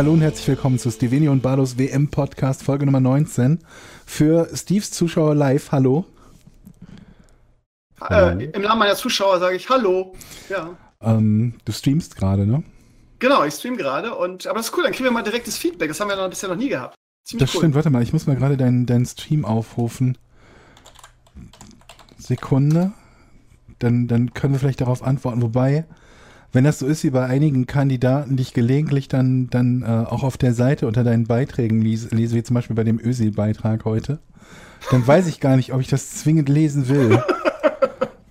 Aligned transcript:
Hallo 0.00 0.14
und 0.14 0.22
herzlich 0.22 0.48
willkommen 0.48 0.78
zu 0.78 0.90
Stevenio 0.90 1.30
und 1.30 1.42
Barlos 1.42 1.76
WM 1.76 2.08
Podcast, 2.08 2.62
Folge 2.62 2.86
Nummer 2.86 3.00
19. 3.00 3.58
Für 4.06 4.48
Steves 4.56 4.92
Zuschauer 4.92 5.34
live, 5.34 5.72
hallo. 5.72 6.06
Äh, 8.08 8.46
Im 8.46 8.62
Namen 8.62 8.78
meiner 8.78 8.94
Zuschauer 8.94 9.38
sage 9.40 9.56
ich 9.56 9.68
Hallo. 9.68 10.14
Ja. 10.48 10.70
Ähm, 11.02 11.56
du 11.66 11.72
streamst 11.72 12.16
gerade, 12.16 12.46
ne? 12.46 12.62
Genau, 13.18 13.44
ich 13.44 13.52
stream 13.52 13.76
gerade 13.76 14.14
und 14.14 14.46
aber 14.46 14.60
das 14.60 14.70
ist 14.70 14.78
cool, 14.78 14.84
dann 14.84 14.92
kriegen 14.92 15.04
wir 15.04 15.10
mal 15.10 15.22
direktes 15.22 15.58
Feedback. 15.58 15.88
Das 15.88 16.00
haben 16.00 16.08
wir 16.08 16.16
noch, 16.16 16.30
bisher 16.30 16.48
noch 16.48 16.56
nie 16.56 16.70
gehabt. 16.70 16.94
Ziemlich 17.28 17.46
das 17.46 17.54
cool. 17.54 17.60
stimmt, 17.60 17.74
warte 17.74 17.90
mal, 17.90 18.02
ich 18.02 18.14
muss 18.14 18.26
mal 18.26 18.36
gerade 18.36 18.56
deinen, 18.56 18.86
deinen 18.86 19.04
Stream 19.04 19.44
aufrufen. 19.44 20.16
Sekunde. 22.16 22.92
Dann, 23.80 24.08
dann 24.08 24.32
können 24.32 24.54
wir 24.54 24.60
vielleicht 24.60 24.80
darauf 24.80 25.02
antworten. 25.02 25.42
Wobei, 25.42 25.84
wenn 26.52 26.64
das 26.64 26.78
so 26.78 26.86
ist 26.86 27.04
wie 27.04 27.10
bei 27.10 27.26
einigen 27.26 27.66
Kandidaten, 27.66 28.36
die 28.36 28.42
ich 28.42 28.54
gelegentlich 28.54 29.08
dann, 29.08 29.48
dann 29.50 29.82
äh, 29.82 29.86
auch 29.86 30.22
auf 30.22 30.36
der 30.36 30.54
Seite 30.54 30.86
unter 30.86 31.04
deinen 31.04 31.26
Beiträgen 31.26 31.80
lese, 31.80 32.08
lese 32.14 32.34
wie 32.34 32.42
zum 32.42 32.54
Beispiel 32.54 32.76
bei 32.76 32.84
dem 32.84 32.98
Ösil-Beitrag 32.98 33.84
heute, 33.84 34.18
dann 34.90 35.06
weiß 35.06 35.26
ich 35.28 35.40
gar 35.40 35.56
nicht, 35.56 35.72
ob 35.72 35.80
ich 35.80 35.88
das 35.88 36.10
zwingend 36.10 36.48
lesen 36.48 36.88
will. 36.88 37.22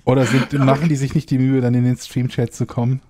Oder 0.04 0.26
sind, 0.26 0.52
machen 0.54 0.90
die 0.90 0.96
sich 0.96 1.14
nicht 1.14 1.30
die 1.30 1.38
Mühe, 1.38 1.62
dann 1.62 1.74
in 1.76 1.84
den 1.84 1.96
Stream-Chat 1.96 2.54
zu 2.54 2.66
kommen? 2.66 3.02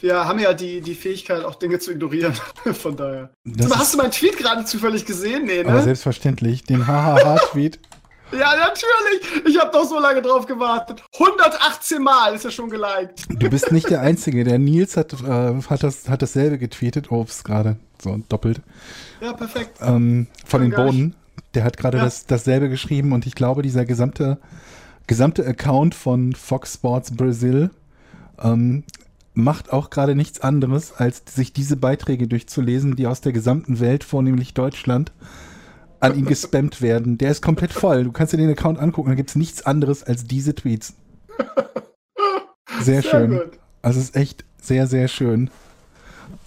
Wir 0.00 0.24
haben 0.24 0.38
ja 0.38 0.52
die, 0.54 0.80
die 0.80 0.94
Fähigkeit, 0.94 1.44
auch 1.44 1.56
Dinge 1.56 1.80
zu 1.80 1.90
ignorieren. 1.90 2.32
Von 2.72 2.96
daher. 2.96 3.30
Das 3.44 3.76
hast 3.76 3.94
du 3.94 3.98
meinen 3.98 4.12
Tweet 4.12 4.36
gerade 4.36 4.64
zufällig 4.64 5.04
gesehen? 5.04 5.46
Nee, 5.46 5.64
ne? 5.64 5.70
Aber 5.70 5.82
selbstverständlich. 5.82 6.62
Den 6.62 6.86
Hahaha-Tweet. 6.86 7.80
Ja, 8.32 8.54
natürlich. 8.56 9.46
Ich 9.46 9.58
habe 9.58 9.70
doch 9.72 9.84
so 9.84 9.98
lange 9.98 10.22
drauf 10.22 10.46
gewartet. 10.46 11.02
118 11.14 12.02
Mal 12.02 12.34
ist 12.34 12.44
er 12.44 12.50
schon 12.50 12.68
geliked. 12.68 13.26
Du 13.28 13.48
bist 13.48 13.72
nicht 13.72 13.88
der 13.90 14.00
Einzige. 14.00 14.44
Der 14.44 14.58
Nils 14.58 14.96
hat, 14.96 15.14
äh, 15.14 15.62
hat, 15.62 15.82
das, 15.82 16.08
hat 16.08 16.22
dasselbe 16.22 16.58
getweetet. 16.58 17.10
Ups, 17.10 17.44
gerade 17.44 17.76
so 18.02 18.20
doppelt. 18.28 18.60
Ja, 19.20 19.32
perfekt. 19.32 19.78
Ähm, 19.80 20.26
von 20.44 20.60
den 20.62 20.70
Boden. 20.70 21.14
Der 21.54 21.64
hat 21.64 21.76
gerade 21.76 21.98
ja. 21.98 22.04
das, 22.04 22.26
dasselbe 22.26 22.68
geschrieben 22.68 23.12
und 23.12 23.26
ich 23.26 23.34
glaube, 23.34 23.62
dieser 23.62 23.86
gesamte, 23.86 24.38
gesamte 25.06 25.46
Account 25.46 25.94
von 25.94 26.34
Fox 26.34 26.74
Sports 26.74 27.16
Brazil 27.16 27.70
ähm, 28.42 28.84
macht 29.34 29.72
auch 29.72 29.90
gerade 29.90 30.14
nichts 30.14 30.40
anderes, 30.40 30.92
als 30.92 31.22
sich 31.28 31.52
diese 31.52 31.76
Beiträge 31.76 32.28
durchzulesen, 32.28 32.96
die 32.96 33.06
aus 33.06 33.20
der 33.20 33.32
gesamten 33.32 33.80
Welt, 33.80 34.04
vornehmlich 34.04 34.52
Deutschland, 34.52 35.12
an 36.00 36.16
ihn 36.16 36.24
gespammt 36.26 36.80
werden. 36.80 37.18
Der 37.18 37.30
ist 37.30 37.42
komplett 37.42 37.72
voll. 37.72 38.04
Du 38.04 38.12
kannst 38.12 38.32
dir 38.32 38.36
den 38.36 38.50
Account 38.50 38.78
angucken, 38.78 39.10
da 39.10 39.14
gibt 39.14 39.30
es 39.30 39.36
nichts 39.36 39.64
anderes 39.64 40.02
als 40.02 40.24
diese 40.24 40.54
Tweets. 40.54 40.94
Sehr, 42.80 43.02
sehr 43.02 43.10
schön. 43.10 43.30
Gut. 43.38 43.58
Also 43.82 44.00
es 44.00 44.10
ist 44.10 44.16
echt 44.16 44.44
sehr, 44.60 44.86
sehr 44.86 45.08
schön. 45.08 45.50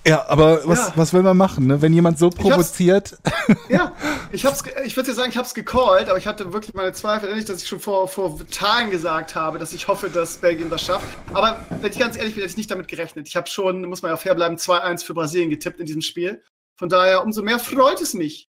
Ja, 0.06 0.28
aber 0.30 0.68
was, 0.68 0.80
ja. 0.80 0.94
was 0.96 1.14
will 1.14 1.22
man 1.22 1.38
machen, 1.38 1.68
ne? 1.68 1.82
wenn 1.82 1.94
jemand 1.94 2.18
so 2.18 2.30
provoziert? 2.30 3.18
Ich 3.48 3.70
ja, 3.70 3.94
ich, 4.32 4.46
hab's, 4.46 4.64
ich 4.84 4.96
würde 4.96 5.10
ja 5.10 5.16
sagen, 5.16 5.30
ich 5.30 5.38
habe 5.38 5.46
es 5.46 5.54
gecallt, 5.54 6.10
aber 6.10 6.18
ich 6.18 6.26
hatte 6.26 6.54
wirklich 6.54 6.74
meine 6.74 6.92
Zweifel, 6.94 7.34
nicht, 7.36 7.50
dass 7.50 7.62
ich 7.62 7.68
schon 7.68 7.80
vor, 7.80 8.08
vor 8.08 8.40
Tagen 8.50 8.90
gesagt 8.90 9.36
habe, 9.36 9.60
dass 9.60 9.74
ich 9.74 9.88
hoffe, 9.88 10.10
dass 10.10 10.38
Belgien 10.38 10.70
das 10.72 10.84
schafft. 10.84 11.08
Aber 11.34 11.64
wenn 11.82 11.92
ich 11.92 12.00
ganz 12.00 12.18
ehrlich 12.18 12.34
bin, 12.34 12.42
hätte 12.42 12.52
ich 12.52 12.58
nicht 12.58 12.72
damit 12.72 12.88
gerechnet. 12.88 13.28
Ich 13.28 13.36
habe 13.36 13.48
schon, 13.48 13.84
muss 13.86 14.02
man 14.02 14.12
ja 14.12 14.18
fair 14.18 14.34
bleiben, 14.34 14.56
2-1 14.56 15.06
für 15.06 15.14
Brasilien 15.14 15.52
getippt 15.52 15.80
in 15.80 15.86
diesem 15.86 16.02
Spiel. 16.02 16.42
Von 16.78 16.90
daher, 16.90 17.24
umso 17.24 17.44
mehr 17.44 17.60
freut 17.60 18.02
es 18.02 18.16
mich. 18.16 18.51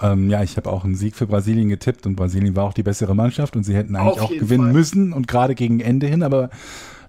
Ähm, 0.00 0.28
ja, 0.28 0.42
ich 0.42 0.56
habe 0.56 0.70
auch 0.70 0.84
einen 0.84 0.96
Sieg 0.96 1.14
für 1.14 1.26
Brasilien 1.26 1.68
getippt 1.68 2.06
und 2.06 2.16
Brasilien 2.16 2.56
war 2.56 2.64
auch 2.64 2.74
die 2.74 2.82
bessere 2.82 3.14
Mannschaft 3.14 3.54
und 3.54 3.64
sie 3.64 3.74
hätten 3.74 3.94
eigentlich 3.94 4.20
auch 4.20 4.30
gewinnen 4.30 4.64
Fall. 4.64 4.72
müssen 4.72 5.12
und 5.12 5.28
gerade 5.28 5.54
gegen 5.54 5.80
Ende 5.80 6.06
hin, 6.06 6.22
aber 6.22 6.50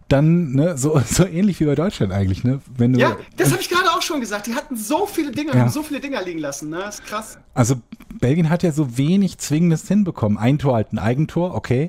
dann 0.07 0.51
ne, 0.51 0.78
so, 0.78 1.00
so 1.06 1.25
ähnlich 1.25 1.59
wie 1.59 1.66
bei 1.66 1.75
Deutschland 1.75 2.13
eigentlich. 2.13 2.44
Ne? 2.44 2.62
Wenn 2.78 2.94
du, 2.94 3.00
ja, 3.00 3.18
das 3.38 3.51
habe 3.51 3.62
ich 3.62 3.69
gerade 3.69 3.90
auch 3.91 4.01
schon 4.01 4.22
gesagt. 4.22 4.47
Die 4.47 4.53
hatten 4.53 4.75
so 4.75 5.07
viele 5.07 5.31
Dinge, 5.31 5.53
ja. 5.53 5.62
haben 5.62 5.69
so 5.69 5.81
viele 5.81 6.00
Dinger 6.00 6.22
liegen 6.22 6.40
lassen. 6.40 6.69
Ne? 6.69 6.78
Das 6.78 7.00
ist 7.00 7.06
krass. 7.06 7.40
Also 7.53 7.75
Belgien 8.19 8.50
hat 8.50 8.63
ja 8.63 8.72
so 8.72 8.97
wenig 8.97 9.40
Zwingendes 9.40 9.88
hinbekommen. 9.88 10.38
Ein 10.38 10.59
Tor 10.59 10.75
halt 10.75 10.94
ein 10.94 11.00
Eigentor, 11.00 11.56
okay. 11.56 11.88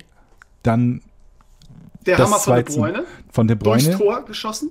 Dann 0.62 1.02
der 2.06 2.18
Hammer 2.18 2.38
von 2.38 2.54
De 2.54 2.64
Bruyne. 2.64 3.04
Von 3.30 3.48
De 3.48 3.56
Bruyne. 3.56 3.82
Durchs 3.82 3.98
Tor 3.98 4.24
geschossen. 4.24 4.70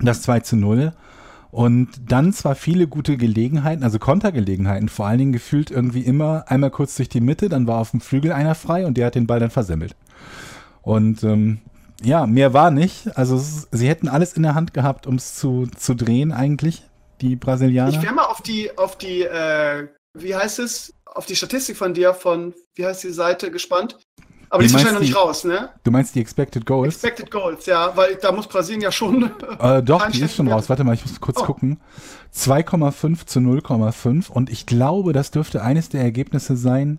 Das 0.00 0.22
2 0.22 0.40
zu 0.40 0.56
0. 0.56 0.92
Und 1.50 1.88
dann 2.06 2.32
zwar 2.32 2.54
viele 2.54 2.86
gute 2.86 3.16
Gelegenheiten, 3.16 3.82
also 3.82 3.98
Kontergelegenheiten, 3.98 4.88
vor 4.88 5.06
allen 5.06 5.18
Dingen 5.18 5.32
gefühlt 5.32 5.70
irgendwie 5.70 6.02
immer 6.02 6.44
einmal 6.46 6.70
kurz 6.70 6.96
durch 6.96 7.08
die 7.08 7.20
Mitte, 7.20 7.48
dann 7.48 7.66
war 7.66 7.80
auf 7.80 7.90
dem 7.90 8.00
Flügel 8.00 8.32
einer 8.32 8.54
frei 8.54 8.86
und 8.86 8.96
der 8.96 9.06
hat 9.06 9.16
den 9.16 9.26
Ball 9.26 9.40
dann 9.40 9.50
versemmelt. 9.50 9.96
Und 10.82 11.24
ähm, 11.24 11.60
ja, 12.02 12.26
mehr 12.26 12.54
war 12.54 12.70
nicht. 12.70 13.16
Also 13.16 13.38
sie 13.70 13.88
hätten 13.88 14.08
alles 14.08 14.34
in 14.34 14.42
der 14.42 14.54
Hand 14.54 14.74
gehabt, 14.74 15.06
um 15.06 15.16
es 15.16 15.34
zu, 15.34 15.66
zu 15.76 15.94
drehen 15.94 16.32
eigentlich, 16.32 16.84
die 17.20 17.36
Brasilianer. 17.36 17.90
Ich 17.90 18.02
wäre 18.02 18.14
mal 18.14 18.24
auf 18.24 18.42
die, 18.42 18.76
auf 18.78 18.96
die, 18.96 19.22
äh, 19.22 19.88
wie 20.14 20.34
heißt 20.34 20.60
es, 20.60 20.94
auf 21.04 21.26
die 21.26 21.36
Statistik 21.36 21.76
von 21.76 21.94
dir, 21.94 22.14
von, 22.14 22.54
wie 22.76 22.86
heißt 22.86 23.02
die 23.02 23.10
Seite, 23.10 23.50
gespannt. 23.50 23.98
Aber 24.50 24.62
die 24.62 24.66
ist 24.66 24.72
wahrscheinlich 24.72 24.94
noch 24.94 25.00
nicht 25.00 25.16
raus, 25.16 25.44
ne? 25.44 25.68
Du 25.84 25.92
meinst 25.92 26.14
die 26.16 26.20
Expected 26.20 26.66
Goals? 26.66 26.94
Expected 26.94 27.30
Goals, 27.30 27.66
ja, 27.66 27.96
weil 27.96 28.16
da 28.16 28.32
muss 28.32 28.48
Brasilien 28.48 28.82
ja 28.82 28.90
schon. 28.90 29.30
Äh, 29.60 29.82
doch, 29.82 30.10
die 30.10 30.20
ist 30.20 30.34
schon 30.34 30.48
raus. 30.48 30.68
Warte 30.68 30.82
mal, 30.82 30.94
ich 30.94 31.06
muss 31.06 31.20
kurz 31.20 31.38
oh. 31.38 31.44
gucken. 31.44 31.78
2,5 32.34 33.26
zu 33.26 33.38
0,5 33.38 34.28
und 34.28 34.50
ich 34.50 34.66
glaube, 34.66 35.12
das 35.12 35.30
dürfte 35.30 35.62
eines 35.62 35.88
der 35.88 36.02
Ergebnisse 36.02 36.56
sein. 36.56 36.98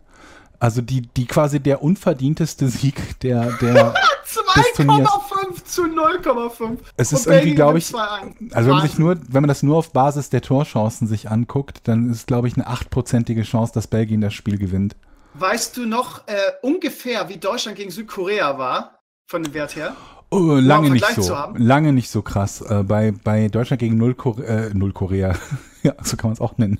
Also 0.60 0.82
die, 0.82 1.02
die 1.02 1.26
quasi 1.26 1.60
der 1.60 1.82
unverdienteste 1.82 2.68
Sieg 2.68 3.20
der, 3.22 3.52
der 3.54 3.96
2,5 4.26 5.64
zu 5.66 5.84
0,5. 5.84 6.78
Es 6.98 7.12
ist 7.12 7.26
irgendwie, 7.28 7.56
glaube 7.56 7.80
ich, 7.80 7.94
also 7.96 8.70
wenn 8.70 8.78
man 8.78 8.88
sich 8.88 8.98
nur, 9.00 9.18
wenn 9.28 9.42
man 9.42 9.48
das 9.48 9.64
nur 9.64 9.78
auf 9.78 9.92
Basis 9.92 10.30
der 10.30 10.42
Torchancen 10.42 11.08
sich 11.08 11.30
anguckt, 11.30 11.82
dann 11.86 12.12
ist, 12.12 12.28
glaube 12.28 12.48
ich, 12.48 12.56
eine 12.56 12.68
achtprozentige 12.68 13.42
Chance, 13.42 13.74
dass 13.74 13.88
Belgien 13.88 14.22
das 14.22 14.34
Spiel 14.34 14.58
gewinnt. 14.58 14.96
Weißt 15.41 15.75
du 15.75 15.88
noch 15.88 16.28
äh, 16.28 16.34
ungefähr, 16.62 17.28
wie 17.28 17.38
Deutschland 17.38 17.75
gegen 17.75 17.90
Südkorea 17.90 18.59
war, 18.59 19.00
von 19.25 19.41
dem 19.41 19.56
Wert 19.56 19.75
her? 19.75 19.96
Oh, 20.29 20.53
lange 20.53 20.91
nicht 20.91 21.06
so. 21.16 21.35
Lange 21.56 21.94
nicht 21.94 22.12
so 22.12 22.22
krass. 22.22 22.62
Äh, 22.62 22.84
bei, 22.84 23.12
bei 23.12 23.47
Deutschland 23.47 23.79
gegen 23.79 23.97
Null, 23.97 24.13
Korea, 24.13 24.46
äh, 24.46 24.74
Null 24.75 24.94
Korea, 24.94 25.35
ja, 25.84 25.96
so 26.03 26.16
kann 26.16 26.29
man 26.29 26.34
es 26.34 26.41
auch 26.41 26.59
nennen. 26.59 26.79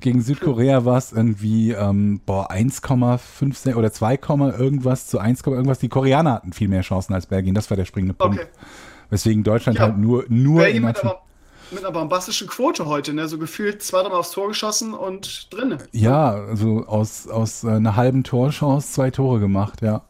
Gegen 0.00 0.22
Südkorea 0.22 0.84
war 0.84 0.98
es 0.98 1.12
irgendwie, 1.12 1.70
ähm, 1.70 2.20
boah, 2.26 2.50
1,5 2.50 3.76
oder 3.76 3.92
2, 3.92 4.18
irgendwas 4.58 5.06
zu 5.06 5.20
1, 5.20 5.42
irgendwas. 5.46 5.78
Die 5.78 5.88
Koreaner 5.88 6.34
hatten 6.34 6.52
viel 6.52 6.66
mehr 6.66 6.82
Chancen 6.82 7.14
als 7.14 7.26
Belgien. 7.26 7.54
Das 7.54 7.70
war 7.70 7.76
der 7.76 7.84
springende 7.84 8.14
Punkt. 8.14 8.40
Okay. 8.40 8.48
Weswegen 9.10 9.44
Deutschland 9.44 9.78
ja, 9.78 9.84
halt 9.84 9.98
nur, 9.98 10.24
nur 10.28 10.62
Belgien 10.62 10.84
mit 10.84 11.00
einer, 11.00 11.20
mit 11.72 11.84
einer 11.84 11.92
bombastischen 11.92 12.48
Quote 12.48 12.86
heute, 12.86 13.12
ne? 13.12 13.28
So 13.28 13.38
gefühlt 13.38 13.82
zweimal 13.82 14.12
aufs 14.12 14.32
Tor 14.32 14.48
geschossen 14.48 14.94
und 14.94 15.52
drinne. 15.52 15.78
Ja, 15.92 16.30
also 16.30 16.86
aus, 16.86 17.28
aus 17.28 17.64
äh, 17.64 17.70
einer 17.70 17.96
halben 17.96 18.24
Torchance 18.24 18.92
zwei 18.92 19.10
Tore 19.10 19.40
gemacht, 19.40 19.82
ja. 19.82 20.02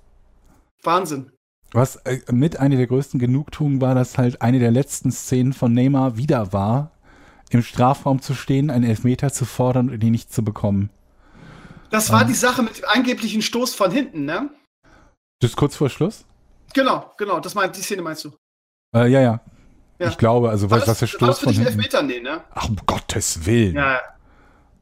Wahnsinn. 0.83 1.33
Was 1.73 1.97
äh, 1.97 2.21
mit 2.31 2.59
einer 2.59 2.77
der 2.77 2.87
größten 2.87 3.21
Genugtuungen 3.21 3.81
war, 3.81 3.95
dass 3.95 4.19
halt 4.19 4.43
eine 4.43 4.59
der 4.59 4.71
letzten 4.71 5.13
Szenen 5.13 5.53
von 5.53 5.73
Neymar 5.73 6.17
wieder 6.17 6.53
war, 6.53 6.93
im 7.51 7.63
Strafraum 7.63 8.23
zu 8.23 8.35
stehen, 8.35 8.71
einen 8.71 8.85
Elfmeter 8.85 9.33
zu 9.33 9.45
fordern 9.45 9.91
und 9.91 10.03
ihn 10.03 10.13
nicht 10.13 10.33
zu 10.33 10.43
bekommen. 10.43 10.91
Das 11.91 12.11
war 12.13 12.23
ähm, 12.23 12.29
die 12.29 12.35
Sache 12.35 12.63
mit 12.63 12.79
dem 12.79 12.85
angeblichen 12.87 13.43
Stoß 13.43 13.75
von 13.75 13.91
hinten, 13.91 14.25
ne? 14.25 14.51
Das 15.41 15.51
ist 15.51 15.57
kurz 15.57 15.77
vor 15.77 15.89
Schluss? 15.91 16.25
Genau, 16.75 17.13
genau, 17.19 17.41
das 17.41 17.55
meint, 17.55 17.77
die 17.77 17.83
Szene 17.83 18.03
meinst 18.03 18.25
du. 18.25 18.31
Äh, 18.95 19.09
ja, 19.09 19.21
ja, 19.21 19.41
ja. 20.01 20.09
Ich 20.09 20.19
glaube, 20.19 20.49
also 20.51 20.71
was, 20.71 20.81
das, 20.81 20.89
was 20.89 20.99
der 21.01 21.07
Stoß 21.07 21.39
von 21.41 21.53
hinten. 21.53 21.69
Elfmeter? 21.69 22.03
Nee, 22.03 22.21
ne? 22.21 22.41
Ach, 22.55 22.69
um 22.69 22.77
Gottes 22.87 23.45
Willen. 23.45 23.75
Ja, 23.75 23.93
sind 23.93 24.03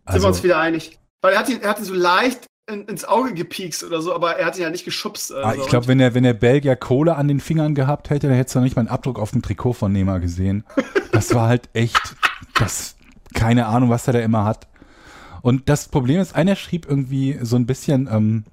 also, 0.05 0.25
wir 0.25 0.29
uns 0.29 0.43
wieder 0.43 0.59
einig. 0.59 0.99
Weil 1.21 1.35
er 1.35 1.41
hat 1.41 1.49
ihn, 1.49 1.61
er 1.61 1.71
hat 1.71 1.79
ihn 1.81 1.85
so 1.85 1.95
leicht 1.95 2.47
in, 2.69 2.85
ins 2.85 3.05
Auge 3.05 3.35
gepiekst 3.35 3.83
oder 3.83 4.01
so, 4.01 4.15
aber 4.15 4.37
er 4.37 4.47
hat 4.47 4.57
ihn 4.57 4.63
ja 4.63 4.71
nicht 4.71 4.85
geschubst. 4.85 5.33
Also. 5.33 5.47
Ah, 5.47 5.55
ich 5.55 5.69
glaube, 5.69 5.89
wenn 5.89 5.99
der, 5.99 6.15
wenn 6.15 6.23
der 6.23 6.35
Belgier 6.35 6.77
Kohle 6.77 7.17
an 7.17 7.27
den 7.27 7.41
Fingern 7.41 7.75
gehabt 7.75 8.11
hätte, 8.11 8.29
dann 8.29 8.37
hättest 8.37 8.55
du 8.55 8.61
noch 8.61 8.65
nicht 8.65 8.77
mal 8.77 8.83
einen 8.83 8.91
Abdruck 8.91 9.19
auf 9.19 9.33
dem 9.33 9.43
Trikot 9.43 9.73
von 9.73 9.93
Neymar 9.93 10.21
gesehen. 10.21 10.65
Das 11.11 11.35
war 11.35 11.49
halt 11.49 11.69
echt, 11.73 12.15
das, 12.59 12.95
keine 13.35 13.67
Ahnung, 13.67 13.91
was 13.91 14.07
er 14.07 14.13
da 14.13 14.21
immer 14.21 14.45
hat. 14.45 14.69
Und 15.43 15.69
das 15.69 15.89
Problem 15.89 16.21
ist, 16.21 16.35
einer 16.37 16.57
schrieb 16.57 16.87
irgendwie 16.89 17.39
so 17.43 17.57
ein 17.57 17.67
bisschen, 17.67 18.09
ähm, 18.13 18.45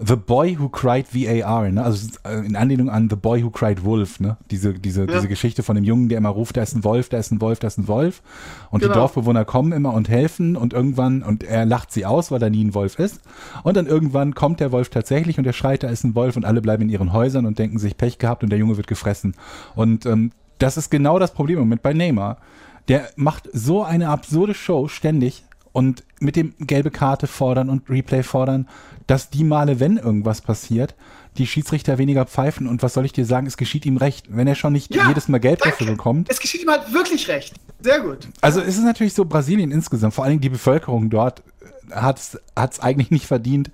The 0.00 0.14
Boy 0.14 0.56
Who 0.60 0.68
Cried 0.68 1.06
VAR, 1.12 1.70
ne? 1.70 1.82
also 1.82 2.08
äh, 2.24 2.46
in 2.46 2.54
Anlehnung 2.54 2.88
an 2.88 3.10
The 3.10 3.16
Boy 3.16 3.42
Who 3.42 3.50
Cried 3.50 3.84
Wolf, 3.84 4.20
ne? 4.20 4.36
diese, 4.50 4.74
diese, 4.74 5.00
ja. 5.00 5.06
diese 5.06 5.26
Geschichte 5.26 5.64
von 5.64 5.74
dem 5.74 5.84
Jungen, 5.84 6.08
der 6.08 6.18
immer 6.18 6.28
ruft, 6.28 6.56
da 6.56 6.62
ist 6.62 6.76
ein 6.76 6.84
Wolf, 6.84 7.08
da 7.08 7.18
ist 7.18 7.32
ein 7.32 7.40
Wolf, 7.40 7.58
da 7.58 7.66
ist 7.66 7.78
ein 7.78 7.88
Wolf. 7.88 8.22
Und 8.70 8.80
genau. 8.80 8.92
die 8.92 8.98
Dorfbewohner 8.98 9.44
kommen 9.44 9.72
immer 9.72 9.92
und 9.92 10.08
helfen 10.08 10.56
und 10.56 10.72
irgendwann, 10.72 11.24
und 11.24 11.42
er 11.42 11.66
lacht 11.66 11.90
sie 11.90 12.06
aus, 12.06 12.30
weil 12.30 12.38
da 12.38 12.48
nie 12.48 12.64
ein 12.64 12.74
Wolf 12.74 12.98
ist. 13.00 13.20
Und 13.64 13.76
dann 13.76 13.86
irgendwann 13.86 14.36
kommt 14.36 14.60
der 14.60 14.70
Wolf 14.70 14.88
tatsächlich 14.88 15.36
und 15.38 15.46
er 15.46 15.52
schreit, 15.52 15.82
da 15.82 15.88
ist 15.88 16.04
ein 16.04 16.14
Wolf 16.14 16.36
und 16.36 16.44
alle 16.44 16.62
bleiben 16.62 16.84
in 16.84 16.90
ihren 16.90 17.12
Häusern 17.12 17.44
und 17.44 17.58
denken 17.58 17.80
sich 17.80 17.96
Pech 17.96 18.18
gehabt 18.18 18.44
und 18.44 18.50
der 18.50 18.58
Junge 18.58 18.76
wird 18.76 18.86
gefressen. 18.86 19.34
Und 19.74 20.06
ähm, 20.06 20.30
das 20.58 20.76
ist 20.76 20.90
genau 20.90 21.18
das 21.18 21.34
Problem 21.34 21.68
mit 21.68 21.82
bei 21.82 21.92
Neymar. 21.92 22.38
Der 22.86 23.08
macht 23.16 23.48
so 23.52 23.82
eine 23.82 24.10
absurde 24.10 24.54
Show 24.54 24.86
ständig 24.86 25.44
und 25.78 26.02
mit 26.18 26.34
dem 26.34 26.54
gelbe 26.58 26.90
Karte 26.90 27.28
fordern 27.28 27.70
und 27.70 27.88
Replay 27.88 28.24
fordern, 28.24 28.66
dass 29.06 29.30
die 29.30 29.44
Male, 29.44 29.78
wenn 29.78 29.96
irgendwas 29.96 30.40
passiert, 30.40 30.96
die 31.36 31.46
Schiedsrichter 31.46 31.98
weniger 31.98 32.26
pfeifen. 32.26 32.66
Und 32.66 32.82
was 32.82 32.94
soll 32.94 33.04
ich 33.04 33.12
dir 33.12 33.24
sagen, 33.24 33.46
es 33.46 33.56
geschieht 33.56 33.86
ihm 33.86 33.96
recht. 33.96 34.26
Wenn 34.28 34.48
er 34.48 34.56
schon 34.56 34.72
nicht 34.72 34.92
ja, 34.92 35.06
jedes 35.06 35.28
Mal 35.28 35.38
Geld 35.38 35.64
dafür 35.64 35.86
bekommt. 35.86 36.28
Es 36.32 36.40
geschieht 36.40 36.64
ihm 36.64 36.68
halt 36.68 36.92
wirklich 36.92 37.28
recht. 37.28 37.54
Sehr 37.80 38.00
gut. 38.00 38.26
Also 38.40 38.60
es 38.60 38.76
ist 38.76 38.82
natürlich 38.82 39.14
so, 39.14 39.24
Brasilien 39.24 39.70
insgesamt, 39.70 40.14
vor 40.14 40.24
allem 40.24 40.40
die 40.40 40.48
Bevölkerung 40.48 41.10
dort, 41.10 41.44
hat 41.92 42.18
es 42.18 42.80
eigentlich 42.80 43.12
nicht 43.12 43.26
verdient, 43.26 43.70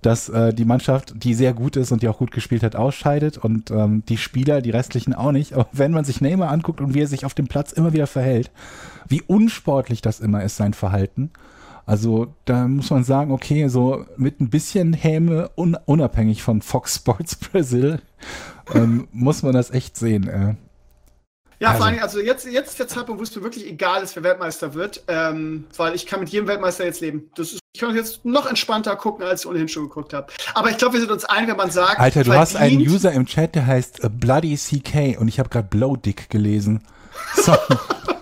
dass 0.00 0.28
äh, 0.28 0.54
die 0.54 0.64
Mannschaft, 0.64 1.12
die 1.16 1.34
sehr 1.34 1.54
gut 1.54 1.74
ist 1.74 1.90
und 1.90 2.02
die 2.02 2.08
auch 2.08 2.18
gut 2.18 2.30
gespielt 2.30 2.62
hat, 2.62 2.76
ausscheidet 2.76 3.36
und 3.36 3.72
ähm, 3.72 4.04
die 4.08 4.16
Spieler, 4.16 4.62
die 4.62 4.70
restlichen 4.70 5.12
auch 5.12 5.32
nicht. 5.32 5.54
Aber 5.54 5.66
wenn 5.72 5.90
man 5.90 6.04
sich 6.04 6.20
Neymar 6.20 6.50
anguckt 6.50 6.80
und 6.80 6.94
wie 6.94 7.02
er 7.02 7.08
sich 7.08 7.24
auf 7.24 7.34
dem 7.34 7.48
Platz 7.48 7.72
immer 7.72 7.92
wieder 7.92 8.06
verhält, 8.06 8.52
wie 9.08 9.22
unsportlich 9.22 10.02
das 10.02 10.20
immer 10.20 10.44
ist, 10.44 10.56
sein 10.56 10.72
Verhalten. 10.72 11.30
Also 11.88 12.34
da 12.44 12.68
muss 12.68 12.90
man 12.90 13.02
sagen, 13.02 13.32
okay, 13.32 13.66
so 13.68 14.04
mit 14.18 14.42
ein 14.42 14.50
bisschen 14.50 14.92
Häme, 14.92 15.50
un 15.56 15.74
unabhängig 15.86 16.42
von 16.42 16.60
Fox 16.60 16.96
Sports 16.96 17.34
Brazil, 17.52 18.02
ähm, 18.74 19.08
muss 19.10 19.42
man 19.42 19.54
das 19.54 19.70
echt 19.70 19.96
sehen. 19.96 20.28
Äh. 20.28 20.56
Ja, 21.60 21.68
also. 21.68 21.78
vor 21.78 21.86
allem, 21.86 21.98
also 22.00 22.20
jetzt, 22.20 22.44
jetzt 22.44 22.68
ist 22.68 22.78
der 22.78 22.88
Zeitpunkt, 22.88 23.18
wo 23.18 23.22
es 23.22 23.34
mir 23.34 23.42
wirklich 23.42 23.66
egal 23.66 24.02
ist, 24.02 24.14
wer 24.16 24.22
Weltmeister 24.22 24.74
wird, 24.74 25.02
ähm, 25.08 25.64
weil 25.78 25.94
ich 25.94 26.04
kann 26.04 26.20
mit 26.20 26.28
jedem 26.28 26.46
Weltmeister 26.46 26.84
jetzt 26.84 27.00
leben. 27.00 27.30
Das 27.36 27.54
ist, 27.54 27.60
ich 27.72 27.80
kann 27.80 27.96
jetzt 27.96 28.22
noch 28.22 28.44
entspannter 28.46 28.94
gucken, 28.94 29.24
als 29.24 29.40
ich 29.40 29.46
ohnehin 29.46 29.68
schon 29.68 29.84
geguckt 29.84 30.12
habe. 30.12 30.26
Aber 30.52 30.68
ich 30.68 30.76
glaube, 30.76 30.92
wir 30.92 31.00
sind 31.00 31.10
uns 31.10 31.24
ein, 31.24 31.48
wenn 31.48 31.56
man 31.56 31.70
sagt. 31.70 32.00
Alter, 32.00 32.22
du 32.22 32.34
hast 32.34 32.54
einen 32.54 32.82
User 32.82 33.12
im 33.12 33.24
Chat, 33.24 33.54
der 33.54 33.66
heißt 33.66 34.04
äh, 34.04 34.10
Bloody 34.10 34.58
CK 34.58 35.18
und 35.18 35.28
ich 35.28 35.38
habe 35.38 35.48
gerade 35.48 35.68
Blowdick 35.68 36.28
gelesen. 36.28 36.82
Sorry. 37.36 37.58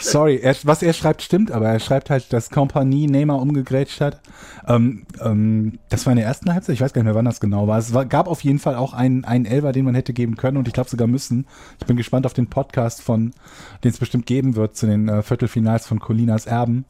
Sorry, 0.00 0.36
er, 0.36 0.54
was 0.64 0.82
er 0.82 0.92
schreibt, 0.92 1.22
stimmt, 1.22 1.50
aber 1.50 1.68
er 1.68 1.80
schreibt 1.80 2.10
halt, 2.10 2.32
dass 2.32 2.50
Kompanie 2.50 3.06
Neymar 3.06 3.40
umgegrätscht 3.40 4.00
hat. 4.00 4.20
Ähm, 4.66 5.06
ähm, 5.20 5.78
das 5.88 6.06
war 6.06 6.12
in 6.12 6.18
der 6.18 6.26
ersten 6.26 6.52
Halbzeit, 6.52 6.74
ich 6.74 6.80
weiß 6.80 6.92
gar 6.92 7.02
nicht 7.02 7.06
mehr, 7.06 7.14
wann 7.14 7.24
das 7.24 7.40
genau 7.40 7.66
war. 7.66 7.78
Es 7.78 7.94
war, 7.94 8.04
gab 8.04 8.28
auf 8.28 8.42
jeden 8.42 8.58
Fall 8.58 8.76
auch 8.76 8.92
einen, 8.92 9.24
einen 9.24 9.46
Elber, 9.46 9.72
den 9.72 9.84
man 9.84 9.94
hätte 9.94 10.12
geben 10.12 10.36
können 10.36 10.56
und 10.56 10.68
ich 10.68 10.74
glaube 10.74 10.90
sogar 10.90 11.08
müssen. 11.08 11.46
Ich 11.80 11.86
bin 11.86 11.96
gespannt 11.96 12.26
auf 12.26 12.34
den 12.34 12.48
Podcast 12.48 13.02
von, 13.02 13.32
den 13.84 13.90
es 13.90 13.98
bestimmt 13.98 14.26
geben 14.26 14.56
wird 14.56 14.76
zu 14.76 14.86
den 14.86 15.08
äh, 15.08 15.22
Viertelfinals 15.22 15.86
von 15.86 15.98
Colinas 15.98 16.46
Erben 16.46 16.84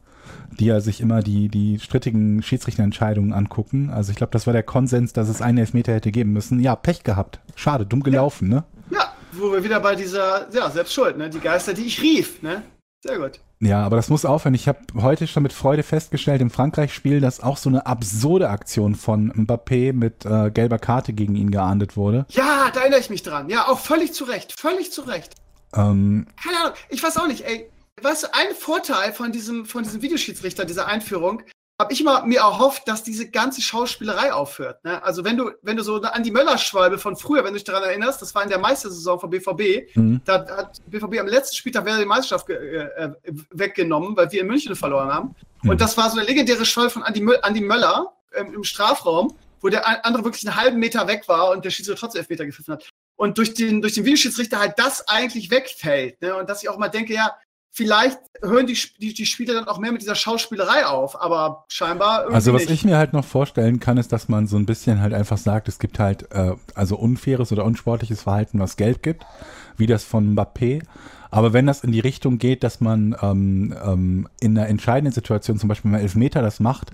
die 0.59 0.67
ja 0.67 0.81
sich 0.81 1.01
immer 1.01 1.23
die, 1.23 1.49
die 1.49 1.79
strittigen 1.79 2.43
Schiedsrichterentscheidungen 2.43 3.33
angucken. 3.33 3.91
Also 3.91 4.11
ich 4.11 4.17
glaube, 4.17 4.33
das 4.33 4.47
war 4.47 4.53
der 4.53 4.63
Konsens, 4.63 5.13
dass 5.13 5.29
es 5.29 5.43
einen 5.43 5.59
Elfmeter 5.59 5.95
hätte 5.95 6.11
geben 6.11 6.33
müssen. 6.33 6.61
Ja, 6.61 6.77
Pech 6.77 7.05
gehabt. 7.05 7.41
Schade, 7.55 7.87
dumm 7.87 8.03
gelaufen, 8.03 8.51
ja. 8.51 8.57
ne? 8.57 8.65
Ja, 8.91 9.13
wo 9.33 9.53
wir 9.53 9.65
wieder 9.65 9.81
bei 9.81 9.95
dieser, 9.95 10.49
ja, 10.53 10.71
selbst 10.71 10.93
schuld, 10.93 11.17
ne? 11.17 11.31
Die 11.31 11.41
Geister, 11.41 11.75
die 11.75 11.87
ich 11.87 12.03
rief, 12.03 12.43
ne? 12.43 12.63
Sehr 13.05 13.19
gut. 13.19 13.41
Ja, 13.61 13.85
aber 13.85 13.97
das 13.97 14.09
muss 14.09 14.25
aufhören. 14.25 14.55
Ich 14.55 14.69
habe 14.69 14.81
heute 15.01 15.27
schon 15.27 15.43
mit 15.43 15.53
Freude 15.53 15.83
festgestellt 15.83 16.41
im 16.41 16.51
Frankreich-Spiel, 16.51 17.21
dass 17.21 17.41
auch 17.41 17.57
so 17.57 17.69
eine 17.69 17.87
absurde 17.87 18.51
Aktion 18.51 18.95
von 18.95 19.33
Mbappé 19.33 19.93
mit 19.93 20.25
äh, 20.25 20.51
gelber 20.51 20.79
Karte 20.79 21.13
gegen 21.13 21.35
ihn 21.35 21.51
geahndet 21.51 21.97
wurde. 21.97 22.27
Ja, 22.31 22.71
da 22.73 22.81
erinnere 22.81 23.01
ich 23.01 23.11
mich 23.11 23.23
dran. 23.23 23.49
Ja, 23.49 23.69
auch 23.69 23.79
völlig 23.79 24.13
zu 24.13 24.25
Recht. 24.25 24.59
Völlig 24.59 24.93
zu 24.93 25.03
Recht. 25.03 25.35
Ähm, 25.75 26.27
Keine 26.43 26.59
Ahnung. 26.59 26.73
Ich 26.89 27.03
weiß 27.03 27.17
auch 27.17 27.27
nicht, 27.27 27.45
ey. 27.47 27.69
Weißt 28.01 28.25
du, 28.25 28.29
ein 28.33 28.55
Vorteil 28.57 29.13
von 29.13 29.33
diesem, 29.33 29.67
von 29.67 29.83
diesem 29.83 30.03
Videoschiedsrichter, 30.03 30.65
dieser 30.65 30.87
Einführung, 30.87 31.43
habe 31.81 31.93
ich 31.93 32.01
immer 32.01 32.25
mir 32.27 32.41
erhofft, 32.41 32.89
dass 32.89 33.05
diese 33.05 33.31
ganze 33.31 33.63
Schauspielerei 33.63 34.33
aufhört. 34.33 34.83
Ne? 34.85 35.01
Also 35.05 35.25
wenn 35.25 35.37
du, 35.37 35.53
wenn 35.63 35.77
du 35.77 35.85
so 35.85 36.01
an 36.01 36.25
die 36.25 36.33
Möller-Schwalbe 36.33 36.99
von 36.99 37.15
früher, 37.15 37.45
wenn 37.45 37.53
du 37.53 37.59
dich 37.59 37.65
daran 37.65 37.85
erinnerst, 37.85 38.21
das 38.21 38.35
war 38.35 38.43
in 38.43 38.49
der 38.49 38.59
Meistersaison 38.59 39.21
von 39.21 39.31
BVB, 39.31 39.95
mhm. 39.95 40.21
da 40.25 40.45
hat 40.57 40.81
BVB 40.87 41.21
am 41.21 41.29
letzten 41.29 41.55
Spieltag 41.55 41.85
wäre 41.85 42.01
die 42.01 42.05
Meisterschaft 42.05 42.51
äh, 42.51 42.85
äh, 42.85 43.13
weggenommen, 43.51 44.17
weil 44.17 44.31
wir 44.33 44.41
in 44.41 44.49
München 44.49 44.75
verloren 44.75 45.09
haben. 45.09 45.37
Mhm. 45.63 45.71
Und 45.71 45.81
das 45.81 45.97
war 45.97 46.11
so 46.11 46.19
eine 46.19 46.27
legendäre 46.27 46.65
Schwalbe 46.65 46.91
von 46.91 47.05
Andi, 47.05 47.25
Andi 47.43 47.61
Möller 47.61 48.13
ähm, 48.35 48.55
im 48.55 48.65
Strafraum, 48.65 49.37
wo 49.61 49.69
der 49.69 50.05
andere 50.05 50.25
wirklich 50.25 50.47
einen 50.49 50.57
halben 50.57 50.79
Meter 50.81 51.07
weg 51.07 51.29
war 51.29 51.51
und 51.51 51.65
der 51.65 51.71
Schiedsrichter 51.71 52.01
trotzdem 52.01 52.21
Elfmeter 52.21 52.45
gepfiffen 52.45 52.75
hat. 52.75 52.89
Und 53.17 53.39
durch 53.39 53.55
den, 53.55 53.83
durch 53.83 53.95
den 53.95 54.05
Videoschiedsrichter 54.05 54.59
halt 54.59 54.75
das 54.79 55.07
eigentlich 55.09 55.51
wegfällt. 55.51 56.21
Ne? 56.23 56.35
Und 56.35 56.49
dass 56.49 56.63
ich 56.63 56.69
auch 56.69 56.79
mal 56.79 56.89
denke, 56.89 57.15
ja, 57.15 57.37
vielleicht 57.71 58.19
hören 58.43 58.67
die, 58.67 58.79
die, 59.01 59.15
die 59.15 59.27
Spieler 59.27 59.55
dann 59.55 59.69
auch 59.69 59.79
mehr 59.79 59.93
mit 59.93 60.03
dieser 60.03 60.15
Schauspielerei 60.15 60.87
auf, 60.87 61.21
aber 61.21 61.65
scheinbar 61.69 62.21
irgendwie 62.21 62.35
Also 62.35 62.53
was 62.53 62.63
nicht. 62.63 62.71
ich 62.71 62.85
mir 62.85 62.97
halt 62.97 63.13
noch 63.13 63.25
vorstellen 63.25 63.81
kann, 63.81 63.99
ist, 63.99 64.13
dass 64.13 64.29
man 64.29 64.47
so 64.47 64.57
ein 64.57 64.67
bisschen 64.67 65.01
halt 65.01 65.15
einfach 65.15 65.39
sagt, 65.39 65.69
es 65.69 65.79
gibt 65.79 65.99
halt 65.99 66.31
äh, 66.33 66.55
also 66.75 66.97
unfaires 66.97 67.53
oder 67.53 67.65
unsportliches 67.65 68.23
Verhalten, 68.23 68.59
was 68.59 68.77
Geld 68.77 69.03
gibt, 69.03 69.25
wie 69.77 69.87
das 69.87 70.05
von 70.05 70.35
Mbappé. 70.35 70.83
Aber 71.31 71.53
wenn 71.53 71.67
das 71.67 71.85
in 71.85 71.93
die 71.93 72.01
Richtung 72.01 72.39
geht, 72.39 72.65
dass 72.65 72.81
man 72.81 73.15
ähm, 73.21 73.75
ähm, 73.85 74.29
in 74.41 74.57
einer 74.57 74.69
entscheidenden 74.69 75.13
Situation, 75.13 75.59
zum 75.59 75.69
Beispiel 75.69 75.91
mal 75.91 76.01
Elfmeter, 76.01 76.41
das 76.41 76.59
macht, 76.59 76.93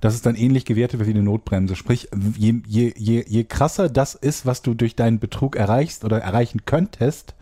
dass 0.00 0.14
es 0.14 0.22
dann 0.22 0.34
ähnlich 0.34 0.64
gewertet 0.64 0.98
wird 0.98 1.08
wie 1.08 1.14
eine 1.14 1.22
Notbremse. 1.22 1.76
Sprich, 1.76 2.08
je, 2.36 2.60
je, 2.66 2.92
je, 2.96 3.24
je 3.26 3.44
krasser 3.44 3.88
das 3.88 4.14
ist, 4.14 4.44
was 4.44 4.62
du 4.62 4.74
durch 4.74 4.96
deinen 4.96 5.20
Betrug 5.20 5.56
erreichst 5.56 6.04
oder 6.04 6.18
erreichen 6.18 6.62
könntest, 6.66 7.34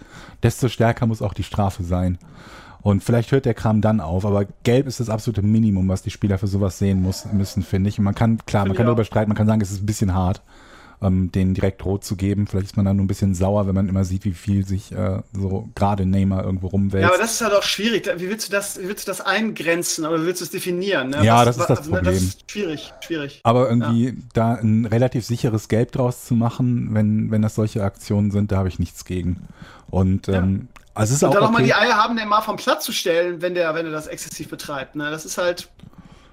desto 0.42 0.68
stärker 0.68 1.06
muss 1.06 1.22
auch 1.22 1.34
die 1.34 1.42
Strafe 1.42 1.82
sein. 1.82 2.18
Und 2.84 3.02
vielleicht 3.02 3.32
hört 3.32 3.46
der 3.46 3.54
Kram 3.54 3.80
dann 3.80 3.98
auf, 3.98 4.26
aber 4.26 4.44
gelb 4.62 4.86
ist 4.86 5.00
das 5.00 5.08
absolute 5.08 5.40
Minimum, 5.40 5.88
was 5.88 6.02
die 6.02 6.10
Spieler 6.10 6.36
für 6.36 6.46
sowas 6.46 6.78
sehen 6.78 7.00
muss, 7.00 7.24
müssen, 7.32 7.62
finde 7.62 7.88
ich. 7.88 7.98
Und 7.98 8.04
man 8.04 8.14
kann, 8.14 8.36
klar, 8.44 8.66
man 8.66 8.76
kann 8.76 8.84
darüber 8.84 9.06
streiten, 9.06 9.30
man 9.30 9.38
kann 9.38 9.46
sagen, 9.46 9.62
es 9.62 9.70
ist 9.70 9.82
ein 9.82 9.86
bisschen 9.86 10.12
hart, 10.12 10.42
ähm, 11.00 11.32
denen 11.32 11.54
direkt 11.54 11.82
rot 11.86 12.04
zu 12.04 12.14
geben. 12.14 12.46
Vielleicht 12.46 12.66
ist 12.66 12.76
man 12.76 12.84
dann 12.84 12.96
nur 12.96 13.06
ein 13.06 13.08
bisschen 13.08 13.34
sauer, 13.34 13.66
wenn 13.66 13.74
man 13.74 13.88
immer 13.88 14.04
sieht, 14.04 14.26
wie 14.26 14.32
viel 14.32 14.66
sich 14.66 14.92
äh, 14.92 15.22
so 15.32 15.70
gerade 15.74 16.04
Neymar 16.04 16.44
irgendwo 16.44 16.66
rumwälzt. 16.66 17.00
Ja, 17.00 17.08
aber 17.08 17.16
das 17.16 17.32
ist 17.32 17.40
halt 17.40 17.54
auch 17.54 17.62
schwierig. 17.62 18.06
Wie 18.18 18.28
willst 18.28 18.48
du 18.48 18.52
das, 18.52 18.78
wie 18.78 18.86
willst 18.86 19.08
du 19.08 19.10
das 19.10 19.22
eingrenzen 19.22 20.04
oder 20.04 20.20
wie 20.20 20.26
willst 20.26 20.42
du 20.42 20.44
es 20.44 20.50
definieren? 20.50 21.08
Ne? 21.08 21.24
Ja, 21.24 21.38
was, 21.38 21.46
das 21.46 21.56
ist 21.56 21.70
das 21.70 21.78
also, 21.78 21.90
Problem. 21.90 22.12
Das 22.12 22.22
ist 22.22 22.50
schwierig, 22.50 22.92
schwierig. 23.00 23.40
Aber 23.44 23.66
irgendwie 23.66 24.08
ja. 24.08 24.12
da 24.34 24.54
ein 24.56 24.84
relativ 24.84 25.24
sicheres 25.24 25.68
Gelb 25.68 25.92
draus 25.92 26.26
zu 26.26 26.34
machen, 26.34 26.90
wenn, 26.92 27.30
wenn 27.30 27.40
das 27.40 27.54
solche 27.54 27.82
Aktionen 27.82 28.30
sind, 28.30 28.52
da 28.52 28.58
habe 28.58 28.68
ich 28.68 28.78
nichts 28.78 29.06
gegen. 29.06 29.48
Und 29.88 30.28
ähm, 30.28 30.68
also 30.94 31.10
es 31.10 31.16
ist 31.16 31.22
und 31.22 31.30
auch 31.30 31.34
dann 31.34 31.42
okay. 31.42 31.52
nochmal 31.52 31.64
die 31.64 31.74
Eier 31.74 31.96
haben, 31.96 32.16
den 32.16 32.28
mal 32.28 32.40
vom 32.40 32.56
Platz 32.56 32.84
zu 32.84 32.92
stellen, 32.92 33.42
wenn 33.42 33.54
der, 33.54 33.74
wenn 33.74 33.86
er 33.86 33.92
das 33.92 34.06
exzessiv 34.06 34.48
betreibt. 34.48 34.94
Ne? 34.94 35.10
Das 35.10 35.24
ist 35.24 35.38
halt, 35.38 35.68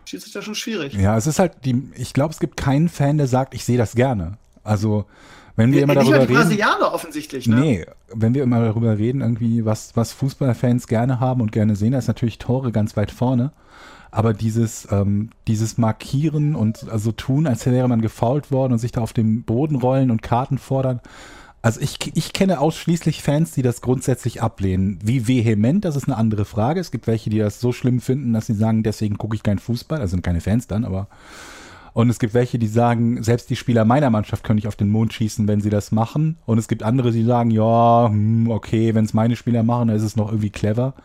Schiedsrichter 0.05 0.41
schon 0.41 0.55
schwierig. 0.55 0.93
Ja, 0.93 1.17
es 1.17 1.27
ist 1.27 1.39
halt, 1.39 1.65
die, 1.65 1.89
ich 1.95 2.13
glaube, 2.13 2.33
es 2.33 2.39
gibt 2.39 2.57
keinen 2.57 2.89
Fan, 2.89 3.17
der 3.17 3.27
sagt, 3.27 3.53
ich 3.53 3.65
sehe 3.65 3.77
das 3.77 3.95
gerne. 3.95 4.37
Also, 4.63 5.05
wenn 5.55 5.71
wir 5.71 5.79
ja, 5.79 5.83
immer 5.83 5.95
darüber 5.95 6.21
reden. 6.21 6.35
Brasilianer 6.35 6.93
offensichtlich, 6.93 7.47
ne? 7.47 7.55
Nee, 7.55 7.85
wenn 8.13 8.33
wir 8.33 8.43
immer 8.43 8.61
darüber 8.61 8.97
reden, 8.97 9.21
irgendwie, 9.21 9.65
was, 9.65 9.95
was 9.95 10.11
Fußballfans 10.13 10.87
gerne 10.87 11.19
haben 11.19 11.41
und 11.41 11.51
gerne 11.51 11.75
sehen, 11.75 11.93
da 11.93 11.97
ist 11.97 12.07
natürlich 12.07 12.37
Tore 12.37 12.71
ganz 12.71 12.95
weit 12.97 13.11
vorne. 13.11 13.51
Aber 14.11 14.33
dieses, 14.33 14.87
ähm, 14.91 15.29
dieses 15.47 15.77
Markieren 15.77 16.55
und 16.55 16.89
also 16.89 17.13
tun, 17.13 17.47
als 17.47 17.65
wäre 17.65 17.87
man 17.87 18.01
gefault 18.01 18.51
worden 18.51 18.73
und 18.73 18.79
sich 18.79 18.91
da 18.91 19.01
auf 19.01 19.13
dem 19.13 19.43
Boden 19.43 19.77
rollen 19.77 20.11
und 20.11 20.21
Karten 20.21 20.57
fordern, 20.57 20.99
also 21.61 21.79
ich, 21.79 21.97
ich 22.15 22.33
kenne 22.33 22.59
ausschließlich 22.59 23.21
Fans, 23.21 23.51
die 23.51 23.61
das 23.61 23.81
grundsätzlich 23.81 24.41
ablehnen. 24.41 24.97
Wie 25.03 25.27
vehement, 25.27 25.85
das 25.85 25.95
ist 25.95 26.07
eine 26.07 26.17
andere 26.17 26.45
Frage. 26.45 26.79
Es 26.79 26.89
gibt 26.89 27.05
welche, 27.05 27.29
die 27.29 27.37
das 27.37 27.59
so 27.59 27.71
schlimm 27.71 28.01
finden, 28.01 28.33
dass 28.33 28.47
sie 28.47 28.55
sagen, 28.55 28.81
deswegen 28.81 29.17
gucke 29.17 29.35
ich 29.35 29.43
keinen 29.43 29.59
Fußball. 29.59 29.99
Also 29.99 30.11
sind 30.11 30.23
keine 30.23 30.41
Fans 30.41 30.67
dann, 30.67 30.85
aber. 30.85 31.07
Und 31.93 32.09
es 32.09 32.19
gibt 32.19 32.33
welche, 32.33 32.57
die 32.57 32.67
sagen, 32.67 33.21
selbst 33.21 33.49
die 33.49 33.55
Spieler 33.55 33.85
meiner 33.85 34.09
Mannschaft 34.09 34.43
können 34.43 34.55
nicht 34.55 34.67
auf 34.67 34.77
den 34.77 34.89
Mond 34.89 35.13
schießen, 35.13 35.47
wenn 35.47 35.61
sie 35.61 35.69
das 35.69 35.91
machen. 35.91 36.37
Und 36.45 36.57
es 36.57 36.67
gibt 36.67 36.83
andere, 36.83 37.11
die 37.11 37.23
sagen, 37.23 37.51
ja, 37.51 38.07
hm, 38.09 38.49
okay, 38.49 38.95
wenn 38.95 39.05
es 39.05 39.13
meine 39.13 39.35
Spieler 39.35 39.61
machen, 39.61 39.89
dann 39.89 39.97
ist 39.97 40.03
es 40.03 40.15
noch 40.15 40.29
irgendwie 40.29 40.49
clever. 40.49 40.95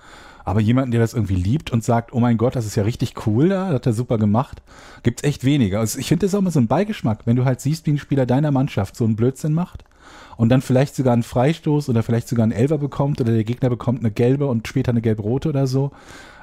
Aber 0.45 0.61
jemanden, 0.61 0.93
der 0.93 1.01
das 1.01 1.13
irgendwie 1.13 1.35
liebt 1.35 1.71
und 1.71 1.83
sagt, 1.83 2.15
oh 2.15 2.21
mein 2.21 2.39
Gott, 2.39 2.55
das 2.55 2.67
ist 2.67 2.77
ja 2.77 2.85
richtig 2.85 3.27
cool 3.27 3.49
da, 3.49 3.67
das 3.67 3.75
hat 3.75 3.87
er 3.87 3.93
super 3.93 4.17
gemacht, 4.17 4.63
gibt's 5.03 5.25
echt 5.25 5.43
weniger. 5.43 5.81
Also 5.81 5.99
ich 5.99 6.07
finde 6.07 6.25
das 6.25 6.37
auch 6.37 6.41
mal 6.41 6.53
so 6.53 6.61
ein 6.61 6.69
Beigeschmack, 6.69 7.27
wenn 7.27 7.35
du 7.35 7.45
halt 7.45 7.61
siehst, 7.61 7.85
wie 7.87 7.91
ein 7.91 7.99
Spieler 7.99 8.27
deiner 8.27 8.53
Mannschaft 8.53 8.95
so 8.95 9.05
einen 9.05 9.17
Blödsinn 9.17 9.53
macht 9.53 9.85
und 10.37 10.49
dann 10.49 10.62
vielleicht 10.62 10.95
sogar 10.95 11.12
einen 11.12 11.23
Freistoß 11.23 11.88
oder 11.88 12.02
vielleicht 12.02 12.28
sogar 12.28 12.45
einen 12.45 12.52
Elfer 12.52 12.78
bekommt 12.78 13.21
oder 13.21 13.33
der 13.33 13.45
Gegner 13.45 13.71
bekommt 13.71 14.00
eine 14.00 14.11
gelbe 14.11 14.47
und 14.47 14.69
später 14.69 14.90
eine 14.90 15.00
gelb-rote 15.00 15.49
oder 15.49 15.66
so. 15.66 15.93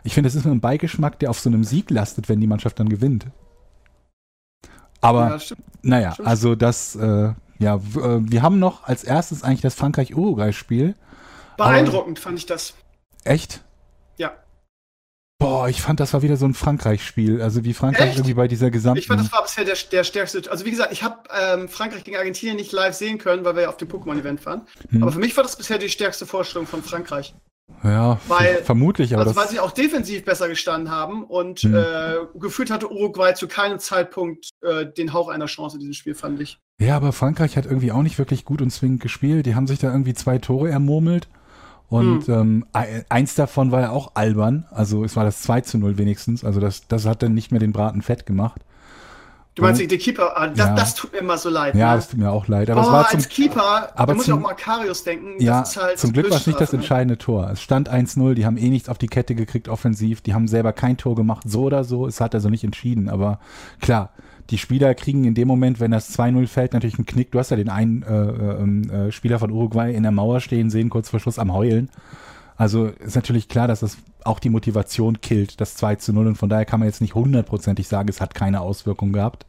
Ich 0.04 0.14
finde, 0.14 0.28
das 0.28 0.36
ist 0.36 0.46
nur 0.46 0.54
ein 0.54 0.62
Beigeschmack, 0.62 1.20
der 1.20 1.30
auf 1.30 1.40
so 1.40 1.50
einem 1.50 1.64
Sieg 1.64 1.90
lastet, 1.90 2.30
wenn 2.30 2.42
die 2.42 2.48
Mannschaft 2.48 2.80
dann 2.80 2.90
gewinnt. 2.90 3.28
Aber, 5.02 5.38
ja, 5.38 5.56
naja, 5.82 6.12
stimmt. 6.14 6.28
also 6.28 6.56
das, 6.56 6.96
äh, 6.96 7.34
ja, 7.60 7.76
äh, 7.76 7.80
wir 7.96 8.42
haben 8.42 8.60
noch 8.60 8.84
als 8.84 9.04
erstes 9.04 9.44
eigentlich 9.44 9.62
das 9.62 9.76
Frankreich-Uruguay-Spiel. 9.76 10.96
Beeindruckend 11.58 12.20
fand 12.20 12.40
ich 12.40 12.46
das. 12.46 12.74
Echt? 13.24 13.64
Boah, 15.44 15.68
ich 15.68 15.82
fand, 15.82 16.00
das 16.00 16.14
war 16.14 16.22
wieder 16.22 16.38
so 16.38 16.46
ein 16.46 16.54
Frankreich-Spiel. 16.54 17.42
Also 17.42 17.66
wie 17.66 17.74
Frankreich 17.74 18.10
Echt? 18.10 18.18
irgendwie 18.18 18.34
bei 18.34 18.48
dieser 18.48 18.72
gesamten. 18.72 19.00
Ich 19.00 19.08
fand, 19.08 19.20
das 19.20 19.32
war 19.34 19.42
bisher 19.42 19.66
der, 19.66 19.76
der 19.92 20.06
stärkste. 20.06 20.50
Also 20.50 20.66
wie 20.66 20.72
gesagt, 20.72 20.94
ich 20.94 21.04
habe 21.04 21.18
ähm, 21.38 21.68
Frankreich 21.68 22.06
gegen 22.06 22.16
Argentinien 22.16 22.56
nicht 22.56 22.72
live 22.72 22.96
sehen 22.96 23.18
können, 23.18 23.44
weil 23.44 23.56
wir 23.56 23.64
ja 23.64 23.70
auf 23.70 23.76
dem 23.76 23.90
Pokémon-Event 23.90 24.46
waren. 24.46 24.62
Hm. 24.90 25.04
Aber 25.04 25.12
für 25.12 25.20
mich 25.20 25.36
war 25.36 25.44
das 25.44 25.58
bisher 25.58 25.78
die 25.78 25.90
stärkste 25.90 26.26
Vorstellung 26.26 26.66
von 26.66 26.82
Frankreich. 26.82 27.36
Ja, 27.84 28.20
weil, 28.28 28.64
vermutlich, 28.64 29.14
aber 29.14 29.24
also, 29.24 29.36
weil 29.36 29.50
sie 29.50 29.60
auch 29.60 29.72
defensiv 29.72 30.24
besser 30.24 30.48
gestanden 30.48 30.90
haben 30.92 31.26
und 31.26 31.60
hm. 31.60 31.76
äh, 31.76 32.40
gefühlt 32.40 32.72
hatte 32.72 32.90
Uruguay 32.90 33.34
zu 33.34 33.50
keinem 33.50 33.80
Zeitpunkt 33.80 34.50
äh, 34.62 34.86
den 34.86 35.12
Hauch 35.12 35.28
einer 35.28 35.48
Chance 35.48 35.76
in 35.76 35.82
diesem 35.82 35.94
Spiel, 35.94 36.16
fand 36.16 36.40
ich. 36.40 36.60
Ja, 36.80 36.96
aber 36.96 37.12
Frankreich 37.12 37.58
hat 37.58 37.66
irgendwie 37.66 37.92
auch 37.92 38.02
nicht 38.02 38.18
wirklich 38.18 38.46
gut 38.46 38.62
und 38.62 38.70
zwingend 38.70 39.02
gespielt. 39.02 39.46
Die 39.46 39.56
haben 39.56 39.68
sich 39.68 39.80
da 39.80 39.92
irgendwie 39.92 40.14
zwei 40.14 40.38
Tore 40.38 40.70
ermurmelt. 40.70 41.28
Und 41.90 42.28
hm. 42.28 42.34
ähm, 42.74 43.04
eins 43.10 43.36
davon 43.36 43.72
war 43.72 43.82
ja 43.82 43.90
auch 43.92 44.12
albern. 44.16 44.66
Also 44.72 45.04
es 45.04 45.16
war 45.16 45.24
das 45.24 45.42
2 45.42 45.62
zu 45.62 45.78
0 45.78 45.98
wenigstens. 45.98 46.44
Also 46.44 46.60
das, 46.60 46.88
das 46.88 47.06
hat 47.06 47.22
dann 47.22 47.34
nicht 47.34 47.52
mehr 47.52 47.60
den 47.60 47.72
Braten 47.72 48.02
fett 48.02 48.26
gemacht. 48.26 48.62
Du 49.56 49.62
meinst 49.62 49.80
die 49.80 49.98
Keeper, 50.00 50.36
ah, 50.36 50.48
das, 50.48 50.58
ja. 50.58 50.74
das, 50.74 50.96
tut 50.96 51.12
mir 51.12 51.20
immer 51.20 51.38
so 51.38 51.48
leid. 51.48 51.76
Ja, 51.76 51.92
ne? 51.92 51.98
das 51.98 52.10
tut 52.10 52.20
mir 52.20 52.32
auch 52.32 52.48
leid. 52.48 52.72
Aber 52.72 52.82
oh, 52.82 52.86
es 52.86 52.92
war 52.92 53.08
zum, 53.10 53.18
als 53.18 53.30
Keeper, 53.30 53.92
aber 53.94 54.14
da 54.14 54.18
muss 54.18 54.26
zum, 54.26 54.40
auch 54.40 54.50
mal 54.50 54.56
Karius 54.56 55.04
denken. 55.04 55.40
Ja, 55.40 55.64
halt 55.76 56.00
zum 56.00 56.12
Glück 56.12 56.32
war 56.32 56.38
es 56.38 56.48
nicht 56.48 56.60
das 56.60 56.72
ne? 56.72 56.80
entscheidende 56.80 57.20
Tor. 57.20 57.52
Es 57.52 57.62
stand 57.62 57.92
1-0, 57.92 58.34
die 58.34 58.48
haben 58.48 58.58
eh 58.58 58.70
nichts 58.70 58.90
auf 58.90 58.98
die 58.98 59.06
Kette 59.08 59.36
gekriegt 59.36 59.70
offensiv, 59.70 60.22
die 60.22 60.34
haben 60.34 60.48
selber 60.48 60.74
kein 60.74 60.98
Tor 60.98 61.16
gemacht, 61.16 61.44
so 61.48 61.64
oder 61.64 61.84
so. 61.84 62.08
Es 62.08 62.20
hat 62.20 62.34
also 62.34 62.50
nicht 62.50 62.64
entschieden, 62.64 63.10
aber 63.10 63.40
klar, 63.80 64.10
die 64.50 64.58
Spieler 64.58 64.94
kriegen 64.96 65.24
in 65.24 65.36
dem 65.36 65.48
Moment, 65.48 65.80
wenn 65.80 65.92
das 65.92 66.18
2-0 66.18 66.48
fällt, 66.48 66.74
natürlich 66.74 66.98
einen 66.98 67.06
Knick. 67.06 67.32
Du 67.32 67.40
hast 67.40 67.52
ja 67.52 67.58
den 67.58 67.70
einen 67.70 68.04
äh, 68.04 68.14
ähm, 68.14 68.90
äh, 68.90 69.12
Spieler 69.12 69.40
von 69.40 69.52
Uruguay 69.52 69.94
in 69.94 70.04
der 70.04 70.12
Mauer 70.12 70.42
stehen 70.42 70.70
sehen, 70.70 70.90
kurz 70.90 71.10
vor 71.10 71.20
Schluss 71.20 71.40
am 71.40 71.54
Heulen. 71.54 71.90
Also 72.56 72.88
ist 72.88 73.16
natürlich 73.16 73.48
klar, 73.48 73.68
dass 73.68 73.80
das 73.80 73.98
auch 74.24 74.40
die 74.40 74.50
Motivation 74.50 75.22
killt, 75.22 75.60
das 75.60 75.76
2 75.76 75.96
zu 75.96 76.14
0. 76.14 76.28
Und 76.28 76.36
von 76.36 76.50
daher 76.50 76.66
kann 76.66 76.80
man 76.80 76.88
jetzt 76.88 77.02
nicht 77.02 77.16
hundertprozentig 77.16 77.88
sagen, 77.88 78.10
es 78.10 78.22
hat 78.22 78.36
keine 78.36 78.62
Auswirkung 78.62 79.14
gehabt. 79.14 79.46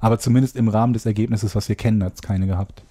Aber 0.00 0.18
zumindest 0.18 0.56
im 0.56 0.68
Rahmen 0.68 0.92
des 0.92 1.06
Ergebnisses, 1.06 1.54
was 1.54 1.68
wir 1.68 1.76
kennen, 1.76 2.04
hat 2.04 2.14
es 2.14 2.22
keine 2.22 2.46
gehabt. 2.46 2.82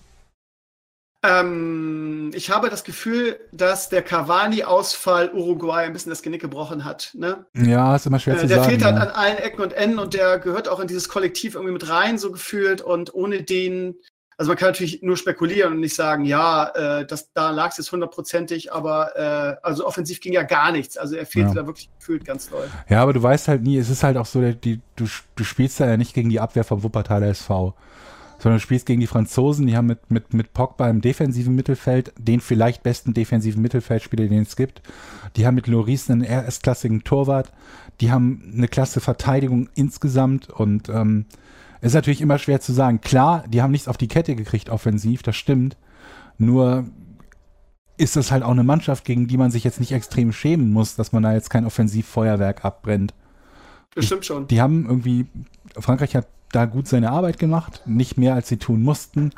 Ähm, 1.24 2.32
ich 2.34 2.50
habe 2.50 2.70
das 2.70 2.84
Gefühl, 2.84 3.40
dass 3.54 3.90
der 3.90 4.02
Cavani-Ausfall 4.02 5.32
Uruguay 5.34 5.86
ein 5.86 5.94
bisschen 5.94 6.10
das 6.10 6.22
Genick 6.22 6.42
gebrochen 6.42 6.84
hat. 6.84 7.12
Ne? 7.14 7.46
Ja, 7.56 7.96
ist 7.96 8.06
immer 8.06 8.20
schwer 8.20 8.36
äh, 8.36 8.40
zu 8.40 8.48
der 8.48 8.58
sagen. 8.58 8.70
Der 8.70 8.80
fehlt 8.80 8.84
halt 8.84 8.96
ja. 8.98 9.10
an 9.10 9.16
allen 9.16 9.38
Ecken 9.38 9.62
und 9.62 9.74
Enden 9.74 10.00
und 10.00 10.14
der 10.14 10.40
gehört 10.40 10.68
auch 10.68 10.80
in 10.80 10.88
dieses 10.88 11.08
Kollektiv 11.08 11.56
irgendwie 11.56 11.74
mit 11.74 11.90
rein, 11.90 12.18
so 12.18 12.32
gefühlt. 12.32 12.82
Und 12.82 13.14
ohne 13.14 13.44
den 13.44 13.96
also 14.38 14.50
man 14.50 14.58
kann 14.58 14.70
natürlich 14.70 15.02
nur 15.02 15.18
spekulieren 15.18 15.74
und 15.74 15.80
nicht 15.80 15.96
sagen, 15.96 16.26
ja, 16.26 16.68
äh, 16.70 17.06
das, 17.06 17.32
da 17.34 17.52
lag 17.52 17.72
es 17.72 17.78
jetzt 17.78 17.92
hundertprozentig, 17.92 18.74
aber 18.74 19.16
äh, 19.16 19.56
also 19.62 19.86
offensiv 19.86 20.22
ging 20.22 20.34
ja 20.34 20.44
gar 20.44 20.72
nichts. 20.72 20.98
Also 20.98 21.16
er 21.16 21.26
fehlte 21.26 21.50
ja. 21.50 21.56
da 21.62 21.68
wirklich 21.68 21.90
gefühlt 22.00 22.26
ganz 22.26 22.50
doll. 22.50 22.68
Ja, 22.90 23.02
aber 23.02 23.14
du 23.14 23.22
weißt 23.22 23.48
halt 23.48 23.62
nie, 23.62 23.78
es 23.78 23.90
ist 23.90 24.04
halt 24.04 24.18
auch 24.18 24.26
so, 24.26 24.42
die, 24.42 24.82
du, 24.96 25.06
du 25.36 25.44
spielst 25.44 25.80
da 25.80 25.88
ja 25.88 25.98
nicht 25.98 26.14
gegen 26.14 26.30
die 26.30 26.40
Abwehr 26.40 26.64
vom 26.64 26.84
Wuppertaler 26.84 27.28
SV, 27.28 27.76
sondern 28.44 28.58
du 28.58 28.62
spielst 28.62 28.86
gegen 28.86 29.00
die 29.00 29.08
Franzosen, 29.08 29.68
die 29.68 29.78
haben 29.78 29.86
mit, 29.86 30.12
mit, 30.12 30.34
mit 30.34 30.54
Pogba 30.54 30.90
im 30.90 31.00
defensiven 31.00 31.56
Mittelfeld 31.56 32.12
den 32.20 32.42
vielleicht 32.42 32.84
besten 32.84 33.14
defensiven 33.14 33.62
Mittelfeldspieler, 33.62 34.28
den 34.28 34.42
es 34.42 34.58
gibt. 34.58 34.82
Die 35.38 35.48
haben 35.48 35.56
mit 35.56 35.68
Loris 35.68 36.12
einen 36.12 36.26
erstklassigen 36.26 37.06
Torwart, 37.06 37.54
die 38.02 38.12
haben 38.12 38.52
eine 38.54 38.68
klasse 38.68 39.00
Verteidigung 39.00 39.70
insgesamt 39.76 40.50
und 40.50 40.90
ähm, 40.90 41.26
ist 41.80 41.94
natürlich 41.94 42.20
immer 42.20 42.38
schwer 42.38 42.60
zu 42.60 42.74
sagen. 42.74 43.00
Klar, 43.00 43.46
die 43.48 43.62
haben 43.62 43.72
nichts 43.72 43.88
auf 43.88 43.96
die 43.96 44.10
Kette 44.10 44.36
gekriegt 44.36 44.70
offensiv, 44.70 45.24
das 45.24 45.38
stimmt. 45.38 45.78
Nur 46.38 46.84
ist 47.96 48.18
das 48.18 48.30
halt 48.30 48.44
auch 48.44 48.52
eine 48.52 48.66
Mannschaft, 48.66 49.06
gegen 49.06 49.28
die 49.28 49.38
man 49.38 49.52
sich 49.52 49.64
jetzt 49.64 49.80
nicht 49.80 49.94
extrem 49.94 50.34
schämen 50.34 50.74
muss, 50.74 50.98
dass 50.98 51.14
man 51.14 51.24
da 51.24 51.32
jetzt 51.32 51.50
kein 51.50 51.66
Offensivfeuerwerk 51.66 52.66
abbrennt. 52.66 53.14
Bestimmt 53.96 54.26
schon. 54.26 54.48
Die 54.48 54.60
haben 54.60 54.86
irgendwie, 54.86 55.28
Frankreich 55.80 56.18
hat 56.18 56.28
da 56.54 56.66
gut 56.66 56.88
seine 56.88 57.12
Arbeit 57.12 57.40
gemacht, 57.40 57.82
nicht 57.86 58.18
mehr 58.18 58.34
als 58.34 58.48
sie 58.48 58.58
tun 58.58 58.84
mussten. 58.84 59.32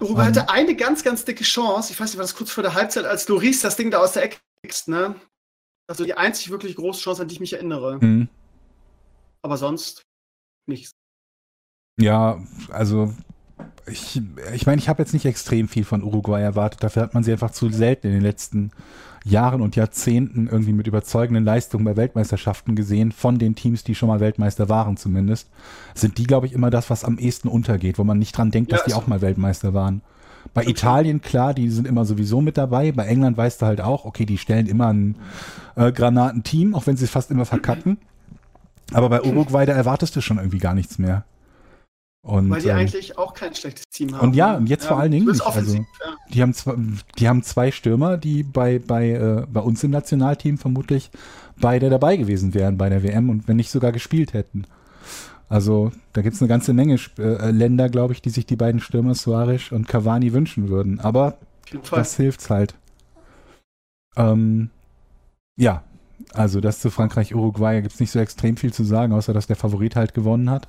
Uruguay 0.00 0.24
hatte 0.24 0.50
eine 0.50 0.74
ganz, 0.74 1.04
ganz 1.04 1.24
dicke 1.24 1.44
Chance. 1.44 1.92
Ich 1.92 2.00
weiß 2.00 2.10
nicht, 2.10 2.18
war 2.18 2.24
das 2.24 2.34
kurz 2.34 2.50
vor 2.50 2.62
der 2.62 2.74
Halbzeit, 2.74 3.04
als 3.04 3.28
Loris 3.28 3.60
das 3.60 3.76
Ding 3.76 3.90
da 3.90 3.98
aus 3.98 4.12
der 4.12 4.24
Ecke 4.24 4.38
kriegst, 4.60 4.88
ne? 4.88 5.14
Also 5.86 6.04
die 6.04 6.14
einzig 6.14 6.50
wirklich 6.50 6.76
große 6.76 7.00
Chance, 7.00 7.22
an 7.22 7.28
die 7.28 7.34
ich 7.34 7.40
mich 7.40 7.52
erinnere. 7.52 7.98
Mhm. 8.00 8.28
Aber 9.42 9.56
sonst 9.56 10.02
nichts. 10.66 10.92
Ja, 12.00 12.42
also 12.70 13.12
ich, 13.86 14.20
ich 14.54 14.66
meine, 14.66 14.80
ich 14.80 14.88
habe 14.88 15.02
jetzt 15.02 15.12
nicht 15.12 15.26
extrem 15.26 15.68
viel 15.68 15.84
von 15.84 16.02
Uruguay 16.02 16.40
erwartet. 16.40 16.82
Dafür 16.82 17.02
hat 17.02 17.14
man 17.14 17.22
sie 17.22 17.32
einfach 17.32 17.50
zu 17.50 17.68
selten 17.70 18.08
in 18.08 18.14
den 18.14 18.22
letzten 18.22 18.72
Jahren 19.24 19.62
und 19.62 19.74
Jahrzehnten 19.74 20.48
irgendwie 20.48 20.74
mit 20.74 20.86
überzeugenden 20.86 21.44
Leistungen 21.44 21.84
bei 21.84 21.96
Weltmeisterschaften 21.96 22.76
gesehen, 22.76 23.10
von 23.10 23.38
den 23.38 23.54
Teams, 23.54 23.82
die 23.82 23.94
schon 23.94 24.08
mal 24.08 24.20
Weltmeister 24.20 24.68
waren 24.68 24.98
zumindest, 24.98 25.48
sind 25.94 26.18
die, 26.18 26.24
glaube 26.24 26.46
ich, 26.46 26.52
immer 26.52 26.70
das, 26.70 26.90
was 26.90 27.04
am 27.04 27.18
ehesten 27.18 27.48
untergeht, 27.48 27.98
wo 27.98 28.04
man 28.04 28.18
nicht 28.18 28.36
dran 28.36 28.50
denkt, 28.50 28.72
dass 28.72 28.80
ja, 28.80 28.86
die 28.88 28.94
auch 28.94 29.06
mal 29.06 29.22
Weltmeister 29.22 29.72
waren. 29.72 30.02
Bei 30.52 30.64
Italien, 30.64 31.22
klar, 31.22 31.54
die 31.54 31.70
sind 31.70 31.86
immer 31.86 32.04
sowieso 32.04 32.42
mit 32.42 32.58
dabei. 32.58 32.92
Bei 32.92 33.06
England 33.06 33.38
weißt 33.38 33.62
du 33.62 33.66
halt 33.66 33.80
auch, 33.80 34.04
okay, 34.04 34.26
die 34.26 34.36
stellen 34.36 34.66
immer 34.66 34.88
ein 34.88 35.16
äh, 35.74 35.90
Granatenteam, 35.90 36.74
auch 36.74 36.86
wenn 36.86 36.98
sie 36.98 37.04
es 37.04 37.10
fast 37.10 37.30
immer 37.30 37.46
verkacken. 37.46 37.96
Aber 38.92 39.08
bei 39.08 39.22
Uruguay, 39.22 39.64
da 39.64 39.72
erwartest 39.72 40.14
du 40.16 40.20
schon 40.20 40.36
irgendwie 40.36 40.58
gar 40.58 40.74
nichts 40.74 40.98
mehr. 40.98 41.24
Und, 42.24 42.48
Weil 42.48 42.62
die 42.62 42.68
ähm, 42.68 42.78
eigentlich 42.78 43.18
auch 43.18 43.34
kein 43.34 43.54
schlechtes 43.54 43.84
Team 43.92 44.16
haben. 44.16 44.28
Und 44.28 44.34
ja, 44.34 44.56
und 44.56 44.66
jetzt 44.66 44.84
ja, 44.84 44.88
vor 44.88 44.98
allen 44.98 45.12
Dingen 45.12 45.26
nicht. 45.26 45.46
Also, 45.46 45.74
ja. 45.76 45.84
die, 46.32 46.40
haben 46.40 46.54
zwei, 46.54 46.74
die 47.18 47.28
haben 47.28 47.42
zwei 47.42 47.70
Stürmer, 47.70 48.16
die 48.16 48.42
bei, 48.42 48.78
bei, 48.78 49.10
äh, 49.10 49.46
bei 49.46 49.60
uns 49.60 49.84
im 49.84 49.90
Nationalteam 49.90 50.56
vermutlich 50.56 51.10
beide 51.60 51.90
dabei 51.90 52.16
gewesen 52.16 52.54
wären 52.54 52.78
bei 52.78 52.88
der 52.88 53.02
WM 53.02 53.28
und 53.28 53.46
wenn 53.46 53.56
nicht 53.56 53.70
sogar 53.70 53.92
gespielt 53.92 54.32
hätten. 54.32 54.66
Also 55.50 55.92
da 56.14 56.22
gibt 56.22 56.34
es 56.34 56.40
eine 56.40 56.48
ganze 56.48 56.72
Menge 56.72 56.98
äh, 57.18 57.50
Länder, 57.50 57.90
glaube 57.90 58.14
ich, 58.14 58.22
die 58.22 58.30
sich 58.30 58.46
die 58.46 58.56
beiden 58.56 58.80
Stürmer 58.80 59.14
Suarez 59.14 59.70
und 59.70 59.86
Cavani 59.86 60.32
wünschen 60.32 60.70
würden. 60.70 61.00
Aber 61.00 61.36
das 61.90 62.16
hilft 62.16 62.48
halt. 62.48 62.74
Ähm, 64.16 64.70
ja, 65.56 65.82
also 66.32 66.62
das 66.62 66.80
zu 66.80 66.90
Frankreich, 66.90 67.34
Uruguay 67.34 67.82
gibt 67.82 67.94
es 67.94 68.00
nicht 68.00 68.10
so 68.12 68.18
extrem 68.18 68.56
viel 68.56 68.72
zu 68.72 68.82
sagen, 68.82 69.12
außer 69.12 69.34
dass 69.34 69.46
der 69.46 69.56
Favorit 69.56 69.94
halt 69.94 70.14
gewonnen 70.14 70.48
hat. 70.48 70.68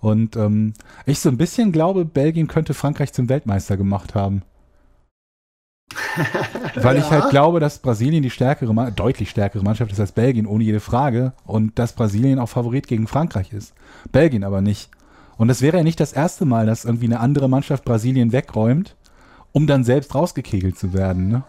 Und 0.00 0.36
ähm, 0.36 0.74
ich 1.06 1.18
so 1.20 1.28
ein 1.28 1.36
bisschen 1.36 1.72
glaube, 1.72 2.04
Belgien 2.04 2.46
könnte 2.46 2.74
Frankreich 2.74 3.12
zum 3.12 3.28
Weltmeister 3.28 3.76
gemacht 3.76 4.14
haben. 4.14 4.42
Weil 6.74 6.96
ja. 6.96 7.02
ich 7.02 7.10
halt 7.10 7.30
glaube, 7.30 7.60
dass 7.60 7.78
Brasilien 7.78 8.22
die 8.22 8.30
stärkere, 8.30 8.92
deutlich 8.92 9.30
stärkere 9.30 9.62
Mannschaft 9.62 9.90
ist 9.92 10.00
als 10.00 10.12
Belgien, 10.12 10.46
ohne 10.46 10.64
jede 10.64 10.80
Frage. 10.80 11.32
Und 11.44 11.78
dass 11.78 11.94
Brasilien 11.94 12.38
auch 12.38 12.48
Favorit 12.48 12.86
gegen 12.86 13.06
Frankreich 13.06 13.52
ist. 13.52 13.74
Belgien 14.12 14.44
aber 14.44 14.60
nicht. 14.60 14.90
Und 15.36 15.48
das 15.48 15.62
wäre 15.62 15.78
ja 15.78 15.82
nicht 15.84 16.00
das 16.00 16.12
erste 16.12 16.44
Mal, 16.44 16.66
dass 16.66 16.84
irgendwie 16.84 17.06
eine 17.06 17.20
andere 17.20 17.48
Mannschaft 17.48 17.84
Brasilien 17.84 18.32
wegräumt, 18.32 18.96
um 19.52 19.66
dann 19.66 19.84
selbst 19.84 20.14
rausgekegelt 20.14 20.76
zu 20.76 20.92
werden. 20.92 21.28
Ne? 21.28 21.44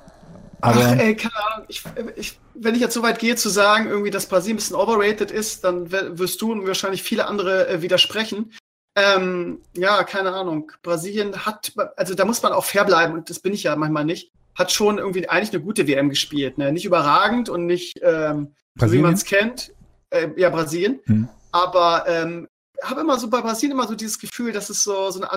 Aber 0.61 0.81
Ach, 0.81 0.97
ey, 0.97 1.15
keine 1.15 1.35
Ahnung. 1.35 1.65
Ich, 1.69 1.83
ich, 2.15 2.39
wenn 2.53 2.75
ich 2.75 2.81
jetzt 2.81 2.93
so 2.93 3.01
weit 3.01 3.19
gehe 3.19 3.35
zu 3.35 3.49
sagen, 3.49 3.87
irgendwie, 3.87 4.11
dass 4.11 4.27
Brasilien 4.27 4.55
ein 4.55 4.59
bisschen 4.59 4.75
overrated 4.75 5.31
ist, 5.31 5.63
dann 5.63 5.91
wirst 5.91 6.41
du 6.41 6.51
und 6.51 6.67
wahrscheinlich 6.67 7.03
viele 7.03 7.27
andere 7.27 7.67
äh, 7.67 7.81
widersprechen. 7.81 8.53
Ähm, 8.95 9.61
ja, 9.75 10.03
keine 10.03 10.33
Ahnung. 10.33 10.71
Brasilien 10.81 11.45
hat, 11.45 11.71
also 11.95 12.15
da 12.15 12.25
muss 12.25 12.41
man 12.41 12.51
auch 12.51 12.65
fair 12.65 12.83
bleiben 12.83 13.13
und 13.13 13.29
das 13.29 13.39
bin 13.39 13.53
ich 13.53 13.63
ja 13.63 13.75
manchmal 13.75 14.03
nicht, 14.03 14.31
hat 14.55 14.71
schon 14.71 14.97
irgendwie 14.97 15.29
eigentlich 15.29 15.53
eine 15.53 15.63
gute 15.63 15.87
WM 15.87 16.09
gespielt. 16.09 16.57
Ne? 16.57 16.71
Nicht 16.73 16.85
überragend 16.85 17.47
und 17.47 17.65
nicht 17.65 17.99
ähm, 18.01 18.53
so 18.75 18.91
wie 18.91 18.99
man 18.99 19.13
es 19.13 19.23
kennt. 19.23 19.71
Äh, 20.09 20.29
ja, 20.35 20.49
Brasilien. 20.49 20.99
Hm. 21.05 21.29
Aber 21.51 22.05
ähm, 22.07 22.47
habe 22.83 23.01
immer 23.01 23.19
so 23.19 23.29
bei 23.29 23.41
Brasilien 23.41 23.77
immer 23.77 23.87
so 23.87 23.95
dieses 23.95 24.19
Gefühl, 24.19 24.51
dass 24.51 24.69
es 24.69 24.83
so, 24.83 25.11
so 25.11 25.21
eine 25.21 25.31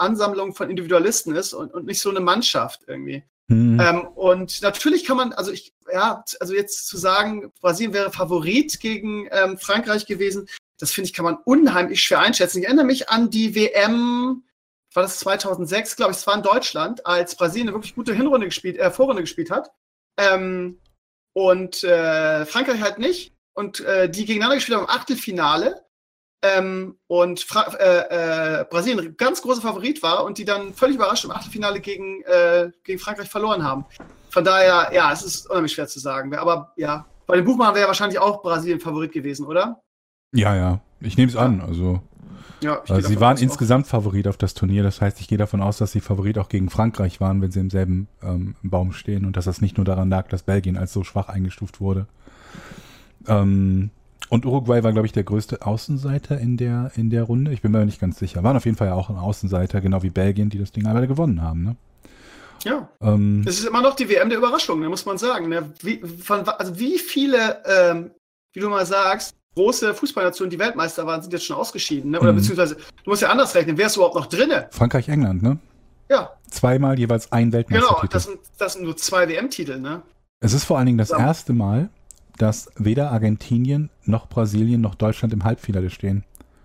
Ansammlung 0.00 0.54
von 0.54 0.70
Individualisten 0.70 1.34
ist 1.34 1.52
und, 1.52 1.72
und 1.72 1.86
nicht 1.86 2.00
so 2.00 2.10
eine 2.10 2.20
Mannschaft 2.20 2.82
irgendwie. 2.86 3.24
Mhm. 3.50 3.80
Ähm, 3.80 4.06
und 4.14 4.62
natürlich 4.62 5.04
kann 5.04 5.16
man, 5.16 5.32
also 5.32 5.50
ich, 5.50 5.74
ja, 5.92 6.24
also 6.38 6.54
jetzt 6.54 6.86
zu 6.86 6.96
sagen, 6.96 7.52
Brasilien 7.60 7.92
wäre 7.92 8.12
Favorit 8.12 8.78
gegen 8.78 9.26
ähm, 9.32 9.58
Frankreich 9.58 10.06
gewesen, 10.06 10.48
das 10.78 10.92
finde 10.92 11.08
ich, 11.08 11.14
kann 11.14 11.24
man 11.24 11.36
unheimlich 11.44 12.00
schwer 12.00 12.20
einschätzen. 12.20 12.60
Ich 12.60 12.66
erinnere 12.66 12.86
mich 12.86 13.08
an 13.08 13.28
die 13.28 13.56
WM, 13.56 14.44
war 14.94 15.02
das 15.02 15.18
2006, 15.18 15.96
glaube 15.96 16.12
ich, 16.12 16.18
es 16.18 16.26
war 16.28 16.36
in 16.36 16.44
Deutschland, 16.44 17.04
als 17.04 17.34
Brasilien 17.34 17.68
eine 17.68 17.76
wirklich 17.76 17.96
gute 17.96 18.14
Hinrunde 18.14 18.46
gespielt, 18.46 18.78
äh, 18.78 18.92
Vorrunde 18.92 19.22
gespielt 19.22 19.50
hat. 19.50 19.72
Ähm, 20.16 20.78
und 21.32 21.82
äh, 21.82 22.46
Frankreich 22.46 22.80
halt 22.80 22.98
nicht. 22.98 23.34
Und 23.52 23.80
äh, 23.80 24.08
die 24.08 24.26
gegeneinander 24.26 24.56
gespielt 24.56 24.78
haben 24.78 24.84
im 24.84 24.90
Achtelfinale. 24.90 25.84
Ähm, 26.42 26.96
und 27.06 27.40
Fra 27.40 27.66
äh, 27.78 28.60
äh, 28.60 28.64
Brasilien 28.64 29.14
ganz 29.18 29.42
großer 29.42 29.60
Favorit 29.60 30.02
war 30.02 30.24
und 30.24 30.38
die 30.38 30.46
dann 30.46 30.72
völlig 30.72 30.96
überrascht 30.96 31.24
im 31.24 31.30
Achtelfinale 31.32 31.80
gegen, 31.80 32.22
äh, 32.22 32.70
gegen 32.82 32.98
Frankreich 32.98 33.28
verloren 33.28 33.62
haben. 33.62 33.84
Von 34.30 34.44
daher, 34.44 34.90
ja, 34.94 35.12
es 35.12 35.22
ist 35.22 35.50
unheimlich 35.50 35.72
schwer 35.72 35.86
zu 35.86 36.00
sagen. 36.00 36.34
Aber 36.34 36.72
ja, 36.76 37.04
bei 37.26 37.36
dem 37.36 37.44
Buchmann 37.44 37.74
wäre 37.74 37.88
wahrscheinlich 37.88 38.18
auch 38.18 38.42
Brasilien 38.42 38.80
Favorit 38.80 39.12
gewesen, 39.12 39.44
oder? 39.44 39.82
Ja, 40.32 40.56
ja. 40.56 40.80
Ich 41.00 41.16
nehme 41.16 41.30
es 41.30 41.36
an. 41.36 41.60
Also, 41.60 42.00
ja, 42.62 42.80
also 42.88 43.06
sie 43.06 43.20
waren 43.20 43.36
insgesamt 43.36 43.86
auch. 43.86 43.90
Favorit 43.90 44.26
auf 44.26 44.36
das 44.36 44.54
Turnier. 44.54 44.82
Das 44.82 45.00
heißt, 45.00 45.20
ich 45.20 45.28
gehe 45.28 45.38
davon 45.38 45.60
aus, 45.60 45.78
dass 45.78 45.92
sie 45.92 46.00
Favorit 46.00 46.38
auch 46.38 46.48
gegen 46.48 46.70
Frankreich 46.70 47.20
waren, 47.20 47.42
wenn 47.42 47.50
sie 47.50 47.60
im 47.60 47.70
selben 47.70 48.08
ähm, 48.22 48.54
Baum 48.62 48.92
stehen 48.92 49.26
und 49.26 49.36
dass 49.36 49.44
das 49.44 49.60
nicht 49.60 49.76
nur 49.76 49.84
daran 49.84 50.08
lag, 50.08 50.28
dass 50.28 50.42
Belgien 50.42 50.76
als 50.76 50.92
so 50.92 51.04
schwach 51.04 51.28
eingestuft 51.28 51.80
wurde. 51.80 52.06
Ähm, 53.26 53.90
und 54.30 54.46
Uruguay 54.46 54.82
war, 54.84 54.92
glaube 54.92 55.06
ich, 55.06 55.12
der 55.12 55.24
größte 55.24 55.66
Außenseiter 55.66 56.38
in 56.38 56.56
der, 56.56 56.92
in 56.94 57.10
der 57.10 57.24
Runde. 57.24 57.52
Ich 57.52 57.62
bin 57.62 57.72
mir 57.72 57.84
nicht 57.84 58.00
ganz 58.00 58.18
sicher. 58.18 58.42
Waren 58.44 58.56
auf 58.56 58.64
jeden 58.64 58.76
Fall 58.76 58.86
ja 58.86 58.94
auch 58.94 59.10
ein 59.10 59.16
Außenseiter, 59.16 59.80
genau 59.80 60.02
wie 60.04 60.10
Belgien, 60.10 60.50
die 60.50 60.58
das 60.58 60.70
Ding 60.70 60.86
aber 60.86 61.04
gewonnen 61.06 61.42
haben. 61.42 61.64
Ne? 61.64 61.76
Ja. 62.64 62.88
Ähm, 63.02 63.42
es 63.44 63.58
ist 63.58 63.66
immer 63.66 63.82
noch 63.82 63.96
die 63.96 64.08
WM 64.08 64.28
der 64.28 64.38
Überraschung, 64.38 64.80
muss 64.86 65.04
man 65.04 65.18
sagen. 65.18 65.48
Ne? 65.48 65.72
Wie, 65.82 65.98
von, 65.98 66.48
also 66.48 66.78
wie 66.78 66.98
viele, 66.98 67.60
ähm, 67.66 68.12
wie 68.52 68.60
du 68.60 68.68
mal 68.68 68.86
sagst, 68.86 69.34
große 69.56 69.94
Fußballnationen, 69.94 70.50
die 70.50 70.60
Weltmeister 70.60 71.06
waren, 71.06 71.22
sind 71.22 71.32
jetzt 71.32 71.46
schon 71.46 71.56
ausgeschieden. 71.56 72.12
Ne? 72.12 72.20
Oder 72.20 72.32
mhm. 72.32 72.36
beziehungsweise, 72.36 72.76
du 72.76 73.10
musst 73.10 73.22
ja 73.22 73.30
anders 73.30 73.52
rechnen. 73.56 73.76
Wer 73.76 73.88
ist 73.88 73.96
überhaupt 73.96 74.14
noch 74.14 74.26
drinne? 74.26 74.68
Frankreich, 74.70 75.08
England, 75.08 75.42
ne? 75.42 75.58
Ja. 76.08 76.30
Zweimal 76.48 76.98
jeweils 76.98 77.32
ein 77.32 77.52
Weltmeistertitel. 77.52 78.00
Genau, 78.00 78.12
das 78.12 78.24
sind, 78.24 78.38
das 78.58 78.72
sind 78.74 78.84
nur 78.84 78.96
zwei 78.96 79.28
WM-Titel, 79.28 79.80
ne? 79.80 80.02
Es 80.40 80.52
ist 80.52 80.64
vor 80.64 80.78
allen 80.78 80.86
Dingen 80.86 80.98
das 80.98 81.10
ja. 81.10 81.18
erste 81.18 81.52
Mal, 81.52 81.90
dass 82.40 82.70
weder 82.76 83.10
Argentinien 83.10 83.90
noch 84.04 84.28
Brasilien 84.28 84.80
noch 84.80 84.94
Deutschland 84.94 85.34
im 85.34 85.44
Halbfinale 85.44 85.90
stehen. 85.90 86.24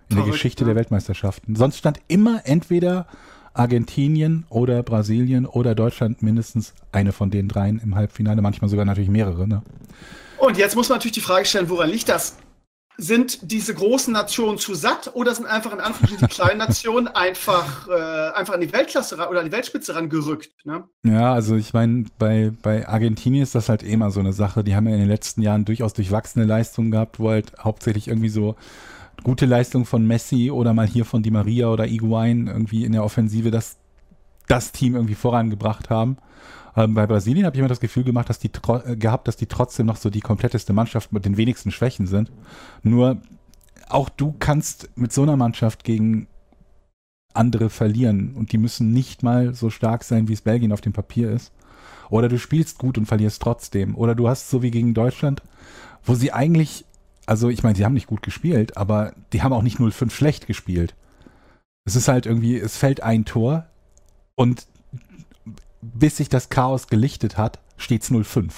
in 0.09 0.17
der 0.17 0.25
Geschichte 0.25 0.63
ja. 0.63 0.67
der 0.67 0.75
Weltmeisterschaften. 0.75 1.55
Sonst 1.55 1.77
stand 1.77 1.99
immer 2.07 2.41
entweder 2.45 3.07
Argentinien 3.53 4.45
oder 4.49 4.83
Brasilien 4.83 5.45
oder 5.45 5.75
Deutschland 5.75 6.21
mindestens 6.21 6.73
eine 6.91 7.11
von 7.11 7.31
den 7.31 7.47
dreien 7.47 7.79
im 7.79 7.95
Halbfinale, 7.95 8.41
manchmal 8.41 8.69
sogar 8.69 8.85
natürlich 8.85 9.09
mehrere. 9.09 9.47
Ne? 9.47 9.63
Und 10.37 10.57
jetzt 10.57 10.75
muss 10.75 10.89
man 10.89 10.97
natürlich 10.97 11.13
die 11.15 11.21
Frage 11.21 11.45
stellen, 11.45 11.69
woran 11.69 11.89
liegt 11.89 12.07
das? 12.07 12.37
Sind 12.97 13.51
diese 13.51 13.73
großen 13.73 14.13
Nationen 14.13 14.57
zu 14.57 14.73
satt 14.73 15.11
oder 15.13 15.35
sind 15.35 15.45
einfach 15.45 15.73
in 15.73 15.79
Anführungsstrichen 15.79 16.27
die 16.27 16.33
kleinen 16.33 16.59
Nationen 16.59 17.07
einfach, 17.07 17.87
äh, 17.89 18.31
einfach 18.33 18.53
an 18.53 18.61
die 18.61 18.71
Weltklasse 18.71 19.15
oder 19.15 19.39
an 19.39 19.45
die 19.45 19.51
Weltspitze 19.51 19.95
rangerückt? 19.95 20.65
Ne? 20.65 20.85
Ja, 21.03 21.33
also 21.33 21.55
ich 21.55 21.73
meine, 21.73 22.05
bei, 22.17 22.51
bei 22.61 22.87
Argentinien 22.87 23.43
ist 23.43 23.55
das 23.55 23.67
halt 23.67 23.83
eh 23.83 23.91
immer 23.91 24.11
so 24.11 24.21
eine 24.21 24.33
Sache. 24.33 24.63
Die 24.63 24.75
haben 24.75 24.87
ja 24.87 24.93
in 24.93 25.01
den 25.01 25.09
letzten 25.09 25.41
Jahren 25.41 25.65
durchaus 25.65 25.93
durchwachsene 25.93 26.45
Leistungen 26.45 26.91
gehabt, 26.91 27.19
wo 27.19 27.29
halt 27.29 27.53
hauptsächlich 27.59 28.07
irgendwie 28.07 28.29
so 28.29 28.55
gute 29.23 29.45
Leistung 29.45 29.85
von 29.85 30.05
Messi 30.05 30.51
oder 30.51 30.73
mal 30.73 30.87
hier 30.87 31.05
von 31.05 31.23
Di 31.23 31.31
Maria 31.31 31.67
oder 31.67 31.87
Iguain 31.87 32.47
irgendwie 32.47 32.85
in 32.85 32.91
der 32.91 33.03
Offensive 33.03 33.51
das, 33.51 33.77
das 34.47 34.71
Team 34.71 34.95
irgendwie 34.95 35.15
vorangebracht 35.15 35.89
haben. 35.89 36.17
Ähm, 36.75 36.93
bei 36.93 37.07
Brasilien 37.07 37.45
habe 37.45 37.55
ich 37.55 37.59
immer 37.59 37.69
das 37.69 37.79
Gefühl 37.79 38.03
gemacht, 38.03 38.29
dass 38.29 38.39
die 38.39 38.51
äh, 38.67 38.95
gehabt, 38.95 39.27
dass 39.27 39.37
die 39.37 39.47
trotzdem 39.47 39.85
noch 39.85 39.97
so 39.97 40.09
die 40.09 40.19
kompletteste 40.19 40.73
Mannschaft 40.73 41.13
mit 41.13 41.25
den 41.25 41.37
wenigsten 41.37 41.71
Schwächen 41.71 42.07
sind. 42.07 42.31
Nur 42.83 43.21
auch 43.87 44.09
du 44.09 44.35
kannst 44.39 44.89
mit 44.95 45.13
so 45.13 45.23
einer 45.23 45.37
Mannschaft 45.37 45.83
gegen 45.83 46.27
andere 47.33 47.69
verlieren 47.69 48.33
und 48.35 48.51
die 48.51 48.57
müssen 48.57 48.93
nicht 48.93 49.23
mal 49.23 49.53
so 49.53 49.69
stark 49.69 50.03
sein, 50.03 50.27
wie 50.27 50.33
es 50.33 50.41
Belgien 50.41 50.71
auf 50.71 50.81
dem 50.81 50.93
Papier 50.93 51.31
ist. 51.31 51.51
Oder 52.09 52.29
du 52.29 52.37
spielst 52.37 52.77
gut 52.77 52.97
und 52.97 53.07
verlierst 53.07 53.41
trotzdem. 53.41 53.95
Oder 53.95 54.15
du 54.15 54.27
hast 54.27 54.49
so 54.49 54.61
wie 54.61 54.71
gegen 54.71 54.93
Deutschland, 54.93 55.41
wo 56.03 56.13
sie 56.13 56.31
eigentlich, 56.31 56.85
also 57.25 57.49
ich 57.49 57.63
meine, 57.63 57.75
sie 57.75 57.83
haben 57.83 57.93
nicht 57.93 58.07
gut 58.07 58.21
gespielt, 58.21 58.77
aber 58.77 59.13
die 59.33 59.41
haben 59.41 59.53
auch 59.53 59.63
nicht 59.63 59.79
0-5 59.79 60.11
schlecht 60.11 60.47
gespielt. 60.47 60.95
Es 61.85 61.95
ist 61.95 62.07
halt 62.07 62.25
irgendwie, 62.25 62.57
es 62.57 62.77
fällt 62.77 63.01
ein 63.01 63.25
Tor 63.25 63.67
und 64.35 64.67
bis 65.93 66.17
sich 66.17 66.29
das 66.29 66.49
Chaos 66.49 66.87
gelichtet 66.87 67.37
hat, 67.37 67.59
steht 67.77 68.03
es 68.03 68.11
0-5. 68.11 68.51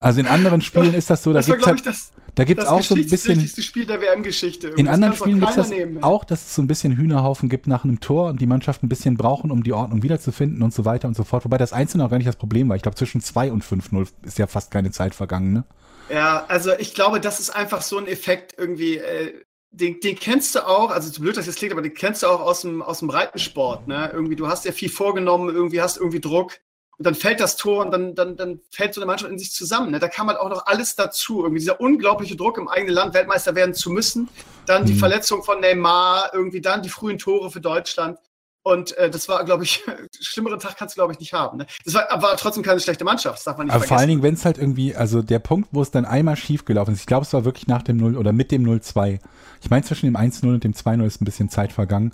Also 0.00 0.20
in 0.20 0.26
anderen 0.26 0.60
Spielen 0.60 0.92
ist 0.92 1.08
das 1.08 1.22
so, 1.22 1.32
da 1.32 1.40
gibt 1.40 1.60
es 1.62 1.66
halt, 1.66 1.86
das, 1.86 2.12
da 2.34 2.44
gibt's 2.44 2.66
auch 2.66 2.82
so 2.82 2.94
ein 2.94 3.08
bisschen. 3.08 3.40
Das 3.40 3.64
Spiel 3.64 3.86
der 3.86 4.02
WM-Geschichte. 4.02 4.68
In 4.68 4.86
anderen 4.86 5.14
Spielen 5.14 5.40
gibt 5.40 5.50
es 5.50 5.56
das 5.56 5.70
nehmen, 5.70 6.02
auch, 6.02 6.24
dass 6.24 6.44
es 6.44 6.54
so 6.54 6.60
ein 6.60 6.66
bisschen 6.66 6.96
Hühnerhaufen 6.96 7.48
gibt 7.48 7.68
nach 7.68 7.84
einem 7.84 8.00
Tor 8.00 8.28
und 8.28 8.40
die 8.40 8.46
Mannschaft 8.46 8.82
ein 8.82 8.88
bisschen 8.90 9.16
brauchen, 9.16 9.50
um 9.50 9.62
die 9.62 9.72
Ordnung 9.72 10.02
wiederzufinden 10.02 10.62
und 10.62 10.74
so 10.74 10.84
weiter 10.84 11.08
und 11.08 11.16
so 11.16 11.24
fort. 11.24 11.46
Wobei 11.46 11.56
das 11.56 11.72
Einzelne 11.72 12.04
auch 12.04 12.10
gar 12.10 12.18
nicht 12.18 12.26
das 12.26 12.36
Problem 12.36 12.68
war. 12.68 12.76
Ich 12.76 12.82
glaube, 12.82 12.96
zwischen 12.96 13.22
2 13.22 13.50
und 13.50 13.64
5-0 13.64 14.08
ist 14.24 14.38
ja 14.38 14.46
fast 14.46 14.70
keine 14.70 14.90
Zeit 14.90 15.14
vergangen, 15.14 15.52
ne? 15.52 15.64
Ja, 16.12 16.44
also 16.48 16.72
ich 16.78 16.94
glaube, 16.94 17.18
das 17.18 17.40
ist 17.40 17.48
einfach 17.48 17.80
so 17.80 17.96
ein 17.96 18.06
Effekt 18.06 18.54
irgendwie. 18.58 18.98
Äh, 18.98 19.32
den, 19.74 20.00
den 20.00 20.16
kennst 20.16 20.54
du 20.54 20.66
auch, 20.66 20.90
also 20.90 21.10
zu 21.10 21.20
blöd, 21.20 21.36
dass 21.36 21.46
jetzt 21.46 21.58
klingt, 21.58 21.72
aber 21.72 21.82
den 21.82 21.94
kennst 21.94 22.22
du 22.22 22.28
auch 22.28 22.40
aus 22.40 22.60
dem, 22.60 22.80
aus 22.80 23.00
dem 23.00 23.08
Breitensport. 23.08 23.88
Ne? 23.88 24.10
Irgendwie, 24.12 24.36
du 24.36 24.46
hast 24.46 24.64
ja 24.64 24.72
viel 24.72 24.88
vorgenommen, 24.88 25.54
irgendwie 25.54 25.80
hast 25.80 25.96
irgendwie 25.96 26.20
Druck 26.20 26.60
und 26.96 27.06
dann 27.06 27.16
fällt 27.16 27.40
das 27.40 27.56
Tor 27.56 27.84
und 27.84 27.90
dann, 27.90 28.14
dann, 28.14 28.36
dann 28.36 28.60
fällt 28.70 28.94
so 28.94 29.00
eine 29.00 29.06
Mannschaft 29.06 29.32
in 29.32 29.38
sich 29.38 29.52
zusammen. 29.52 29.90
Ne? 29.90 29.98
Da 29.98 30.08
kam 30.08 30.28
halt 30.28 30.38
auch 30.38 30.48
noch 30.48 30.66
alles 30.66 30.94
dazu. 30.94 31.42
Irgendwie 31.42 31.58
dieser 31.58 31.80
unglaubliche 31.80 32.36
Druck 32.36 32.56
im 32.56 32.68
eigenen 32.68 32.94
Land, 32.94 33.14
Weltmeister 33.14 33.56
werden 33.56 33.74
zu 33.74 33.90
müssen. 33.90 34.28
Dann 34.66 34.86
die 34.86 34.92
mhm. 34.92 34.98
Verletzung 34.98 35.42
von 35.42 35.60
Neymar, 35.60 36.30
irgendwie 36.32 36.60
dann 36.60 36.82
die 36.82 36.88
frühen 36.88 37.18
Tore 37.18 37.50
für 37.50 37.60
Deutschland. 37.60 38.18
Und 38.64 38.96
äh, 38.96 39.10
das 39.10 39.28
war, 39.28 39.44
glaube 39.44 39.62
ich, 39.62 39.84
schlimmeren 40.20 40.58
Tag 40.58 40.78
kannst 40.78 40.96
du, 40.96 40.98
glaube 40.98 41.12
ich, 41.12 41.20
nicht 41.20 41.34
haben. 41.34 41.58
Ne? 41.58 41.66
Das 41.84 41.92
war, 41.92 42.06
war 42.22 42.34
trotzdem 42.38 42.62
keine 42.62 42.80
schlechte 42.80 43.04
Mannschaft, 43.04 43.36
das 43.36 43.44
darf 43.44 43.58
man 43.58 43.66
nicht 43.66 43.74
Aber 43.74 43.80
vergessen. 43.80 43.88
vor 43.88 43.98
allen 43.98 44.08
Dingen, 44.08 44.22
wenn 44.22 44.34
es 44.34 44.44
halt 44.46 44.56
irgendwie, 44.56 44.96
also 44.96 45.20
der 45.20 45.38
Punkt, 45.38 45.68
wo 45.72 45.82
es 45.82 45.90
dann 45.90 46.06
einmal 46.06 46.34
schief 46.36 46.64
gelaufen 46.64 46.94
ist, 46.94 47.00
ich 47.00 47.06
glaube, 47.06 47.26
es 47.26 47.32
war 47.34 47.44
wirklich 47.44 47.66
nach 47.66 47.82
dem 47.82 47.98
0 47.98 48.16
oder 48.16 48.32
mit 48.32 48.50
dem 48.50 48.64
0-2. 48.64 49.20
Ich 49.62 49.68
meine, 49.68 49.84
zwischen 49.84 50.06
dem 50.06 50.16
1-0 50.16 50.46
und 50.46 50.64
dem 50.64 50.72
2-0 50.72 51.04
ist 51.04 51.20
ein 51.20 51.26
bisschen 51.26 51.50
Zeit 51.50 51.74
vergangen. 51.74 52.12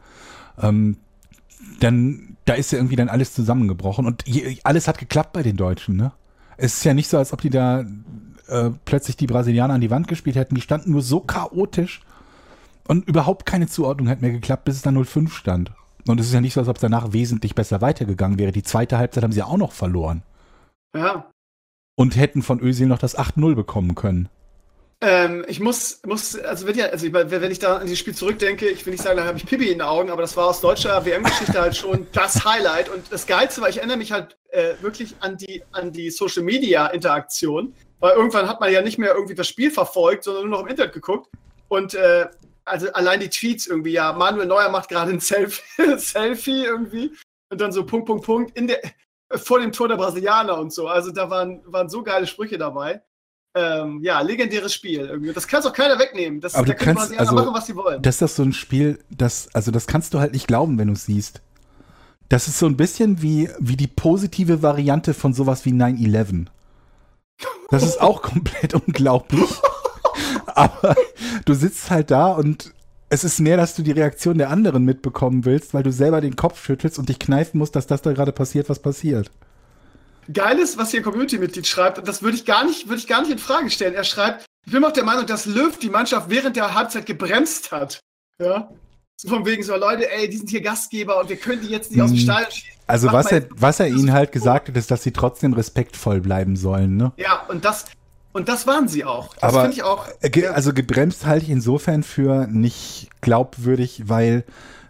Ähm, 0.61 0.97
dann, 1.79 2.37
da 2.47 2.55
ist 2.55 2.73
ja 2.73 2.79
irgendwie 2.79 2.97
dann 2.97 3.09
alles 3.09 3.33
zusammengebrochen 3.33 4.05
und 4.05 4.27
je, 4.27 4.59
alles 4.65 4.89
hat 4.89 4.99
geklappt 4.99 5.33
bei 5.33 5.45
den 5.45 5.57
Deutschen, 5.57 5.97
ne? 5.97 6.13
Es 6.57 6.75
ist 6.75 6.85
ja 6.85 6.95
nicht 6.95 7.09
so, 7.09 7.17
als 7.17 7.33
ob 7.33 7.41
die 7.41 7.51
da 7.51 7.85
äh, 8.49 8.71
plötzlich 8.85 9.17
die 9.17 9.29
Brasilianer 9.29 9.75
an 9.75 9.81
die 9.81 9.91
Wand 9.91 10.09
gespielt 10.09 10.37
hätten. 10.37 10.57
Die 10.57 10.61
standen 10.61 10.91
nur 10.91 11.01
so 11.01 11.21
chaotisch 11.21 12.01
und 12.89 13.07
überhaupt 13.09 13.47
keine 13.47 13.69
Zuordnung 13.69 14.09
hat 14.09 14.21
mehr 14.21 14.33
geklappt, 14.33 14.65
bis 14.65 14.77
es 14.77 14.83
dann 14.83 14.99
0-5 14.99 15.31
stand. 15.31 15.71
Und 16.07 16.21
es 16.21 16.27
ist 16.27 16.33
ja 16.33 16.41
nicht 16.41 16.55
so, 16.55 16.61
als 16.61 16.69
ob 16.69 16.77
es 16.77 16.81
danach 16.81 17.13
wesentlich 17.13 17.55
besser 17.55 17.81
weitergegangen 17.81 18.39
wäre. 18.39 18.53
Die 18.53 18.63
zweite 18.63 18.99
Halbzeit 18.99 19.25
haben 19.25 19.33
sie 19.33 19.41
ja 19.41 19.47
auch 19.47 19.57
noch 19.57 19.73
verloren. 19.73 20.23
Ja. 20.95 21.31
Und 21.97 22.17
hätten 22.17 22.43
von 22.43 22.61
Özil 22.61 22.87
noch 22.87 22.99
das 22.99 23.19
8-0 23.19 23.55
bekommen 23.55 23.95
können. 23.95 24.29
Ähm, 25.03 25.47
ich 25.49 25.61
muss, 25.61 26.03
muss, 26.05 26.39
also 26.39 26.67
wenn, 26.67 26.77
ja, 26.77 26.87
also 26.87 27.11
wenn 27.11 27.51
ich 27.51 27.59
da 27.59 27.79
an 27.79 27.87
dieses 27.87 27.99
Spiel 27.99 28.15
zurückdenke, 28.15 28.69
ich 28.69 28.85
will 28.85 28.93
nicht 28.93 29.03
sagen, 29.03 29.17
da 29.17 29.25
habe 29.25 29.39
ich 29.39 29.47
Pipi 29.47 29.65
in 29.65 29.79
den 29.79 29.83
Augen, 29.83 30.11
aber 30.11 30.21
das 30.21 30.37
war 30.37 30.49
aus 30.49 30.61
deutscher 30.61 31.05
WM-Geschichte 31.07 31.59
halt 31.59 31.75
schon 31.75 32.07
das 32.13 32.45
Highlight. 32.45 32.91
Und 32.91 33.11
das 33.11 33.27
Geilste 33.27 33.63
war, 33.63 33.71
ich 33.71 33.79
erinnere 33.79 33.97
mich 33.97 34.13
halt 34.13 34.37
äh, 34.51 34.75
wirklich 34.83 35.15
an 35.21 35.39
die, 35.39 35.63
an 35.73 35.93
die 35.93 36.11
Social 36.11 36.43
Media 36.43 36.87
Interaktion, 36.89 37.75
weil 37.99 38.15
irgendwann 38.15 38.47
hat 38.47 38.61
man 38.61 38.71
ja 38.71 38.83
nicht 38.83 38.99
mehr 38.99 39.15
irgendwie 39.15 39.35
das 39.35 39.49
Spiel 39.49 39.71
verfolgt, 39.71 40.25
sondern 40.25 40.45
nur 40.45 40.59
noch 40.59 40.61
im 40.61 40.69
Internet 40.69 40.93
geguckt. 40.93 41.31
Und 41.69 41.95
äh, 41.95 42.27
also 42.71 42.93
allein 42.93 43.21
die 43.21 43.29
Tweets 43.29 43.67
irgendwie, 43.67 43.93
ja, 43.93 44.13
Manuel 44.13 44.47
Neuer 44.47 44.71
macht 44.71 44.89
gerade 44.89 45.11
ein 45.11 45.21
Selfie, 45.21 45.63
Selfie 45.99 46.65
irgendwie 46.65 47.13
und 47.51 47.61
dann 47.61 47.73
so 47.73 47.85
Punkt, 47.85 48.07
Punkt, 48.07 48.25
Punkt 48.25 48.57
in 48.57 48.69
der, 48.69 48.81
vor 49.35 49.61
dem 49.61 49.73
Tor 49.73 49.89
der 49.89 49.97
Brasilianer 49.97 50.59
und 50.59 50.73
so. 50.73 50.89
Also 50.89 51.11
da 51.11 51.31
waren, 51.31 51.61
waren 51.67 51.89
so 51.89 52.03
geile 52.03 52.27
Sprüche 52.27 52.59
dabei. 52.59 53.03
Ähm, 53.55 54.01
ja, 54.03 54.21
legendäres 54.21 54.73
Spiel 54.73 55.01
irgendwie. 55.01 55.33
Das 55.33 55.49
kannst 55.49 55.67
auch 55.67 55.73
keiner 55.73 55.99
wegnehmen. 55.99 56.41
Das, 56.41 56.55
Aber 56.55 56.67
da 56.67 56.73
du 56.73 56.85
kannst 56.85 57.19
also, 57.19 57.35
machen, 57.35 57.53
was 57.53 57.67
sie 57.67 57.75
wollen. 57.75 58.01
Das 58.01 58.17
ist 58.17 58.23
das 58.23 58.37
so 58.37 58.45
ein 58.45 58.53
Spiel, 58.53 59.01
das, 59.11 59.49
also 59.53 59.73
das 59.73 59.89
kannst 59.89 60.15
du 60.15 60.21
halt 60.21 60.33
nicht 60.33 60.47
glauben, 60.47 60.79
wenn 60.79 60.87
du 60.87 60.95
es 60.95 61.07
siehst. 61.07 61.43
Das 62.29 62.47
ist 62.47 62.61
so 62.61 62.67
ein 62.67 62.77
bisschen 62.77 63.23
wie, 63.23 63.51
wie 63.59 63.77
die 63.77 63.89
positive 63.89 64.63
Variante 64.63 65.15
von 65.15 65.35
sowas 65.35 65.65
wie 65.65 65.73
9-11. 65.73 66.47
Das 67.71 67.83
ist 67.83 68.01
auch 68.01 68.23
komplett 68.23 68.75
unglaublich. 68.75 69.51
Aber 70.47 70.97
du 71.45 71.55
sitzt 71.55 71.91
halt 71.91 72.11
da 72.11 72.29
und 72.29 72.73
es 73.09 73.25
ist 73.25 73.41
mehr, 73.41 73.57
dass 73.57 73.75
du 73.75 73.83
die 73.83 73.91
Reaktion 73.91 74.39
der 74.39 74.51
anderen 74.51 74.85
mitbekommen 74.85 75.45
willst, 75.45 75.75
weil 75.75 75.83
du 75.83 75.93
selber 75.93 76.21
den 76.21 76.37
Kopf 76.37 76.65
schüttelst 76.65 76.99
und 76.99 77.09
dich 77.09 77.19
kneifen 77.19 77.59
musst, 77.59 77.75
dass 77.75 77.87
das 77.87 78.03
da 78.03 78.13
gerade 78.13 78.33
passiert, 78.33 78.69
was 78.69 78.79
passiert. 78.79 79.31
Geiles, 80.33 80.79
was 80.79 80.93
hier 80.93 81.03
Community-Mitglied 81.03 81.67
schreibt, 81.67 81.99
und 81.99 82.07
das 82.07 82.23
würde 82.23 82.37
ich 82.37 82.45
gar 82.45 82.65
nicht, 82.65 82.89
würde 82.89 83.01
ich 83.01 83.09
gar 83.09 83.23
nicht 83.23 83.33
in 83.33 83.39
Frage 83.39 83.69
stellen. 83.71 83.95
Er 83.95 84.05
schreibt, 84.05 84.47
ich 84.65 84.73
bin 84.73 84.85
auch 84.85 84.93
der 84.93 85.05
Meinung, 85.05 85.27
dass 85.27 85.47
Löw 85.47 85.77
die 85.79 85.91
Mannschaft 85.91 86.31
während 86.31 86.55
der 86.55 86.75
Halbzeit 86.75 87.07
gebremst 87.07 87.73
hat. 87.73 88.01
Ja. 88.41 88.71
So 89.17 89.29
von 89.29 89.45
wegen 89.45 89.63
so, 89.63 89.75
Leute, 89.77 90.11
ey, 90.11 90.29
die 90.29 90.37
sind 90.37 90.49
hier 90.49 90.63
Gastgeber 90.63 91.21
und 91.21 91.29
wir 91.29 91.37
können 91.37 91.63
die 91.63 91.69
jetzt 91.69 91.91
nicht 91.91 92.01
aus 92.01 92.11
dem 92.11 92.19
hm. 92.19 92.25
Stadion 92.25 92.51
schießen. 92.53 92.81
Also 92.87 93.13
was 93.13 93.31
er, 93.31 93.47
was 93.51 93.81
er 93.81 93.89
ihnen 93.89 94.13
halt 94.13 94.33
gesagt 94.33 94.69
hat, 94.69 94.77
ist, 94.77 94.91
dass 94.91 95.03
sie 95.03 95.13
trotzdem 95.13 95.53
respektvoll 95.53 96.21
bleiben 96.21 96.57
sollen, 96.57 96.97
ne? 96.97 97.13
Ja, 97.17 97.45
und 97.49 97.65
das, 97.65 97.87
und 98.33 98.49
das 98.49 98.67
waren 98.67 98.89
sie 98.89 99.05
auch. 99.05 99.35
Das 99.37 99.55
finde 99.55 99.73
ich 99.73 99.83
auch. 99.83 100.07
Ge 100.23 100.47
also 100.49 100.73
gebremst 100.73 101.27
halte 101.27 101.45
ich 101.47 101.51
insofern 101.51 102.03
für 102.03 102.47
nicht 102.47 103.09
glaubwürdig, 103.21 104.05
weil, 104.07 104.45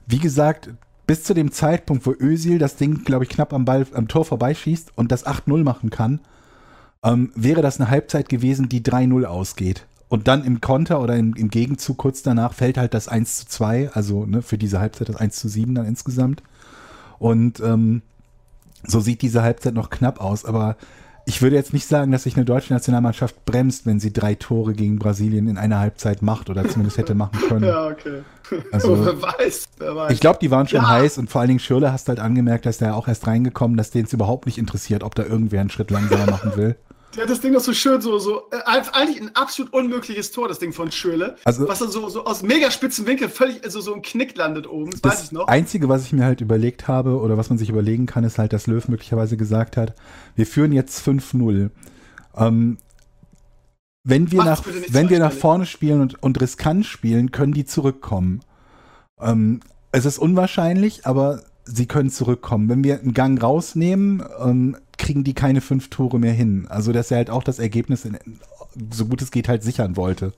wie 0.07 0.19
gesagt, 0.19 0.71
bis 1.07 1.25
zu 1.25 1.35
dem 1.35 1.51
Zeitpunkt, 1.51 2.07
wo 2.07 2.13
Özil 2.13 2.59
das 2.59 2.77
Ding, 2.77 3.03
glaube 3.05 3.25
ich, 3.25 3.31
knapp 3.31 3.53
am 3.53 3.65
Ball, 3.65 3.87
am 3.95 4.09
Tor 4.09 4.25
vorbeischießt 4.25 4.93
und 4.95 5.11
das 5.11 5.27
8-0 5.27 5.65
machen 5.65 5.91
kann, 5.91 6.21
ähm, 7.03 7.33
wäre 7.35 7.63
das 7.63 7.81
eine 7.81 7.91
Halbzeit 7.91 8.29
gewesen, 8.29 8.69
die 8.69 8.83
3-0 8.83 9.25
ausgeht. 9.25 9.87
Und 10.09 10.29
dann 10.29 10.45
im 10.45 10.61
Konter 10.61 11.01
oder 11.01 11.17
im, 11.17 11.35
im, 11.35 11.51
Gegenzug 11.51 11.99
kurz 11.99 12.23
danach 12.23 12.53
fällt 12.53 12.77
halt 12.77 12.95
das 12.95 13.09
1 13.09 13.39
zu 13.39 13.47
2, 13.47 13.91
also 13.93 14.27
ne, 14.27 14.43
für 14.43 14.59
diese 14.59 14.81
Halbzeit 14.81 15.09
das 15.09 15.17
1 15.17 15.37
zu 15.37 15.49
7 15.49 15.75
dann 15.75 15.87
insgesamt. 15.87 16.43
Und 17.19 17.61
ähm, 17.61 18.03
so 18.85 19.01
sieht 19.01 19.23
diese 19.23 19.43
Halbzeit 19.43 19.75
noch 19.75 19.91
knapp 19.91 20.21
aus, 20.21 20.45
aber 20.45 20.77
ich 21.31 21.43
würde 21.43 21.55
jetzt 21.55 21.73
nicht 21.73 21.87
sagen, 21.87 22.11
dass 22.11 22.25
sich 22.25 22.35
eine 22.35 22.45
deutsche 22.45 22.73
Nationalmannschaft 22.73 23.45
bremst, 23.45 23.87
wenn 23.87 24.01
sie 24.01 24.13
drei 24.13 24.35
Tore 24.35 24.73
gegen 24.73 24.99
Brasilien 24.99 25.47
in 25.47 25.59
einer 25.59 25.79
Halbzeit 25.79 26.23
macht 26.23 26.51
oder 26.51 26.69
zumindest 26.69 26.99
hätte 26.99 27.15
machen 27.15 27.39
können. 27.49 27.65
Ja, 27.71 27.87
okay. 27.87 28.23
Also, 28.73 28.99
wer 29.05 29.23
weiß, 29.23 29.69
wer 29.79 29.95
weiß. 29.95 30.13
Ich 30.13 30.19
glaube, 30.19 30.41
die 30.43 30.51
waren 30.51 30.67
schon 30.67 30.81
ja. 30.81 30.89
heiß 30.89 31.19
und 31.19 31.31
vor 31.31 31.41
allen 31.41 31.49
Dingen 31.49 31.61
Schürle 31.61 31.93
hast 31.93 32.09
halt 32.09 32.19
angemerkt, 32.19 32.67
dass 32.67 32.79
der 32.79 32.97
auch 32.97 33.07
erst 33.07 33.29
reingekommen, 33.29 33.77
dass 33.77 33.93
denen 33.93 34.07
es 34.07 34.13
überhaupt 34.13 34.47
nicht 34.47 34.59
interessiert, 34.59 35.05
ob 35.05 35.15
da 35.15 35.23
irgendwer 35.23 35.61
einen 35.61 35.71
Schritt 35.71 35.93
langsamer 35.93 36.27
machen 36.27 36.57
will. 36.57 36.75
Der 37.17 37.25
hat 37.25 37.31
das 37.31 37.41
Ding 37.41 37.53
doch 37.53 37.61
so 37.61 37.73
schön, 37.73 38.01
so, 38.01 38.19
so, 38.19 38.49
äh, 38.53 38.83
eigentlich 38.93 39.21
ein 39.21 39.35
absolut 39.35 39.73
unmögliches 39.73 40.31
Tor, 40.31 40.47
das 40.47 40.61
Ding 40.61 40.73
von 40.73 40.93
Schöle. 40.93 41.37
Also, 41.45 41.67
was 41.67 41.81
dann 41.81 41.91
so, 41.91 42.09
so 42.09 42.25
aus 42.25 42.43
mega 42.43 42.71
spitzen 42.71 43.05
Winkel 43.07 43.29
völlig, 43.29 43.65
also 43.65 43.81
so 43.81 43.95
ein 43.95 44.03
Knick 44.03 44.37
landet 44.37 44.69
oben, 44.69 44.93
das, 44.93 45.01
das 45.01 45.13
weiß 45.13 45.25
ich 45.25 45.33
noch. 45.33 45.49
Einzige, 45.49 45.89
was 45.89 46.05
ich 46.05 46.13
mir 46.13 46.25
halt 46.25 46.41
überlegt 46.41 46.87
habe, 46.87 47.19
oder 47.19 47.37
was 47.37 47.49
man 47.49 47.59
sich 47.59 47.69
überlegen 47.69 48.07
kann, 48.07 48.23
ist 48.23 48.39
halt, 48.39 48.53
dass 48.53 48.69
Löw 48.69 48.87
möglicherweise 48.87 49.37
gesagt 49.37 49.77
hat, 49.77 49.97
wir 50.37 50.47
führen 50.47 50.73
jetzt 50.73 51.05
5-0. 51.07 51.71
Ähm, 52.37 52.79
wenn 54.05 54.31
wir, 54.31 54.45
nach, 54.45 54.63
wenn 54.89 55.11
wir 55.11 55.19
nach 55.19 55.33
vorne 55.33 55.67
spielen 55.67 56.01
und, 56.01 56.23
und 56.23 56.41
riskant 56.41 56.87
spielen, 56.87 57.33
können 57.33 57.53
die 57.53 57.65
zurückkommen. 57.65 58.41
Ähm, 59.21 59.61
es 59.93 60.05
ist 60.05 60.19
unwahrscheinlich, 60.19 61.07
aber 61.07 61.43
sie 61.73 61.87
können 61.87 62.11
zurückkommen. 62.11 62.69
Wenn 62.69 62.85
wir 62.85 63.01
einen 63.01 63.15
Gang 63.15 63.43
rausnehmen, 63.43 64.23
ähm, 64.43 64.77
kriegen 64.99 65.25
die 65.25 65.35
keine 65.35 65.61
fünf 65.61 65.89
Tore 65.89 66.19
mehr 66.19 66.33
hin. 66.33 66.67
Also, 66.69 66.93
dass 66.93 67.11
er 67.11 67.19
halt 67.19 67.31
auch 67.31 67.43
das 67.43 67.59
Ergebnis 67.59 68.05
in, 68.05 68.19
so 68.93 69.07
gut 69.07 69.23
es 69.23 69.31
geht 69.31 69.49
halt 69.49 69.63
sichern 69.63 69.97
wollte. 69.97 70.33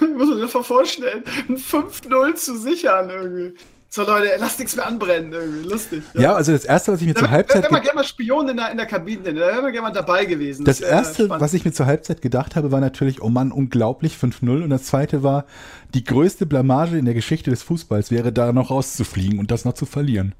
muss 0.16 0.28
man 0.28 0.40
sich 0.40 0.50
vorstellen, 0.50 1.24
ein 1.48 1.56
5-0 1.56 2.34
zu 2.34 2.58
sichern 2.58 3.10
irgendwie. 3.10 3.54
So, 3.92 4.04
Leute, 4.04 4.28
lasst 4.38 4.60
nichts 4.60 4.76
mehr 4.76 4.86
anbrennen, 4.86 5.32
irgendwie. 5.32 5.68
Lustig. 5.68 6.04
Ja, 6.14 6.20
ja 6.20 6.34
also 6.34 6.52
das 6.52 6.64
Erste, 6.64 6.92
was 6.92 7.00
ich 7.00 7.08
mir 7.08 7.14
da 7.14 7.22
zur 7.22 7.30
Halbzeit. 7.30 7.56
Da 7.56 7.62
wäre 7.64 7.72
man 7.72 7.82
gerne 7.82 7.96
mal 7.96 8.04
Spion 8.04 8.48
in 8.48 8.56
der, 8.56 8.70
in 8.70 8.76
der 8.76 8.86
Kabine, 8.86 9.34
da 9.34 9.34
wäre 9.34 9.62
man 9.62 9.72
gerne 9.72 9.88
mal 9.88 9.92
dabei 9.92 10.26
gewesen. 10.26 10.64
Das, 10.64 10.78
das 10.78 10.88
Erste, 10.88 11.28
was 11.28 11.54
ich 11.54 11.64
mir 11.64 11.72
zur 11.72 11.86
Halbzeit 11.86 12.22
gedacht 12.22 12.54
habe, 12.54 12.70
war 12.70 12.78
natürlich, 12.78 13.20
oh 13.20 13.30
Mann, 13.30 13.50
unglaublich, 13.50 14.14
5-0. 14.14 14.62
Und 14.62 14.70
das 14.70 14.84
Zweite 14.84 15.24
war, 15.24 15.44
die 15.92 16.04
größte 16.04 16.46
Blamage 16.46 16.98
in 16.98 17.04
der 17.04 17.14
Geschichte 17.14 17.50
des 17.50 17.64
Fußballs 17.64 18.12
wäre, 18.12 18.32
da 18.32 18.52
noch 18.52 18.70
rauszufliegen 18.70 19.40
und 19.40 19.50
das 19.50 19.64
noch 19.64 19.74
zu 19.74 19.86
verlieren. 19.86 20.36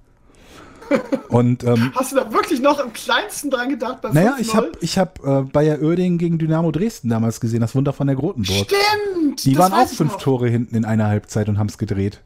Und, 1.28 1.62
ähm, 1.62 1.92
Hast 1.94 2.10
du 2.10 2.16
da 2.16 2.32
wirklich 2.32 2.60
noch 2.60 2.80
im 2.80 2.92
kleinsten 2.92 3.48
dran 3.48 3.68
gedacht? 3.68 4.00
Bei 4.00 4.10
naja, 4.10 4.36
ich 4.40 4.56
habe 4.56 4.72
ich 4.80 4.98
hab, 4.98 5.24
äh, 5.24 5.42
Bayer 5.42 5.80
Oerding 5.80 6.18
gegen 6.18 6.38
Dynamo 6.38 6.72
Dresden 6.72 7.08
damals 7.08 7.40
gesehen, 7.40 7.60
das 7.60 7.76
Wunder 7.76 7.92
von 7.92 8.08
der 8.08 8.16
Grotenburg. 8.16 8.66
Stimmt! 8.66 9.44
Die 9.44 9.56
waren 9.56 9.72
auch 9.72 9.86
fünf 9.86 10.14
noch. 10.14 10.20
Tore 10.20 10.48
hinten 10.48 10.74
in 10.74 10.84
einer 10.84 11.06
Halbzeit 11.06 11.48
und 11.48 11.58
haben 11.58 11.68
es 11.68 11.78
gedreht. 11.78 12.20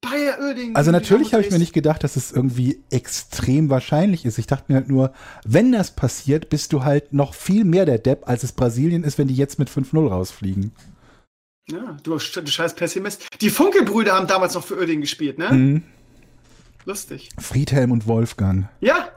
Bayer 0.00 0.38
Oerding. 0.40 0.76
Also 0.76 0.90
natürlich 0.90 1.34
habe 1.34 1.42
ich 1.42 1.50
mir 1.50 1.58
nicht 1.58 1.72
gedacht, 1.72 2.04
dass 2.04 2.16
es 2.16 2.30
irgendwie 2.30 2.82
extrem 2.90 3.68
wahrscheinlich 3.68 4.24
ist. 4.24 4.38
Ich 4.38 4.46
dachte 4.46 4.66
mir 4.68 4.76
halt 4.76 4.88
nur, 4.88 5.12
wenn 5.44 5.72
das 5.72 5.90
passiert, 5.90 6.48
bist 6.50 6.72
du 6.72 6.84
halt 6.84 7.12
noch 7.12 7.34
viel 7.34 7.64
mehr 7.64 7.84
der 7.84 7.98
Depp, 7.98 8.28
als 8.28 8.44
es 8.44 8.52
Brasilien 8.52 9.02
ist, 9.02 9.18
wenn 9.18 9.28
die 9.28 9.34
jetzt 9.34 9.58
mit 9.58 9.68
5-0 9.68 10.08
rausfliegen. 10.08 10.72
Ja, 11.70 11.96
du, 12.02 12.16
du 12.16 12.46
scheiß 12.46 12.74
Pessimist. 12.74 13.26
Die 13.40 13.50
Funkelbrüder 13.50 14.14
haben 14.14 14.26
damals 14.26 14.54
noch 14.54 14.64
für 14.64 14.78
Oerding 14.78 15.00
gespielt, 15.00 15.36
ne? 15.38 15.52
Mhm. 15.52 15.82
Lustig. 16.84 17.28
Friedhelm 17.38 17.90
und 17.90 18.06
Wolfgang. 18.06 18.68
Ja. 18.80 19.10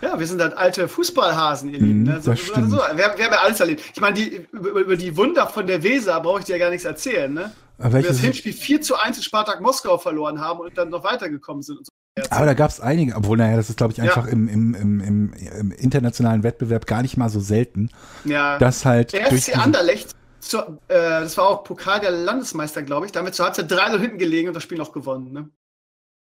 Ja, 0.00 0.18
wir 0.18 0.26
sind 0.26 0.40
halt 0.40 0.56
alte 0.56 0.88
Fußballhasen, 0.88 1.70
ihr 1.70 1.80
Lieben. 1.80 2.02
Ne? 2.04 2.20
So, 2.20 2.30
das 2.30 2.40
so, 2.40 2.52
stimmt. 2.52 2.70
So. 2.70 2.76
Wir, 2.76 2.96
wir, 2.96 3.24
haben 3.24 3.32
ja 3.32 3.40
alles 3.40 3.60
erlebt. 3.60 3.82
Ich 3.94 4.00
meine, 4.00 4.14
die, 4.14 4.46
über, 4.52 4.80
über, 4.80 4.96
die 4.96 5.16
Wunder 5.16 5.46
von 5.46 5.66
der 5.66 5.82
Weser 5.82 6.20
brauche 6.20 6.40
ich 6.40 6.46
dir 6.46 6.56
ja 6.56 6.58
gar 6.58 6.70
nichts 6.70 6.84
erzählen, 6.84 7.32
ne? 7.32 7.52
Aber 7.78 7.94
wir 7.94 8.08
das 8.08 8.20
Hinspiel 8.20 8.52
4 8.52 8.82
zu 8.82 8.96
1 8.96 9.16
in 9.16 9.22
Spartak 9.22 9.60
Moskau 9.60 9.96
verloren 9.96 10.40
haben 10.40 10.60
und 10.60 10.76
dann 10.76 10.90
noch 10.90 11.02
weitergekommen 11.02 11.62
sind. 11.62 11.88
Aber 12.28 12.44
da 12.44 12.54
gab 12.54 12.70
es 12.70 12.80
einige, 12.80 13.14
obwohl, 13.14 13.38
naja, 13.38 13.56
das 13.56 13.70
ist, 13.70 13.76
glaube 13.76 13.92
ich, 13.92 14.02
einfach 14.02 14.26
ja. 14.26 14.32
im, 14.32 14.48
im, 14.48 14.74
im, 14.74 15.32
im, 15.32 15.72
internationalen 15.72 16.42
Wettbewerb 16.42 16.86
gar 16.86 17.02
nicht 17.02 17.16
mal 17.16 17.30
so 17.30 17.40
selten. 17.40 17.90
Ja. 18.24 18.58
Dass 18.58 18.84
halt. 18.84 19.12
Der 19.12 19.26
FC 19.26 19.56
Anderlecht, 19.56 20.14
zu, 20.40 20.58
äh, 20.58 20.68
das 20.88 21.36
war 21.36 21.48
auch 21.48 21.64
Pokal 21.64 22.00
der 22.00 22.10
Landesmeister, 22.10 22.82
glaube 22.82 23.06
ich, 23.06 23.12
damit 23.12 23.34
zur 23.34 23.46
Halbzeit 23.46 23.70
3-0 23.70 23.98
hinten 23.98 24.18
gelegen 24.18 24.48
und 24.48 24.54
das 24.54 24.62
Spiel 24.62 24.78
noch 24.78 24.92
gewonnen. 24.92 25.32
Ne? 25.32 25.50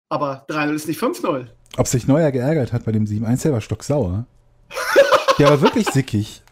Aber 0.10 0.46
3-0 0.50 0.74
ist 0.74 0.88
nicht 0.88 1.02
5-0. 1.02 1.48
Ob 1.78 1.88
sich 1.88 2.08
Neuer 2.08 2.32
geärgert 2.32 2.74
hat 2.74 2.86
bei 2.86 2.92
dem 2.92 3.06
7-1, 3.06 3.44
der 3.44 3.54
war 3.54 3.62
stocksauer. 3.62 4.26
der 5.40 5.50
war 5.50 5.62
wirklich 5.62 5.88
sickig. 5.90 6.44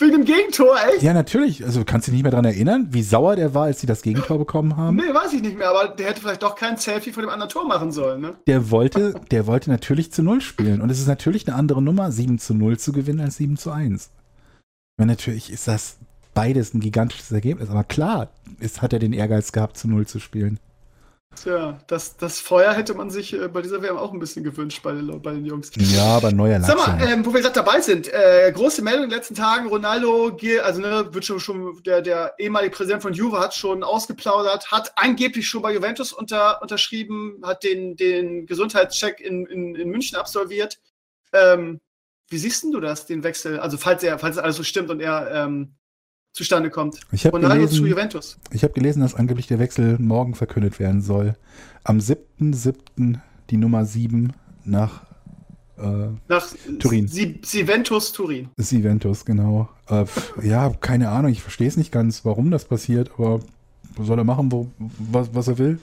Wegen 0.00 0.12
dem 0.12 0.24
Gegentor, 0.24 0.76
echt? 0.88 1.02
Ja, 1.02 1.12
natürlich. 1.12 1.62
Also 1.64 1.84
kannst 1.84 2.06
du 2.06 2.10
dich 2.10 2.18
nicht 2.18 2.22
mehr 2.22 2.30
daran 2.30 2.46
erinnern, 2.46 2.88
wie 2.90 3.02
sauer 3.02 3.36
der 3.36 3.52
war, 3.52 3.64
als 3.64 3.80
sie 3.80 3.86
das 3.86 4.00
Gegentor 4.00 4.38
bekommen 4.38 4.76
haben? 4.78 4.96
Nee, 4.96 5.12
weiß 5.12 5.34
ich 5.34 5.42
nicht 5.42 5.58
mehr, 5.58 5.68
aber 5.68 5.88
der 5.88 6.08
hätte 6.08 6.22
vielleicht 6.22 6.42
doch 6.42 6.54
kein 6.54 6.78
Selfie 6.78 7.12
vor 7.12 7.22
dem 7.22 7.28
anderen 7.28 7.50
Tor 7.50 7.66
machen 7.66 7.92
sollen, 7.92 8.22
ne? 8.22 8.34
Der 8.46 8.70
wollte, 8.70 9.14
der 9.30 9.46
wollte 9.46 9.68
natürlich 9.68 10.10
zu 10.10 10.22
Null 10.22 10.40
spielen. 10.40 10.80
Und 10.80 10.88
es 10.90 11.00
ist 11.00 11.06
natürlich 11.06 11.46
eine 11.46 11.56
andere 11.56 11.82
Nummer, 11.82 12.10
7 12.10 12.38
zu 12.38 12.54
0 12.54 12.78
zu 12.78 12.92
gewinnen 12.92 13.20
als 13.20 13.36
7 13.36 13.58
zu 13.58 13.72
1. 13.72 14.10
Weil 14.96 15.06
natürlich 15.06 15.52
ist 15.52 15.68
das 15.68 15.98
beides 16.32 16.72
ein 16.72 16.80
gigantisches 16.80 17.30
Ergebnis. 17.30 17.68
Aber 17.68 17.84
klar, 17.84 18.30
ist, 18.58 18.80
hat 18.80 18.94
er 18.94 18.98
den 19.00 19.12
Ehrgeiz 19.12 19.52
gehabt, 19.52 19.76
zu 19.76 19.86
Null 19.86 20.06
zu 20.06 20.18
spielen. 20.18 20.58
Tja, 21.36 21.78
das, 21.86 22.16
das 22.16 22.40
Feuer 22.40 22.72
hätte 22.72 22.92
man 22.94 23.08
sich 23.08 23.32
äh, 23.32 23.46
bei 23.46 23.62
dieser 23.62 23.80
WM 23.82 23.96
auch 23.96 24.12
ein 24.12 24.18
bisschen 24.18 24.42
gewünscht 24.42 24.82
bei 24.82 24.92
den, 24.92 25.22
bei 25.22 25.32
den 25.32 25.44
Jungs. 25.44 25.70
Ja, 25.76 26.16
aber 26.16 26.32
neuer. 26.32 26.60
Sag 26.60 26.76
mal, 26.76 27.00
ähm, 27.08 27.24
wo 27.24 27.32
wir 27.32 27.40
gerade 27.40 27.54
dabei 27.54 27.80
sind, 27.80 28.12
äh, 28.12 28.50
große 28.52 28.82
Meldung 28.82 29.04
in 29.04 29.10
den 29.10 29.16
letzten 29.16 29.36
Tagen, 29.36 29.68
Ronaldo, 29.68 30.36
also 30.64 30.80
ne, 30.80 31.08
wird 31.14 31.24
schon, 31.24 31.38
schon 31.38 31.80
der, 31.84 32.02
der 32.02 32.34
ehemalige 32.38 32.74
Präsident 32.74 33.02
von 33.02 33.12
Juve 33.12 33.38
hat 33.38 33.54
schon 33.54 33.84
ausgeplaudert, 33.84 34.72
hat 34.72 34.92
angeblich 34.96 35.48
schon 35.48 35.62
bei 35.62 35.72
Juventus 35.72 36.12
unter, 36.12 36.60
unterschrieben, 36.62 37.40
hat 37.44 37.62
den, 37.62 37.96
den 37.96 38.46
Gesundheitscheck 38.46 39.20
in, 39.20 39.46
in, 39.46 39.76
in 39.76 39.88
München 39.88 40.18
absolviert. 40.18 40.80
Ähm, 41.32 41.80
wie 42.28 42.38
siehst 42.38 42.64
du 42.64 42.80
das, 42.80 43.06
den 43.06 43.22
Wechsel? 43.22 43.60
Also 43.60 43.76
falls 43.76 44.02
er, 44.02 44.18
falls 44.18 44.36
alles 44.36 44.56
so 44.56 44.64
stimmt 44.64 44.90
und 44.90 45.00
er 45.00 45.30
ähm, 45.32 45.76
zustande 46.32 46.70
kommt. 46.70 47.00
Ich 47.12 47.26
habe 47.26 47.40
gelesen, 47.40 47.86
hab 48.62 48.74
gelesen, 48.74 49.00
dass 49.00 49.14
angeblich 49.14 49.46
der 49.46 49.58
Wechsel 49.58 49.98
morgen 49.98 50.34
verkündet 50.34 50.78
werden 50.78 51.00
soll. 51.02 51.36
Am 51.84 51.98
7.7. 51.98 53.18
die 53.50 53.56
Nummer 53.56 53.84
7 53.84 54.32
nach, 54.64 55.02
äh, 55.78 56.08
nach 56.28 56.46
Turin. 56.78 57.08
Siventus 57.08 58.12
Turin. 58.12 58.48
Siventus, 58.56 59.24
genau. 59.24 59.68
Äh, 59.88 60.04
ja, 60.42 60.70
keine 60.80 61.10
Ahnung, 61.10 61.32
ich 61.32 61.42
verstehe 61.42 61.68
es 61.68 61.76
nicht 61.76 61.92
ganz, 61.92 62.24
warum 62.24 62.50
das 62.50 62.64
passiert, 62.64 63.10
aber 63.18 63.40
soll 63.98 64.18
er 64.18 64.24
machen, 64.24 64.52
wo, 64.52 64.70
was, 64.78 65.34
was 65.34 65.48
er 65.48 65.58
will 65.58 65.78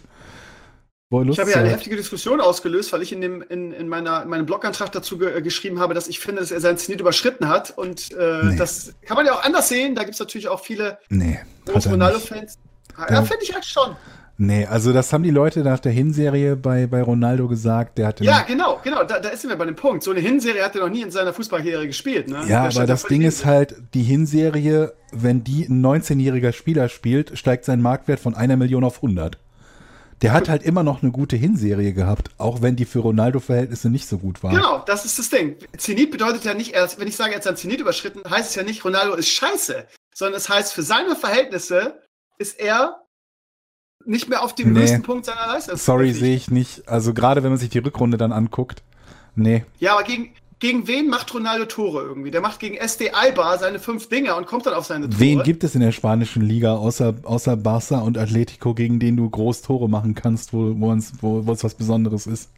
ich 1.09 1.39
habe 1.39 1.51
ja 1.51 1.57
eine 1.57 1.69
heftige 1.69 1.95
Diskussion 1.95 2.41
ausgelöst, 2.41 2.91
weil 2.91 3.01
ich 3.01 3.13
in, 3.13 3.21
dem, 3.21 3.41
in, 3.41 3.71
in, 3.71 3.87
meiner, 3.87 4.23
in 4.23 4.29
meinem 4.29 4.45
Blogantrag 4.45 4.91
dazu 4.91 5.17
ge 5.17 5.37
äh, 5.37 5.41
geschrieben 5.41 5.79
habe, 5.79 5.93
dass 5.93 6.09
ich 6.09 6.19
finde, 6.19 6.41
dass 6.41 6.51
er 6.51 6.59
seinen 6.59 6.77
Zenit 6.77 6.99
überschritten 6.99 7.47
hat. 7.47 7.77
Und 7.77 8.11
äh, 8.11 8.43
nee. 8.43 8.55
das 8.57 8.93
kann 9.05 9.15
man 9.15 9.25
ja 9.25 9.33
auch 9.33 9.43
anders 9.43 9.69
sehen. 9.69 9.95
Da 9.95 10.03
gibt 10.03 10.15
es 10.15 10.19
natürlich 10.19 10.49
auch 10.49 10.59
viele 10.59 10.99
nee, 11.09 11.39
Ronaldo-Fans. 11.67 12.57
Ja, 13.09 13.21
finde 13.21 13.43
ich 13.43 13.53
halt 13.53 13.65
schon. 13.65 13.95
Nee, 14.39 14.65
also 14.65 14.93
das 14.93 15.13
haben 15.13 15.23
die 15.23 15.31
Leute 15.31 15.61
nach 15.61 15.79
der 15.79 15.91
Hinserie 15.91 16.55
bei, 16.55 16.85
bei 16.85 17.01
Ronaldo 17.01 17.47
gesagt. 17.47 17.97
Der 17.97 18.07
hatte 18.07 18.23
ja, 18.23 18.41
genau, 18.41 18.79
genau, 18.83 19.03
da, 19.03 19.19
da 19.19 19.35
sind 19.35 19.49
wir 19.49 19.57
bei 19.57 19.65
dem 19.65 19.75
Punkt. 19.75 20.03
So 20.03 20.11
eine 20.11 20.19
Hinserie 20.19 20.63
hat 20.63 20.75
er 20.75 20.81
noch 20.81 20.89
nie 20.89 21.01
in 21.01 21.09
seiner 21.09 21.33
Fußballkarriere 21.33 21.87
gespielt. 21.87 22.27
Ne? 22.27 22.43
Ja, 22.47 22.67
aber 22.67 22.85
das 22.85 23.03
Ding 23.03 23.23
ist 23.23 23.45
halt, 23.45 23.75
die 23.95 24.03
Hinserie, 24.03 24.93
wenn 25.11 25.43
die 25.43 25.65
ein 25.67 25.83
19-jähriger 25.83 26.51
Spieler 26.51 26.87
spielt, 26.87 27.37
steigt 27.37 27.65
sein 27.65 27.81
Marktwert 27.81 28.19
von 28.19 28.35
einer 28.35 28.57
Million 28.57 28.83
auf 28.83 28.97
100. 28.97 29.39
Der 30.21 30.33
hat 30.33 30.49
halt 30.49 30.63
immer 30.63 30.81
noch 30.81 31.03
eine 31.03 31.11
gute 31.11 31.35
Hinserie 31.35 31.93
gehabt, 31.93 32.31
auch 32.37 32.61
wenn 32.61 32.75
die 32.75 32.85
für 32.85 32.99
Ronaldo-Verhältnisse 32.99 33.89
nicht 33.89 34.07
so 34.07 34.17
gut 34.17 34.41
waren. 34.41 34.55
Genau, 34.55 34.79
das 34.79 35.05
ist 35.05 35.19
das 35.19 35.29
Ding. 35.29 35.57
Zenit 35.77 36.09
bedeutet 36.09 36.43
ja 36.43 36.55
nicht 36.55 36.73
wenn 36.73 37.07
ich 37.07 37.15
sage, 37.15 37.31
er 37.31 37.37
hat 37.37 37.43
sein 37.43 37.55
Zenit 37.55 37.79
überschritten, 37.79 38.27
heißt 38.27 38.49
es 38.49 38.55
ja 38.55 38.63
nicht, 38.63 38.83
Ronaldo 38.83 39.13
ist 39.13 39.29
scheiße, 39.29 39.85
sondern 40.13 40.37
es 40.37 40.49
heißt, 40.49 40.73
für 40.73 40.81
seine 40.81 41.15
Verhältnisse 41.15 42.01
ist 42.39 42.59
er 42.59 43.03
nicht 44.05 44.29
mehr 44.29 44.41
auf 44.41 44.55
dem 44.55 44.73
nee. 44.73 44.81
höchsten 44.81 45.03
Punkt 45.03 45.25
seiner 45.25 45.47
Leistung. 45.47 45.77
Sorry, 45.77 46.13
sehe 46.13 46.35
ich 46.35 46.49
nicht. 46.49 46.87
Also 46.87 47.13
gerade 47.13 47.43
wenn 47.43 47.51
man 47.51 47.59
sich 47.59 47.69
die 47.69 47.79
Rückrunde 47.79 48.17
dann 48.17 48.31
anguckt. 48.31 48.81
Nee. 49.35 49.65
Ja, 49.79 49.93
aber 49.93 50.03
gegen, 50.03 50.33
gegen 50.59 50.87
wen 50.87 51.07
macht 51.07 51.33
Ronaldo 51.33 51.65
Tore 51.65 52.03
irgendwie? 52.03 52.31
Der 52.31 52.41
macht 52.41 52.59
gegen 52.59 52.75
SD 52.75 53.11
Alba 53.11 53.57
seine 53.57 53.79
fünf 53.79 54.09
Dinger 54.09 54.37
und 54.37 54.47
kommt 54.47 54.65
dann 54.65 54.73
auf 54.73 54.85
seine 54.85 55.09
Tore. 55.09 55.19
Wen 55.19 55.43
gibt 55.43 55.63
es 55.63 55.75
in 55.75 55.81
der 55.81 55.91
spanischen 55.91 56.41
Liga 56.41 56.75
außer, 56.75 57.15
außer 57.23 57.55
Barca 57.55 57.99
und 57.99 58.17
Atletico, 58.17 58.73
gegen 58.73 58.99
den 58.99 59.17
du 59.17 59.29
groß 59.29 59.61
Tore 59.61 59.87
machen 59.87 60.15
kannst, 60.15 60.53
wo, 60.53 60.73
wo, 60.79 60.91
uns, 60.91 61.13
wo, 61.21 61.45
wo 61.45 61.51
es 61.51 61.63
was 61.63 61.75
Besonderes 61.75 62.25
ist? 62.25 62.49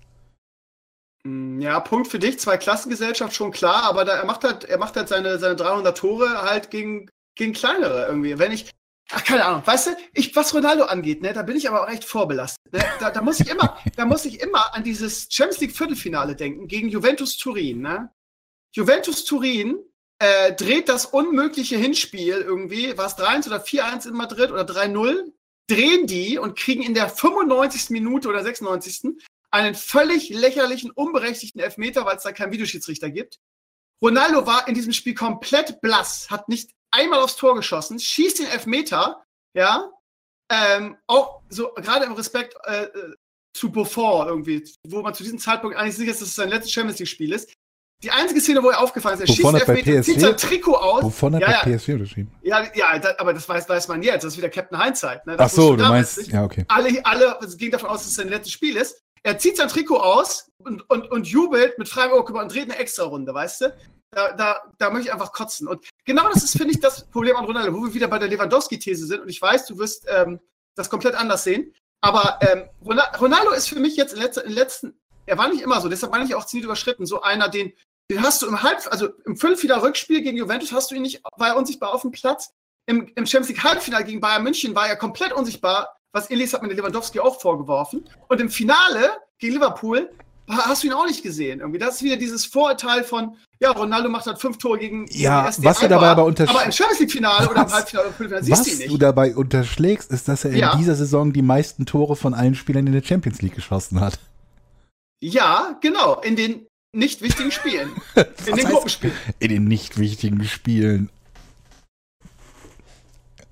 Mm, 1.25 1.59
ja, 1.59 1.79
Punkt 1.81 2.07
für 2.07 2.19
dich, 2.19 2.39
zwei 2.39 2.57
Klassengesellschaft 2.57 3.35
schon 3.35 3.51
klar, 3.51 3.83
aber 3.83 4.05
da, 4.05 4.13
er 4.13 4.25
macht 4.25 4.43
halt, 4.43 4.63
er 4.63 4.77
macht 4.77 4.95
halt 4.95 5.09
seine, 5.09 5.37
seine 5.37 5.55
300 5.57 5.97
Tore 5.97 6.41
halt 6.43 6.71
gegen, 6.71 7.09
gegen 7.35 7.53
kleinere 7.53 8.05
irgendwie. 8.07 8.39
Wenn 8.39 8.53
ich, 8.53 8.71
Ach, 9.11 9.23
keine 9.23 9.45
Ahnung. 9.45 9.65
Weißt 9.65 9.87
du, 9.87 9.97
ich, 10.13 10.35
was 10.35 10.53
Ronaldo 10.53 10.83
angeht, 10.85 11.21
ne, 11.21 11.33
da 11.33 11.41
bin 11.41 11.57
ich 11.57 11.67
aber 11.67 11.83
auch 11.83 11.89
echt 11.89 12.05
vorbelastet. 12.05 12.71
Ne? 12.71 12.83
Da, 12.99 13.09
da, 13.09 13.21
muss 13.21 13.39
ich 13.39 13.49
immer, 13.49 13.77
da 13.95 14.05
muss 14.05 14.25
ich 14.25 14.39
immer 14.39 14.75
an 14.75 14.83
dieses 14.83 15.27
Champions 15.31 15.61
League 15.61 15.75
Viertelfinale 15.75 16.35
denken 16.35 16.67
gegen 16.67 16.89
Juventus 16.89 17.37
Turin. 17.37 17.81
Ne? 17.81 18.11
Juventus 18.75 19.25
Turin 19.25 19.79
äh, 20.19 20.53
dreht 20.53 20.89
das 20.89 21.05
unmögliche 21.05 21.77
Hinspiel 21.77 22.35
irgendwie, 22.35 22.97
war 22.97 23.07
es 23.07 23.17
3-1 23.17 23.47
oder 23.47 23.63
4-1 23.63 24.09
in 24.09 24.13
Madrid 24.13 24.51
oder 24.51 24.63
3-0, 24.63 25.31
drehen 25.67 26.05
die 26.05 26.37
und 26.37 26.57
kriegen 26.57 26.83
in 26.83 26.93
der 26.93 27.09
95. 27.09 27.89
Minute 27.89 28.27
oder 28.27 28.43
96. 28.43 29.15
einen 29.49 29.73
völlig 29.73 30.29
lächerlichen, 30.29 30.91
unberechtigten 30.91 31.61
Elfmeter, 31.61 32.05
weil 32.05 32.17
es 32.17 32.23
da 32.23 32.31
keinen 32.31 32.51
Videoschiedsrichter 32.51 33.09
gibt. 33.09 33.39
Ronaldo 34.01 34.45
war 34.45 34.67
in 34.67 34.75
diesem 34.75 34.93
Spiel 34.93 35.15
komplett 35.15 35.81
blass, 35.81 36.29
hat 36.29 36.47
nicht 36.47 36.71
einmal 36.91 37.19
aufs 37.19 37.35
Tor 37.35 37.55
geschossen, 37.55 37.99
schießt 37.99 38.39
den 38.39 38.47
Elfmeter, 38.47 39.23
ja, 39.55 39.91
ähm, 40.51 40.97
auch 41.07 41.41
so 41.49 41.71
gerade 41.75 42.05
im 42.05 42.13
Respekt 42.13 42.55
äh, 42.65 42.83
äh, 42.85 43.13
zu 43.53 43.71
Buffon 43.71 44.27
irgendwie, 44.27 44.63
wo 44.87 45.01
man 45.01 45.13
zu 45.13 45.23
diesem 45.23 45.39
Zeitpunkt 45.39 45.77
eigentlich 45.77 45.95
sicher 45.95 46.11
ist, 46.11 46.21
dass 46.21 46.29
es 46.29 46.35
sein 46.35 46.49
letztes 46.49 46.71
Champions 46.71 46.99
League-Spiel 46.99 47.33
ist. 47.33 47.53
Die 48.01 48.11
einzige 48.11 48.39
Szene, 48.39 48.63
wo 48.63 48.69
er 48.69 48.79
aufgefallen 48.79 49.19
ist, 49.19 49.29
er 49.29 49.35
Buffon 49.35 49.59
schießt 49.59 49.69
Elfmeter, 49.69 50.03
zieht 50.03 50.21
sein 50.21 50.37
Trikot 50.37 50.75
aus. 50.75 51.03
Wovon 51.03 51.35
hat 51.35 51.41
ja, 51.41 51.61
bei 51.63 51.75
PSG 51.75 51.89
unterschrieben? 51.89 52.31
Ja, 52.41 52.65
ja, 52.73 52.97
da, 52.97 53.15
aber 53.17 53.33
das 53.33 53.47
weiß, 53.47 53.67
weiß 53.67 53.89
man 53.89 54.01
jetzt. 54.01 54.23
Das 54.23 54.33
ist 54.33 54.37
wieder 54.37 54.49
Captain 54.49 54.81
Hindsight. 54.81 55.27
Ne? 55.27 55.35
Ach 55.37 55.49
so, 55.49 55.75
du 55.75 55.83
meinst, 55.83 56.17
nicht. 56.17 56.31
ja, 56.31 56.43
okay. 56.43 56.63
Alle, 56.69 57.05
alle 57.05 57.37
gehen 57.57 57.71
davon 57.71 57.89
aus, 57.89 57.99
dass 57.99 58.07
es 58.07 58.15
sein 58.15 58.29
letztes 58.29 58.53
Spiel 58.53 58.77
ist. 58.77 59.01
Er 59.23 59.37
zieht 59.37 59.57
sein 59.57 59.67
Trikot 59.67 59.97
aus 59.97 60.49
und, 60.63 60.89
und, 60.89 61.11
und 61.11 61.27
jubelt 61.27 61.77
mit 61.77 61.89
freiem 61.89 62.13
Ohrkörper 62.13 62.41
und 62.41 62.53
dreht 62.53 62.71
eine 62.71 62.77
Extra-Runde, 62.77 63.33
weißt 63.33 63.61
du? 63.61 63.77
Da, 64.11 64.33
da, 64.33 64.61
da 64.77 64.89
möchte 64.89 65.07
ich 65.07 65.13
einfach 65.13 65.31
kotzen. 65.31 65.67
Und 65.67 65.87
genau 66.03 66.27
das 66.29 66.43
ist, 66.43 66.57
finde 66.57 66.73
ich, 66.73 66.79
das 66.79 67.05
Problem 67.05 67.35
an 67.35 67.45
Ronaldo, 67.45 67.73
wo 67.73 67.85
wir 67.85 67.93
wieder 67.93 68.07
bei 68.07 68.17
der 68.17 68.27
Lewandowski-These 68.27 69.05
sind. 69.05 69.21
Und 69.21 69.29
ich 69.29 69.41
weiß, 69.41 69.67
du 69.67 69.77
wirst 69.77 70.07
ähm, 70.09 70.39
das 70.75 70.89
komplett 70.89 71.15
anders 71.15 71.43
sehen. 71.43 71.73
Aber 72.01 72.39
ähm, 72.41 72.69
Ronaldo 73.19 73.51
ist 73.51 73.69
für 73.69 73.79
mich 73.79 73.95
jetzt 73.95 74.13
in, 74.13 74.19
letzter, 74.19 74.45
in 74.45 74.51
letzten, 74.51 74.99
er 75.25 75.37
war 75.37 75.49
nicht 75.49 75.61
immer 75.61 75.79
so, 75.81 75.89
deshalb 75.89 76.11
meine 76.11 76.25
ich 76.25 76.33
auch 76.33 76.45
ziemlich 76.45 76.65
überschritten. 76.65 77.05
So 77.05 77.21
einer, 77.21 77.49
den, 77.49 77.73
den 78.09 78.23
hast 78.23 78.41
du 78.41 78.47
im 78.47 78.63
Halb, 78.63 78.87
also 78.89 79.09
im 79.25 79.37
Fünf 79.37 79.61
wieder 79.61 79.83
Rückspiel 79.83 80.21
gegen 80.21 80.37
Juventus 80.37 80.71
hast 80.71 80.89
du 80.89 80.95
ihn 80.95 81.01
nicht, 81.01 81.21
war 81.37 81.49
er 81.49 81.57
unsichtbar 81.57 81.93
auf 81.93 82.01
dem 82.01 82.11
Platz. 82.11 82.51
im, 82.87 83.11
im 83.15 83.27
Champions 83.27 83.49
League 83.49 83.63
Halbfinale 83.63 84.05
gegen 84.05 84.19
Bayern 84.19 84.43
München 84.43 84.73
war 84.73 84.87
er 84.87 84.95
komplett 84.95 85.33
unsichtbar. 85.33 85.95
Was 86.11 86.31
Elis 86.31 86.53
hat 86.53 86.63
mir 86.63 86.73
Lewandowski 86.73 87.19
auch 87.19 87.39
vorgeworfen. 87.39 88.09
Und 88.27 88.41
im 88.41 88.49
Finale 88.49 89.11
gegen 89.37 89.53
Liverpool 89.53 90.09
hast 90.49 90.83
du 90.83 90.87
ihn 90.87 90.93
auch 90.93 91.05
nicht 91.05 91.23
gesehen. 91.23 91.59
Irgendwie. 91.59 91.79
Das 91.79 91.95
ist 91.95 92.03
wieder 92.03 92.17
dieses 92.17 92.45
Vorurteil 92.45 93.03
von, 93.03 93.35
ja, 93.59 93.71
Ronaldo 93.71 94.09
macht 94.09 94.25
halt 94.25 94.39
fünf 94.39 94.57
Tore 94.57 94.79
gegen 94.79 95.05
Ja, 95.11 95.49
gegen 95.49 95.63
was 95.63 95.79
du 95.79 95.87
dabei 95.87 96.07
aber 96.07 96.25
unterschlägst. 96.25 96.55
Aber 96.55 96.65
im 96.65 96.71
Champions 96.71 96.99
League-Finale 96.99 97.49
oder 97.49 97.61
im 97.63 97.71
Halbfinale 97.71 98.07
oder 98.07 98.17
Viertelfinale 98.17 98.43
siehst 98.43 98.65
du 98.65 98.71
ihn 98.71 98.77
nicht. 98.77 98.87
Was 98.87 98.93
du 98.93 98.97
dabei 98.97 99.35
unterschlägst, 99.35 100.11
ist, 100.11 100.27
dass 100.27 100.45
er 100.45 100.55
ja. 100.55 100.73
in 100.73 100.79
dieser 100.79 100.95
Saison 100.95 101.33
die 101.33 101.41
meisten 101.41 101.85
Tore 101.85 102.15
von 102.15 102.33
allen 102.33 102.55
Spielern 102.55 102.87
in 102.87 102.93
der 102.93 103.03
Champions 103.03 103.41
League 103.41 103.55
geschossen 103.55 103.99
hat. 103.99 104.19
Ja, 105.21 105.77
genau. 105.81 106.19
In 106.21 106.35
den 106.35 106.65
nicht 106.93 107.21
wichtigen 107.21 107.51
Spielen. 107.51 107.91
in 108.45 108.55
den 108.55 108.65
Gruppenspielen. 108.65 109.15
In 109.39 109.49
den 109.49 109.65
nicht 109.65 109.97
wichtigen 109.97 110.43
Spielen. 110.45 111.09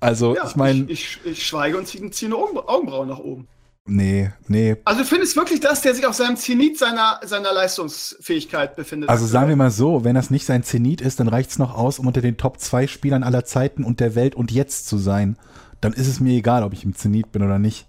Also, 0.00 0.34
ja, 0.34 0.46
ich 0.46 0.56
meine. 0.56 0.84
Ich, 0.88 1.18
ich, 1.24 1.32
ich, 1.32 1.46
schweige 1.46 1.76
und 1.76 1.86
ziehe, 1.86 2.04
eine 2.04 2.36
Augenbrauen 2.36 3.08
nach 3.08 3.18
oben. 3.18 3.48
Nee, 3.90 4.30
nee. 4.48 4.76
Also, 4.84 5.00
du 5.00 5.06
findest 5.06 5.34
wirklich, 5.34 5.60
dass 5.60 5.80
der 5.80 5.94
sich 5.94 6.04
auf 6.06 6.14
seinem 6.14 6.36
Zenit 6.36 6.78
seiner, 6.78 7.20
seiner 7.24 7.54
Leistungsfähigkeit 7.54 8.76
befindet? 8.76 9.08
Also, 9.08 9.24
sagen 9.24 9.48
wir 9.48 9.56
mal 9.56 9.70
so, 9.70 10.04
wenn 10.04 10.14
das 10.14 10.28
nicht 10.28 10.44
sein 10.44 10.62
Zenit 10.62 11.00
ist, 11.00 11.20
dann 11.20 11.28
reicht 11.28 11.50
es 11.50 11.58
noch 11.58 11.74
aus, 11.74 11.98
um 11.98 12.06
unter 12.06 12.20
den 12.20 12.36
Top 12.36 12.60
2 12.60 12.86
Spielern 12.86 13.22
aller 13.22 13.46
Zeiten 13.46 13.84
und 13.84 14.00
der 14.00 14.14
Welt 14.14 14.34
und 14.34 14.52
jetzt 14.52 14.88
zu 14.88 14.98
sein. 14.98 15.38
Dann 15.80 15.94
ist 15.94 16.06
es 16.06 16.20
mir 16.20 16.34
egal, 16.34 16.64
ob 16.64 16.74
ich 16.74 16.84
im 16.84 16.94
Zenit 16.94 17.32
bin 17.32 17.42
oder 17.42 17.58
nicht. 17.58 17.86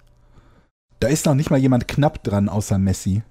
Da 1.01 1.09
ist 1.09 1.25
noch 1.25 1.35
nicht 1.35 1.49
mal 1.49 1.59
jemand 1.59 1.89
knapp 1.89 2.23
dran, 2.23 2.47
außer 2.47 2.77
Messi. 2.77 3.21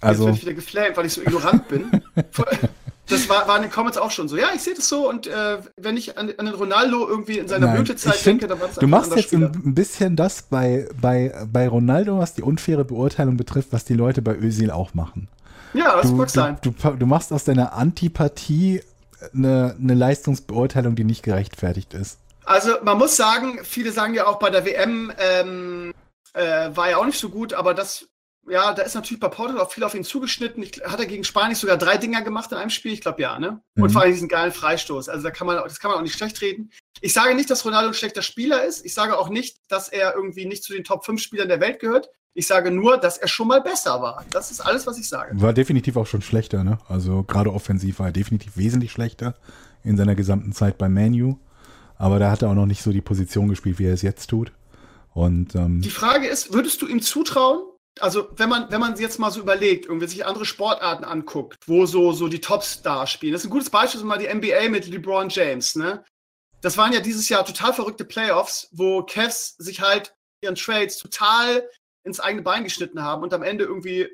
Also. 0.00 0.22
Jetzt 0.22 0.26
werde 0.26 0.36
ich 0.36 0.42
wieder 0.42 0.54
geflamed, 0.54 0.96
weil 0.96 1.06
ich 1.06 1.12
so 1.12 1.20
ignorant 1.20 1.68
bin. 1.68 1.90
Das 3.08 3.28
war, 3.28 3.46
war 3.46 3.56
in 3.56 3.62
den 3.62 3.70
Comments 3.70 3.96
auch 3.98 4.10
schon 4.10 4.28
so. 4.28 4.36
Ja, 4.36 4.48
ich 4.54 4.62
sehe 4.62 4.74
das 4.74 4.88
so 4.88 5.08
und 5.08 5.26
äh, 5.26 5.58
wenn 5.76 5.96
ich 5.96 6.18
an, 6.18 6.32
an, 6.36 6.46
den 6.46 6.54
Ronaldo 6.54 7.06
irgendwie 7.08 7.38
in 7.38 7.46
seiner 7.46 7.68
Blütezeit 7.68 8.24
denke, 8.26 8.48
dann 8.48 8.60
war 8.60 8.66
das 8.68 8.76
Du 8.76 8.88
machst 8.88 9.14
jetzt 9.14 9.26
Spieler. 9.26 9.52
ein 9.52 9.74
bisschen 9.74 10.16
das 10.16 10.42
bei, 10.42 10.88
bei, 11.00 11.32
bei 11.52 11.68
Ronaldo, 11.68 12.18
was 12.18 12.34
die 12.34 12.42
unfaire 12.42 12.84
Beurteilung 12.84 13.36
betrifft, 13.36 13.68
was 13.72 13.84
die 13.84 13.94
Leute 13.94 14.22
bei 14.22 14.36
Özil 14.36 14.70
auch 14.70 14.94
machen. 14.94 15.28
Ja, 15.72 15.96
das 16.00 16.10
mag 16.10 16.30
sein. 16.30 16.58
Du, 16.62 16.70
du, 16.70 16.90
du, 16.90 17.06
machst 17.06 17.32
aus 17.32 17.44
deiner 17.44 17.74
Antipathie 17.74 18.82
eine, 19.34 19.76
eine 19.80 19.94
Leistungsbeurteilung, 19.94 20.96
die 20.96 21.04
nicht 21.04 21.22
gerechtfertigt 21.22 21.94
ist. 21.94 22.18
Also 22.44 22.72
man 22.82 22.98
muss 22.98 23.16
sagen, 23.16 23.60
viele 23.62 23.92
sagen 23.92 24.14
ja 24.14 24.26
auch 24.26 24.38
bei 24.38 24.50
der 24.50 24.64
WM 24.64 25.12
ähm, 25.18 25.92
äh, 26.32 26.70
war 26.74 26.90
ja 26.90 26.96
auch 26.98 27.06
nicht 27.06 27.18
so 27.18 27.28
gut, 27.28 27.54
aber 27.54 27.74
das 27.74 28.06
ja, 28.48 28.72
da 28.72 28.82
ist 28.82 28.94
natürlich 28.94 29.20
bei 29.20 29.28
Portugal 29.28 29.64
auch 29.64 29.72
viel 29.72 29.84
auf 29.84 29.94
ihn 29.94 30.04
zugeschnitten. 30.04 30.62
Ich, 30.62 30.80
hat 30.84 31.00
er 31.00 31.06
gegen 31.06 31.24
Spanien 31.24 31.54
sogar 31.54 31.76
drei 31.76 31.96
Dinger 31.96 32.22
gemacht 32.22 32.52
in 32.52 32.58
einem 32.58 32.70
Spiel? 32.70 32.92
Ich 32.92 33.00
glaube 33.00 33.20
ja, 33.20 33.38
ne? 33.38 33.60
Und 33.76 33.84
mhm. 33.84 33.90
vor 33.90 34.02
allem 34.02 34.12
diesen 34.12 34.28
geilen 34.28 34.52
Freistoß. 34.52 35.08
Also 35.08 35.22
da 35.22 35.30
kann 35.30 35.46
man, 35.46 35.56
das 35.56 35.80
kann 35.80 35.90
man 35.90 35.98
auch 35.98 36.02
nicht 36.02 36.16
schlecht 36.16 36.40
reden. 36.40 36.70
Ich 37.00 37.12
sage 37.12 37.34
nicht, 37.34 37.50
dass 37.50 37.64
Ronaldo 37.64 37.88
ein 37.88 37.94
schlechter 37.94 38.22
Spieler 38.22 38.64
ist. 38.64 38.84
Ich 38.84 38.94
sage 38.94 39.18
auch 39.18 39.28
nicht, 39.28 39.58
dass 39.68 39.88
er 39.88 40.14
irgendwie 40.14 40.46
nicht 40.46 40.62
zu 40.62 40.72
den 40.72 40.84
Top 40.84 41.04
5 41.04 41.20
Spielern 41.20 41.48
der 41.48 41.60
Welt 41.60 41.80
gehört. 41.80 42.08
Ich 42.34 42.46
sage 42.46 42.70
nur, 42.70 42.98
dass 42.98 43.18
er 43.18 43.28
schon 43.28 43.48
mal 43.48 43.62
besser 43.62 44.02
war. 44.02 44.24
Das 44.30 44.50
ist 44.50 44.60
alles, 44.60 44.86
was 44.86 44.98
ich 44.98 45.08
sage. 45.08 45.40
War 45.40 45.52
definitiv 45.52 45.96
auch 45.96 46.06
schon 46.06 46.22
schlechter, 46.22 46.64
ne? 46.64 46.78
Also 46.86 47.22
gerade 47.22 47.52
offensiv 47.52 47.98
war 47.98 48.06
er 48.06 48.12
definitiv 48.12 48.56
wesentlich 48.56 48.92
schlechter 48.92 49.36
in 49.82 49.96
seiner 49.96 50.14
gesamten 50.14 50.52
Zeit 50.52 50.78
bei 50.78 50.88
Manu. 50.88 51.38
Aber 51.96 52.18
da 52.18 52.30
hat 52.30 52.42
er 52.42 52.50
auch 52.50 52.54
noch 52.54 52.66
nicht 52.66 52.82
so 52.82 52.92
die 52.92 53.00
Position 53.00 53.48
gespielt, 53.48 53.78
wie 53.78 53.86
er 53.86 53.94
es 53.94 54.02
jetzt 54.02 54.26
tut. 54.28 54.52
Und, 55.14 55.54
ähm, 55.54 55.80
die 55.80 55.88
Frage 55.88 56.26
ist, 56.26 56.52
würdest 56.52 56.82
du 56.82 56.86
ihm 56.86 57.00
zutrauen, 57.00 57.62
also 58.00 58.28
wenn 58.36 58.48
man, 58.48 58.70
wenn 58.70 58.80
man 58.80 58.96
jetzt 58.96 59.18
mal 59.18 59.30
so 59.30 59.40
überlegt, 59.40 59.86
irgendwie 59.86 60.06
sich 60.06 60.26
andere 60.26 60.44
Sportarten 60.44 61.04
anguckt, 61.04 61.56
wo 61.66 61.86
so, 61.86 62.12
so 62.12 62.28
die 62.28 62.40
Topstars 62.40 63.10
spielen. 63.10 63.32
Das 63.32 63.42
ist 63.42 63.46
ein 63.46 63.50
gutes 63.50 63.70
Beispiel, 63.70 64.00
ist 64.00 64.06
mal 64.06 64.18
die 64.18 64.32
NBA 64.32 64.68
mit 64.68 64.86
LeBron 64.86 65.28
James, 65.28 65.76
ne? 65.76 66.04
Das 66.60 66.76
waren 66.76 66.92
ja 66.92 67.00
dieses 67.00 67.28
Jahr 67.28 67.44
total 67.44 67.72
verrückte 67.72 68.04
Playoffs, 68.04 68.68
wo 68.72 69.02
Cavs 69.02 69.56
sich 69.58 69.80
halt 69.80 70.14
ihren 70.40 70.54
Trades 70.54 70.98
total 70.98 71.68
ins 72.04 72.20
eigene 72.20 72.42
Bein 72.42 72.64
geschnitten 72.64 73.02
haben 73.02 73.22
und 73.22 73.32
am 73.34 73.42
Ende 73.42 73.64
irgendwie 73.64 74.08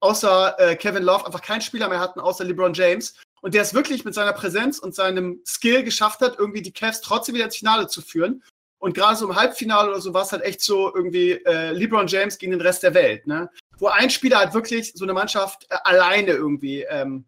außer 0.00 0.58
äh, 0.58 0.76
Kevin 0.76 1.02
Love 1.02 1.26
einfach 1.26 1.42
keinen 1.42 1.60
Spieler 1.60 1.88
mehr 1.88 2.00
hatten, 2.00 2.20
außer 2.20 2.44
LeBron 2.44 2.74
James. 2.74 3.14
Und 3.42 3.54
der 3.54 3.62
es 3.62 3.74
wirklich 3.74 4.04
mit 4.04 4.14
seiner 4.14 4.32
Präsenz 4.32 4.78
und 4.78 4.94
seinem 4.94 5.40
Skill 5.46 5.84
geschafft 5.84 6.20
hat, 6.20 6.38
irgendwie 6.38 6.62
die 6.62 6.72
Cavs 6.72 7.00
trotzdem 7.00 7.34
wieder 7.34 7.44
ins 7.44 7.56
Finale 7.56 7.86
zu 7.86 8.02
führen. 8.02 8.42
Und 8.86 8.94
gerade 8.94 9.16
so 9.16 9.28
im 9.28 9.34
Halbfinale 9.34 9.90
oder 9.90 10.00
so 10.00 10.14
war 10.14 10.22
es 10.22 10.30
halt 10.30 10.44
echt 10.44 10.60
so 10.60 10.94
irgendwie 10.94 11.32
äh, 11.32 11.72
LeBron 11.72 12.06
James 12.06 12.38
gegen 12.38 12.52
den 12.52 12.60
Rest 12.60 12.84
der 12.84 12.94
Welt, 12.94 13.26
ne? 13.26 13.50
Wo 13.80 13.88
ein 13.88 14.10
Spieler 14.10 14.38
halt 14.38 14.54
wirklich 14.54 14.92
so 14.94 15.04
eine 15.04 15.12
Mannschaft 15.12 15.66
äh, 15.70 15.76
alleine 15.82 16.30
irgendwie 16.30 16.82
ähm, 16.82 17.24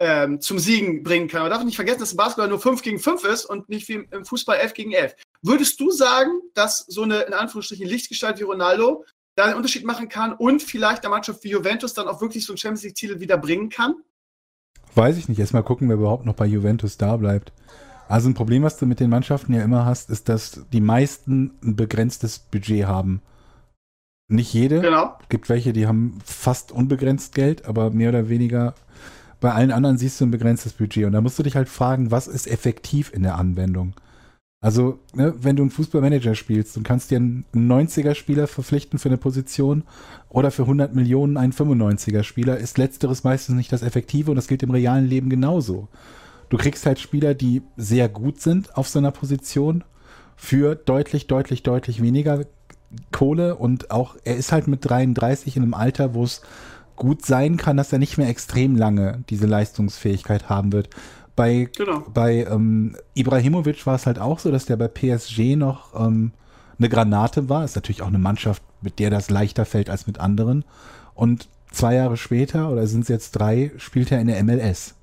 ähm, 0.00 0.40
zum 0.40 0.58
Siegen 0.58 1.04
bringen 1.04 1.28
kann. 1.28 1.42
Man 1.42 1.50
darf 1.52 1.62
nicht 1.62 1.76
vergessen, 1.76 2.00
dass 2.00 2.10
im 2.10 2.16
Basketball 2.16 2.48
nur 2.48 2.58
5 2.58 2.82
gegen 2.82 2.98
5 2.98 3.22
ist 3.22 3.44
und 3.44 3.68
nicht 3.68 3.88
wie 3.88 4.04
im 4.10 4.24
Fußball 4.24 4.56
11 4.56 4.74
gegen 4.74 4.90
11. 4.90 5.14
Würdest 5.42 5.78
du 5.78 5.92
sagen, 5.92 6.40
dass 6.54 6.78
so 6.88 7.04
eine 7.04 7.20
in 7.20 7.34
Anführungsstrichen 7.34 7.86
Lichtgestalt 7.86 8.40
wie 8.40 8.42
Ronaldo 8.42 9.04
da 9.36 9.44
einen 9.44 9.54
Unterschied 9.54 9.84
machen 9.84 10.08
kann 10.08 10.32
und 10.32 10.60
vielleicht 10.60 11.04
der 11.04 11.10
Mannschaft 11.10 11.44
wie 11.44 11.50
Juventus 11.50 11.94
dann 11.94 12.08
auch 12.08 12.20
wirklich 12.20 12.44
so 12.44 12.52
einen 12.52 12.58
Champions 12.58 12.82
League-Titel 12.82 13.20
wieder 13.20 13.38
bringen 13.38 13.68
kann? 13.68 13.94
Weiß 14.96 15.16
ich 15.18 15.28
nicht. 15.28 15.38
Erstmal 15.38 15.62
gucken, 15.62 15.88
wer 15.88 15.98
überhaupt 15.98 16.26
noch 16.26 16.34
bei 16.34 16.46
Juventus 16.46 16.96
da 16.96 17.16
bleibt. 17.16 17.52
Also 18.10 18.28
ein 18.28 18.34
Problem, 18.34 18.64
was 18.64 18.76
du 18.76 18.86
mit 18.86 18.98
den 18.98 19.08
Mannschaften 19.08 19.54
ja 19.54 19.62
immer 19.62 19.84
hast, 19.84 20.10
ist, 20.10 20.28
dass 20.28 20.62
die 20.72 20.80
meisten 20.80 21.52
ein 21.62 21.76
begrenztes 21.76 22.40
Budget 22.40 22.86
haben. 22.86 23.22
Nicht 24.26 24.52
jede. 24.52 24.80
Genau. 24.80 25.16
Gibt 25.28 25.48
welche, 25.48 25.72
die 25.72 25.86
haben 25.86 26.18
fast 26.24 26.72
unbegrenzt 26.72 27.36
Geld, 27.36 27.66
aber 27.66 27.90
mehr 27.90 28.08
oder 28.08 28.28
weniger 28.28 28.74
bei 29.38 29.52
allen 29.52 29.70
anderen 29.70 29.96
siehst 29.96 30.20
du 30.20 30.26
ein 30.26 30.32
begrenztes 30.32 30.72
Budget. 30.72 31.04
Und 31.04 31.12
da 31.12 31.20
musst 31.20 31.38
du 31.38 31.44
dich 31.44 31.54
halt 31.54 31.68
fragen, 31.68 32.10
was 32.10 32.26
ist 32.26 32.48
effektiv 32.48 33.12
in 33.14 33.22
der 33.22 33.36
Anwendung? 33.36 33.94
Also, 34.60 34.98
ne, 35.14 35.32
wenn 35.40 35.54
du 35.54 35.62
einen 35.62 35.70
Fußballmanager 35.70 36.34
spielst 36.34 36.76
und 36.76 36.82
kannst 36.82 37.12
dir 37.12 37.18
einen 37.18 37.44
90er-Spieler 37.54 38.48
verpflichten 38.48 38.98
für 38.98 39.08
eine 39.08 39.18
Position 39.18 39.84
oder 40.28 40.50
für 40.50 40.62
100 40.62 40.96
Millionen 40.96 41.36
einen 41.36 41.52
95er-Spieler, 41.52 42.58
ist 42.58 42.76
letzteres 42.76 43.22
meistens 43.22 43.54
nicht 43.54 43.72
das 43.72 43.82
Effektive 43.82 44.32
und 44.32 44.36
das 44.36 44.48
gilt 44.48 44.64
im 44.64 44.72
realen 44.72 45.06
Leben 45.06 45.30
genauso. 45.30 45.86
Du 46.50 46.58
kriegst 46.58 46.84
halt 46.84 46.98
Spieler, 46.98 47.34
die 47.34 47.62
sehr 47.76 48.08
gut 48.08 48.40
sind 48.40 48.76
auf 48.76 48.88
seiner 48.88 49.12
Position 49.12 49.84
für 50.36 50.74
deutlich, 50.74 51.26
deutlich, 51.26 51.62
deutlich 51.62 52.02
weniger 52.02 52.44
Kohle 53.12 53.56
und 53.56 53.90
auch 53.90 54.16
er 54.24 54.36
ist 54.36 54.52
halt 54.52 54.66
mit 54.66 54.88
33 54.88 55.56
in 55.56 55.62
einem 55.62 55.74
Alter, 55.74 56.12
wo 56.12 56.24
es 56.24 56.42
gut 56.96 57.24
sein 57.24 57.56
kann, 57.56 57.76
dass 57.76 57.92
er 57.92 57.98
nicht 57.98 58.18
mehr 58.18 58.28
extrem 58.28 58.76
lange 58.76 59.24
diese 59.30 59.46
Leistungsfähigkeit 59.46 60.48
haben 60.48 60.72
wird. 60.72 60.90
Bei, 61.36 61.68
genau. 61.74 62.04
bei 62.12 62.44
ähm, 62.44 62.96
Ibrahimovic 63.14 63.86
war 63.86 63.94
es 63.94 64.06
halt 64.06 64.18
auch 64.18 64.40
so, 64.40 64.50
dass 64.50 64.66
der 64.66 64.76
bei 64.76 64.88
PSG 64.88 65.56
noch 65.56 65.98
ähm, 65.98 66.32
eine 66.78 66.88
Granate 66.88 67.48
war. 67.48 67.64
Ist 67.64 67.76
natürlich 67.76 68.02
auch 68.02 68.08
eine 68.08 68.18
Mannschaft, 68.18 68.62
mit 68.82 68.98
der 68.98 69.10
das 69.10 69.30
leichter 69.30 69.64
fällt 69.64 69.88
als 69.88 70.06
mit 70.06 70.18
anderen. 70.18 70.64
Und 71.14 71.48
zwei 71.70 71.94
Jahre 71.94 72.16
später, 72.16 72.70
oder 72.70 72.86
sind 72.86 73.02
es 73.02 73.08
jetzt 73.08 73.32
drei, 73.32 73.70
spielt 73.78 74.10
er 74.10 74.20
in 74.20 74.26
der 74.26 74.42
MLS. 74.42 74.96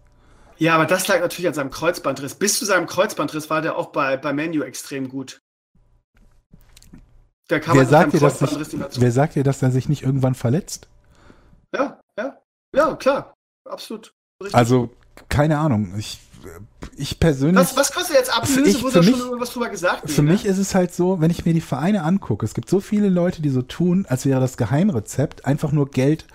Ja, 0.60 0.76
aber 0.76 0.86
das 0.86 1.08
lag 1.08 1.20
natürlich 1.20 1.48
an 1.48 1.54
seinem 1.54 1.70
Kreuzbandriss. 1.70 2.36
Bis 2.36 2.58
zu 2.58 2.65
seinem 2.65 2.88
Kreuzbandriss 2.88 3.50
war 3.50 3.62
der 3.62 3.78
auch 3.78 3.88
bei, 3.88 4.17
bei 4.17 4.34
Menu 4.34 4.63
extrem 4.63 5.10
gut. 5.10 5.39
Der 7.50 7.60
kam 7.60 7.76
wer, 7.76 7.82
halt 7.82 7.89
sagt 7.89 8.13
dir, 8.13 8.20
dass 8.20 8.39
sich, 8.39 8.78
wer 9.00 9.12
sagt 9.12 9.36
dir, 9.36 9.43
dass 9.43 9.62
er 9.62 9.72
sich 9.72 9.88
nicht 9.88 10.04
irgendwann 10.04 10.36
verletzt? 10.36 10.88
Ja, 11.74 12.00
ja. 12.17 12.38
Ja, 12.76 12.96
klar. 12.96 13.34
Absolut. 13.70 14.13
Richtig. 14.41 14.56
Also, 14.56 14.89
keine 15.30 15.58
Ahnung. 15.58 15.93
Ich, 15.98 16.20
ich 16.98 17.20
persönlich. 17.20 17.58
Was, 17.58 17.78
was 17.78 17.91
kostet 17.91 18.17
jetzt 18.17 18.36
Ablöse? 18.36 18.82
Wurde 18.82 18.96
da 18.96 19.04
schon 19.04 19.20
irgendwas 19.20 19.52
drüber 19.52 19.70
gesagt? 19.70 20.10
Für 20.10 20.22
nee, 20.22 20.32
mich 20.32 20.43
ne? 20.43 20.50
ist 20.50 20.58
es 20.58 20.76
halt 20.76 20.93
so, 20.93 21.22
wenn 21.22 21.32
ich 21.32 21.46
mir 21.46 21.54
die 21.54 21.62
Vereine 21.62 22.04
angucke, 22.04 22.46
es 22.46 22.54
gibt 22.54 22.70
so 22.70 22.80
viele 22.80 23.10
Leute, 23.10 23.41
die 23.41 23.50
so 23.50 23.62
tun, 23.62 24.06
als 24.10 24.26
wäre 24.26 24.41
das 24.41 24.58
Geheimrezept, 24.58 25.46
einfach 25.46 25.72
nur 25.72 25.89
Geld 25.89 26.26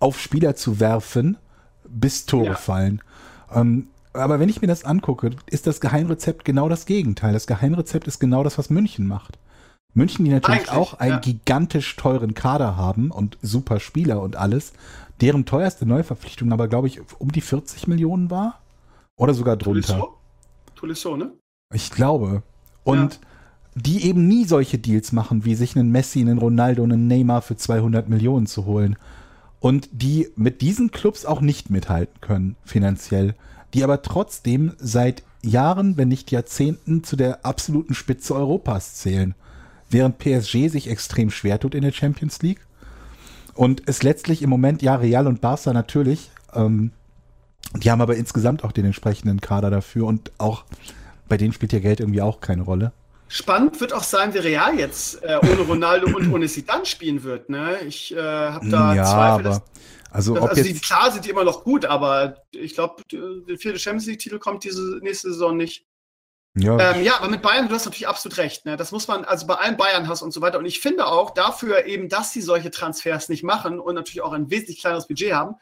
auf 0.00 0.20
Spieler 0.20 0.56
zu 0.56 0.80
werfen, 0.80 1.36
bis 1.88 2.26
Tore 2.26 2.46
ja. 2.46 2.54
fallen. 2.54 3.02
Ähm, 3.52 3.88
aber 4.12 4.40
wenn 4.40 4.48
ich 4.48 4.60
mir 4.60 4.68
das 4.68 4.84
angucke, 4.84 5.30
ist 5.46 5.66
das 5.66 5.80
Geheimrezept 5.80 6.44
genau 6.44 6.68
das 6.68 6.86
Gegenteil. 6.86 7.32
Das 7.32 7.46
Geheimrezept 7.46 8.06
ist 8.06 8.18
genau 8.18 8.42
das, 8.42 8.58
was 8.58 8.70
München 8.70 9.06
macht. 9.06 9.38
München, 9.94 10.24
die 10.24 10.30
natürlich 10.30 10.60
Eigentlich, 10.60 10.76
auch 10.76 10.94
einen 10.94 11.12
ja. 11.12 11.18
gigantisch 11.18 11.96
teuren 11.96 12.34
Kader 12.34 12.76
haben 12.76 13.10
und 13.10 13.38
super 13.42 13.80
Spieler 13.80 14.20
und 14.20 14.36
alles, 14.36 14.72
deren 15.20 15.44
teuerste 15.44 15.86
Neuverpflichtung 15.86 16.52
aber, 16.52 16.68
glaube 16.68 16.88
ich, 16.88 17.00
um 17.18 17.32
die 17.32 17.40
40 17.40 17.88
Millionen 17.88 18.30
war. 18.30 18.60
Oder 19.16 19.34
sogar 19.34 19.56
drunter. 19.56 20.08
Tolisso, 20.76 21.16
ne? 21.16 21.32
Ich 21.74 21.90
glaube. 21.90 22.42
Und 22.84 23.14
ja. 23.14 23.20
die 23.74 24.04
eben 24.04 24.28
nie 24.28 24.44
solche 24.44 24.78
Deals 24.78 25.12
machen, 25.12 25.44
wie 25.44 25.56
sich 25.56 25.74
einen 25.76 25.90
Messi, 25.90 26.20
einen 26.20 26.38
Ronaldo, 26.38 26.84
einen 26.84 27.08
Neymar 27.08 27.42
für 27.42 27.56
200 27.56 28.08
Millionen 28.08 28.46
zu 28.46 28.64
holen 28.64 28.96
und 29.60 29.88
die 29.92 30.28
mit 30.36 30.60
diesen 30.60 30.90
Clubs 30.90 31.24
auch 31.24 31.40
nicht 31.40 31.70
mithalten 31.70 32.20
können 32.20 32.56
finanziell, 32.64 33.34
die 33.74 33.84
aber 33.84 34.02
trotzdem 34.02 34.72
seit 34.78 35.22
Jahren, 35.42 35.96
wenn 35.96 36.08
nicht 36.08 36.30
Jahrzehnten 36.30 37.04
zu 37.04 37.16
der 37.16 37.44
absoluten 37.44 37.94
Spitze 37.94 38.34
Europas 38.34 38.94
zählen, 38.94 39.34
während 39.90 40.18
PSG 40.18 40.68
sich 40.68 40.88
extrem 40.88 41.30
schwer 41.30 41.58
tut 41.60 41.74
in 41.74 41.82
der 41.82 41.92
Champions 41.92 42.42
League 42.42 42.60
und 43.54 43.82
es 43.86 44.02
letztlich 44.02 44.42
im 44.42 44.50
Moment 44.50 44.82
ja 44.82 44.94
Real 44.96 45.26
und 45.26 45.40
Barca 45.40 45.72
natürlich 45.72 46.30
ähm, 46.54 46.92
Die 47.74 47.90
haben 47.90 48.00
aber 48.00 48.16
insgesamt 48.16 48.64
auch 48.64 48.72
den 48.72 48.86
entsprechenden 48.86 49.40
Kader 49.40 49.70
dafür 49.70 50.06
und 50.06 50.32
auch 50.38 50.64
bei 51.28 51.36
denen 51.36 51.52
spielt 51.52 51.72
ja 51.72 51.80
Geld 51.80 52.00
irgendwie 52.00 52.22
auch 52.22 52.40
keine 52.40 52.62
Rolle. 52.62 52.92
Spannend 53.28 53.80
wird 53.80 53.92
auch 53.92 54.02
sein, 54.02 54.32
wie 54.32 54.38
Real 54.38 54.78
jetzt 54.78 55.22
äh, 55.22 55.38
ohne 55.42 55.60
Ronaldo 55.60 56.16
und 56.16 56.32
ohne 56.32 56.48
Sidan 56.48 56.86
spielen 56.86 57.22
wird. 57.22 57.50
Ne? 57.50 57.78
Ich 57.86 58.14
äh, 58.14 58.20
habe 58.20 58.68
da 58.68 58.94
ja, 58.94 59.04
Zweifel. 59.04 59.46
Aber, 59.46 59.64
also, 60.10 60.34
dass, 60.34 60.42
ob 60.42 60.48
also 60.50 60.62
jetzt, 60.62 60.74
die, 60.74 60.80
klar 60.80 61.12
sind 61.12 61.26
die 61.26 61.30
immer 61.30 61.44
noch 61.44 61.62
gut, 61.62 61.84
aber 61.84 62.42
ich 62.50 62.74
glaube, 62.74 63.02
der 63.10 63.58
vierte 63.58 63.78
Champions 63.78 64.06
League-Titel 64.06 64.38
kommt 64.38 64.64
diese 64.64 64.98
nächste 65.02 65.30
Saison 65.30 65.56
nicht. 65.56 65.84
ja, 66.54 66.94
Ähm, 66.94 67.04
ja, 67.04 67.18
aber 67.18 67.28
mit 67.28 67.42
Bayern, 67.42 67.68
du 67.68 67.74
hast 67.74 67.84
natürlich 67.84 68.08
absolut 68.08 68.38
recht. 68.38 68.64
Ne? 68.64 68.78
Das 68.78 68.92
muss 68.92 69.06
man, 69.06 69.24
also 69.24 69.46
bei 69.46 69.56
allen 69.56 69.76
Bayern 69.76 70.08
hast 70.08 70.22
und 70.22 70.32
so 70.32 70.40
weiter. 70.40 70.58
Und 70.58 70.64
ich 70.64 70.80
finde 70.80 71.06
auch 71.06 71.30
dafür 71.30 71.84
eben, 71.84 72.08
dass 72.08 72.32
sie 72.32 72.40
solche 72.40 72.70
Transfers 72.70 73.28
nicht 73.28 73.42
machen 73.42 73.78
und 73.78 73.94
natürlich 73.94 74.22
auch 74.22 74.32
ein 74.32 74.50
wesentlich 74.50 74.80
kleineres 74.80 75.06
Budget 75.06 75.34
haben, 75.34 75.56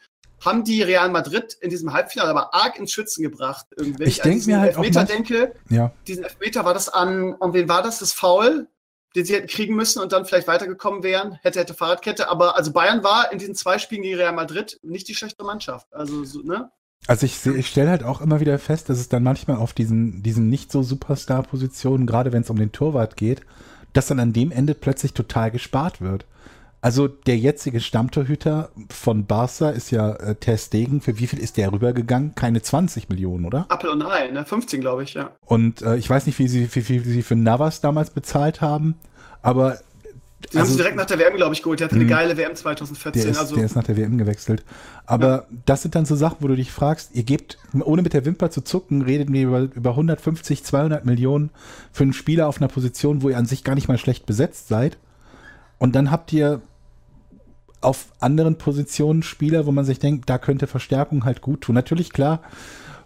haben 0.45 0.63
die 0.63 0.81
Real 0.83 1.09
Madrid 1.09 1.57
in 1.61 1.69
diesem 1.69 1.93
Halbfinale 1.93 2.29
aber 2.29 2.53
arg 2.53 2.77
ins 2.79 2.91
Schützen 2.91 3.23
gebracht. 3.23 3.65
Irgendwie. 3.75 3.99
Wenn 3.99 4.07
Ich 4.07 4.21
denk 4.21 4.35
diesen 4.35 4.53
mir 4.53 4.59
halt 4.61 4.75
auch 4.75 4.83
Elfmeter 4.83 5.01
manch- 5.01 5.07
denke, 5.07 5.53
ja. 5.69 5.91
diesen 6.07 6.23
Elfmeter 6.23 6.63
war 6.65 6.73
das 6.73 6.89
an, 6.89 7.35
an 7.39 7.53
wen 7.53 7.67
war 7.67 7.81
das? 7.81 7.99
Das 7.99 8.13
Foul, 8.13 8.67
den 9.15 9.25
sie 9.25 9.33
hätten 9.33 9.47
kriegen 9.47 9.75
müssen 9.75 9.99
und 10.01 10.11
dann 10.11 10.25
vielleicht 10.25 10.47
weitergekommen 10.47 11.01
wären. 11.01 11.39
Hätte, 11.41 11.59
hätte 11.59 11.73
Fahrradkette. 11.73 12.29
Aber 12.29 12.55
also 12.55 12.71
Bayern 12.71 13.03
war 13.03 13.31
in 13.31 13.39
diesen 13.39 13.55
zwei 13.55 13.79
Spielen 13.79 14.03
gegen 14.03 14.17
Real 14.17 14.33
Madrid 14.33 14.79
nicht 14.83 15.07
die 15.07 15.15
schlechte 15.15 15.43
Mannschaft. 15.43 15.87
Also, 15.91 16.23
so, 16.23 16.41
ne? 16.41 16.69
Also 17.07 17.25
ich, 17.25 17.45
ich 17.45 17.67
stelle 17.67 17.89
halt 17.89 18.03
auch 18.03 18.21
immer 18.21 18.39
wieder 18.39 18.59
fest, 18.59 18.89
dass 18.89 18.99
es 18.99 19.07
dann 19.09 19.23
manchmal 19.23 19.57
auf 19.57 19.73
diesen, 19.73 20.23
diesen 20.23 20.49
nicht 20.49 20.71
so 20.71 20.83
Superstar-Positionen, 20.83 22.05
gerade 22.05 22.31
wenn 22.31 22.41
es 22.41 22.49
um 22.49 22.57
den 22.57 22.71
Torwart 22.71 23.17
geht, 23.17 23.41
dass 23.93 24.07
dann 24.07 24.19
an 24.19 24.33
dem 24.33 24.51
Ende 24.51 24.73
plötzlich 24.75 25.13
total 25.13 25.51
gespart 25.51 26.01
wird. 26.01 26.25
Also 26.79 27.07
der 27.07 27.37
jetzige 27.37 27.79
Stammtorhüter 27.79 28.69
von 28.89 29.25
Barca 29.25 29.71
ist 29.71 29.89
ja 29.91 30.11
äh, 30.13 30.35
Ter 30.35 30.57
Stegen. 30.57 31.01
Für 31.01 31.17
wie 31.17 31.27
viel 31.27 31.39
ist 31.39 31.57
der 31.57 31.71
rübergegangen? 31.71 32.35
Keine 32.35 32.61
20 32.61 33.09
Millionen, 33.09 33.45
oder? 33.45 33.65
Apple 33.69 33.91
und 33.91 34.03
Ei, 34.03 34.29
ne? 34.29 34.45
15, 34.45 34.79
glaube 34.81 35.03
ich, 35.03 35.15
ja. 35.15 35.31
Und 35.45 35.81
äh, 35.81 35.97
ich 35.97 36.09
weiß 36.09 36.27
nicht, 36.27 36.37
wie 36.39 36.47
sie, 36.47 36.69
wie, 36.73 36.87
wie 36.87 36.99
sie 36.99 37.23
für 37.23 37.35
Navas 37.35 37.81
damals 37.81 38.11
bezahlt 38.11 38.61
haben, 38.61 38.95
aber 39.41 39.79
haben 40.51 40.59
Also- 40.59 40.71
sie 40.73 40.77
direkt 40.77 40.95
nach 40.95 41.05
der 41.05 41.17
WM, 41.17 41.35
glaube 41.35 41.55
ich, 41.55 41.63
geholt. 41.63 41.79
Der 41.79 41.85
hatte 41.87 41.95
eine 41.95 42.05
Mhm. 42.05 42.09
geile 42.09 42.37
WM 42.37 42.49
der 42.49 42.55
2014. 42.55 43.31
ist, 43.31 43.37
also, 43.39 43.55
der 43.55 43.65
ist 43.65 43.75
nach 43.75 43.83
der 43.83 43.97
WM 43.97 44.19
gewechselt. 44.19 44.63
Aber 45.07 45.47
das 45.65 45.81
sind 45.81 45.95
dann 45.95 46.05
so 46.05 46.15
Sachen, 46.15 46.37
wo 46.41 46.47
du 46.47 46.55
dich 46.55 46.71
fragst, 46.71 47.09
ihr 47.15 47.23
gebt, 47.23 47.57
ohne 47.73 48.03
mit 48.03 48.13
der 48.13 48.23
Wimper 48.23 48.51
zu 48.51 48.61
zucken, 48.61 49.01
redet 49.01 49.29
mir 49.29 49.47
über, 49.47 49.61
über 49.61 49.89
150, 49.95 50.63
200 50.63 51.05
Millionen 51.05 51.49
für 51.91 52.03
einen 52.03 52.13
Spieler 52.13 52.47
auf 52.47 52.57
einer 52.61 52.67
Position, 52.67 53.23
wo 53.23 53.29
ihr 53.29 53.37
an 53.37 53.47
sich 53.47 53.63
gar 53.63 53.73
nicht 53.73 53.87
mal 53.87 53.97
schlecht 53.97 54.27
besetzt 54.27 54.67
seid. 54.67 54.97
Und 55.79 55.95
dann 55.95 56.11
habt 56.11 56.31
ihr 56.33 56.61
auf 57.81 58.07
anderen 58.19 58.57
Positionen 58.57 59.23
Spieler, 59.23 59.65
wo 59.65 59.71
man 59.71 59.85
sich 59.85 59.99
denkt, 59.99 60.29
da 60.29 60.37
könnte 60.37 60.67
Verstärkung 60.67 61.25
halt 61.25 61.41
gut 61.41 61.61
tun. 61.61 61.75
Natürlich, 61.75 62.11
klar, 62.11 62.41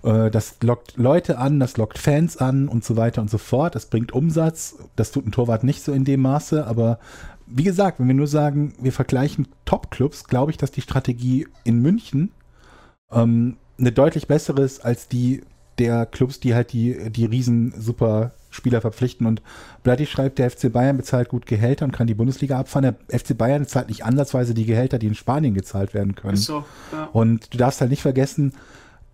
äh, 0.04 0.32
das 0.32 0.58
lockt 0.62 0.98
Leute 0.98 1.38
an, 1.38 1.60
das 1.60 1.78
lockt 1.78 1.98
Fans 1.98 2.38
an 2.38 2.68
und 2.68 2.84
so 2.84 2.98
weiter 2.98 3.22
und 3.22 3.30
so 3.30 3.38
fort. 3.38 3.76
Das 3.76 3.88
bringt 3.88 4.14
Umsatz. 4.14 4.78
Das 4.96 5.12
tut 5.12 5.26
ein 5.26 5.32
Torwart 5.32 5.64
nicht 5.64 5.84
so 5.84 5.92
in 5.92 6.06
dem 6.06 6.22
Maße, 6.22 6.66
aber 6.66 7.00
wie 7.48 7.64
gesagt, 7.64 8.00
wenn 8.00 8.08
wir 8.08 8.16
nur 8.16 8.28
sagen, 8.28 8.74
wir 8.80 8.94
vergleichen 8.94 9.48
Top-Clubs, 9.66 10.26
glaube 10.26 10.52
ich, 10.52 10.58
dass 10.58 10.72
die 10.72 10.82
Strategie 10.82 11.48
in 11.66 11.82
München 11.82 12.32
ähm, 13.12 13.58
eine 13.78 13.92
deutlich 13.92 14.28
bessere 14.28 14.62
ist 14.62 14.86
als 14.86 15.08
die 15.08 15.42
der 15.80 16.06
Clubs, 16.06 16.40
die 16.40 16.54
halt 16.54 16.74
die, 16.74 17.10
die 17.10 17.26
riesen 17.26 17.74
super 17.78 18.32
Spieler 18.52 18.82
verpflichten. 18.82 19.26
Und 19.26 19.42
Bloody 19.82 20.06
schreibt, 20.06 20.38
der 20.38 20.52
FC 20.52 20.72
Bayern 20.72 20.98
bezahlt 20.98 21.30
gut 21.30 21.46
Gehälter 21.48 21.86
und 21.86 21.92
kann 21.92 22.08
die 22.08 22.14
Bundesliga 22.14 22.60
abfahren. 22.60 22.96
Der 23.10 23.20
FC 23.20 23.36
Bayern 23.36 23.66
zahlt 23.66 23.90
nicht 23.90 24.06
ansatzweise 24.06 24.54
die 24.54 24.66
Gehälter, 24.66 25.00
die 25.00 25.08
in 25.08 25.16
Spanien 25.16 25.54
gezahlt 25.54 25.94
werden 25.94 26.16
können. 26.16 26.36
ist 26.36 26.46
so. 26.46 26.64
Ja. 26.92 27.06
Und 27.14 27.54
du 27.54 27.58
darfst 27.58 27.82
halt 27.82 27.90
nicht 27.90 28.02
vergessen, 28.02 28.54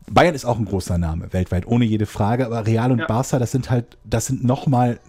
Bayern 0.10 0.36
ist 0.36 0.46
auch 0.46 0.58
ein 0.58 0.66
großer 0.66 0.98
Name 0.98 1.32
weltweit, 1.34 1.68
ohne 1.68 1.86
jede 1.86 2.06
Frage, 2.06 2.46
aber 2.46 2.66
Real 2.66 2.92
und 2.92 3.00
Ja. 3.00 3.08
Barca, 3.08 3.40
das 3.40 3.52
sind 3.52 3.70
halt, 3.70 3.98
das 4.06 4.26
sind 4.26 4.44
nochmal 4.44 5.00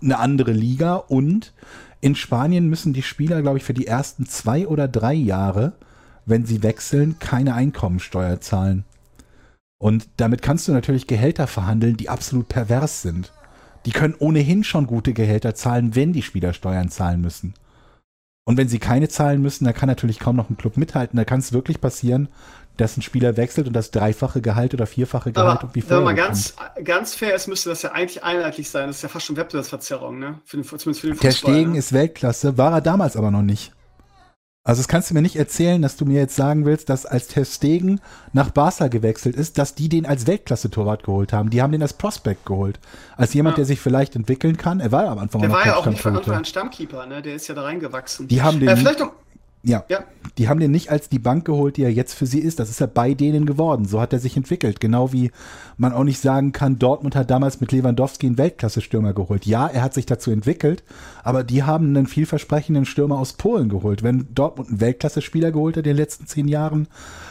eine 0.00 0.18
andere 0.18 0.52
Liga 0.52 0.94
und 0.94 1.52
in 2.00 2.14
Spanien 2.14 2.68
müssen 2.68 2.92
die 2.92 3.02
Spieler, 3.02 3.42
glaube 3.42 3.58
ich, 3.58 3.64
für 3.64 3.74
die 3.74 3.86
ersten 3.86 4.26
zwei 4.26 4.66
oder 4.66 4.88
drei 4.88 5.14
Jahre, 5.14 5.72
wenn 6.26 6.46
sie 6.46 6.62
wechseln, 6.62 7.16
keine 7.18 7.54
Einkommensteuer 7.54 8.40
zahlen. 8.40 8.84
Und 9.78 10.08
damit 10.16 10.42
kannst 10.42 10.68
du 10.68 10.72
natürlich 10.72 11.08
Gehälter 11.08 11.48
verhandeln, 11.48 11.96
die 11.96 12.08
absolut 12.08 12.48
pervers 12.48 13.02
sind. 13.02 13.32
Die 13.84 13.92
können 13.92 14.14
ohnehin 14.18 14.64
schon 14.64 14.86
gute 14.86 15.12
Gehälter 15.12 15.54
zahlen, 15.54 15.94
wenn 15.94 16.12
die 16.12 16.22
Spieler 16.22 16.52
Steuern 16.52 16.88
zahlen 16.88 17.20
müssen. 17.20 17.54
Und 18.44 18.56
wenn 18.56 18.68
sie 18.68 18.78
keine 18.78 19.08
zahlen 19.08 19.40
müssen, 19.40 19.64
dann 19.64 19.74
kann 19.74 19.88
natürlich 19.88 20.18
kaum 20.18 20.36
noch 20.36 20.50
ein 20.50 20.56
Club 20.56 20.76
mithalten. 20.76 21.16
Da 21.16 21.24
kann 21.24 21.40
es 21.40 21.52
wirklich 21.52 21.80
passieren, 21.80 22.28
dass 22.76 22.96
ein 22.96 23.02
Spieler 23.02 23.36
wechselt 23.36 23.66
und 23.66 23.72
das 23.74 23.90
dreifache 23.90 24.40
Gehalt 24.40 24.74
oder 24.74 24.86
vierfache 24.86 25.32
Gehalt 25.32 25.60
Aber 25.62 25.74
wie 25.74 25.88
wenn 25.88 26.02
man 26.02 26.16
ganz, 26.16 26.54
ganz 26.82 27.14
fair 27.14 27.34
ist, 27.34 27.46
müsste 27.46 27.68
das 27.68 27.82
ja 27.82 27.92
eigentlich 27.92 28.24
einheitlich 28.24 28.70
sein. 28.70 28.88
Das 28.88 28.96
ist 28.96 29.02
ja 29.02 29.08
fast 29.08 29.26
schon 29.26 29.36
Wettbewerbsverzerrung, 29.36 30.18
ne? 30.18 30.40
Für 30.44 30.56
den, 30.56 30.64
zumindest 30.64 31.00
für 31.00 31.06
den 31.08 31.18
Der 31.18 31.32
Fußball. 31.32 31.54
Stegen 31.54 31.72
ne? 31.72 31.78
ist 31.78 31.92
Weltklasse, 31.92 32.58
war 32.58 32.72
er 32.72 32.80
damals 32.80 33.16
aber 33.16 33.30
noch 33.30 33.42
nicht. 33.42 33.72
Also 34.64 34.78
das 34.80 34.86
kannst 34.86 35.10
du 35.10 35.14
mir 35.14 35.22
nicht 35.22 35.34
erzählen, 35.34 35.82
dass 35.82 35.96
du 35.96 36.04
mir 36.04 36.20
jetzt 36.20 36.36
sagen 36.36 36.64
willst, 36.64 36.88
dass 36.88 37.04
als 37.04 37.26
Ter 37.26 37.44
Stegen 37.44 38.00
nach 38.32 38.50
Barca 38.50 38.86
gewechselt 38.86 39.34
ist, 39.34 39.58
dass 39.58 39.74
die 39.74 39.88
den 39.88 40.06
als 40.06 40.28
Weltklasse-Torwart 40.28 41.02
geholt 41.02 41.32
haben. 41.32 41.50
Die 41.50 41.60
haben 41.60 41.72
den 41.72 41.82
als 41.82 41.94
Prospect 41.94 42.46
geholt. 42.46 42.78
Als 43.16 43.34
jemand, 43.34 43.54
Ja. 43.54 43.56
der 43.56 43.64
sich 43.64 43.80
vielleicht 43.80 44.14
entwickeln 44.14 44.56
kann. 44.56 44.78
Er 44.78 44.92
war 44.92 45.04
ja 45.04 45.10
am 45.10 45.18
Anfang 45.18 45.40
Der 45.40 45.50
noch 45.50 45.56
war 45.56 45.66
ja 45.66 45.74
auch 45.74 45.86
nicht 45.86 46.00
von 46.00 46.16
Anfang 46.16 46.36
an 46.36 46.44
Stammkeeper, 46.44 47.06
ne? 47.06 47.22
Der 47.22 47.34
ist 47.34 47.48
ja 47.48 47.56
da 47.56 47.62
reingewachsen. 47.62 48.28
Die 48.28 48.40
haben 48.40 48.60
den 48.60 48.68
äh, 48.68 48.76
vielleicht 48.76 49.00
noch, 49.00 49.10
Ja, 49.64 49.84
ja, 49.88 50.00
die 50.38 50.48
haben 50.48 50.58
den 50.58 50.72
nicht 50.72 50.90
als 50.90 51.08
die 51.08 51.20
Bank 51.20 51.44
geholt, 51.44 51.76
die 51.76 51.84
er 51.84 51.92
jetzt 51.92 52.14
für 52.14 52.26
sie 52.26 52.40
ist. 52.40 52.58
Das 52.58 52.68
ist 52.68 52.80
er 52.80 52.88
bei 52.88 53.14
denen 53.14 53.46
geworden. 53.46 53.84
So 53.84 54.00
hat 54.00 54.12
er 54.12 54.18
sich 54.18 54.36
entwickelt. 54.36 54.80
Genau 54.80 55.12
wie 55.12 55.30
man 55.76 55.92
auch 55.92 56.02
nicht 56.02 56.20
sagen 56.20 56.50
kann, 56.50 56.80
Dortmund 56.80 57.14
hat 57.14 57.30
damals 57.30 57.60
mit 57.60 57.70
Lewandowski 57.70 58.26
einen 58.26 58.38
Weltklasse-Stürmer 58.38 59.12
geholt. 59.12 59.46
Ja, 59.46 59.68
er 59.68 59.82
hat 59.82 59.94
sich 59.94 60.06
dazu 60.06 60.32
entwickelt, 60.32 60.82
aber 61.22 61.44
die 61.44 61.62
haben 61.62 61.88
einen 61.88 62.08
vielversprechenden 62.08 62.86
Stürmer 62.86 63.18
aus 63.18 63.34
Polen 63.34 63.68
geholt. 63.68 64.02
Wenn 64.02 64.26
Dortmund 64.34 64.68
einen 64.68 64.80
Weltklasse-Spieler 64.80 65.52
geholt 65.52 65.76
hat 65.76 65.84
in 65.86 65.90
den 65.90 65.96
letzten 65.96 66.26
zehn 66.26 66.48
Jahren, 66.48 66.88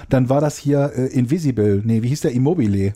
dann 0.07 0.29
war 0.29 0.39
das 0.39 0.57
hier 0.57 0.93
äh, 0.95 1.07
Invisible. 1.07 1.81
Nee, 1.83 2.01
wie 2.01 2.07
hieß 2.09 2.21
der? 2.21 2.31
Immobile. 2.31 2.93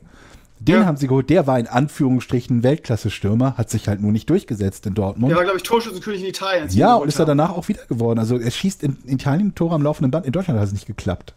Den 0.60 0.76
Ja. 0.82 0.86
haben 0.86 0.98
sie 0.98 1.08
geholt. 1.08 1.30
Der 1.30 1.48
war 1.48 1.60
in 1.60 1.68
Anführungsstrichen 1.68 2.63
Weltklasse-Stürmer, 2.63 3.58
hat 3.58 3.70
sich 3.70 3.88
halt 3.88 4.02
nur 4.02 4.12
nicht 4.12 4.30
durchgesetzt 4.30 4.86
in 4.86 4.94
Dortmund. 4.94 5.30
der 5.30 5.38
war, 5.38 5.44
glaube 5.44 5.58
ich, 5.58 5.63
Torschützenkönig 5.63 6.22
in 6.22 6.28
Italien. 6.28 6.70
Ja, 6.70 6.96
und 6.96 7.08
ist 7.10 7.20
er 7.20 7.26
danach 7.26 7.52
auch 7.52 7.68
wieder 7.68 7.86
geworden. 7.86 8.20
Also 8.20 8.38
er 8.39 8.52
schießt 8.52 8.82
in 8.84 8.98
Italien 9.06 9.54
Tore 9.54 9.76
am 9.76 9.82
laufenden 9.82 10.12
Band. 10.12 10.26
In 10.26 10.32
Deutschland 10.32 10.60
hat 10.60 10.68
es 10.68 10.74
nicht 10.74 10.88
geklappt. 10.88 11.34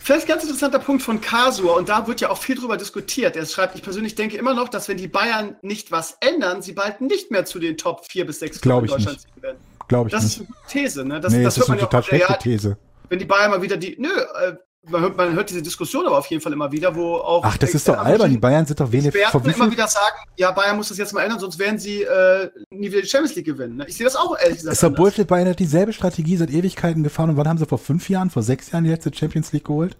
Vielleicht 0.00 0.26
ein 0.26 0.28
ganz 0.28 0.44
interessanter 0.44 0.78
Punkt 0.78 1.02
von 1.02 1.20
Kasur, 1.20 1.76
und 1.76 1.88
da 1.88 2.06
wird 2.06 2.20
ja 2.20 2.30
auch 2.30 2.38
viel 2.38 2.54
drüber 2.56 2.76
diskutiert. 2.76 3.34
Er 3.34 3.44
schreibt, 3.44 3.74
ich 3.74 3.82
persönlich 3.82 4.14
denke 4.14 4.36
immer 4.36 4.54
noch, 4.54 4.68
dass 4.68 4.88
wenn 4.88 4.96
die 4.96 5.08
Bayern 5.08 5.56
nicht 5.62 5.90
was 5.90 6.16
ändern, 6.20 6.62
sie 6.62 6.72
bald 6.72 7.00
nicht 7.00 7.32
mehr 7.32 7.44
zu 7.44 7.58
den 7.58 7.76
Top 7.76 8.06
4 8.08 8.24
bis 8.24 8.38
6 8.38 8.60
Glaub 8.60 8.84
ich 8.84 8.90
Deutschland 8.92 9.20
ziehen 9.20 9.42
werden. 9.42 9.58
Glaube 9.88 10.08
ich 10.08 10.12
Das 10.14 10.24
ist 10.24 10.38
nicht. 10.40 10.48
eine 10.48 10.56
gute 10.62 10.72
These, 10.72 11.04
ne? 11.04 11.20
Das, 11.20 11.32
nee, 11.32 11.42
das 11.42 11.56
das 11.56 11.64
ist 11.64 11.70
eine 11.70 11.80
ja 11.80 11.86
total 11.86 12.02
schlechte 12.04 12.32
ja, 12.32 12.36
These. 12.38 12.76
wenn 13.08 13.18
die 13.18 13.24
Bayern 13.24 13.50
mal 13.50 13.62
wieder 13.62 13.76
die, 13.76 13.96
nö, 13.98 14.08
äh, 14.08 14.54
man 14.88 15.00
hört, 15.00 15.16
man 15.16 15.32
hört 15.34 15.50
diese 15.50 15.62
Diskussion 15.62 16.06
aber 16.06 16.18
auf 16.18 16.26
jeden 16.26 16.42
Fall 16.42 16.52
immer 16.52 16.70
wieder, 16.70 16.94
wo 16.94 17.16
auch 17.16 17.44
Ach, 17.44 17.56
das 17.56 17.74
ist 17.74 17.88
doch 17.88 17.98
albern. 17.98 18.30
Die 18.30 18.38
Bayern 18.38 18.66
sind 18.66 18.78
doch 18.78 18.90
wenig. 18.90 19.12
Wie 19.12 19.50
immer 19.50 19.70
wieder 19.70 19.88
sagen, 19.88 20.16
ja, 20.36 20.50
Bayern 20.52 20.76
muss 20.76 20.88
das 20.88 20.98
jetzt 20.98 21.12
mal 21.12 21.22
ändern, 21.22 21.38
sonst 21.38 21.58
werden 21.58 21.78
sie 21.78 22.02
äh, 22.02 22.50
nie 22.70 22.90
wieder 22.90 23.02
die 23.02 23.08
Champions 23.08 23.34
League 23.34 23.46
gewinnen. 23.46 23.76
ne? 23.76 23.86
Ich 23.88 23.96
sehe 23.96 24.04
das 24.04 24.16
auch 24.16 24.38
ehrlich 24.38 24.58
gesagt. 24.58 24.74
ist 24.74 24.82
doch 24.82 24.88
anders. 24.88 25.00
Bullshit. 25.00 25.26
Bayern 25.26 25.48
hat 25.48 25.58
dieselbe 25.58 25.92
Strategie 25.92 26.36
seit 26.36 26.50
Ewigkeiten 26.50 27.02
gefahren. 27.02 27.30
Und 27.30 27.36
wann 27.36 27.48
haben 27.48 27.58
sie 27.58 27.66
vor 27.66 27.78
fünf 27.78 28.08
Jahren, 28.08 28.30
vor 28.30 28.42
sechs 28.42 28.70
Jahren 28.70 28.84
die 28.84 28.90
letzte 28.90 29.12
Champions 29.12 29.52
League 29.52 29.64
geholt? 29.64 29.96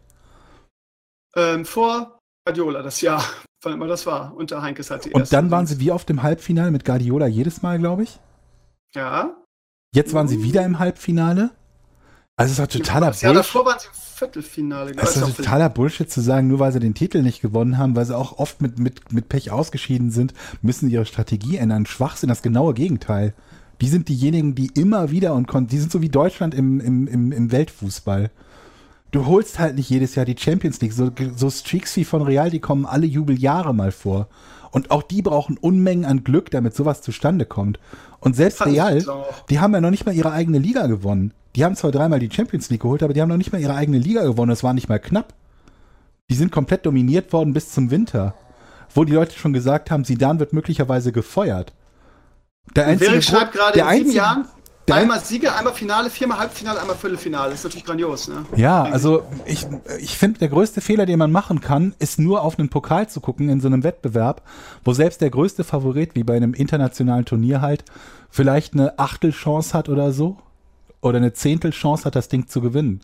Ähm, 1.35 1.65
vor 1.65 2.19
Guardiola, 2.47 2.83
das 2.83 3.01
Jahr, 3.01 3.25
wann 3.63 3.73
immer 3.73 3.87
das 3.87 4.07
war, 4.07 4.35
unter 4.37 4.63
Heinkes 4.63 4.93
die 5.05 5.13
Und 5.13 5.33
dann 5.33 5.51
waren 5.51 5.67
sie 5.67 5.81
wie 5.81 5.91
auf 5.91 6.05
dem 6.05 6.23
Halbfinale 6.23 6.71
mit 6.71 6.85
Guardiola 6.85 7.27
jedes 7.27 7.63
Mal, 7.63 7.79
glaube 7.79 8.05
ich. 8.05 8.21
Ja. 8.95 9.37
Jetzt 9.95 10.15
waren 10.15 10.29
sie 10.29 10.43
wieder 10.43 10.65
im 10.65 10.79
Halbfinale. 10.79 11.51
Also 12.39 12.53
es 12.53 12.59
ist 12.59 12.75
doch 12.75 12.81
totaler 12.81 13.07
Bullshit. 13.07 13.35
davor 13.35 13.65
waren 13.65 13.79
sie 13.79 13.87
im 13.87 13.95
Viertelfinale. 13.95 14.93
Es 14.99 15.17
ist 15.17 15.23
doch 15.23 15.35
totaler 15.35 15.71
Bullshit 15.71 16.11
zu 16.11 16.21
sagen, 16.21 16.49
nur 16.49 16.59
weil 16.59 16.71
sie 16.71 16.81
den 16.81 16.93
Titel 16.93 17.23
nicht 17.23 17.41
gewonnen 17.41 17.79
haben, 17.79 17.97
weil 17.97 18.05
sie 18.05 18.17
auch 18.17 18.39
oft 18.39 18.61
mit, 18.61 18.79
mit, 18.79 19.11
mit 19.11 19.31
Pech 19.31 19.51
ausgeschieden 19.51 20.11
sind, 20.11 20.35
müssen 20.61 20.89
sie 20.89 20.95
ihre 20.95 21.07
Strategie 21.07 21.57
ändern. 21.57 21.87
Schwachsinn, 21.87 22.29
das 22.29 22.43
genaue 22.43 22.75
Gegenteil. 22.75 23.33
Die 23.81 23.89
sind 23.89 24.09
diejenigen, 24.09 24.55
die 24.55 24.71
immer 24.75 25.11
wieder 25.11 25.33
und 25.33 25.49
die 25.71 25.79
sind 25.79 25.91
so 25.91 26.03
wie 26.03 26.11
Deutschland 26.11 26.55
im, 26.55 26.79
im, 26.81 27.07
im, 27.07 27.33
im 27.33 27.53
Weltfußball. 27.53 28.31
Du 29.13 29.25
holst 29.25 29.59
halt 29.59 29.77
nicht 29.77 29.89
jedes 29.89 30.15
Jahr 30.15 30.27
die 30.27 30.37
Champions 30.39 30.79
League. 30.83 30.93
So, 30.93 31.11
so 31.37 31.49
Streaks 31.49 31.97
wie 31.97 32.05
von 32.05 32.21
Real, 32.21 32.51
die 32.51 32.61
kommen 32.61 32.85
alle 32.85 33.07
Jubeljahre 33.07 33.75
mal 33.75 33.93
vor. 33.93 34.29
Und 34.73 34.91
auch 34.91 35.03
die 35.03 35.23
brauchen 35.23 35.57
Unmengen 35.57 36.05
an 36.05 36.23
Glück, 36.23 36.51
damit 36.51 36.77
sowas 36.77 37.01
zustande 37.01 37.47
kommt. 37.47 37.79
Und 38.21 38.37
selbst 38.37 38.67
Real, 38.67 39.03
die 39.49 39.59
haben 39.59 39.73
ja 39.73 39.81
noch 39.81 39.91
nicht 39.91 40.05
mal 40.05 40.15
ihre 40.15 40.33
eigene 40.33 40.59
Liga 40.59 40.87
gewonnen. 40.87 41.33
Die 41.57 41.65
haben 41.65 41.75
zwar 41.75 41.91
dreimal 41.91 42.21
die 42.21 42.31
Champions 42.31 42.71
League 42.71 42.83
geholt, 42.83 43.03
aber 43.03 43.15
die 43.15 43.23
haben 43.23 43.29
noch 43.29 43.37
nicht 43.37 43.53
mal 43.53 43.61
ihre 43.61 43.75
eigene 43.75 43.99
Liga 43.99 44.23
gewonnen. 44.25 44.51
Das 44.51 44.63
war 44.63 44.75
nicht 44.75 44.89
mal 44.89 44.99
knapp. 44.99 45.33
Die 46.31 46.35
sind 46.35 46.53
komplett 46.53 46.85
dominiert 46.85 47.33
worden 47.33 47.53
bis 47.53 47.73
zum 47.73 47.91
Winter. 47.91 48.35
Wo 48.95 49.05
die 49.05 49.13
Leute 49.13 49.37
schon 49.37 49.53
gesagt 49.53 49.91
haben, 49.91 50.05
Sidan 50.05 50.39
wird 50.39 50.53
möglicherweise 50.53 51.13
gefeuert. 51.13 51.73
Der 52.75 52.87
einzige, 52.87 53.23
schreibt 53.23 53.53
gerade, 53.53 53.73
der 53.73 53.85
in 53.85 53.91
sieben 53.91 54.01
einzige, 54.01 54.17
Jahren 54.17 54.45
einmal 54.95 55.21
Sieger, 55.21 55.57
einmal 55.57 55.75
Finale, 55.75 56.11
viermal 56.11 56.39
Halbfinale, 56.39 56.81
einmal 56.81 56.97
Viertelfinale. 56.97 57.51
Das 57.51 57.61
ist 57.61 57.65
natürlich 57.65 57.85
grandios, 57.85 58.29
ne? 58.29 58.45
Ja, 58.55 58.85
also 58.85 59.23
ich, 59.45 59.67
ich 59.99 60.17
finde, 60.17 60.39
der 60.39 60.49
größte 60.49 60.81
Fehler, 60.81 61.07
den 61.07 61.19
man 61.19 61.33
machen 61.33 61.61
kann, 61.61 61.95
ist 61.99 62.19
nur 62.19 62.43
auf 62.43 62.59
einen 62.59 62.69
Pokal 62.69 63.09
zu 63.09 63.21
gucken 63.21 63.49
in 63.49 63.61
so 63.61 63.67
einem 63.67 63.83
Wettbewerb, 63.83 64.43
wo 64.85 64.93
selbst 64.93 65.21
der 65.21 65.31
größte 65.31 65.65
Favorit, 65.65 66.15
wie 66.15 66.25
bei 66.25 66.37
einem 66.37 66.55
internationalen 66.55 67.25
Turnier 67.25 67.61
halt, 67.61 67.85
vielleicht 68.31 68.75
eine 68.75 68.99
Achtelchance 68.99 69.75
hat 69.75 69.89
oder 69.89 70.13
so. 70.13 70.39
Oder 71.01 71.19
eine 71.19 71.33
Zehntelchance 71.33 72.05
hat, 72.05 72.17
das 72.17 72.29
Ding 72.29 72.49
zu 72.49 72.61
gewinnen. 72.61 73.01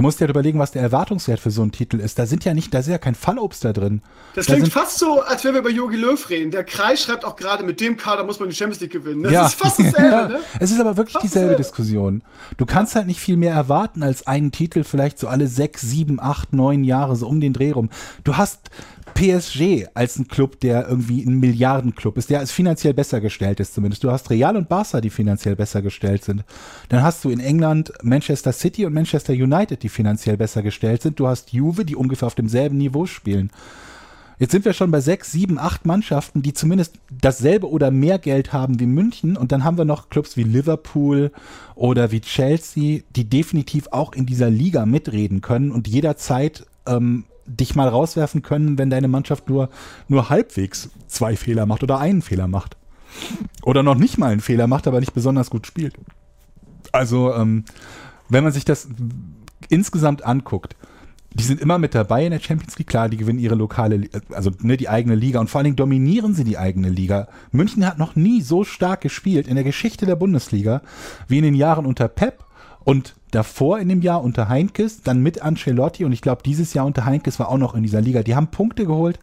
Du 0.00 0.02
musst 0.02 0.18
dir 0.18 0.22
halt 0.22 0.30
überlegen, 0.30 0.58
was 0.58 0.70
der 0.70 0.80
Erwartungswert 0.80 1.40
für 1.40 1.50
so 1.50 1.60
einen 1.60 1.72
Titel 1.72 2.00
ist. 2.00 2.18
Da 2.18 2.24
sind 2.24 2.46
ja 2.46 2.54
nicht, 2.54 2.72
da 2.72 2.78
ist 2.78 2.88
ja 2.88 2.96
kein 2.96 3.14
Fallobst 3.14 3.66
da 3.66 3.74
drin. 3.74 4.00
Das 4.34 4.46
da 4.46 4.54
klingt 4.54 4.72
fast 4.72 4.98
so, 4.98 5.20
als 5.20 5.44
wenn 5.44 5.52
wir 5.52 5.60
über 5.60 5.68
Jogi 5.68 5.98
Löw 5.98 6.30
reden. 6.30 6.50
Der 6.50 6.64
Kreis 6.64 7.02
schreibt 7.02 7.22
auch 7.22 7.36
gerade, 7.36 7.64
mit 7.64 7.82
dem 7.82 7.98
Kader 7.98 8.24
muss 8.24 8.40
man 8.40 8.48
die 8.48 8.54
Champions 8.54 8.80
League 8.80 8.92
gewinnen. 8.92 9.24
Das 9.24 9.32
ja. 9.32 9.44
ist 9.44 9.56
fast 9.56 9.78
dasselbe, 9.78 10.32
ne? 10.32 10.40
Es 10.58 10.70
ist 10.70 10.80
aber 10.80 10.96
wirklich 10.96 11.12
fast 11.12 11.24
dieselbe 11.24 11.48
dasselbe. 11.48 11.62
Diskussion. 11.62 12.22
Du 12.56 12.64
kannst 12.64 12.94
halt 12.94 13.08
nicht 13.08 13.20
viel 13.20 13.36
mehr 13.36 13.52
erwarten 13.52 14.02
als 14.02 14.26
einen 14.26 14.52
Titel 14.52 14.84
vielleicht 14.84 15.18
so 15.18 15.28
alle 15.28 15.48
sechs, 15.48 15.82
sieben, 15.82 16.18
acht, 16.18 16.54
neun 16.54 16.82
Jahre 16.82 17.14
so 17.14 17.28
um 17.28 17.38
den 17.38 17.52
Dreh 17.52 17.72
rum. 17.72 17.90
Du 18.24 18.38
hast 18.38 18.70
PSG 19.14 19.88
als 19.94 20.18
ein 20.18 20.28
Club, 20.28 20.60
der 20.60 20.88
irgendwie 20.88 21.22
ein 21.24 21.38
Milliardenclub 21.38 22.16
ist, 22.16 22.30
der 22.30 22.40
als 22.40 22.52
finanziell 22.52 22.94
besser 22.94 23.20
gestellt 23.20 23.60
ist 23.60 23.74
zumindest. 23.74 24.04
Du 24.04 24.10
hast 24.10 24.30
Real 24.30 24.56
und 24.56 24.68
Barca, 24.68 25.00
die 25.00 25.10
finanziell 25.10 25.56
besser 25.56 25.82
gestellt 25.82 26.24
sind. 26.24 26.44
Dann 26.88 27.02
hast 27.02 27.24
du 27.24 27.30
in 27.30 27.40
England 27.40 27.92
Manchester 28.02 28.52
City 28.52 28.86
und 28.86 28.94
Manchester 28.94 29.32
United, 29.32 29.82
die 29.82 29.88
finanziell 29.88 30.36
besser 30.36 30.62
gestellt 30.62 31.02
sind. 31.02 31.18
Du 31.18 31.26
hast 31.26 31.52
Juve, 31.52 31.84
die 31.84 31.96
ungefähr 31.96 32.26
auf 32.26 32.34
demselben 32.34 32.78
Niveau 32.78 33.06
spielen. 33.06 33.50
Jetzt 34.40 34.52
sind 34.52 34.64
wir 34.64 34.72
schon 34.72 34.90
bei 34.90 35.00
sechs, 35.00 35.32
sieben, 35.32 35.58
acht 35.58 35.84
Mannschaften, 35.84 36.40
die 36.40 36.54
zumindest 36.54 36.94
dasselbe 37.10 37.68
oder 37.68 37.90
mehr 37.90 38.18
Geld 38.18 38.54
haben 38.54 38.80
wie 38.80 38.86
München. 38.86 39.36
Und 39.36 39.52
dann 39.52 39.64
haben 39.64 39.76
wir 39.76 39.84
noch 39.84 40.08
Clubs 40.08 40.38
wie 40.38 40.44
Liverpool 40.44 41.30
oder 41.74 42.10
wie 42.10 42.22
Chelsea, 42.22 43.02
die 43.14 43.24
definitiv 43.28 43.88
auch 43.90 44.14
in 44.14 44.24
dieser 44.24 44.48
Liga 44.48 44.86
mitreden 44.86 45.42
können 45.42 45.70
und 45.70 45.88
jederzeit 45.88 46.64
ähm, 46.86 47.24
dich 47.56 47.74
mal 47.74 47.88
rauswerfen 47.88 48.42
können, 48.42 48.78
wenn 48.78 48.90
deine 48.90 49.08
Mannschaft 49.08 49.48
nur, 49.48 49.70
nur 50.08 50.30
halbwegs 50.30 50.90
zwei 51.08 51.36
Fehler 51.36 51.66
macht 51.66 51.82
oder 51.82 51.98
einen 51.98 52.22
Fehler 52.22 52.46
macht. 52.46 52.76
Oder 53.62 53.82
noch 53.82 53.96
nicht 53.96 54.18
mal 54.18 54.30
einen 54.30 54.40
Fehler 54.40 54.66
macht, 54.66 54.86
aber 54.86 55.00
nicht 55.00 55.14
besonders 55.14 55.50
gut 55.50 55.66
spielt. 55.66 55.94
Also, 56.92 57.34
ähm, 57.34 57.64
wenn 58.28 58.44
man 58.44 58.52
sich 58.52 58.64
das 58.64 58.88
insgesamt 59.68 60.24
anguckt, 60.24 60.76
die 61.32 61.44
sind 61.44 61.60
immer 61.60 61.78
mit 61.78 61.94
dabei 61.94 62.24
in 62.24 62.32
der 62.32 62.40
Champions 62.40 62.76
League. 62.78 62.88
Klar, 62.88 63.08
die 63.08 63.16
gewinnen 63.16 63.38
ihre 63.38 63.54
lokale, 63.54 64.08
also 64.30 64.50
ne, 64.60 64.76
die 64.76 64.88
eigene 64.88 65.14
Liga 65.14 65.38
und 65.40 65.48
vor 65.48 65.60
allen 65.60 65.66
Dingen 65.66 65.76
dominieren 65.76 66.34
sie 66.34 66.44
die 66.44 66.58
eigene 66.58 66.88
Liga. 66.88 67.28
München 67.52 67.86
hat 67.86 67.98
noch 67.98 68.16
nie 68.16 68.40
so 68.40 68.64
stark 68.64 69.00
gespielt 69.00 69.46
in 69.46 69.54
der 69.54 69.64
Geschichte 69.64 70.06
der 70.06 70.16
Bundesliga 70.16 70.82
wie 71.28 71.38
in 71.38 71.44
den 71.44 71.54
Jahren 71.54 71.86
unter 71.86 72.08
Pep 72.08 72.44
und 72.82 73.14
davor 73.30 73.78
in 73.78 73.88
dem 73.88 74.02
Jahr 74.02 74.22
unter 74.22 74.48
Heinkes, 74.48 75.02
dann 75.02 75.22
mit 75.22 75.42
Ancelotti 75.42 76.04
und 76.04 76.12
ich 76.12 76.22
glaube, 76.22 76.42
dieses 76.44 76.74
Jahr 76.74 76.86
unter 76.86 77.04
Heinkes 77.04 77.38
war 77.38 77.48
auch 77.48 77.58
noch 77.58 77.74
in 77.74 77.82
dieser 77.82 78.00
Liga. 78.00 78.22
Die 78.22 78.34
haben 78.34 78.48
Punkte 78.48 78.86
geholt, 78.86 79.18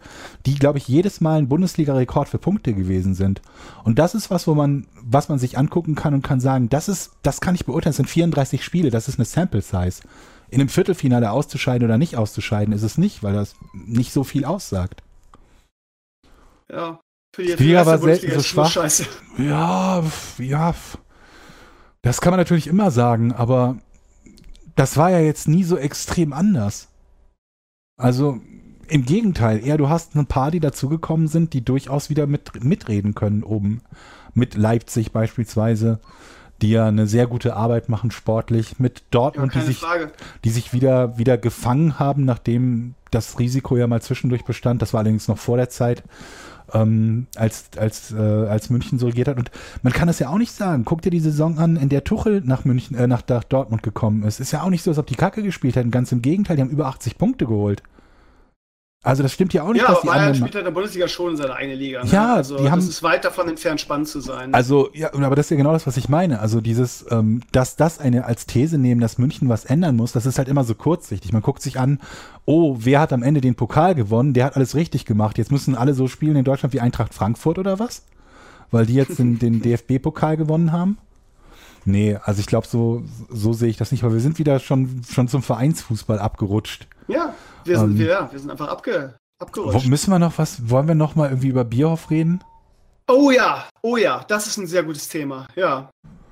die, 0.46 0.56
glaube 0.56 0.78
ich, 0.78 0.88
jedes 0.88 1.22
Mal 1.22 1.38
ein 1.38 1.48
Bundesliga-Rekord 1.48 2.30
für 2.30 2.38
Punkte 2.38 2.74
gewesen 2.74 3.14
sind. 3.16 3.42
Und 3.84 4.00
das 4.00 4.16
ist 4.16 4.30
was, 4.30 4.48
wo 4.48 4.56
man, 4.56 4.88
was 5.02 5.30
man 5.30 5.40
sich 5.40 5.58
angucken 5.58 5.96
kann 5.96 6.14
und 6.14 6.22
kann 6.22 6.40
sagen, 6.40 6.70
das 6.70 6.90
ist, 6.90 7.12
das 7.24 7.42
kann 7.42 7.56
ich 7.56 7.66
beurteilen, 7.66 7.92
das 7.92 7.98
sind 7.98 8.10
34 8.10 8.64
Spiele, 8.64 8.90
das 8.90 9.08
ist 9.08 9.20
eine 9.20 9.26
Sample 9.26 9.62
Size. 9.62 10.02
In 10.50 10.62
einem 10.62 10.70
Viertelfinale 10.70 11.32
auszuscheiden 11.32 11.86
oder 11.86 11.98
nicht 11.98 12.16
auszuscheiden, 12.16 12.74
ist 12.74 12.84
es 12.84 12.98
nicht, 12.98 13.24
weil 13.24 13.34
das 13.34 13.56
nicht 13.74 14.14
so 14.14 14.24
viel 14.24 14.46
aussagt. 14.46 15.04
Ja, 16.72 17.00
für 17.36 17.44
die, 17.44 17.54
Liga 17.64 17.86
war 17.86 17.98
selten 18.00 18.32
so 18.32 18.42
schwach. 18.42 18.72
Scheiße. 18.72 19.06
Ja, 19.38 20.04
ja. 20.40 20.74
Das 22.02 22.22
kann 22.22 22.32
man 22.32 22.40
natürlich 22.40 22.68
immer 22.68 22.90
sagen, 22.90 23.34
aber 23.34 23.78
das 24.78 24.96
war 24.96 25.10
ja 25.10 25.20
jetzt 25.20 25.48
nie 25.48 25.64
so 25.64 25.76
extrem 25.76 26.32
anders. 26.32 26.88
Also 28.00 28.40
im 28.88 29.06
Gegenteil, 29.06 29.66
eher 29.66 29.78
du 29.78 29.90
hast 29.90 30.16
ein 30.16 30.28
paar, 30.28 30.52
die 30.52 30.60
dazugekommen 30.60 31.28
sind, 31.28 31.54
die 31.54 31.66
durchaus 31.66 32.10
wieder 32.10 32.28
mit, 32.28 32.64
mitreden 32.64 33.16
können 33.16 33.44
oben. 33.44 33.82
Mit 34.34 34.56
Leipzig 34.56 35.12
beispielsweise, 35.12 36.00
die 36.62 36.70
ja 36.70 36.88
eine 36.88 37.08
sehr 37.08 37.26
gute 37.26 37.56
Arbeit 37.56 37.90
machen 37.90 38.12
sportlich. 38.12 38.80
Mit 38.80 39.04
Dortmund, 39.10 39.56
ja, 39.56 39.62
die, 39.62 39.68
sich, 39.68 39.82
die 40.44 40.50
sich 40.52 40.74
wieder, 40.74 41.18
wieder 41.18 41.40
gefangen 41.40 41.98
haben, 41.98 42.24
nachdem 42.24 42.94
das 43.10 43.40
Risiko 43.40 43.78
ja 43.78 43.88
mal 43.88 44.02
zwischendurch 44.02 44.46
bestand. 44.46 44.84
Das 44.84 44.94
war 44.94 45.00
allerdings 45.00 45.28
noch 45.28 45.40
vor 45.40 45.58
der 45.58 45.70
Zeit 45.70 46.04
ähm, 46.74 47.28
als, 47.36 47.66
als, 47.78 48.12
äh, 48.12 48.18
als 48.18 48.70
München 48.70 49.00
so 49.00 49.08
regiert 49.08 49.28
hat. 49.28 49.38
Und 49.38 49.52
man 49.84 49.94
kann 49.94 50.08
das 50.08 50.20
ja 50.20 50.30
auch 50.30 50.38
nicht 50.38 50.52
sagen. 50.52 50.86
Guck 50.86 51.02
dir 51.02 51.10
die 51.10 51.20
Saison 51.20 51.58
an, 51.58 51.76
in 51.76 51.90
der 51.90 52.04
Tuchel 52.04 52.42
nach 52.46 52.66
München, 52.66 52.98
äh, 52.98 53.08
nach, 53.08 53.22
Dortmund 53.22 53.84
gekommen 53.84 54.24
ist. 54.24 54.40
Ist 54.40 54.52
ja 54.52 54.64
auch 54.64 54.70
nicht 54.70 54.84
so, 54.84 54.92
als 54.92 54.98
ob 54.98 55.08
die 55.08 55.16
Kacke 55.16 55.44
gespielt 55.44 55.76
hätten. 55.76 55.92
Ganz 55.92 56.12
im 56.12 56.22
Gegenteil, 56.22 56.56
die 56.56 56.62
haben 56.62 56.70
über 56.70 56.88
80 56.88 57.18
Punkte 57.18 57.46
geholt. 57.46 57.84
Also 59.08 59.24
das 59.24 59.32
stimmt 59.32 59.54
ja 59.54 59.64
auch 59.64 59.72
nicht, 59.72 59.82
ja, 59.82 59.88
dass 59.88 60.02
die 60.02 60.08
Bayern 60.08 60.36
spielt 60.36 60.54
halt 60.54 60.56
in 60.56 60.66
der 60.66 60.72
Bundesliga 60.72 61.08
schon 61.08 61.38
seine 61.38 61.56
eigene 61.56 61.76
Liga. 61.76 62.04
Ne? 62.04 62.12
Ja, 62.12 62.36
also 62.36 62.58
die 62.58 62.70
haben, 62.70 62.82
das 62.82 62.90
ist 62.90 63.04
weit 63.04 63.24
davon 63.24 63.48
entfernt, 63.48 63.80
spannend 63.80 64.10
zu 64.10 64.20
sein. 64.20 64.54
Also 64.54 64.90
ja, 64.94 65.14
aber 65.14 65.38
das 65.38 65.46
ist 65.46 65.52
ja 65.52 65.56
genau 65.56 65.72
das, 65.72 65.88
was 65.88 65.96
ich 65.96 66.10
meine. 66.10 66.42
Also 66.42 66.60
dieses, 66.60 67.06
ähm, 67.10 67.42
dass 67.54 67.78
das 67.78 68.00
eine 68.00 68.26
als 68.26 68.48
These 68.48 68.78
nehmen, 68.78 69.00
dass 69.00 69.18
München 69.18 69.48
was 69.48 69.64
ändern 69.64 69.96
muss, 69.96 70.12
das 70.12 70.26
ist 70.26 70.38
halt 70.38 70.50
immer 70.50 70.66
so 70.66 70.76
kurzsichtig. 70.76 71.32
Man 71.32 71.42
guckt 71.42 71.62
sich 71.62 71.80
an, 71.80 72.00
oh, 72.44 72.76
wer 72.80 73.00
hat 73.00 73.14
am 73.14 73.24
Ende 73.24 73.40
den 73.40 73.56
Pokal 73.56 73.96
gewonnen? 73.96 74.34
Der 74.34 74.44
hat 74.44 74.58
alles 74.58 74.76
richtig 74.76 75.06
gemacht. 75.06 75.38
Jetzt 75.38 75.54
müssen 75.54 75.76
alle 75.76 75.94
so 75.94 76.10
spielen 76.10 76.36
in 76.36 76.44
Deutschland 76.44 76.74
wie 76.74 76.82
Eintracht 76.82 77.14
Frankfurt 77.14 77.60
oder 77.60 77.80
was? 77.80 78.04
Weil 78.72 78.88
die 78.88 78.96
jetzt 78.96 79.20
den, 79.20 79.40
den 79.40 79.62
DFB-Pokal 79.64 80.36
gewonnen 80.36 80.74
haben? 80.74 80.98
Nee, 81.86 82.18
also 82.22 82.42
ich 82.42 82.48
glaube, 82.48 82.68
so, 82.68 83.04
so 83.30 83.54
sehe 83.54 83.70
ich 83.70 83.78
das 83.78 83.94
nicht, 83.94 84.04
weil 84.04 84.12
wir 84.12 84.20
sind 84.20 84.38
wieder 84.38 84.60
schon, 84.60 85.04
schon 85.10 85.30
zum 85.30 85.44
Vereinsfußball 85.44 86.20
abgerutscht. 86.20 86.88
Ja, 87.08 87.34
wir 87.64 87.78
sind, 87.80 87.92
ähm, 87.92 88.00
wir, 88.00 88.28
wir 88.32 88.40
sind 88.40 88.50
einfach 88.52 88.68
abge, 88.68 89.16
abgerutscht. 89.40 89.86
Wo, 89.86 89.90
müssen 89.90 90.12
wir 90.12 90.20
noch 90.20 90.38
was, 90.38 90.70
wollen 90.70 90.88
wir 90.88 90.96
noch 90.96 91.16
mal 91.16 91.30
irgendwie 91.30 91.50
über 91.50 91.64
Bierhoff 91.64 92.10
reden? 92.10 92.44
Oh 93.08 93.32
ja, 93.32 93.66
oh 93.82 93.98
ja, 93.98 94.24
das 94.28 94.48
ist 94.48 94.58
ein 94.58 94.68
sehr 94.68 94.84
gutes 94.84 95.08
Thema, 95.08 95.48
ja. 95.56 95.90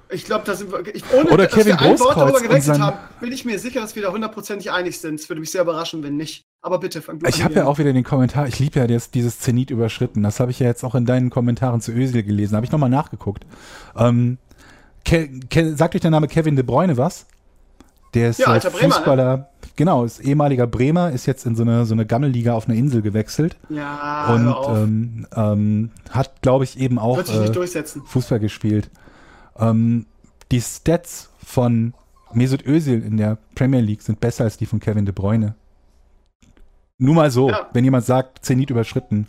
Ich 0.10 0.26
glaube, 0.26 0.46
da 0.46 0.54
sind 0.54 0.72
wir, 0.72 0.86
ich, 0.94 1.04
ohne 1.14 1.32
Oder 1.32 1.46
dass 1.46 1.54
Kevin 1.54 1.80
wir 1.80 1.82
ein 1.82 2.00
Wort 2.00 2.16
darüber 2.16 2.40
gewechselt 2.40 2.80
haben, 2.80 2.98
bin 3.20 3.32
ich 3.32 3.44
mir 3.44 3.58
sicher, 3.58 3.82
dass 3.82 3.96
wir 3.96 4.04
da 4.04 4.12
hundertprozentig 4.12 4.72
einig 4.72 5.00
sind. 5.00 5.20
Es 5.20 5.30
würde 5.30 5.40
mich 5.40 5.50
sehr 5.50 5.64
überraschen, 5.64 6.04
wenn 6.04 6.16
nicht. 6.16 6.44
Aber 6.62 6.80
bitte, 6.80 7.02
fang 7.02 7.18
du 7.18 7.28
Ich 7.28 7.44
habe 7.44 7.56
ja 7.56 7.66
auch 7.66 7.80
wieder 7.80 7.92
den 7.92 8.04
Kommentar, 8.04 8.48
ich 8.48 8.60
liebe 8.60 8.80
ja 8.80 8.88
das, 8.88 9.10
dieses 9.10 9.40
Zenit 9.40 9.72
überschritten. 9.72 10.22
Das 10.22 10.40
habe 10.40 10.52
ich 10.52 10.60
ja 10.60 10.68
jetzt 10.68 10.84
auch 10.84 10.94
in 10.94 11.06
deinen 11.06 11.32
Kommentaren 11.32 11.82
zu 11.82 11.92
Ösel 11.92 12.22
gelesen. 12.22 12.56
Habe 12.56 12.66
ich 12.66 12.72
nochmal 12.72 12.90
nachgeguckt. 12.90 13.46
Ähm, 13.96 14.38
Ke 15.06 15.28
Ke 15.50 15.76
sagt 15.76 15.96
euch 15.96 16.02
der 16.02 16.12
Name 16.12 16.28
Kevin 16.28 16.56
de 16.56 16.64
Bruyne 16.64 16.98
was? 16.98 17.26
Der 18.14 18.30
ist 18.30 18.40
ja, 18.40 18.60
Fußballer, 18.60 19.38
ne? 19.38 19.48
Genau, 19.76 20.04
ist 20.04 20.20
ehemaliger 20.20 20.68
Bremer, 20.68 21.12
ist 21.12 21.26
jetzt 21.26 21.46
in 21.46 21.56
so 21.56 21.64
eine, 21.64 21.86
so 21.86 21.94
eine 21.94 22.06
Gammelliga 22.06 22.54
auf 22.54 22.68
eine 22.68 22.78
Insel 22.78 23.02
gewechselt. 23.02 23.58
Ja, 23.70 24.34
und 24.34 24.78
ähm, 24.78 25.28
ähm, 25.36 25.92
hat, 26.10 26.42
glaube 26.42 26.64
ich, 26.64 26.80
eben 26.80 27.00
auch 27.00 27.20
äh, 27.20 27.54
Fußball 28.06 28.40
gespielt. 28.40 28.90
Ähm, 29.58 30.06
die 30.52 30.62
Stats 30.62 31.30
von 31.44 31.94
Mesut 32.34 32.66
Özil 32.66 33.02
in 33.02 33.18
der 33.18 33.38
Premier 33.56 33.80
League 33.82 34.02
sind 34.02 34.20
besser 34.20 34.44
als 34.44 34.58
die 34.58 34.66
von 34.66 34.80
Kevin 34.80 35.06
De 35.06 35.14
Bruyne. 35.14 35.56
Nur 36.98 37.16
mal 37.16 37.32
so, 37.32 37.50
ja. 37.50 37.70
wenn 37.74 37.84
jemand 37.84 38.06
sagt, 38.06 38.46
Zenit 38.46 38.70
überschritten. 38.70 39.28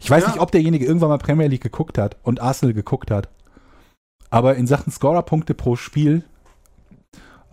Ich 0.00 0.10
weiß 0.10 0.24
ja. 0.24 0.30
nicht, 0.30 0.40
ob 0.40 0.52
derjenige 0.52 0.84
irgendwann 0.84 1.08
mal 1.08 1.18
Premier 1.18 1.46
League 1.46 1.62
geguckt 1.62 1.98
hat 1.98 2.16
und 2.22 2.40
Arsenal 2.40 2.74
geguckt 2.74 3.10
hat. 3.10 3.28
Aber 4.28 4.56
in 4.56 4.66
Sachen 4.66 4.92
Scorerpunkte 4.92 5.54
pro 5.54 5.76
Spiel, 5.76 6.24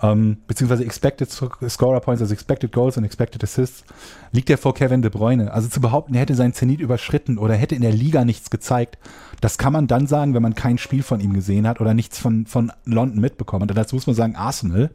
ähm, 0.04 0.38
beziehungsweise 0.48 0.84
Expected 0.84 1.32
Scorer 1.32 2.02
Points, 2.02 2.22
also 2.22 2.34
Expected 2.34 2.74
Goals 2.74 2.98
und 2.98 3.06
Expected 3.06 3.42
Assists, 3.44 3.86
liegt 4.34 4.50
er 4.50 4.58
vor 4.58 4.74
Kevin 4.74 5.02
De 5.02 5.10
Bruyne. 5.10 5.52
Also 5.52 5.70
zu 5.70 5.80
behaupten, 5.80 6.14
er 6.14 6.22
hätte 6.22 6.36
seinen 6.36 6.54
Zenit 6.54 6.82
überschritten 6.82 7.38
oder 7.38 7.56
hätte 7.56 7.74
in 7.74 7.82
der 7.82 7.94
Liga 7.94 8.26
nichts 8.26 8.50
gezeigt, 8.50 8.98
das 9.40 9.58
kann 9.58 9.74
man 9.74 9.88
dann 9.88 10.06
sagen, 10.06 10.34
wenn 10.34 10.42
man 10.42 10.56
kein 10.56 10.78
Spiel 10.78 11.04
von 11.04 11.22
ihm 11.22 11.34
gesehen 11.34 11.68
hat 11.68 11.80
oder 11.80 11.94
nichts 11.94 12.20
von, 12.20 12.46
von 12.46 12.72
London 12.86 13.22
mitbekommen 13.22 13.64
hat. 13.64 13.72
Und 13.72 13.78
dazu 13.78 13.96
muss 13.96 14.08
man 14.08 14.16
sagen, 14.16 14.36
Arsenal 14.36 14.92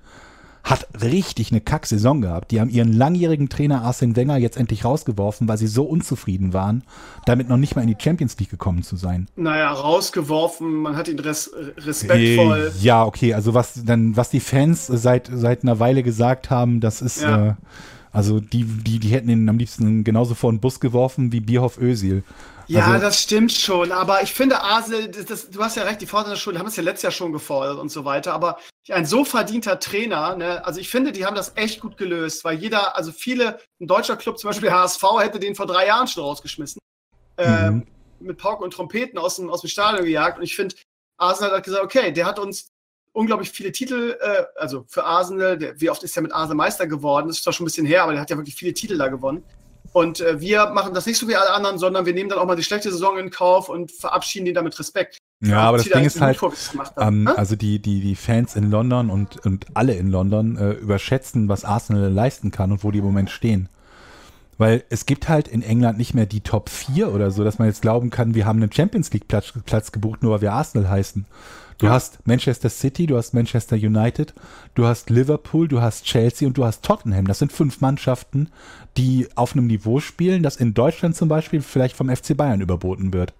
hat 0.65 0.87
richtig 1.03 1.51
eine 1.51 1.61
Kack-Saison 1.61 2.21
gehabt. 2.21 2.51
Die 2.51 2.61
haben 2.61 2.69
ihren 2.71 2.93
langjährigen 2.93 3.49
Trainer 3.49 3.83
Arsene 3.83 4.17
Wenger 4.17 4.37
jetzt 4.37 4.57
endlich 4.57 4.85
rausgeworfen, 4.85 5.49
weil 5.49 5.57
sie 5.57 5.67
so 5.67 5.85
unzufrieden 5.85 6.53
waren, 6.53 6.83
damit 7.27 7.49
noch 7.49 7.57
nicht 7.57 7.77
mal 7.77 7.83
in 7.83 7.89
die 7.89 7.97
Champions 7.99 8.39
League 8.39 8.51
gekommen 8.51 8.83
zu 8.83 8.97
sein. 8.97 9.29
Naja, 9.37 9.73
rausgeworfen, 9.73 10.71
man 10.75 10.97
hat 10.97 11.09
ihn 11.09 11.19
res 11.19 11.51
respektvoll. 11.79 12.73
Ja, 12.81 13.05
okay, 13.05 13.35
also 13.35 13.55
was 13.55 13.83
dann, 13.85 14.17
was 14.17 14.31
die 14.31 14.41
Fans 14.41 14.87
seit, 14.87 15.31
seit 15.33 15.63
einer 15.63 15.81
Weile 15.81 16.03
gesagt 16.03 16.51
haben, 16.51 16.81
das 16.81 17.03
ist, 17.03 17.23
ja. 17.23 17.49
äh, 17.49 17.55
also 18.13 18.41
die, 18.41 18.65
die, 18.65 18.99
die 18.99 19.09
hätten 19.09 19.31
ihn 19.31 19.49
am 19.49 19.59
liebsten 19.59 20.05
genauso 20.05 20.35
vor 20.35 20.53
den 20.53 20.61
Bus 20.61 20.81
geworfen 20.81 21.33
wie 21.33 21.41
Bierhoff 21.41 21.79
Ösil. 21.79 22.25
Ja, 22.69 22.87
also, 22.87 23.01
das 23.01 23.23
stimmt 23.23 23.53
schon. 23.53 23.93
Aber 23.93 24.23
ich 24.23 24.33
finde, 24.33 24.61
Arsenal, 24.63 25.09
das, 25.09 25.25
das, 25.25 25.51
du 25.51 25.63
hast 25.63 25.77
ja 25.77 25.85
recht, 25.85 26.01
die 26.01 26.07
Vorderner 26.07 26.37
Schulen 26.37 26.59
haben 26.59 26.67
es 26.67 26.77
ja 26.77 26.83
letztes 26.83 27.03
Jahr 27.03 27.13
schon 27.13 27.33
gefordert 27.33 27.79
und 27.79 27.91
so 27.91 28.05
weiter. 28.05 28.35
Aber 28.35 28.59
ein 28.91 29.07
so 29.07 29.25
verdienter 29.25 29.81
Trainer, 29.81 30.37
ne, 30.37 30.65
also 30.65 30.79
ich 30.79 30.91
finde, 30.91 31.13
die 31.13 31.25
haben 31.25 31.35
das 31.35 31.53
echt 31.57 31.81
gut 31.81 31.97
gelöst, 31.97 32.45
weil 32.45 32.59
jeder, 32.59 32.97
also 32.97 33.11
viele, 33.11 33.59
ein 33.81 33.87
deutscher 33.87 34.17
Club, 34.17 34.39
zum 34.39 34.51
Beispiel 34.51 34.71
HSV, 34.71 35.03
hätte 35.21 35.41
den 35.41 35.55
vor 35.55 35.67
drei 35.67 35.87
Jahren 35.87 36.07
schon 36.07 36.23
rausgeschmissen. 36.23 36.81
Ähm, 37.39 37.75
mhm. 37.75 37.83
Äh, 37.83 38.25
mit 38.25 38.39
Pauken 38.39 38.65
und 38.65 38.73
Trompeten 38.73 39.19
aus 39.19 39.37
dem, 39.37 39.49
aus 39.49 39.63
dem 39.63 39.71
Stadion 39.71 40.05
gejagt. 40.05 40.39
Und 40.39 40.45
ich 40.45 40.55
finde, 40.55 40.75
Arsenal 41.17 41.53
hat 41.53 41.65
gesagt, 41.65 41.85
okay, 41.85 42.13
der 42.13 42.27
hat 42.27 42.39
uns 42.39 42.69
unglaublich 43.13 43.51
viele 43.51 43.73
Titel, 43.73 44.17
äh, 44.21 44.45
also 44.57 44.85
für 44.89 45.05
Arsenal, 45.05 45.57
der, 45.57 45.81
wie 45.81 45.91
oft 45.91 46.03
ist 46.03 46.17
er 46.17 46.23
mit 46.23 46.33
Arsenal 46.33 46.57
Meister 46.57 46.87
geworden? 46.87 47.29
Das 47.29 47.39
ist 47.39 47.45
zwar 47.45 47.53
schon 47.53 47.65
ein 47.65 47.69
bisschen 47.69 47.87
her, 47.87 48.03
aber 48.03 48.13
der 48.13 48.21
hat 48.21 48.31
ja 48.31 48.37
wirklich 48.37 48.55
viele 48.55 48.75
Titel 48.75 48.99
da 48.99 49.09
gewonnen. 49.09 49.45
Und 49.93 50.21
äh, 50.21 50.41
wir 50.41 50.67
machen 50.71 50.95
das 50.95 51.07
nicht 51.07 51.19
so 51.19 51.29
wie 51.29 51.37
alle 51.37 51.51
anderen, 51.51 51.79
sondern 51.79 52.07
wir 52.07 52.13
nehmen 52.13 52.29
dann 52.29 52.39
auch 52.39 52.47
mal 52.47 52.57
die 52.57 52.63
schlechte 52.63 52.91
Saison 52.91 53.19
in 53.19 53.31
Kauf 53.31 53.69
und 53.69 53.91
verabschieden 53.91 54.47
ihn 54.47 54.55
damit 54.55 54.79
Respekt. 54.79 55.19
Ja, 55.41 55.61
aber 55.63 55.79
das 55.79 55.89
Ding 55.89 56.05
ist 56.05 56.21
halt, 56.21 56.39
ähm, 56.99 57.29
also 57.37 57.55
die, 57.55 57.81
die, 57.81 58.01
die 58.01 58.17
Fans 58.17 58.57
in 58.57 58.71
London 58.71 59.09
und, 59.09 59.45
und 59.47 59.67
alle 59.75 59.95
in 59.95 60.11
London 60.11 60.57
äh, 60.57 60.73
überschätzen, 60.73 61.49
was 61.49 61.65
Arsenal 61.65 62.11
leisten 62.11 62.51
kann 62.51 62.73
und 62.73 62.83
wo 62.83 62.91
die 62.91 62.99
im 62.99 63.05
Moment 63.05 63.31
stehen. 63.31 63.69
Weil 64.59 64.85
es 64.91 65.07
gibt 65.07 65.29
halt 65.29 65.49
in 65.49 65.63
England 65.63 65.99
nicht 65.99 66.15
mehr 66.15 66.27
die 66.27 66.41
Top 66.41 66.69
4 66.69 67.15
oder 67.15 67.31
so, 67.31 67.45
dass 67.45 67.59
man 67.59 67.69
jetzt 67.69 67.81
glauben 67.83 68.11
kann, 68.11 68.35
wir 68.35 68.45
haben 68.45 68.61
einen 68.61 68.73
Champions 68.73 69.13
League 69.13 69.29
Platz, 69.29 69.53
Platz 69.65 69.93
gebucht, 69.93 70.23
nur 70.23 70.33
weil 70.33 70.41
wir 70.43 70.53
Arsenal 70.53 70.91
heißen. 70.91 71.25
Du 71.79 71.87
ja. 71.87 71.93
hast 71.93 72.27
Manchester 72.27 72.69
City, 72.69 73.07
du 73.07 73.17
hast 73.17 73.35
Manchester 73.35 73.77
United, 73.77 74.35
du 74.75 74.87
hast 74.87 75.11
Liverpool, 75.11 75.69
du 75.69 75.81
hast 75.81 76.05
Chelsea 76.05 76.47
und 76.47 76.59
du 76.59 76.65
hast 76.65 76.85
Tottenham. 76.85 77.27
Das 77.29 77.39
sind 77.39 77.53
fünf 77.53 77.81
Mannschaften, 77.81 78.49
die 78.97 79.29
auf 79.37 79.53
einem 79.53 79.69
Niveau 79.69 80.01
spielen, 80.01 80.43
das 80.43 80.57
in 80.57 80.75
Deutschland 80.75 81.15
zum 81.15 81.29
Beispiel 81.29 81.61
vielleicht 81.63 81.95
vom 81.95 82.15
FC 82.15 82.37
Bayern 82.37 82.61
überboten 82.61 83.13
wird. 83.13 83.33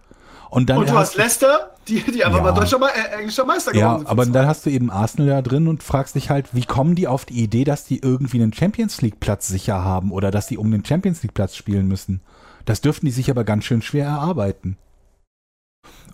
Und, 0.51 0.71
dann 0.71 0.79
und 0.79 0.89
du 0.89 0.95
hast 0.95 1.17
Leicester, 1.17 1.75
die, 1.89 2.03
die 2.03 2.25
einfach 2.25 2.39
ja. 2.39 2.45
mal 2.45 2.53
deutscher 2.53 2.79
äh, 2.81 3.19
englischer 3.19 3.45
Meister 3.45 3.73
geworden 3.73 3.91
ja, 3.93 3.99
sind. 3.99 4.09
Aber 4.09 4.27
dann 4.27 4.47
hast 4.47 4.65
du 4.65 4.71
eben 4.71 4.91
Arsenal 4.91 5.29
da 5.29 5.43
drin 5.43 5.69
und 5.69 5.83
fragst 5.83 6.15
dich 6.15 6.31
halt, 6.31 6.55
wie 6.55 6.65
kommen 6.65 6.95
die 6.95 7.07
auf 7.07 7.25
die 7.25 7.43
Idee, 7.43 7.65
dass 7.65 7.85
die 7.85 7.99
irgendwie 7.99 8.41
einen 8.41 8.53
Champions 8.53 9.03
League 9.03 9.21
Platz 9.21 9.49
sicher 9.49 9.85
haben 9.85 10.11
oder 10.11 10.31
dass 10.31 10.47
die 10.47 10.59
um 10.59 10.71
den 10.71 10.85
Champions 10.85 11.23
League 11.23 11.35
Platz 11.35 11.55
spielen 11.57 11.87
müssen. 11.87 12.21
Das 12.65 12.81
dürften 12.81 13.07
die 13.07 13.13
sich 13.13 13.31
aber 13.31 13.45
ganz 13.45 13.65
schön 13.65 13.83
schwer 13.83 14.07
erarbeiten. 14.07 14.77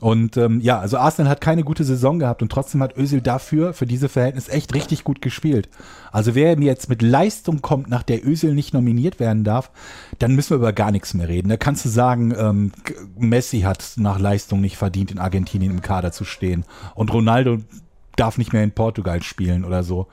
Und 0.01 0.37
ähm, 0.37 0.61
ja, 0.61 0.81
also 0.81 0.99
Arsenal 0.99 1.31
hat 1.31 1.41
keine 1.41 1.65
gute 1.65 1.83
Saison 1.83 2.19
gehabt 2.19 2.43
und 2.43 2.53
trotzdem 2.53 2.83
hat 2.83 2.97
Özil 2.99 3.23
dafür, 3.23 3.73
für 3.73 3.87
diese 3.87 4.11
Verhältnis 4.11 4.51
echt 4.51 4.75
richtig 4.75 5.03
gut 5.03 5.23
gespielt. 5.23 5.71
Also 6.13 6.35
wer 6.35 6.59
jetzt 6.61 6.91
mit 6.91 7.01
Leistung 7.01 7.63
kommt, 7.63 7.89
nach 7.89 8.03
der 8.03 8.27
Özil 8.27 8.55
nicht 8.55 8.75
nominiert 8.75 9.19
werden 9.19 9.45
darf, 9.45 9.71
dann 10.19 10.35
müssen 10.35 10.51
wir 10.51 10.57
über 10.57 10.75
gar 10.75 10.91
nichts 10.91 11.15
mehr 11.15 11.29
reden. 11.29 11.49
Da 11.49 11.57
kannst 11.57 11.87
du 11.87 11.89
sagen, 11.89 12.35
ähm, 12.37 12.73
Messi 13.17 13.61
hat 13.61 13.95
nach 13.97 14.19
Leistung 14.19 14.61
nicht 14.61 14.77
verdient, 14.77 15.11
in 15.11 15.19
Argentinien 15.19 15.73
im 15.73 15.81
Kader 15.81 16.13
zu 16.13 16.25
stehen. 16.25 16.65
Und 16.95 17.11
Ronaldo 17.13 17.61
darf 18.17 18.37
nicht 18.37 18.53
mehr 18.53 18.63
in 18.63 18.73
Portugal 18.73 19.23
spielen 19.23 19.65
oder 19.65 19.83
so. 19.83 20.09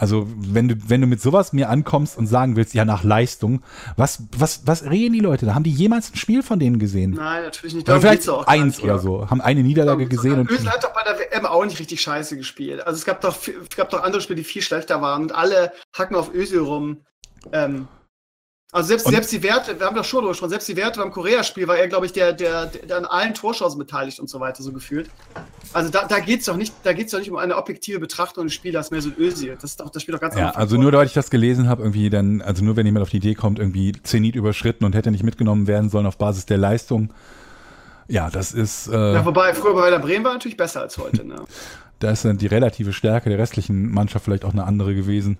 Also, 0.00 0.26
wenn 0.34 0.66
du, 0.66 0.76
wenn 0.88 1.02
du 1.02 1.06
mit 1.06 1.20
sowas 1.20 1.52
mir 1.52 1.68
ankommst 1.68 2.16
und 2.16 2.26
sagen 2.26 2.56
willst, 2.56 2.72
ja, 2.72 2.86
nach 2.86 3.04
Leistung, 3.04 3.62
was, 3.96 4.22
was, 4.34 4.66
was 4.66 4.84
reden 4.84 5.12
die 5.12 5.20
Leute 5.20 5.44
da? 5.44 5.54
Haben 5.54 5.64
die 5.64 5.70
jemals 5.70 6.10
ein 6.10 6.16
Spiel 6.16 6.42
von 6.42 6.58
denen 6.58 6.78
gesehen? 6.78 7.10
Nein, 7.10 7.42
natürlich 7.42 7.74
nicht. 7.74 7.86
Oder 7.86 8.00
vielleicht 8.00 8.26
auch 8.30 8.46
eins 8.46 8.78
nicht, 8.78 8.84
oder 8.84 8.98
so. 8.98 9.28
Haben 9.28 9.42
eine 9.42 9.62
Niederlage 9.62 10.06
gesehen. 10.06 10.40
Und 10.40 10.72
hat 10.72 10.82
doch 10.82 10.94
bei 10.94 11.02
der 11.02 11.18
WM 11.18 11.44
auch 11.44 11.66
nicht 11.66 11.78
richtig 11.78 12.00
scheiße 12.00 12.38
gespielt. 12.38 12.86
Also, 12.86 12.96
es 12.96 13.04
gab 13.04 13.20
doch, 13.20 13.36
es 13.46 13.76
gab 13.76 13.90
doch 13.90 14.02
andere 14.02 14.22
Spiele, 14.22 14.38
die 14.38 14.44
viel 14.44 14.62
schlechter 14.62 15.02
waren 15.02 15.20
und 15.20 15.34
alle 15.34 15.70
hacken 15.92 16.16
auf 16.16 16.32
Ösel 16.32 16.60
rum. 16.60 17.04
Ähm, 17.52 17.86
also 18.72 18.86
selbst, 18.86 19.08
selbst 19.08 19.32
die 19.32 19.42
Werte, 19.42 19.78
wir 19.78 19.86
haben 19.86 19.96
doch 19.96 20.04
schon 20.04 20.20
drüber 20.20 20.30
gesprochen, 20.30 20.50
selbst 20.50 20.68
die 20.68 20.76
Werte 20.76 21.00
beim 21.00 21.10
Korea-Spiel 21.10 21.66
war 21.66 21.76
er, 21.76 21.88
glaube 21.88 22.06
ich, 22.06 22.12
der, 22.12 22.32
der, 22.32 22.66
der 22.66 22.98
an 22.98 23.04
allen 23.04 23.34
Torschancen 23.34 23.78
beteiligt 23.78 24.20
und 24.20 24.30
so 24.30 24.38
weiter, 24.38 24.62
so 24.62 24.72
gefühlt. 24.72 25.10
Also 25.72 25.90
da, 25.90 26.06
da 26.06 26.20
geht 26.20 26.40
es 26.40 26.46
doch 26.46 26.56
nicht, 26.56 26.72
da 26.84 26.92
geht's 26.92 27.10
doch 27.10 27.18
nicht 27.18 27.30
um 27.30 27.36
eine 27.36 27.56
objektive 27.56 27.98
Betrachtung 27.98 28.44
des 28.44 28.54
Spielers 28.54 28.92
mehr 28.92 29.02
so 29.02 29.10
Özil. 29.18 29.56
Das 29.60 29.72
ist 29.72 29.80
doch, 29.80 29.90
das 29.90 30.02
spielt 30.02 30.14
doch 30.16 30.20
ganz 30.20 30.36
Ja, 30.36 30.50
also 30.50 30.76
nur 30.76 30.92
weil 30.92 31.06
ich 31.06 31.12
das 31.12 31.30
gelesen 31.30 31.68
habe, 31.68 31.82
irgendwie 31.82 32.10
dann, 32.10 32.42
also 32.42 32.64
nur 32.64 32.76
wenn 32.76 32.86
jemand 32.86 33.02
auf 33.02 33.10
die 33.10 33.16
Idee 33.16 33.34
kommt, 33.34 33.58
irgendwie 33.58 33.92
Zenit 34.02 34.36
überschritten 34.36 34.84
und 34.84 34.94
hätte 34.94 35.10
nicht 35.10 35.24
mitgenommen 35.24 35.66
werden 35.66 35.90
sollen 35.90 36.06
auf 36.06 36.16
Basis 36.16 36.46
der 36.46 36.58
Leistung. 36.58 37.12
Ja, 38.06 38.30
das 38.30 38.52
ist. 38.52 38.88
Äh, 38.88 39.14
ja, 39.14 39.24
wobei 39.24 39.54
früher 39.54 39.74
bei 39.74 39.90
der 39.90 40.00
Bremen 40.00 40.24
war 40.24 40.32
natürlich 40.32 40.56
besser 40.56 40.80
als 40.80 40.98
heute, 40.98 41.24
ne? 41.24 41.36
da 42.00 42.10
ist 42.10 42.24
dann 42.24 42.38
die 42.38 42.46
relative 42.46 42.92
Stärke 42.92 43.28
der 43.28 43.38
restlichen 43.38 43.92
Mannschaft 43.92 44.24
vielleicht 44.24 44.44
auch 44.44 44.52
eine 44.52 44.64
andere 44.64 44.94
gewesen. 44.94 45.38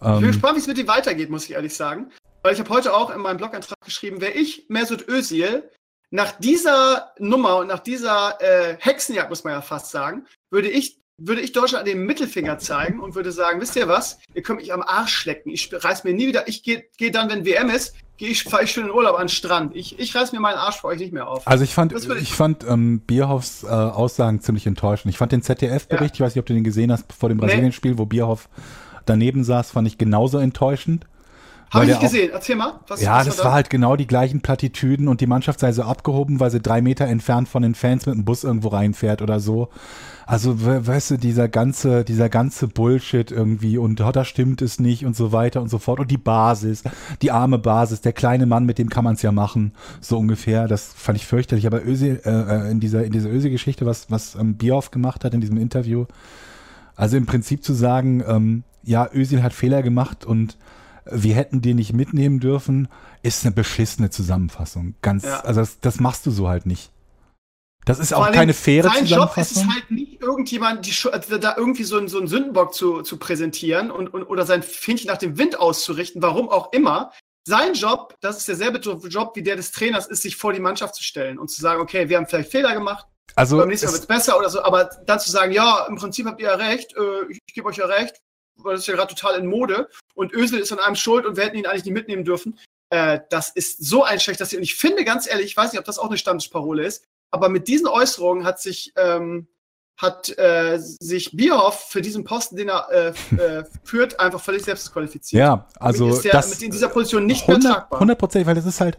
Ich 0.00 0.06
bin 0.06 0.16
ähm, 0.16 0.26
gespannt, 0.26 0.56
wie 0.56 0.60
es 0.60 0.66
mit 0.66 0.78
ihm 0.78 0.88
weitergeht, 0.88 1.30
muss 1.30 1.44
ich 1.44 1.52
ehrlich 1.52 1.74
sagen. 1.74 2.10
Weil 2.42 2.54
ich 2.54 2.60
habe 2.60 2.70
heute 2.70 2.94
auch 2.94 3.14
in 3.14 3.20
meinem 3.20 3.36
Blogantrag 3.36 3.78
geschrieben, 3.84 4.20
wäre 4.20 4.32
ich 4.32 4.64
Mesut 4.68 5.06
Özil 5.08 5.68
nach 6.10 6.32
dieser 6.32 7.12
Nummer 7.18 7.58
und 7.58 7.68
nach 7.68 7.80
dieser 7.80 8.40
äh, 8.40 8.76
Hexenjagd, 8.78 9.30
muss 9.30 9.44
man 9.44 9.52
ja 9.52 9.60
fast 9.60 9.90
sagen, 9.90 10.26
würde 10.50 10.68
ich, 10.68 10.98
würde 11.18 11.42
ich 11.42 11.52
Deutschland 11.52 11.86
den 11.86 12.04
Mittelfinger 12.04 12.58
zeigen 12.58 12.98
und 12.98 13.14
würde 13.14 13.30
sagen, 13.30 13.60
wisst 13.60 13.76
ihr 13.76 13.88
was, 13.88 14.18
ihr 14.34 14.42
könnt 14.42 14.60
mich 14.60 14.72
am 14.72 14.82
Arsch 14.82 15.12
schlecken. 15.12 15.50
Ich 15.50 15.70
reiß 15.72 16.04
mir 16.04 16.14
nie 16.14 16.26
wieder, 16.26 16.48
ich 16.48 16.62
gehe 16.62 16.84
geh 16.96 17.10
dann, 17.10 17.30
wenn 17.30 17.44
WM 17.44 17.68
ist, 17.68 17.94
gehe 18.16 18.30
ich, 18.30 18.42
fahre 18.44 18.64
ich 18.64 18.72
schön 18.72 18.86
in 18.86 18.90
Urlaub 18.90 19.16
an 19.16 19.24
den 19.24 19.28
Strand. 19.28 19.76
Ich, 19.76 19.98
ich 19.98 20.14
reiß 20.14 20.32
mir 20.32 20.40
meinen 20.40 20.56
Arsch 20.56 20.80
für 20.80 20.88
euch 20.88 20.98
nicht 20.98 21.12
mehr 21.12 21.28
auf. 21.28 21.46
Also 21.46 21.62
ich 21.62 21.74
fand, 21.74 21.92
ich, 21.92 22.08
ich, 22.08 22.32
fand 22.32 22.64
ähm, 22.64 23.00
Bierhoffs 23.00 23.62
äh, 23.62 23.68
Aussagen 23.68 24.40
ziemlich 24.40 24.66
enttäuschend. 24.66 25.12
Ich 25.12 25.18
fand 25.18 25.32
den 25.32 25.42
ZDF-Bericht, 25.42 26.14
ja. 26.14 26.14
ich 26.14 26.20
weiß 26.20 26.34
nicht, 26.34 26.40
ob 26.40 26.46
du 26.46 26.54
den 26.54 26.64
gesehen 26.64 26.90
hast, 26.90 27.12
vor 27.12 27.28
dem 27.28 27.38
Brasilien-Spiel, 27.38 27.98
wo 27.98 28.06
Bierhoff 28.06 28.48
daneben 29.06 29.44
saß, 29.44 29.70
fand 29.70 29.88
ich 29.88 29.98
genauso 29.98 30.38
enttäuschend. 30.38 31.06
Habe 31.70 31.84
ich 31.84 31.90
nicht 31.90 32.00
gesehen. 32.00 32.30
Erzähl 32.32 32.56
mal. 32.56 32.80
Was, 32.88 33.00
ja, 33.00 33.18
was 33.18 33.26
das 33.26 33.38
war, 33.38 33.46
war, 33.46 33.52
halt 33.52 33.70
genau 33.70 33.94
die 33.94 34.08
gleichen 34.08 34.40
Plattitüden 34.40 35.06
und 35.06 35.20
die 35.20 35.28
Mannschaft 35.28 35.60
sei 35.60 35.70
so 35.72 35.82
abgehoben, 35.84 36.40
weil 36.40 36.50
sie 36.50 36.60
drei 36.60 36.82
Meter 36.82 37.06
entfernt 37.06 37.48
von 37.48 37.62
den 37.62 37.76
Fans 37.76 38.06
mit 38.06 38.16
dem 38.16 38.24
Bus 38.24 38.42
irgendwo 38.42 38.68
reinfährt 38.68 39.22
oder 39.22 39.38
so. 39.38 39.68
Also, 40.26 40.56
weißt 40.60 41.12
du, 41.12 41.16
dieser 41.16 41.48
ganze, 41.48 42.04
dieser 42.04 42.28
ganze 42.28 42.66
Bullshit 42.66 43.30
irgendwie 43.30 43.78
und 43.78 44.00
oh, 44.00 44.10
da 44.10 44.24
stimmt 44.24 44.62
es 44.62 44.80
nicht 44.80 45.04
und 45.04 45.16
so 45.16 45.32
weiter 45.32 45.62
und 45.62 45.68
so 45.68 45.78
fort. 45.78 46.00
Und 46.00 46.10
die 46.10 46.18
Basis, 46.18 46.82
die 47.22 47.30
arme 47.30 47.58
Basis, 47.58 48.00
der 48.00 48.12
kleine 48.12 48.46
Mann, 48.46 48.66
mit 48.66 48.78
dem 48.78 48.90
kann 48.90 49.04
man 49.04 49.14
es 49.14 49.22
ja 49.22 49.30
machen, 49.30 49.72
so 50.00 50.18
ungefähr. 50.18 50.66
Das 50.66 50.92
fand 50.92 51.18
ich 51.18 51.26
fürchterlich. 51.26 51.66
Aber 51.66 51.84
Öse, 51.84 52.20
äh, 52.24 52.30
äh, 52.30 52.70
in 52.70 52.80
dieser, 52.80 53.04
in 53.04 53.12
dieser 53.12 53.30
Öse-Geschichte, 53.30 53.86
was, 53.86 54.10
was 54.10 54.34
ähm, 54.34 54.54
Bierhoff 54.54 54.90
gemacht 54.90 55.24
hat 55.24 55.34
in 55.34 55.40
diesem 55.40 55.56
Interview, 55.56 56.06
also 56.96 57.16
im 57.16 57.26
Prinzip 57.26 57.64
zu 57.64 57.74
sagen, 57.74 58.22
ähm, 58.26 58.64
ja, 58.82 59.08
Özil 59.12 59.42
hat 59.42 59.52
Fehler 59.52 59.82
gemacht 59.82 60.24
und 60.24 60.56
wir 61.04 61.34
hätten 61.34 61.60
den 61.60 61.76
nicht 61.76 61.92
mitnehmen 61.92 62.40
dürfen, 62.40 62.88
ist 63.22 63.44
eine 63.44 63.54
beschissene 63.54 64.10
Zusammenfassung. 64.10 64.94
Ganz, 65.02 65.24
ja. 65.24 65.40
also 65.40 65.60
das, 65.60 65.80
das, 65.80 66.00
machst 66.00 66.26
du 66.26 66.30
so 66.30 66.48
halt 66.48 66.66
nicht. 66.66 66.90
Das 67.84 67.98
ist 67.98 68.12
Vor 68.12 68.28
auch 68.28 68.32
keine 68.32 68.54
faire 68.54 68.88
sein 68.88 69.06
Zusammenfassung. 69.06 69.62
Sein 69.62 69.68
Job 69.68 69.74
ist 69.74 69.74
es 69.74 69.74
halt 69.74 69.90
nicht, 69.90 70.22
irgendjemand 70.22 70.86
die, 70.86 70.94
also 71.10 71.38
da 71.38 71.56
irgendwie 71.56 71.84
so, 71.84 71.96
einen, 71.96 72.08
so 72.08 72.18
einen 72.18 72.28
Sündenbock 72.28 72.74
zu, 72.74 73.02
zu 73.02 73.18
präsentieren 73.18 73.90
und, 73.90 74.12
und, 74.12 74.24
oder 74.24 74.44
sein 74.46 74.62
Fähnchen 74.62 75.08
nach 75.08 75.18
dem 75.18 75.38
Wind 75.38 75.58
auszurichten, 75.58 76.22
warum 76.22 76.48
auch 76.48 76.72
immer. 76.72 77.12
Sein 77.46 77.72
Job, 77.72 78.16
das 78.20 78.36
ist 78.36 78.48
derselbe 78.48 78.78
Job 78.78 79.34
wie 79.34 79.42
der 79.42 79.56
des 79.56 79.72
Trainers, 79.72 80.06
ist, 80.06 80.22
sich 80.22 80.36
vor 80.36 80.52
die 80.52 80.60
Mannschaft 80.60 80.94
zu 80.94 81.02
stellen 81.02 81.38
und 81.38 81.48
zu 81.50 81.60
sagen, 81.60 81.80
okay, 81.80 82.08
wir 82.08 82.18
haben 82.18 82.26
vielleicht 82.26 82.50
Fehler 82.50 82.74
gemacht, 82.74 83.06
also 83.34 83.56
beim 83.56 83.68
nächsten 83.68 83.86
Mal 83.86 83.92
wird 83.92 84.02
es 84.02 84.06
besser 84.06 84.38
oder 84.38 84.50
so, 84.50 84.62
aber 84.62 84.90
dann 85.06 85.18
zu 85.20 85.30
sagen, 85.30 85.52
ja, 85.52 85.86
im 85.88 85.96
Prinzip 85.96 86.26
habt 86.26 86.40
ihr 86.40 86.48
ja 86.48 86.56
recht, 86.56 86.94
äh, 86.96 87.30
ich, 87.30 87.38
ich 87.46 87.54
gebe 87.54 87.68
euch 87.68 87.78
ja 87.78 87.86
recht, 87.86 88.20
das 88.64 88.80
ist 88.80 88.86
ja 88.86 88.94
gerade 88.94 89.14
total 89.14 89.38
in 89.38 89.46
Mode 89.46 89.88
und 90.14 90.32
Ösel 90.32 90.58
ist 90.58 90.72
an 90.72 90.78
einem 90.78 90.96
schuld 90.96 91.26
und 91.26 91.36
wir 91.36 91.44
hätten 91.44 91.56
ihn 91.56 91.66
eigentlich 91.66 91.84
nicht 91.84 91.94
mitnehmen 91.94 92.24
dürfen. 92.24 92.58
Äh, 92.90 93.20
das 93.30 93.50
ist 93.50 93.84
so 93.84 94.04
ein 94.04 94.20
schlechtes 94.20 94.52
Und 94.52 94.62
ich 94.62 94.74
finde 94.74 95.04
ganz 95.04 95.28
ehrlich, 95.28 95.46
ich 95.46 95.56
weiß 95.56 95.72
nicht, 95.72 95.78
ob 95.78 95.84
das 95.84 95.98
auch 95.98 96.08
eine 96.08 96.18
Stammtischparole 96.18 96.84
ist, 96.84 97.04
aber 97.30 97.48
mit 97.48 97.68
diesen 97.68 97.86
Äußerungen 97.86 98.44
hat 98.44 98.60
sich, 98.60 98.92
ähm, 98.96 99.46
hat 99.96 100.36
äh, 100.38 100.78
sich 100.78 101.36
Bierhoff 101.36 101.88
für 101.88 102.02
diesen 102.02 102.24
Posten, 102.24 102.56
den 102.56 102.68
er 102.68 102.88
äh, 102.90 103.34
äh, 103.36 103.64
führt, 103.84 104.18
einfach 104.18 104.40
völlig 104.40 104.64
selbst 104.64 104.92
qualifiziert. 104.92 105.38
Ja, 105.38 105.66
also 105.78 106.08
ist 106.08 106.24
der 106.24 106.32
das 106.32 106.50
mit 106.50 106.62
in 106.62 106.72
dieser 106.72 106.88
Position 106.88 107.26
nicht 107.26 107.42
100, 107.42 107.62
mehr 107.62 107.72
tragbar. 107.72 107.98
100 107.98 108.18
Prozent, 108.18 108.46
weil 108.46 108.54
das 108.54 108.66
ist 108.66 108.80
halt, 108.80 108.98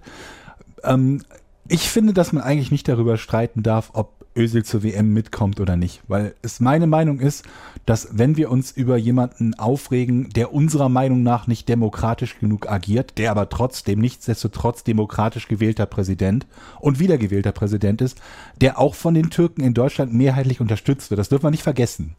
ähm, 0.84 1.24
ich 1.68 1.90
finde, 1.90 2.14
dass 2.14 2.32
man 2.32 2.44
eigentlich 2.44 2.72
nicht 2.72 2.88
darüber 2.88 3.18
streiten 3.18 3.64
darf, 3.64 3.92
ob 3.94 4.21
Özil 4.36 4.64
zur 4.64 4.84
WM 4.84 5.14
mitkommt 5.14 5.60
oder 5.60 5.76
nicht. 5.76 6.02
Weil 6.08 6.36
es 6.42 6.60
meine 6.60 6.88
Meinung 6.88 7.20
ist, 7.20 7.46
dass 7.86 8.10
wenn 8.12 8.38
wir 8.38 8.50
uns 8.52 8.72
über 8.72 8.98
jemanden 8.98 9.54
aufregen, 9.56 10.30
der 10.30 10.54
unserer 10.54 10.90
Meinung 10.90 11.24
nach 11.24 11.48
nicht 11.48 11.68
demokratisch 11.68 12.40
genug 12.40 12.70
agiert, 12.70 13.18
der 13.18 13.32
aber 13.32 13.50
trotzdem 13.50 14.00
nichtsdestotrotz 14.00 14.84
demokratisch 14.84 15.48
gewählter 15.48 15.86
Präsident 15.86 16.48
und 16.80 17.00
wiedergewählter 17.00 17.52
Präsident 17.52 18.02
ist, 18.02 18.22
der 18.60 18.80
auch 18.80 18.96
von 18.96 19.14
den 19.14 19.30
Türken 19.30 19.62
in 19.62 19.74
Deutschland 19.74 20.14
mehrheitlich 20.14 20.62
unterstützt 20.62 21.12
wird. 21.12 21.20
Das 21.20 21.30
dürfen 21.30 21.46
wir 21.46 21.52
nicht 21.52 21.64
vergessen. 21.64 22.16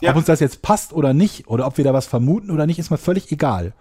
Ja. 0.00 0.10
Ob 0.10 0.16
uns 0.16 0.26
das 0.26 0.40
jetzt 0.40 0.62
passt 0.62 0.92
oder 0.92 1.14
nicht, 1.14 1.46
oder 1.48 1.66
ob 1.66 1.76
wir 1.76 1.84
da 1.84 1.92
was 1.92 2.06
vermuten 2.06 2.50
oder 2.50 2.66
nicht, 2.66 2.78
ist 2.78 2.90
mir 2.90 2.98
völlig 2.98 3.30
egal. 3.30 3.72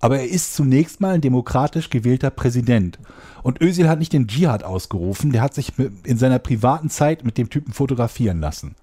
Aber 0.00 0.18
er 0.18 0.28
ist 0.28 0.54
zunächst 0.54 1.00
mal 1.00 1.14
ein 1.14 1.20
demokratisch 1.20 1.90
gewählter 1.90 2.30
Präsident. 2.30 2.98
Und 3.42 3.60
Özil 3.60 3.88
hat 3.88 3.98
nicht 3.98 4.12
den 4.12 4.26
Dschihad 4.26 4.64
ausgerufen, 4.64 5.32
der 5.32 5.42
hat 5.42 5.54
sich 5.54 5.72
in 6.04 6.18
seiner 6.18 6.38
privaten 6.38 6.90
Zeit 6.90 7.24
mit 7.24 7.38
dem 7.38 7.50
Typen 7.50 7.72
fotografieren 7.72 8.40
lassen. 8.40 8.74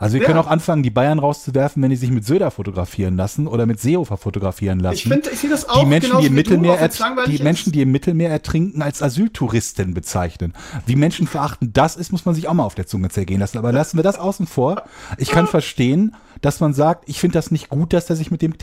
Also 0.00 0.14
wir 0.14 0.22
ja. 0.22 0.26
können 0.28 0.38
auch 0.38 0.46
anfangen, 0.46 0.82
die 0.82 0.88
Bayern 0.88 1.18
rauszuwerfen, 1.18 1.82
wenn 1.82 1.90
die 1.90 1.96
sich 1.96 2.10
mit 2.10 2.24
Söder 2.24 2.50
fotografieren 2.50 3.18
lassen 3.18 3.46
oder 3.46 3.66
mit 3.66 3.80
Seehofer 3.80 4.16
fotografieren 4.16 4.80
lassen. 4.80 4.94
Ich 4.94 5.02
finde, 5.02 5.28
ich 5.28 5.40
sehe 5.40 5.50
das 5.50 5.68
auch 5.68 5.80
die 5.80 5.86
Menschen, 5.86 6.18
die 6.18 6.26
im 6.26 6.34
Mittelmeer, 6.34 6.88
die 7.26 7.34
ist. 7.34 7.42
Menschen, 7.42 7.70
die 7.70 7.82
im 7.82 7.92
Mittelmeer 7.92 8.30
ertrinken, 8.30 8.80
als 8.80 9.02
Asyltouristen 9.02 9.92
bezeichnen. 9.92 10.54
Wie 10.86 10.96
Menschen 10.96 11.26
verachten 11.26 11.74
das 11.74 11.96
ist, 11.96 12.12
muss 12.12 12.24
man 12.24 12.34
sich 12.34 12.48
auch 12.48 12.54
mal 12.54 12.64
auf 12.64 12.74
der 12.74 12.86
Zunge 12.86 13.10
zergehen 13.10 13.40
lassen. 13.40 13.58
Aber 13.58 13.72
lassen 13.72 13.98
wir 13.98 14.02
das 14.02 14.18
außen 14.18 14.46
vor. 14.46 14.84
Ich 15.18 15.28
kann 15.28 15.46
verstehen, 15.46 16.16
dass 16.40 16.60
man 16.60 16.72
sagt, 16.74 17.08
ich 17.08 17.20
finde 17.20 17.34
das 17.34 17.50
nicht 17.50 17.68
gut, 17.68 17.92
dass 17.92 18.08
er 18.10 18.16
sich 18.16 18.30
mit 18.30 18.42
dem, 18.42 18.54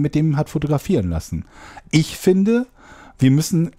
mit 0.00 0.14
dem 0.14 0.36
hat 0.36 0.50
fotografieren 0.50 1.10
lassen. 1.10 1.44
Ich 1.90 2.16
finde, 2.16 2.66
wir 3.18 3.30
müssen 3.30 3.72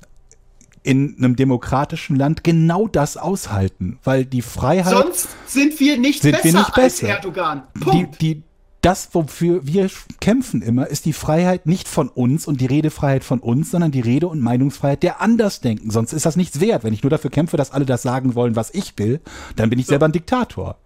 in 0.84 1.16
einem 1.18 1.36
demokratischen 1.36 2.16
Land 2.16 2.44
genau 2.44 2.88
das 2.88 3.18
aushalten, 3.18 4.00
weil 4.04 4.24
die 4.26 4.42
Freiheit. 4.42 4.94
Sonst 4.94 5.28
sind 5.46 5.80
wir 5.80 5.98
nicht, 5.98 6.22
Sind 6.22 6.32
besser, 6.32 6.44
wir 6.46 6.54
nicht 6.54 6.68
als 6.68 6.76
besser. 6.76 7.10
Erdogan. 7.10 7.64
die, 7.76 7.80
Punkt. 7.82 8.22
die, 8.22 8.44
das, 8.82 9.10
wofür 9.12 9.68
wir 9.68 9.90
kämpfen 10.22 10.62
immer, 10.62 10.88
ist 10.88 11.06
die 11.06 11.12
Freiheit 11.12 11.66
nicht 11.66 11.90
von 11.90 12.08
uns 12.08 12.48
und 12.48 12.62
die 12.62 12.68
Redefreiheit 12.68 13.26
von 13.26 13.40
uns, 13.40 13.72
sondern 13.72 13.92
die 13.92 14.00
Rede- 14.00 14.30
und 14.30 14.40
Meinungsfreiheit 14.40 15.04
der 15.04 15.20
Andersdenken. 15.20 15.92
Sonst 15.92 16.14
ist 16.14 16.26
das 16.26 16.38
nichts 16.38 16.62
wert. 16.62 16.86
Wenn 16.86 16.94
ich 16.94 17.04
nur 17.04 17.10
dafür 17.10 17.32
kämpfe, 17.32 17.58
dass 17.58 17.72
alle 17.72 17.86
das 17.86 18.02
sagen 18.02 18.36
wollen, 18.36 18.56
was 18.56 18.74
ich 18.74 18.94
will, 18.98 19.20
dann 19.58 19.70
bin 19.70 19.80
ich 19.80 19.88
selber 19.88 20.06
ein 20.06 20.14
Diktator. 20.14 20.78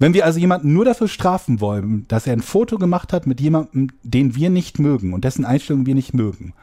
Wenn 0.00 0.14
wir 0.14 0.24
also 0.24 0.40
jemanden 0.40 0.72
nur 0.72 0.84
dafür 0.84 1.06
strafen 1.08 1.60
wollen, 1.60 2.06
dass 2.08 2.26
er 2.26 2.32
ein 2.32 2.42
Foto 2.42 2.78
gemacht 2.78 3.12
hat 3.12 3.26
mit 3.28 3.40
jemandem, 3.40 3.88
den 4.02 4.34
wir 4.34 4.50
nicht 4.50 4.78
mögen 4.80 5.12
und 5.12 5.24
dessen 5.24 5.44
Einstellungen 5.44 5.86
wir 5.86 5.94
nicht 5.94 6.14
mögen, 6.14 6.54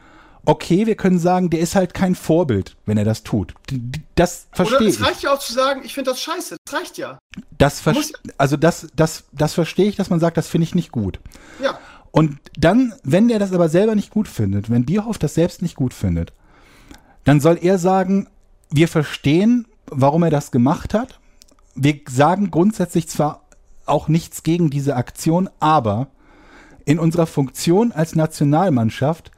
okay, 0.44 0.86
wir 0.86 0.96
können 0.96 1.18
sagen, 1.18 1.48
der 1.48 1.60
ist 1.60 1.74
halt 1.76 1.94
kein 1.94 2.14
Vorbild, 2.14 2.76
wenn 2.84 2.98
er 2.98 3.04
das 3.04 3.22
tut. 3.22 3.54
D- 3.70 3.78
d- 3.78 4.00
Das 4.16 4.48
Oder 4.54 4.56
verstehe 4.66 4.88
es 4.88 4.96
ich. 5.00 5.06
reicht 5.06 5.22
ja 5.22 5.32
auch 5.32 5.38
zu 5.38 5.52
sagen, 5.52 5.82
ich 5.84 5.94
finde 5.94 6.10
das 6.10 6.20
scheiße. 6.20 6.56
Das 6.64 6.74
reicht 6.80 6.98
ja. 6.98 7.18
Das 7.58 7.80
ver 7.80 7.94
also 8.38 8.56
das, 8.56 8.88
das, 8.96 9.24
das 9.32 9.54
verstehe 9.54 9.88
ich, 9.88 9.96
dass 9.96 10.10
man 10.10 10.20
sagt, 10.20 10.36
das 10.36 10.48
finde 10.48 10.64
ich 10.64 10.74
nicht 10.74 10.90
gut. 10.90 11.20
Ja. 11.62 11.78
Und 12.10 12.38
dann, 12.58 12.92
wenn 13.04 13.28
der 13.28 13.38
das 13.38 13.52
aber 13.52 13.68
selber 13.68 13.94
nicht 13.94 14.10
gut 14.10 14.26
findet, 14.26 14.68
wenn 14.70 14.84
Bierhoff 14.84 15.18
das 15.18 15.34
selbst 15.34 15.62
nicht 15.62 15.76
gut 15.76 15.94
findet, 15.94 16.32
dann 17.24 17.40
soll 17.40 17.58
er 17.60 17.78
sagen, 17.78 18.26
wir 18.70 18.88
verstehen, 18.88 19.66
warum 19.86 20.22
er 20.24 20.30
das 20.30 20.50
gemacht 20.50 20.92
hat. 20.94 21.17
Wir 21.80 22.00
sagen 22.08 22.50
grundsätzlich 22.50 23.08
zwar 23.08 23.44
auch 23.86 24.08
nichts 24.08 24.42
gegen 24.42 24.68
diese 24.68 24.96
Aktion, 24.96 25.48
aber 25.60 26.08
in 26.84 26.98
unserer 26.98 27.26
Funktion 27.26 27.92
als 27.92 28.16
Nationalmannschaft 28.16 29.30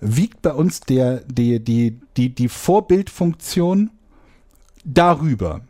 wiegt 0.00 0.42
bei 0.42 0.52
uns 0.52 0.80
der, 0.80 1.22
die, 1.26 1.60
die, 1.60 1.98
die, 2.16 2.34
die 2.34 2.48
Vorbildfunktion 2.48 3.90
darüber. 4.84 5.62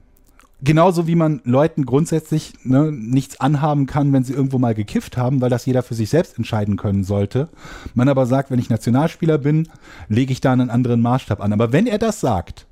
Genauso 0.61 1.07
wie 1.07 1.15
man 1.15 1.41
Leuten 1.45 1.87
grundsätzlich 1.87 2.53
ne, 2.65 2.91
nichts 2.91 3.39
anhaben 3.39 3.87
kann, 3.87 4.13
wenn 4.13 4.25
sie 4.25 4.33
irgendwo 4.33 4.59
mal 4.59 4.75
gekifft 4.75 5.17
haben, 5.17 5.41
weil 5.41 5.51
das 5.51 5.67
jeder 5.67 5.85
für 5.85 5.95
sich 5.95 6.11
selbst 6.11 6.37
entscheiden 6.37 6.77
können 6.77 7.05
sollte. 7.05 7.49
Man 7.95 8.09
aber 8.09 8.27
sagt, 8.27 8.51
wenn 8.51 8.59
ich 8.59 8.69
Nationalspieler 8.69 9.39
bin, 9.39 9.69
lege 10.09 10.33
ich 10.33 10.41
da 10.41 10.53
einen 10.53 10.71
anderen 10.71 11.01
Maßstab 11.01 11.41
an. 11.41 11.53
Aber 11.53 11.73
wenn 11.73 11.87
er 11.87 11.99
das 11.99 12.21
sagt, 12.21 12.67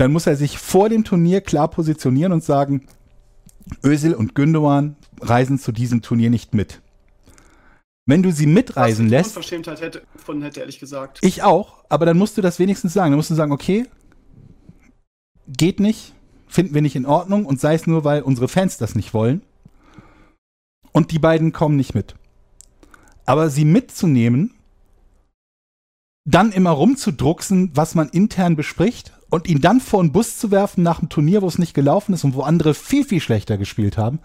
dann 0.00 0.12
muss 0.12 0.26
er 0.26 0.34
sich 0.34 0.58
vor 0.58 0.88
dem 0.88 1.04
Turnier 1.04 1.42
klar 1.42 1.68
positionieren 1.68 2.32
und 2.32 2.42
sagen, 2.42 2.86
Özil 3.84 4.14
und 4.14 4.34
Gündogan 4.34 4.96
reisen 5.20 5.58
zu 5.58 5.72
diesem 5.72 6.00
Turnier 6.00 6.30
nicht 6.30 6.54
mit. 6.54 6.80
Wenn 8.06 8.22
du 8.22 8.32
sie 8.32 8.46
mitreisen 8.46 9.06
Was 9.06 9.10
lässt, 9.10 9.36
Unverschämtheit 9.36 9.82
hätte, 9.82 10.02
von 10.16 10.40
hätte, 10.40 10.60
ehrlich 10.60 10.80
gesagt. 10.80 11.18
ich 11.20 11.42
auch, 11.42 11.84
aber 11.90 12.06
dann 12.06 12.16
musst 12.16 12.38
du 12.38 12.40
das 12.40 12.58
wenigstens 12.58 12.94
sagen. 12.94 13.10
Dann 13.10 13.18
musst 13.18 13.30
du 13.30 13.34
sagen, 13.34 13.52
okay, 13.52 13.86
geht 15.46 15.80
nicht, 15.80 16.14
finden 16.48 16.72
wir 16.72 16.80
nicht 16.80 16.96
in 16.96 17.04
Ordnung 17.04 17.44
und 17.44 17.60
sei 17.60 17.74
es 17.74 17.86
nur, 17.86 18.02
weil 18.02 18.22
unsere 18.22 18.48
Fans 18.48 18.78
das 18.78 18.94
nicht 18.94 19.12
wollen. 19.12 19.42
Und 20.92 21.12
die 21.12 21.18
beiden 21.18 21.52
kommen 21.52 21.76
nicht 21.76 21.94
mit. 21.94 22.14
Aber 23.26 23.50
sie 23.50 23.66
mitzunehmen, 23.66 24.54
dann 26.24 26.52
immer 26.52 26.70
rumzudrucksen, 26.70 27.76
was 27.76 27.94
man 27.94 28.08
intern 28.08 28.56
bespricht 28.56 29.12
und 29.30 29.48
ihn 29.48 29.60
dann 29.60 29.80
vor 29.80 30.02
den 30.02 30.12
Bus 30.12 30.38
zu 30.38 30.50
werfen 30.50 30.82
nach 30.82 30.98
einem 30.98 31.08
Turnier, 31.08 31.42
wo 31.42 31.46
es 31.46 31.58
nicht 31.58 31.74
gelaufen 31.74 32.12
ist 32.12 32.24
und 32.24 32.34
wo 32.34 32.42
andere 32.42 32.74
viel, 32.74 33.04
viel 33.04 33.20
schlechter 33.20 33.56
gespielt 33.56 33.96
haben. 33.96 34.18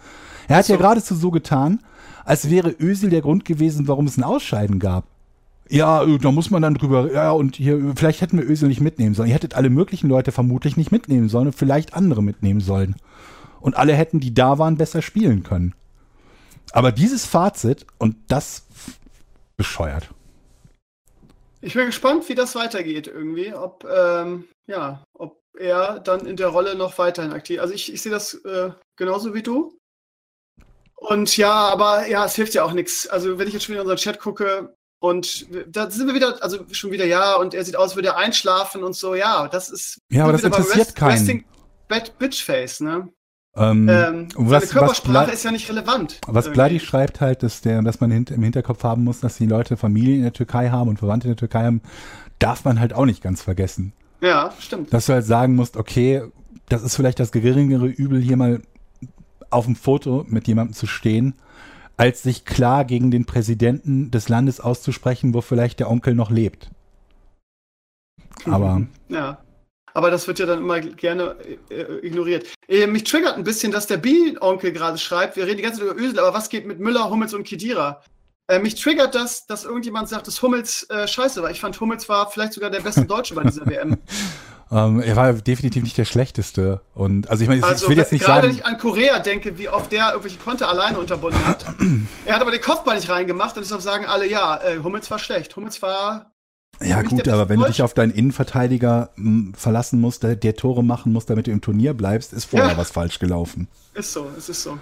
Er 0.48 0.58
hat 0.58 0.68
ja 0.68 0.76
So. 0.76 0.80
geradezu 0.82 1.16
so 1.16 1.32
getan, 1.32 1.80
als 2.26 2.50
wäre 2.50 2.76
Ösil 2.80 3.10
der 3.10 3.22
Grund 3.22 3.46
gewesen, 3.46 3.88
warum 3.88 4.08
es 4.08 4.18
ein 4.18 4.24
Ausscheiden 4.24 4.80
gab. 4.80 5.06
Ja, 5.70 6.04
äh, 6.04 6.18
da 6.18 6.32
muss 6.32 6.52
man 6.52 6.62
dann 6.62 6.76
drüber, 6.76 7.12
ja, 7.12 7.32
und 7.32 7.56
hier, 7.56 7.78
äh, 7.78 7.94
vielleicht 7.96 8.22
hätten 8.22 8.38
wir 8.38 8.50
Ösel 8.50 8.68
nicht 8.68 8.82
mitnehmen 8.82 9.16
sollen. 9.16 9.30
Ihr 9.30 9.36
hättet 9.36 9.56
alle 9.56 9.70
möglichen 9.70 10.10
Leute 10.10 10.32
vermutlich 10.32 10.78
nicht 10.78 10.92
mitnehmen 10.92 11.30
sollen 11.30 11.48
und 11.48 11.56
vielleicht 11.56 11.94
andere 11.94 12.22
mitnehmen 12.22 12.62
sollen. 12.62 12.96
Und 13.60 13.76
alle 13.76 13.94
hätten, 13.94 14.20
die 14.20 14.34
da 14.34 14.60
waren, 14.60 14.78
besser 14.78 15.02
spielen 15.02 15.44
können. 15.44 15.74
Aber 16.72 16.92
dieses 16.92 17.26
Fazit, 17.26 17.86
und 17.98 18.16
das 18.28 18.66
bescheuert. 19.58 20.10
Ich 21.66 21.74
bin 21.74 21.88
gespannt, 21.88 22.30
wie 22.30 22.36
das 22.36 22.54
weitergeht 22.54 23.08
irgendwie. 23.08 23.52
Ob, 23.54 23.86
ähm, 23.86 24.48
ja, 24.68 25.04
ob 25.14 25.42
er 25.58 26.00
dann 26.00 26.28
in 26.28 26.38
der 26.38 26.50
Rolle 26.50 26.76
noch 26.76 27.00
weiterhin 27.00 27.34
aktiv 27.34 27.60
Also 27.60 27.74
ich, 27.74 27.92
ich 27.92 28.04
sehe 28.04 28.12
das 28.12 28.36
äh, 28.46 28.70
genauso 28.96 29.34
wie 29.34 29.42
du. 29.42 29.76
Und 30.96 31.36
ja, 31.38 31.54
aber 31.54 32.08
ja, 32.08 32.24
es 32.24 32.36
hilft 32.36 32.54
ja 32.54 32.64
auch 32.64 32.74
nichts. 32.74 33.08
Also 33.08 33.40
wenn 33.40 33.48
ich 33.48 33.54
jetzt 33.56 33.64
schon 33.64 33.74
wieder 33.74 33.82
in 33.82 33.90
unseren 33.90 33.98
Chat 33.98 34.20
gucke 34.20 34.76
und 35.02 35.48
da 35.68 35.90
sind 35.90 36.06
wir 36.06 36.14
wieder, 36.14 36.42
also 36.44 36.60
schon 36.72 36.92
wieder 36.92 37.06
ja, 37.06 37.36
und 37.36 37.56
er 37.56 37.66
sieht 37.66 37.76
aus, 37.76 37.90
als 37.90 37.96
würde 37.96 38.10
er 38.10 38.18
einschlafen 38.18 38.84
und 38.84 38.96
so, 38.96 39.16
ja, 39.16 39.48
das 39.48 39.72
ist. 39.72 39.98
Ja, 40.12 40.24
aber 40.24 40.34
das 40.34 40.44
interessiert 40.44 40.96
keinen. 40.96 41.12
Resting 41.12 41.46
Bad 41.88 42.18
Bitchface, 42.20 42.82
ne? 42.82 43.12
Ähm, 43.58 43.88
Ähm, 43.88 44.28
was, 44.36 44.64
was, 44.64 44.70
Körpersprache 44.72 45.26
Bla- 45.28 45.34
ist 45.34 45.44
ja 45.46 45.52
nicht 45.52 45.70
relevant. 45.70 46.20
was. 46.28 46.52
Bloody 46.52 46.80
schreibt 46.80 47.22
halt, 47.22 47.42
dass, 47.44 47.62
der, 47.62 47.82
dass 47.82 48.02
man 48.02 48.12
hint, 48.12 48.32
im 48.32 48.44
Hinterkopf 48.44 48.84
haben 48.84 49.04
muss, 49.06 49.22
dass 49.22 49.38
die 49.38 49.46
Leute 49.46 49.78
Familie 49.78 50.16
in 50.18 50.24
der 50.24 50.34
Türkei 50.34 50.70
haben 50.70 50.90
und 50.90 51.00
Verwandte 51.00 51.28
in 51.28 51.32
der 51.36 51.38
Türkei 51.38 51.64
haben, 51.64 51.82
darf 52.40 52.66
man 52.66 52.80
halt 52.82 52.94
auch 52.94 53.06
nicht 53.06 53.22
ganz 53.24 53.42
vergessen. 53.42 53.94
Ja, 54.22 54.52
stimmt. 54.60 54.92
dass 54.94 55.06
du 55.06 55.14
halt 55.14 55.26
sagen 55.26 55.56
musst, 55.56 55.78
okay, 55.78 56.24
das 56.68 56.84
ist 56.84 56.96
vielleicht 56.96 57.20
das 57.20 57.32
geringere 57.32 57.88
Übel, 57.88 58.22
hier 58.22 58.38
mal 58.38 58.62
auf 59.52 59.66
dem 59.66 59.76
Foto 59.76 60.26
mit 60.28 60.48
jemandem 60.48 60.74
zu 60.74 60.88
stehen, 60.88 61.36
als 61.96 62.24
sich 62.24 62.44
klar 62.44 62.84
gegen 62.84 63.12
den 63.12 63.26
Präsidenten 63.26 64.12
des 64.12 64.28
Landes 64.28 64.60
auszusprechen, 64.60 65.34
wo 65.34 65.40
vielleicht 65.42 65.80
der 65.80 65.90
Onkel 65.90 66.14
noch 66.16 66.30
lebt. 66.32 66.72
Aber 68.46 68.82
Ja. 69.08 69.38
Aber 69.96 70.12
das 70.12 70.28
wird 70.28 70.40
ja 70.40 70.46
dann 70.46 70.60
immer 70.60 70.82
gerne 70.82 71.38
äh, 71.70 72.06
ignoriert. 72.06 72.48
Äh, 72.68 72.86
mich 72.86 73.06
triggert 73.06 73.38
ein 73.38 73.46
bisschen, 73.46 73.72
dass 73.72 73.88
der 73.88 73.96
B-Onkel 73.96 74.74
gerade 74.74 74.98
schreibt, 74.98 75.38
wir 75.38 75.46
reden 75.46 75.58
die 75.58 75.64
ganze 75.64 75.80
Zeit 75.80 75.90
über 75.90 76.00
Ösel, 76.00 76.20
aber 76.20 76.34
was 76.34 76.50
geht 76.50 76.68
mit 76.68 76.82
Müller, 76.82 77.10
Hummels 77.10 77.34
und 77.34 77.48
Kedira? 77.48 78.02
Äh, 78.48 78.60
mich 78.60 78.76
triggert 78.76 79.16
das, 79.16 79.48
dass 79.48 79.64
irgendjemand 79.64 80.10
sagt, 80.10 80.28
dass 80.28 80.42
Hummels 80.42 80.86
äh, 80.90 81.08
scheiße 81.08 81.42
war. 81.42 81.50
Ich 81.50 81.62
fand, 81.62 81.80
Hummels 81.80 82.10
war 82.10 82.30
vielleicht 82.30 82.52
sogar 82.52 82.70
der 82.70 82.82
beste 82.82 83.06
Deutsche 83.06 83.36
bei 83.36 83.44
dieser 83.44 83.66
WM. 83.66 83.98
ähm, 84.72 85.00
er 85.00 85.16
war 85.16 85.32
definitiv 85.32 85.84
nicht 85.84 85.98
der 85.98 86.04
schlechteste. 86.04 86.82
Und 86.94 87.30
also 87.30 87.44
ich 87.44 87.48
meine, 87.48 87.64
Also 87.64 87.86
ich 87.86 87.90
will 87.90 87.98
jetzt 87.98 88.12
nicht 88.12 88.26
gerade 88.26 88.50
wenn 88.50 88.56
sagen, 88.56 88.68
ich 88.68 88.74
an 88.74 88.78
Korea 88.78 89.20
denke, 89.20 89.58
wie 89.58 89.70
oft 89.70 89.94
der 89.94 90.10
irgendwelche 90.10 90.40
Konter 90.40 90.68
alleine 90.68 91.00
unterbunden 91.00 91.44
hat. 91.48 91.66
er 92.26 92.36
hat 92.36 92.42
aber 92.42 92.52
den 92.52 92.62
Kopfball 92.62 92.98
nicht 92.98 93.10
reingemacht 93.10 93.56
und 93.56 93.64
deshalb 93.64 93.82
sagen 93.82 94.06
alle, 94.06 94.28
ja, 94.28 94.62
äh, 94.62 94.80
Hummels 94.84 95.10
war 95.10 95.20
schlecht. 95.20 95.56
Hummels 95.56 95.82
war 95.82 96.35
ja 96.84 97.02
gut, 97.02 97.28
aber 97.28 97.50
wenn 97.50 97.60
du 97.60 97.66
dich 97.66 97.82
auf 97.82 97.94
deinen 97.94 98.12
Innenverteidiger 98.12 99.10
m, 99.18 99.54
verlassen 99.56 100.00
musst, 100.02 100.24
der, 100.24 100.36
der 100.36 100.56
Tore 100.56 100.84
machen 100.84 101.14
muss, 101.14 101.26
damit 101.26 101.48
du 101.48 101.52
im 101.52 101.62
Turnier 101.62 101.94
bleibst, 101.94 102.34
ist 102.34 102.46
vorher 102.46 102.72
Ja. 102.72 102.78
was 102.78 102.92
falsch 102.92 103.20
gelaufen. 103.20 103.68
Ist 103.94 104.14
so, 104.14 104.30
es 104.38 104.50
ist 104.50 104.64
so. 104.64 104.78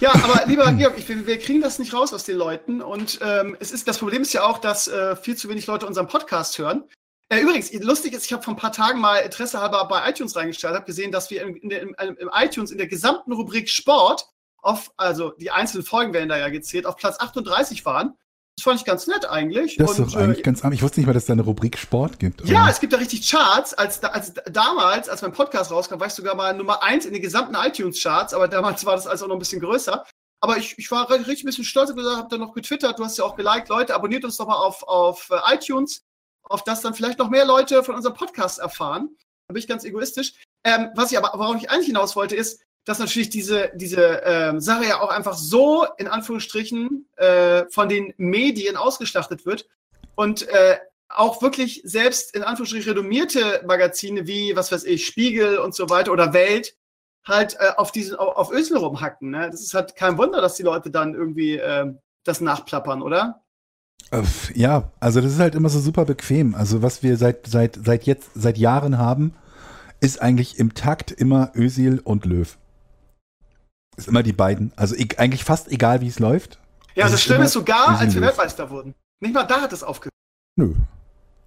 Ja, 0.00 0.12
aber 0.14 0.46
lieber 0.46 0.70
Georg, 0.78 0.94
ich, 0.98 1.08
wir 1.08 1.38
kriegen 1.38 1.60
das 1.60 1.78
nicht 1.78 1.94
raus 1.94 2.12
aus 2.12 2.24
den 2.24 2.36
Leuten. 2.36 2.82
Und 2.82 3.20
ähm, 3.22 3.56
es 3.60 3.72
ist, 3.72 3.86
das 3.86 3.98
Problem 3.98 4.22
ist 4.22 4.32
ja 4.32 4.44
auch, 4.44 4.58
dass 4.58 4.88
äh, 4.88 5.16
viel 5.16 5.36
zu 5.36 5.48
wenig 5.48 5.66
Leute 5.66 5.86
unseren 5.86 6.08
Podcast 6.08 6.58
hören. 6.58 6.84
Äh, 7.28 7.40
übrigens, 7.40 7.72
lustig 7.72 8.12
ist, 8.12 8.26
ich 8.26 8.32
habe 8.32 8.42
vor 8.42 8.54
ein 8.54 8.58
paar 8.58 8.72
Tagen 8.72 9.00
mal 9.00 9.18
Interesse 9.18 9.60
halber 9.60 9.86
bei 9.88 10.08
iTunes 10.08 10.36
reingestellt, 10.36 10.74
habe 10.74 10.84
gesehen, 10.84 11.10
dass 11.12 11.30
wir 11.30 11.42
im, 11.42 11.56
in 11.56 11.70
im, 11.70 11.94
im 11.98 12.30
iTunes 12.34 12.70
in 12.70 12.78
der 12.78 12.86
gesamten 12.86 13.32
Rubrik 13.32 13.68
Sport 13.68 14.26
auf, 14.58 14.90
also 14.96 15.30
die 15.38 15.50
einzelnen 15.50 15.84
Folgen 15.84 16.12
werden 16.12 16.28
da 16.28 16.38
ja 16.38 16.48
gezählt, 16.48 16.86
auf 16.86 16.96
Platz 16.96 17.18
38 17.20 17.84
waren. 17.84 18.14
Das 18.56 18.64
fand 18.64 18.80
ich 18.80 18.86
ganz 18.86 19.06
nett 19.06 19.28
eigentlich. 19.28 19.76
Das 19.76 19.98
ist 19.98 19.98
doch 19.98 20.14
eigentlich 20.14 20.38
äh, 20.38 20.42
ganz 20.42 20.64
arm. 20.64 20.72
Ich 20.72 20.82
wusste 20.82 21.00
nicht 21.00 21.06
mal, 21.06 21.12
dass 21.12 21.24
es 21.24 21.26
da 21.26 21.32
eine 21.32 21.42
Rubrik 21.42 21.76
Sport 21.76 22.20
gibt. 22.20 22.46
ja, 22.48 22.68
es 22.68 22.78
gibt 22.78 22.92
da 22.92 22.98
richtig 22.98 23.28
Charts. 23.28 23.74
Als, 23.74 24.02
als 24.04 24.32
damals, 24.50 25.08
als 25.08 25.22
mein 25.22 25.32
Podcast 25.32 25.72
rauskam, 25.72 25.98
war 25.98 26.06
ich 26.06 26.12
sogar 26.12 26.36
mal 26.36 26.54
Nummer 26.54 26.82
eins 26.82 27.04
in 27.04 27.12
den 27.12 27.22
gesamten 27.22 27.56
iTunes-Charts, 27.56 28.32
aber 28.32 28.46
damals 28.46 28.84
war 28.84 28.94
das 28.94 29.06
alles 29.06 29.22
auch 29.22 29.28
noch 29.28 29.34
ein 29.36 29.40
bisschen 29.40 29.60
größer. 29.60 30.04
Aber 30.40 30.58
ich, 30.58 30.78
ich 30.78 30.90
war 30.90 31.10
richtig 31.10 31.42
ein 31.42 31.46
bisschen 31.46 31.64
stolz 31.64 31.90
und 31.90 31.96
gesagt, 31.96 32.16
hab 32.16 32.28
dann 32.28 32.40
noch 32.40 32.52
getwittert, 32.52 32.98
du 32.98 33.04
hast 33.04 33.18
ja 33.18 33.24
auch 33.24 33.34
geliked, 33.34 33.70
Leute, 33.70 33.94
abonniert 33.94 34.24
uns 34.24 34.36
doch 34.36 34.46
mal 34.46 34.56
auf, 34.56 34.82
auf 34.82 35.30
äh, 35.30 35.54
iTunes, 35.54 36.02
auf 36.44 36.62
das 36.64 36.80
dann 36.82 36.94
vielleicht 36.94 37.18
noch 37.18 37.30
mehr 37.30 37.46
Leute 37.46 37.82
von 37.82 37.94
unserem 37.94 38.14
Podcast 38.14 38.60
erfahren. 38.60 39.08
Da 39.48 39.54
bin 39.54 39.60
ich 39.60 39.68
ganz 39.68 39.84
egoistisch. 39.84 40.34
Ähm, 40.64 40.90
was 40.94 41.10
ich 41.10 41.18
aber, 41.18 41.38
worauf 41.38 41.56
ich 41.56 41.70
eigentlich 41.70 41.86
hinaus 41.86 42.14
wollte, 42.14 42.36
ist, 42.36 42.63
dass 42.84 42.98
natürlich 42.98 43.30
diese, 43.30 43.70
diese 43.74 44.22
ähm, 44.24 44.60
Sache 44.60 44.84
ja 44.84 45.00
auch 45.00 45.08
einfach 45.08 45.34
so, 45.34 45.86
in 45.96 46.06
Anführungsstrichen, 46.06 47.08
äh, 47.16 47.64
von 47.70 47.88
den 47.88 48.12
Medien 48.16 48.76
ausgeschlachtet 48.76 49.46
wird 49.46 49.66
und 50.14 50.46
äh, 50.48 50.76
auch 51.08 51.42
wirklich 51.42 51.80
selbst 51.84 52.34
in 52.34 52.42
Anführungsstrichen 52.42 52.92
renommierte 52.92 53.62
Magazine 53.66 54.26
wie, 54.26 54.56
was 54.56 54.72
weiß 54.72 54.84
ich, 54.84 55.06
Spiegel 55.06 55.58
und 55.58 55.74
so 55.74 55.88
weiter 55.88 56.12
oder 56.12 56.32
Welt 56.32 56.76
halt 57.24 57.56
äh, 57.58 57.70
auf 57.76 57.92
diesen 57.92 58.16
auf, 58.16 58.50
Ösel 58.52 58.76
rumhacken. 58.76 59.30
Ne? 59.30 59.48
Das 59.50 59.62
ist 59.62 59.74
halt 59.74 59.96
kein 59.96 60.18
Wunder, 60.18 60.40
dass 60.40 60.56
die 60.56 60.62
Leute 60.62 60.90
dann 60.90 61.14
irgendwie 61.14 61.56
ähm, 61.56 61.98
das 62.24 62.40
nachplappern, 62.40 63.02
oder? 63.02 63.40
Ja, 64.54 64.92
also 65.00 65.20
das 65.20 65.32
ist 65.32 65.38
halt 65.38 65.54
immer 65.54 65.70
so 65.70 65.80
super 65.80 66.04
bequem. 66.04 66.54
Also 66.54 66.82
was 66.82 67.02
wir 67.02 67.16
seit 67.16 67.46
seit 67.46 67.78
seit 67.82 68.04
jetzt 68.04 68.30
seit 68.34 68.58
Jahren 68.58 68.98
haben, 68.98 69.34
ist 70.00 70.20
eigentlich 70.20 70.58
im 70.58 70.74
Takt 70.74 71.10
immer 71.10 71.52
Ösil 71.54 72.00
und 72.04 72.24
Löw. 72.24 72.58
Ist 73.96 74.08
immer 74.08 74.22
die 74.22 74.32
beiden. 74.32 74.72
Also 74.76 74.94
e 74.94 75.06
eigentlich 75.16 75.44
fast 75.44 75.70
egal, 75.70 76.00
wie 76.00 76.08
es 76.08 76.18
läuft. 76.18 76.58
Ja, 76.94 77.04
Das 77.04 77.12
das, 77.12 77.20
ist 77.20 77.26
Schlimme 77.26 77.44
ist 77.44 77.52
sogar, 77.52 77.98
als 77.98 78.14
wir. 78.14 78.22
Weltmeister 78.22 78.70
wurden. 78.70 78.94
Nicht 79.20 79.34
mal 79.34 79.44
da 79.44 79.62
hat 79.62 79.72
es 79.72 79.82
aufgehört. 79.82 80.12
Nö. 80.56 80.74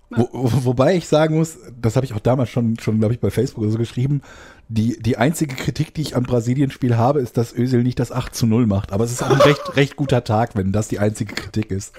Wo, 0.10 0.30
wobei 0.64 0.96
ich 0.96 1.08
sagen 1.08 1.36
muss, 1.38 1.58
das 1.82 1.98
habe 1.98 2.06
ich 2.06 2.14
auch 2.14 2.20
damals 2.20 2.50
schon, 2.50 2.80
schon 2.80 3.00
glaube 3.00 3.14
ich, 3.14 3.20
bei 3.20 3.30
Facebook 3.30 3.64
oder 3.64 3.74
so 3.74 3.78
geschrieben, 3.78 4.22
die, 4.70 4.98
die 5.02 5.18
einzige 5.18 5.56
Kritik, 5.56 5.94
die 5.94 6.02
ich 6.02 6.16
am 6.16 6.24
Brasilien-Spiel 6.24 6.96
habe, 6.96 7.20
ist, 7.20 7.36
dass 7.36 7.54
Özil 7.54 7.84
nicht 7.84 8.00
das 8.00 8.14
8 8.14 8.34
zu 8.34 8.48
0 8.48 8.68
macht. 8.68 8.94
Aber 8.94 9.04
es 9.04 9.12
ist 9.12 9.22
auch 9.22 9.30
ein 9.32 9.42
recht, 9.42 9.76
recht 9.76 9.96
guter 9.98 10.24
Tag, 10.24 10.56
wenn 10.56 10.72
das 10.72 10.88
die 10.88 11.00
einzige 11.00 11.36
Kritik 11.36 11.72
ist. 11.72 11.94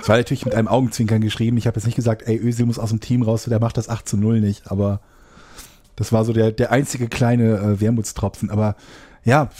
Es 0.00 0.08
war 0.08 0.16
natürlich 0.16 0.44
mit 0.44 0.56
einem 0.56 0.68
Augenzwinkern 0.68 1.20
geschrieben. 1.20 1.56
Ich 1.56 1.68
habe 1.68 1.76
jetzt 1.76 1.86
nicht 1.86 1.96
gesagt, 1.96 2.22
ey, 2.26 2.36
Özil 2.36 2.66
muss 2.66 2.80
aus 2.80 2.90
dem 2.90 3.00
Team 3.00 3.22
raus, 3.22 3.44
der 3.44 3.60
macht 3.60 3.76
das 3.76 3.88
8 3.88 4.08
zu 4.08 4.16
0 4.16 4.40
nicht. 4.40 4.70
Aber 4.70 5.00
das 5.94 6.12
war 6.12 6.24
so 6.24 6.32
der, 6.32 6.50
der 6.50 6.72
einzige 6.72 7.08
kleine 7.08 7.58
äh, 7.58 7.80
Wermutstropfen. 7.80 8.50
Aber 8.50 8.74
ja, 9.26 9.50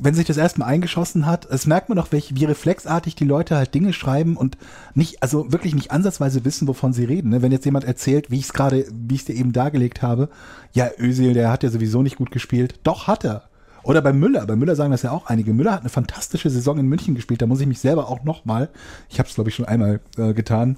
wenn 0.00 0.14
sich 0.14 0.26
das 0.26 0.36
erstmal 0.36 0.68
eingeschossen 0.68 1.26
hat, 1.26 1.46
es 1.46 1.64
merkt 1.64 1.88
man 1.88 1.96
doch, 1.96 2.10
welche, 2.10 2.34
wie 2.34 2.44
reflexartig 2.44 3.14
die 3.14 3.24
Leute 3.24 3.56
halt 3.56 3.72
Dinge 3.72 3.92
schreiben 3.92 4.36
und 4.36 4.58
nicht, 4.94 5.22
also 5.22 5.52
wirklich 5.52 5.76
nicht 5.76 5.92
ansatzweise 5.92 6.44
wissen, 6.44 6.66
wovon 6.66 6.92
sie 6.92 7.04
reden. 7.04 7.30
Ne? 7.30 7.40
Wenn 7.40 7.52
jetzt 7.52 7.64
jemand 7.64 7.84
erzählt, 7.84 8.32
wie 8.32 8.40
ich 8.40 8.46
es 8.46 8.52
gerade, 8.52 8.84
wie 8.92 9.14
ich 9.14 9.20
es 9.20 9.26
dir 9.26 9.36
eben 9.36 9.52
dargelegt 9.52 10.02
habe, 10.02 10.28
ja, 10.72 10.90
Özil, 10.98 11.34
der 11.34 11.52
hat 11.52 11.62
ja 11.62 11.70
sowieso 11.70 12.02
nicht 12.02 12.16
gut 12.16 12.32
gespielt. 12.32 12.80
Doch, 12.82 13.06
hat 13.06 13.24
er. 13.24 13.44
Oder 13.84 14.02
bei 14.02 14.12
Müller, 14.12 14.44
bei 14.44 14.56
Müller 14.56 14.74
sagen 14.74 14.90
das 14.90 15.02
ja 15.02 15.12
auch 15.12 15.26
einige. 15.26 15.54
Müller 15.54 15.72
hat 15.72 15.80
eine 15.80 15.88
fantastische 15.88 16.50
Saison 16.50 16.78
in 16.78 16.86
München 16.86 17.14
gespielt, 17.14 17.40
da 17.40 17.46
muss 17.46 17.60
ich 17.60 17.66
mich 17.68 17.78
selber 17.78 18.08
auch 18.08 18.24
nochmal, 18.24 18.70
ich 19.08 19.20
habe 19.20 19.28
es 19.28 19.36
glaube 19.36 19.50
ich 19.50 19.56
schon 19.56 19.66
einmal 19.66 20.00
äh, 20.16 20.34
getan, 20.34 20.76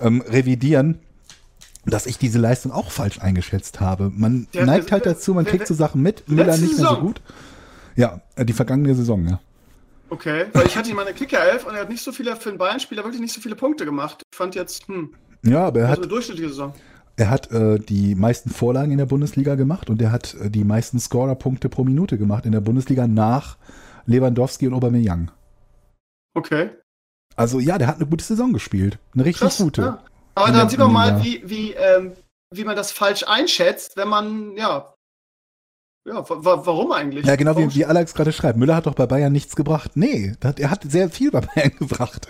ähm, 0.00 0.22
revidieren 0.22 1.00
dass 1.86 2.06
ich 2.06 2.18
diese 2.18 2.38
Leistung 2.38 2.72
auch 2.72 2.90
falsch 2.90 3.20
eingeschätzt 3.20 3.80
habe. 3.80 4.10
Man 4.14 4.46
ja, 4.52 4.64
neigt 4.64 4.90
halt 4.90 5.06
dazu, 5.06 5.34
man 5.34 5.44
kriegt 5.44 5.66
so 5.66 5.74
Sachen 5.74 6.02
mit, 6.02 6.28
Müller 6.28 6.56
nicht 6.56 6.78
mehr 6.78 6.88
so 6.88 6.96
gut. 6.96 7.20
Ja, 7.96 8.20
äh, 8.36 8.44
die 8.44 8.52
vergangene 8.52 8.94
Saison, 8.94 9.26
ja. 9.26 9.40
Okay, 10.10 10.46
weil 10.52 10.66
ich 10.66 10.76
hatte 10.76 10.90
ihn 10.90 10.96
mal 10.96 11.06
eine 11.06 11.14
Kicker-Elf 11.14 11.66
und 11.66 11.74
er 11.74 11.82
hat 11.82 11.88
nicht 11.88 12.02
so 12.02 12.12
viele, 12.12 12.36
für 12.36 12.50
einen 12.50 12.58
Bayern-Spieler 12.58 13.02
wirklich 13.04 13.20
nicht 13.20 13.32
so 13.32 13.40
viele 13.40 13.56
Punkte 13.56 13.84
gemacht. 13.84 14.22
Ich 14.30 14.36
fand 14.36 14.54
jetzt, 14.54 14.86
hm. 14.86 15.14
Ja, 15.42 15.66
aber 15.66 15.80
er 15.80 15.88
hat. 15.88 15.98
eine 15.98 16.06
durchschnittliche 16.06 16.50
Saison. 16.50 16.74
Er 17.16 17.30
hat 17.30 17.50
äh, 17.52 17.78
die 17.78 18.14
meisten 18.14 18.50
Vorlagen 18.50 18.90
in 18.90 18.98
der 18.98 19.06
Bundesliga 19.06 19.54
gemacht 19.54 19.88
und 19.88 20.02
er 20.02 20.10
hat 20.10 20.34
äh, 20.34 20.50
die 20.50 20.64
meisten 20.64 20.98
Scorer-Punkte 20.98 21.68
pro 21.68 21.84
Minute 21.84 22.18
gemacht 22.18 22.44
in 22.44 22.52
der 22.52 22.60
Bundesliga 22.60 23.06
nach 23.06 23.56
Lewandowski 24.06 24.66
und 24.66 24.74
Aubameyang. 24.74 25.30
Okay. 26.34 26.70
Also 27.36 27.60
ja, 27.60 27.78
der 27.78 27.88
hat 27.88 27.96
eine 27.96 28.06
gute 28.06 28.24
Saison 28.24 28.52
gespielt. 28.52 28.98
Eine 29.14 29.24
richtig 29.24 29.42
Krass, 29.42 29.58
gute. 29.58 29.82
Ja. 29.82 30.04
Aber 30.34 30.52
dann 30.52 30.68
sieht 30.68 30.78
man 30.80 30.92
mal, 30.92 31.22
wie, 31.22 31.42
wie, 31.44 31.72
ähm, 31.72 32.12
wie 32.50 32.64
man 32.64 32.76
das 32.76 32.90
falsch 32.90 33.24
einschätzt, 33.26 33.96
wenn 33.96 34.08
man, 34.08 34.56
ja, 34.56 34.93
ja, 36.04 36.24
warum 36.28 36.92
eigentlich? 36.92 37.26
Ja, 37.26 37.36
genau 37.36 37.56
wie, 37.56 37.74
wie 37.74 37.84
Alex 37.84 38.14
gerade 38.14 38.32
schreibt. 38.32 38.58
Müller 38.58 38.76
hat 38.76 38.86
doch 38.86 38.94
bei 38.94 39.06
Bayern 39.06 39.32
nichts 39.32 39.56
gebracht. 39.56 39.92
Nee, 39.94 40.34
er 40.40 40.70
hat 40.70 40.82
sehr 40.84 41.08
viel 41.10 41.30
bei 41.30 41.40
Bayern 41.54 41.72
gebracht. 41.78 42.28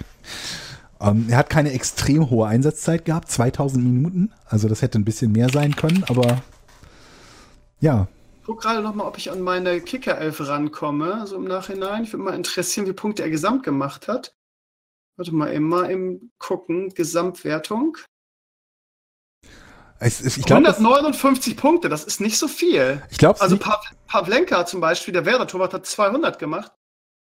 Ähm, 1.01 1.27
er 1.29 1.39
hat 1.39 1.51
keine 1.51 1.73
extrem 1.73 2.31
hohe 2.31 2.47
Einsatzzeit 2.47 3.05
gehabt, 3.05 3.31
2000 3.31 3.85
Minuten. 3.85 4.33
Also 4.47 4.69
das 4.69 4.83
hätte 4.83 4.99
ein 4.99 5.05
bisschen 5.05 5.33
mehr 5.33 5.49
sein 5.49 5.75
können, 5.75 6.05
aber 6.09 6.43
ja. 7.81 8.07
Ich 8.41 8.47
gucke 8.47 8.63
gerade 8.63 8.83
nochmal, 8.83 9.07
ob 9.07 9.19
ich 9.19 9.31
an 9.31 9.41
meine 9.41 9.81
Kicker-Elf 9.81 10.47
rankomme, 10.47 11.27
so 11.27 11.37
im 11.37 11.45
Nachhinein. 11.45 12.05
Ich 12.05 12.13
würde 12.13 12.25
mal 12.25 12.35
interessieren, 12.35 12.87
wie 12.87 12.93
Punkte 12.93 13.23
er 13.23 13.31
gesamt 13.31 13.63
gemacht 13.63 14.07
hat. 14.07 14.35
Warte 15.17 15.35
mal, 15.35 15.47
immer 15.53 15.89
im 15.91 16.31
Gucken, 16.39 16.91
Gesamtwertung. 16.91 17.97
Es, 20.01 20.21
es, 20.21 20.37
ich 20.37 20.45
glaub, 20.45 20.59
159 20.59 21.57
Punkte, 21.57 21.89
das 21.89 22.05
ist 22.05 22.21
nicht 22.21 22.39
so 22.39 22.49
viel. 22.49 23.03
Ich 23.11 23.19
glaube, 23.19 23.41
also 23.41 23.57
pa 23.57 23.81
Pavlenka 24.07 24.67
zum 24.67 24.81
Beispiel, 24.81 25.13
der 25.13 25.25
Werder-Torwart, 25.25 25.73
hat 25.73 25.87
200 25.87 26.39
gemacht. 26.39 26.73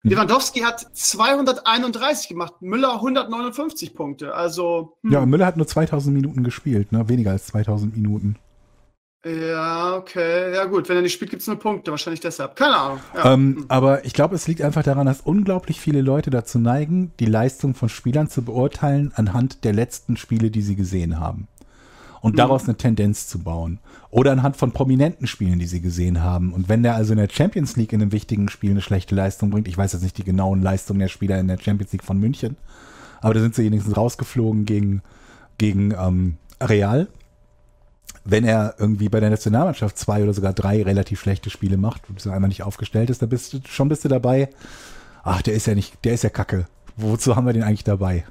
Hm. 0.03 0.13
Lewandowski 0.13 0.61
hat 0.61 0.87
231 0.93 2.29
gemacht, 2.29 2.55
Müller 2.61 2.95
159 2.95 3.95
Punkte. 3.95 4.35
Also 4.35 4.97
hm. 5.03 5.13
ja, 5.13 5.27
Müller 5.27 5.47
hat 5.47 5.57
nur 5.57 5.67
2000 5.67 6.15
Minuten 6.15 6.45
gespielt, 6.45 6.93
ne? 6.93 7.09
Weniger 7.09 7.33
als 7.33 7.47
2000 7.47 7.97
Minuten. 7.97 8.37
Ja, 9.25 9.97
okay. 9.97 10.55
Ja, 10.55 10.65
gut. 10.67 10.89
Wenn 10.89 10.97
er 10.97 11.03
nicht 11.03 11.13
spielt, 11.13 11.33
gibt 11.33 11.43
es 11.43 11.49
nur 11.49 11.59
Punkte. 11.59 11.91
Wahrscheinlich 11.91 12.21
deshalb. 12.21 12.55
Keine 12.55 12.77
Ahnung. 12.77 13.01
Ja. 13.17 13.33
Ähm, 13.33 13.57
hm. 13.57 13.65
Aber 13.67 14.05
ich 14.05 14.13
glaube, 14.13 14.37
es 14.37 14.47
liegt 14.47 14.63
einfach 14.63 14.85
daran, 14.85 15.07
dass 15.07 15.21
unglaublich 15.21 15.81
viele 15.81 16.03
Leute 16.03 16.31
dazu 16.31 16.61
neigen, 16.61 17.13
die 17.19 17.27
Leistung 17.27 17.75
von 17.75 17.89
Spielern 17.89 18.31
zu 18.31 18.43
beurteilen 18.43 19.11
anhand 19.17 19.65
der 19.65 19.73
letzten 19.73 20.17
Spiele, 20.17 20.51
die 20.53 20.63
sie 20.63 20.77
gesehen 20.77 21.19
haben 21.19 21.49
und 22.21 22.33
mhm. 22.33 22.37
daraus 22.37 22.65
eine 22.65 22.77
Tendenz 22.77 23.29
zu 23.29 23.39
bauen. 23.41 23.79
Oder 24.11 24.33
anhand 24.33 24.57
von 24.57 24.73
prominenten 24.73 25.27
Spielen, 25.27 25.59
die 25.59 25.67
sie 25.67 25.81
gesehen 25.81 26.23
haben. 26.23 26.53
Und 26.53 26.69
wenn 26.69 26.83
der 26.83 26.95
also 26.95 27.13
in 27.13 27.19
der 27.19 27.29
Champions 27.29 27.77
League 27.77 27.93
in 27.93 28.01
einem 28.01 28.13
wichtigen 28.13 28.49
Spiel 28.49 28.71
eine 28.71 28.81
schlechte 28.81 29.15
Leistung 29.15 29.51
bringt, 29.51 29.69
ich 29.69 29.77
weiß 29.77 29.93
jetzt 29.93 30.03
nicht 30.03 30.19
die 30.19 30.25
genauen 30.25 30.63
Leistungen 30.63 31.01
der 31.01 31.09
Spieler 31.09 31.39
in 31.39 31.49
der 31.49 31.59
Champions 31.59 31.93
League 31.93 32.05
von 32.05 32.19
München, 32.19 32.57
aber 33.21 33.35
da 33.35 33.41
sind 33.41 33.55
sie 33.55 33.65
wenigstens 33.65 33.97
rausgeflogen 33.97 34.65
gegen, 34.65 35.03
gegen 35.59 35.93
ähm, 35.93 36.37
Real. 36.61 37.09
Wenn 38.25 38.45
er 38.45 38.75
irgendwie 38.79 39.09
bei 39.09 39.21
der 39.21 39.31
Nationalmannschaft 39.31 39.99
zwei 39.99 40.23
oder 40.23 40.35
sogar 40.35 40.53
drei 40.53 40.83
relativ 40.83 41.21
schlechte 41.21 41.51
Spiele 41.51 41.77
macht 41.77 42.09
und 42.09 42.21
so 42.21 42.31
einmal 42.31 42.49
nicht 42.49 42.63
aufgestellt 42.63 43.11
ist, 43.11 43.23
dann 43.23 43.29
bist 43.29 43.53
du 43.53 43.61
schon 43.67 43.89
bist 43.89 44.05
du 44.05 44.09
dabei. 44.09 44.51
Ach, 45.23 45.43
der 45.43 45.55
ist 45.55 45.67
ja 45.67 45.75
nicht, 45.75 46.05
der 46.05 46.15
ist 46.15 46.25
ja 46.25 46.31
kacke. 46.31 46.67
Wozu 46.97 47.37
haben 47.37 47.47
wir 47.47 47.53
den 47.53 47.63
eigentlich 47.63 47.85
dabei? 47.85 48.25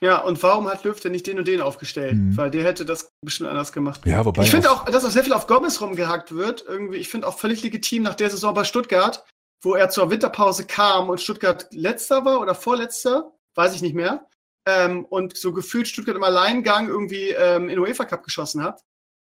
Ja, 0.00 0.18
und 0.18 0.42
warum 0.42 0.68
hat 0.68 0.84
Löw 0.84 0.98
denn 1.00 1.12
nicht 1.12 1.26
den 1.26 1.38
und 1.38 1.48
den 1.48 1.62
aufgestellt? 1.62 2.16
Mhm. 2.16 2.36
Weil 2.36 2.50
der 2.50 2.64
hätte 2.64 2.84
das 2.84 3.12
bestimmt 3.22 3.48
anders 3.48 3.72
gemacht. 3.72 4.02
Ja, 4.04 4.24
wobei. 4.24 4.42
Ich 4.42 4.50
finde 4.50 4.70
auch, 4.70 4.84
dass 4.84 5.04
auch 5.04 5.10
sehr 5.10 5.24
viel 5.24 5.32
auf 5.32 5.46
Gomez 5.46 5.80
rumgehackt 5.80 6.34
wird. 6.34 6.64
Irgendwie, 6.66 6.98
ich 6.98 7.08
finde 7.08 7.26
auch 7.26 7.38
völlig 7.38 7.62
legitim 7.62 8.02
nach 8.02 8.14
der 8.14 8.28
Saison 8.30 8.52
bei 8.52 8.64
Stuttgart, 8.64 9.24
wo 9.62 9.74
er 9.74 9.88
zur 9.88 10.10
Winterpause 10.10 10.66
kam 10.66 11.08
und 11.08 11.20
Stuttgart 11.20 11.66
letzter 11.70 12.24
war 12.24 12.40
oder 12.40 12.54
vorletzter, 12.54 13.32
weiß 13.54 13.74
ich 13.74 13.80
nicht 13.80 13.94
mehr. 13.94 14.26
Ähm, 14.66 15.06
und 15.06 15.36
so 15.36 15.52
gefühlt 15.52 15.88
Stuttgart 15.88 16.16
im 16.16 16.24
Alleingang 16.24 16.88
irgendwie 16.88 17.30
ähm, 17.30 17.70
in 17.70 17.78
UEFA 17.78 18.04
Cup 18.04 18.22
geschossen 18.22 18.62
hat. 18.62 18.82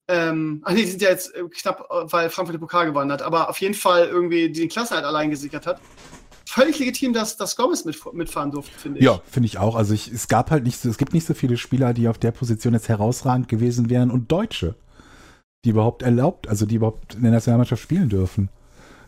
Ähm, 0.08 0.62
ach 0.66 0.74
nee, 0.74 0.84
die 0.84 0.92
sind 0.92 1.02
ja 1.02 1.10
jetzt 1.10 1.34
äh, 1.34 1.44
knapp, 1.50 1.88
äh, 1.90 2.12
weil 2.12 2.30
Frankfurt 2.30 2.56
den 2.56 2.60
Pokal 2.60 2.86
gewonnen 2.86 3.12
hat, 3.12 3.22
aber 3.22 3.50
auf 3.50 3.62
jeden 3.62 3.74
Fall 3.74 4.08
irgendwie 4.08 4.52
den 4.52 4.68
Klasse 4.68 4.96
halt 4.96 5.06
allein 5.06 5.30
gesichert 5.30 5.66
hat 5.66 5.80
völlig 6.46 6.80
legitim, 6.80 7.14
dass, 7.14 7.38
dass 7.38 7.56
Gomez 7.56 7.86
mit, 7.86 7.98
mitfahren 8.14 8.52
durfte, 8.52 8.78
finde 8.78 9.00
ich. 9.00 9.06
Ja, 9.06 9.20
finde 9.30 9.48
ich 9.48 9.58
auch. 9.58 9.76
Also 9.76 9.94
ich, 9.94 10.12
es 10.12 10.28
gab 10.28 10.52
halt 10.52 10.64
nicht 10.64 10.80
so, 10.80 10.90
es 10.90 10.98
gibt 10.98 11.14
nicht 11.14 11.26
so 11.26 11.34
viele 11.34 11.58
Spieler, 11.58 11.94
die 11.94 12.08
auf 12.08 12.18
der 12.18 12.32
Position 12.32 12.74
jetzt 12.74 12.90
herausragend 12.90 13.48
gewesen 13.48 13.90
wären 13.90 14.12
und 14.12 14.32
Deutsche, 14.32 14.76
die 15.66 15.70
überhaupt 15.70 16.02
erlaubt, 16.02 16.48
also 16.48 16.66
die 16.66 16.76
überhaupt 16.76 17.16
in 17.16 17.24
der 17.24 17.32
Nationalmannschaft 17.32 17.82
spielen 17.82 18.10
dürfen. 18.10 18.50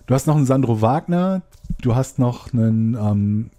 Du 0.06 0.14
hast 0.14 0.28
noch 0.28 0.36
einen 0.36 0.46
Sandro 0.46 0.82
Wagner, 0.82 1.42
du 1.82 1.96
hast 1.96 2.20
noch 2.20 2.54
einen 2.54 2.96
ähm, 2.96 3.50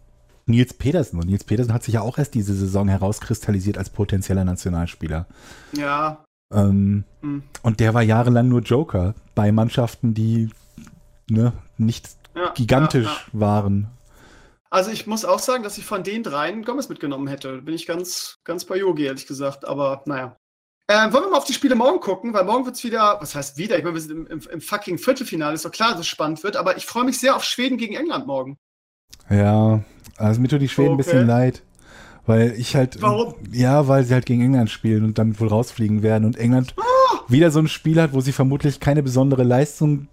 Nils 0.46 0.74
Pedersen. 0.74 1.18
Und 1.18 1.26
Nils 1.26 1.44
Pedersen 1.44 1.72
hat 1.72 1.82
sich 1.82 1.94
ja 1.94 2.02
auch 2.02 2.18
erst 2.18 2.34
diese 2.34 2.54
Saison 2.54 2.88
herauskristallisiert 2.88 3.78
als 3.78 3.90
potenzieller 3.90 4.44
Nationalspieler. 4.44 5.26
Ja. 5.72 6.24
Ähm, 6.52 7.04
hm. 7.22 7.42
Und 7.62 7.80
der 7.80 7.94
war 7.94 8.02
jahrelang 8.02 8.48
nur 8.48 8.60
Joker 8.60 9.14
bei 9.34 9.52
Mannschaften, 9.52 10.14
die 10.14 10.50
ne, 11.30 11.52
nicht 11.78 12.08
ja, 12.34 12.52
gigantisch 12.52 13.06
ja, 13.06 13.12
ja. 13.12 13.40
waren. 13.40 13.90
Also 14.70 14.90
ich 14.90 15.06
muss 15.06 15.24
auch 15.24 15.38
sagen, 15.38 15.62
dass 15.62 15.78
ich 15.78 15.84
von 15.84 16.02
den 16.02 16.22
dreien 16.24 16.64
Gomez 16.64 16.88
mitgenommen 16.88 17.28
hätte. 17.28 17.62
Bin 17.62 17.74
ich 17.74 17.86
ganz, 17.86 18.38
ganz 18.42 18.64
bei 18.64 18.76
Yogi, 18.76 19.04
ehrlich 19.04 19.26
gesagt. 19.26 19.66
Aber 19.66 20.02
naja. 20.06 20.36
Ähm, 20.88 21.12
wollen 21.12 21.24
wir 21.24 21.30
mal 21.30 21.38
auf 21.38 21.44
die 21.44 21.52
Spiele 21.52 21.76
morgen 21.76 22.00
gucken, 22.00 22.34
weil 22.34 22.44
morgen 22.44 22.66
wird 22.66 22.76
es 22.76 22.84
wieder, 22.84 23.18
was 23.20 23.34
heißt 23.34 23.56
wieder? 23.56 23.78
Ich 23.78 23.84
meine, 23.84 23.94
wir 23.94 24.02
sind 24.02 24.10
im, 24.10 24.26
im, 24.26 24.40
im, 24.50 24.60
fucking 24.60 24.98
Viertelfinale, 24.98 25.54
ist 25.54 25.64
doch 25.64 25.70
klar, 25.70 25.92
dass 25.92 26.00
es 26.00 26.08
spannend 26.08 26.42
wird, 26.42 26.56
aber 26.56 26.76
ich 26.76 26.84
freue 26.84 27.04
mich 27.04 27.18
sehr 27.18 27.36
auf 27.36 27.44
Schweden 27.44 27.78
gegen 27.78 27.94
England 27.94 28.26
morgen. 28.26 28.58
Ja, 29.30 29.82
also 30.18 30.40
mir 30.40 30.48
tut 30.48 30.60
die 30.60 30.68
Schweden 30.68 30.88
okay. 30.88 30.94
ein 30.94 31.04
bisschen 31.04 31.26
leid. 31.26 31.62
Weil 32.26 32.54
ich 32.58 32.74
halt. 32.74 33.00
Warum? 33.02 33.34
Ja, 33.52 33.86
weil 33.86 34.04
sie 34.04 34.14
halt 34.14 34.26
gegen 34.26 34.42
England 34.42 34.70
spielen 34.70 35.04
und 35.04 35.18
dann 35.18 35.38
wohl 35.38 35.48
rausfliegen 35.48 36.02
werden 36.02 36.24
und 36.24 36.36
England 36.36 36.74
ah! 36.78 37.20
wieder 37.28 37.50
so 37.50 37.58
ein 37.60 37.68
Spiel 37.68 38.00
hat, 38.00 38.12
wo 38.12 38.20
sie 38.20 38.32
vermutlich 38.32 38.80
keine 38.80 39.02
besondere 39.02 39.42
Leistung 39.42 40.08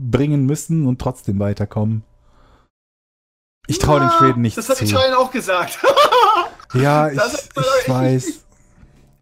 bringen 0.00 0.46
müssen 0.46 0.86
und 0.86 1.00
trotzdem 1.00 1.38
weiterkommen. 1.38 2.02
Ich 3.66 3.78
traue 3.78 4.00
den 4.00 4.10
Schweden 4.10 4.42
nicht 4.42 4.56
Das 4.56 4.68
hat 4.68 4.78
zu. 4.78 4.84
Italien 4.84 5.14
auch 5.14 5.30
gesagt. 5.30 5.78
ja, 6.74 7.08
ich, 7.10 7.20
ich 7.20 7.88
weiß. 7.88 8.26
Ich, 8.26 8.40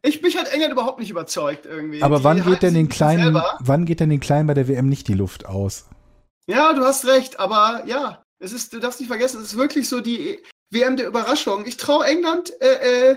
ich, 0.03 0.23
mich 0.23 0.39
hat 0.39 0.49
England 0.49 0.73
überhaupt 0.73 1.01
nicht 1.01 1.11
überzeugt 1.11 1.67
irgendwie. 1.67 2.03
Aber 2.03 2.19
die 2.19 2.25
wann 2.25 2.45
geht 2.45 2.63
denn 2.63 2.75
den 2.75 2.89
kleinen, 2.89 3.41
wann 3.59 3.85
geht 3.85 4.01
denn 4.01 4.11
den 4.11 4.21
kleinen 4.21 4.47
bei 4.47 4.55
der 4.55 4.69
WM 4.69 4.89
nicht 4.89 5.09
die 5.09 5.15
Luft 5.15 5.47
aus? 5.47 5.87
Ja, 6.47 6.73
du 6.73 6.83
hast 6.83 7.05
recht, 7.05 7.39
aber 7.41 7.83
ja, 7.87 8.23
es 8.39 8.53
ist, 8.53 8.73
du 8.73 8.79
darfst 8.79 9.01
nicht 9.01 9.09
vergessen, 9.09 9.41
es 9.43 9.49
ist 9.49 9.59
wirklich 9.59 9.89
so 9.89 10.01
die 10.01 10.39
WM 10.71 10.97
der 10.97 11.09
Überraschung. 11.09 11.67
Ich 11.67 11.77
traue 11.77 12.07
England 12.07 12.53
äh, 12.63 13.11
äh, 13.11 13.17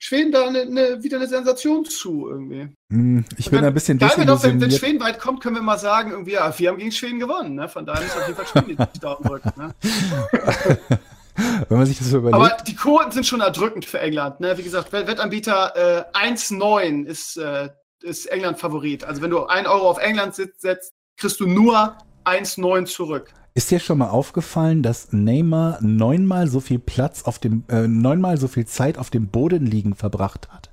Schweden 0.00 0.30
da 0.30 0.46
eine, 0.46 0.60
eine, 0.60 1.02
wieder 1.02 1.16
eine 1.16 1.26
Sensation 1.26 1.84
zu 1.84 2.28
irgendwie. 2.28 2.68
Hm, 2.90 3.24
ich 3.36 3.50
bin 3.50 3.64
ein 3.64 3.74
bisschen 3.74 3.98
desillusioniert. 3.98 4.42
Wenn, 4.44 4.60
wenn 4.60 4.70
Schweden 4.70 5.00
weit 5.00 5.18
kommt, 5.18 5.42
können 5.42 5.56
wir 5.56 5.62
mal 5.62 5.78
sagen, 5.78 6.12
irgendwie, 6.12 6.32
ja, 6.32 6.56
wir 6.56 6.68
haben 6.68 6.78
gegen 6.78 6.92
Schweden 6.92 7.18
gewonnen. 7.18 7.56
Ne? 7.56 7.68
Von 7.68 7.84
daher 7.84 8.04
muss 8.04 8.16
auf 8.16 8.26
jeden 8.28 8.36
Fall 8.36 8.46
Schweden 8.46 8.86
die 8.94 9.00
Daumen 9.00 9.24
drücken. 9.24 9.52
Ne? 9.56 9.74
wenn 11.68 11.78
man 11.78 11.86
sich 11.86 11.98
das 11.98 12.08
so 12.08 12.18
überlegt. 12.18 12.36
Aber 12.36 12.62
die 12.62 12.76
Quoten 12.76 13.10
sind 13.10 13.26
schon 13.26 13.40
erdrückend 13.40 13.84
für 13.84 13.98
England. 13.98 14.40
Ne? 14.40 14.56
Wie 14.56 14.62
gesagt, 14.62 14.92
Wettanbieter 14.92 16.06
äh, 16.14 16.18
1,9 16.18 17.04
ist, 17.04 17.36
äh, 17.36 17.68
ist 18.02 18.26
England 18.26 18.58
Favorit. 18.58 19.04
Also 19.04 19.20
wenn 19.22 19.30
du 19.30 19.46
1 19.46 19.66
Euro 19.66 19.90
auf 19.90 19.98
England 19.98 20.34
setzt, 20.34 20.92
kriegst 21.16 21.40
du 21.40 21.46
nur 21.46 21.96
1-9 22.24 22.86
zurück. 22.86 23.32
Ist 23.58 23.72
dir 23.72 23.80
schon 23.80 23.98
mal 23.98 24.10
aufgefallen, 24.10 24.84
dass 24.84 25.12
Neymar 25.12 25.78
neunmal 25.80 26.46
so 26.46 26.60
viel 26.60 26.78
Platz 26.78 27.24
auf 27.24 27.40
dem, 27.40 27.64
äh, 27.66 27.88
neunmal 27.88 28.38
so 28.38 28.46
viel 28.46 28.66
Zeit 28.66 28.98
auf 28.98 29.10
dem 29.10 29.26
Boden 29.26 29.66
liegen 29.66 29.96
verbracht 29.96 30.48
hat, 30.52 30.70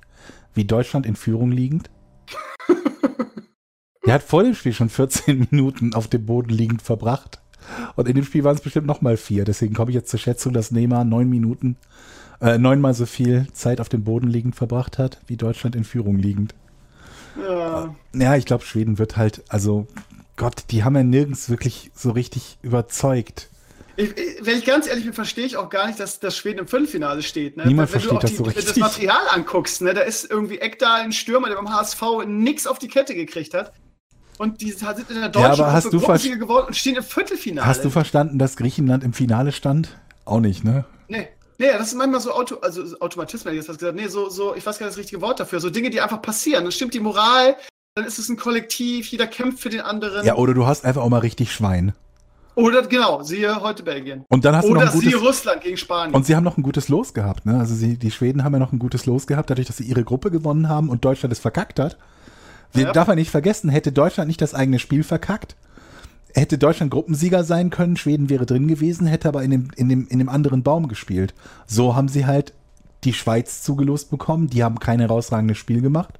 wie 0.54 0.64
Deutschland 0.64 1.04
in 1.04 1.16
Führung 1.16 1.50
liegend? 1.50 1.90
er 4.06 4.14
hat 4.14 4.22
vor 4.22 4.44
dem 4.44 4.54
Spiel 4.54 4.72
schon 4.72 4.88
14 4.88 5.48
Minuten 5.50 5.94
auf 5.94 6.06
dem 6.06 6.26
Boden 6.26 6.50
liegend 6.50 6.80
verbracht. 6.80 7.40
Und 7.96 8.06
in 8.06 8.14
dem 8.14 8.24
Spiel 8.24 8.44
waren 8.44 8.54
es 8.54 8.62
bestimmt 8.62 8.86
nochmal 8.86 9.16
vier. 9.16 9.44
Deswegen 9.44 9.74
komme 9.74 9.90
ich 9.90 9.96
jetzt 9.96 10.10
zur 10.10 10.20
Schätzung, 10.20 10.52
dass 10.52 10.70
Neymar 10.70 11.04
neun 11.04 11.28
Minuten, 11.28 11.78
äh, 12.40 12.56
neunmal 12.56 12.94
so 12.94 13.04
viel 13.04 13.48
Zeit 13.52 13.80
auf 13.80 13.88
dem 13.88 14.04
Boden 14.04 14.28
liegend 14.28 14.54
verbracht 14.54 14.96
hat, 14.96 15.20
wie 15.26 15.36
Deutschland 15.36 15.74
in 15.74 15.82
Führung 15.82 16.18
liegend. 16.18 16.54
Ja, 17.36 17.96
ja 18.14 18.36
ich 18.36 18.44
glaube, 18.44 18.64
Schweden 18.64 19.00
wird 19.00 19.16
halt, 19.16 19.42
also 19.48 19.88
Gott, 20.36 20.64
die 20.70 20.84
haben 20.84 20.96
ja 20.96 21.02
nirgends 21.02 21.48
wirklich 21.48 21.90
so 21.94 22.10
richtig 22.10 22.58
überzeugt. 22.62 23.48
Ich, 23.96 24.14
wenn 24.42 24.58
ich 24.58 24.66
ganz 24.66 24.86
ehrlich 24.86 25.04
bin, 25.04 25.14
verstehe 25.14 25.46
ich 25.46 25.56
auch 25.56 25.70
gar 25.70 25.86
nicht, 25.86 25.98
dass 25.98 26.20
das 26.20 26.36
Schweden 26.36 26.58
im 26.60 26.68
Viertelfinale 26.68 27.22
steht. 27.22 27.56
Ne? 27.56 27.64
Niemand 27.66 27.92
wenn, 27.92 28.00
versteht 28.00 28.22
das 28.22 28.30
die, 28.30 28.36
so 28.36 28.44
richtig. 28.44 28.66
Wenn 28.66 28.74
du 28.74 28.80
das 28.80 28.92
Material 28.92 29.28
anguckst, 29.32 29.80
ne? 29.80 29.94
da 29.94 30.02
ist 30.02 30.30
irgendwie 30.30 30.58
Ekdal 30.58 31.00
ein 31.00 31.12
Stürmer, 31.12 31.48
der 31.48 31.56
beim 31.56 31.72
HSV 31.72 32.02
nichts 32.26 32.66
auf 32.66 32.78
die 32.78 32.88
Kette 32.88 33.14
gekriegt 33.14 33.54
hat. 33.54 33.72
Und 34.38 34.60
die 34.60 34.70
sind 34.70 34.86
in 35.08 35.20
der 35.20 35.30
deutschen 35.30 35.64
ja, 35.64 35.80
Gruppe 35.80 36.38
geworden 36.38 36.66
und 36.66 36.76
stehen 36.76 36.96
im 36.96 37.02
Viertelfinale. 37.02 37.66
Hast 37.66 37.84
du 37.84 37.90
verstanden, 37.90 38.38
dass 38.38 38.56
Griechenland 38.56 39.02
im 39.02 39.14
Finale 39.14 39.50
stand? 39.50 39.96
Auch 40.26 40.40
nicht, 40.40 40.62
ne? 40.62 40.84
Nee. 41.08 41.28
Nee, 41.58 41.68
das 41.72 41.88
ist 41.88 41.94
manchmal 41.94 42.20
so 42.20 42.32
Auto, 42.32 42.56
also 42.56 42.82
Automatismus, 43.00 43.46
hätte 43.46 43.54
ich 43.54 43.62
jetzt 43.62 43.70
was 43.70 43.78
gesagt. 43.78 43.96
Nee, 43.96 44.08
so, 44.08 44.28
so, 44.28 44.54
ich 44.54 44.66
weiß 44.66 44.78
gar 44.78 44.86
nicht 44.86 44.92
das 44.92 45.00
richtige 45.00 45.22
Wort 45.22 45.40
dafür. 45.40 45.58
So 45.58 45.70
Dinge, 45.70 45.88
die 45.88 46.02
einfach 46.02 46.20
passieren. 46.20 46.64
Dann 46.64 46.72
stimmt 46.72 46.92
die 46.92 47.00
Moral, 47.00 47.56
dann 47.96 48.04
ist 48.04 48.18
es 48.18 48.28
ein 48.28 48.36
Kollektiv, 48.36 49.08
jeder 49.08 49.26
kämpft 49.26 49.58
für 49.58 49.70
den 49.70 49.80
anderen. 49.80 50.24
Ja, 50.24 50.36
oder 50.36 50.52
du 50.52 50.66
hast 50.66 50.84
einfach 50.84 51.00
auch 51.00 51.08
mal 51.08 51.20
richtig 51.20 51.50
Schwein. 51.50 51.92
Oder 52.54 52.82
genau, 52.86 53.22
siehe 53.22 53.60
heute 53.60 53.82
Belgien. 53.82 54.24
Und 54.28 54.44
dann 54.44 54.54
hast 54.54 54.66
Oder 54.66 54.80
du 54.80 54.86
noch 54.86 54.92
ein 54.92 54.98
gutes, 54.98 55.10
siehe 55.10 55.20
Russland 55.20 55.62
gegen 55.62 55.76
Spanien. 55.76 56.14
Und 56.14 56.26
sie 56.26 56.36
haben 56.36 56.44
noch 56.44 56.58
ein 56.58 56.62
gutes 56.62 56.88
Los 56.88 57.14
gehabt, 57.14 57.46
ne? 57.46 57.58
Also 57.58 57.74
sie, 57.74 57.98
die 57.98 58.10
Schweden 58.10 58.44
haben 58.44 58.52
ja 58.52 58.58
noch 58.58 58.72
ein 58.72 58.78
gutes 58.78 59.06
Los 59.06 59.26
gehabt, 59.26 59.50
dadurch, 59.50 59.66
dass 59.66 59.78
sie 59.78 59.84
ihre 59.84 60.04
Gruppe 60.04 60.30
gewonnen 60.30 60.68
haben 60.68 60.90
und 60.90 61.04
Deutschland 61.04 61.32
es 61.32 61.38
verkackt 61.38 61.78
hat. 61.78 61.96
Wir 62.72 62.84
ja. 62.84 62.92
darf 62.92 63.08
man 63.08 63.16
nicht 63.16 63.30
vergessen, 63.30 63.70
hätte 63.70 63.92
Deutschland 63.92 64.28
nicht 64.28 64.42
das 64.42 64.54
eigene 64.54 64.78
Spiel 64.78 65.02
verkackt, 65.02 65.56
hätte 66.34 66.58
Deutschland 66.58 66.90
Gruppensieger 66.90 67.44
sein 67.44 67.70
können, 67.70 67.96
Schweden 67.96 68.28
wäre 68.28 68.44
drin 68.44 68.68
gewesen, 68.68 69.06
hätte 69.06 69.28
aber 69.28 69.42
in 69.42 69.50
dem, 69.50 69.68
in 69.76 69.88
dem, 69.88 70.06
in 70.08 70.18
dem 70.18 70.28
anderen 70.28 70.62
Baum 70.62 70.88
gespielt. 70.88 71.34
So 71.66 71.96
haben 71.96 72.08
sie 72.08 72.26
halt 72.26 72.52
die 73.04 73.14
Schweiz 73.14 73.62
zugelost 73.62 74.10
bekommen, 74.10 74.48
die 74.48 74.64
haben 74.64 74.80
kein 74.80 75.00
herausragendes 75.00 75.56
Spiel 75.56 75.80
gemacht. 75.80 76.18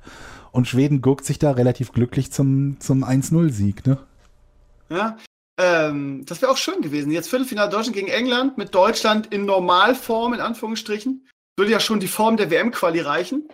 Und 0.57 0.67
Schweden 0.67 1.03
guckt 1.03 1.27
sich 1.27 1.39
da 1.39 1.51
relativ 1.51 1.93
glücklich 1.93 2.33
zum, 2.33 2.81
zum 2.81 3.05
1-0-Sieg, 3.05 3.87
ne? 3.87 3.99
Ja, 4.89 5.19
ähm, 5.61 6.25
das 6.25 6.41
wäre 6.41 6.51
auch 6.51 6.57
schön 6.57 6.81
gewesen. 6.81 7.11
Jetzt 7.11 7.29
Viertelfinale 7.29 7.71
Deutschland 7.71 7.95
gegen 7.95 8.09
England 8.09 8.57
mit 8.57 8.75
Deutschland 8.75 9.27
in 9.35 9.45
Normalform, 9.45 10.33
in 10.33 10.41
Anführungsstrichen. 10.41 11.29
Würde 11.59 11.73
ja 11.73 11.79
schon 11.79 12.01
die 12.01 12.09
Form 12.09 12.39
der 12.39 12.51
WM-Quali 12.51 13.01
reichen. 13.01 13.47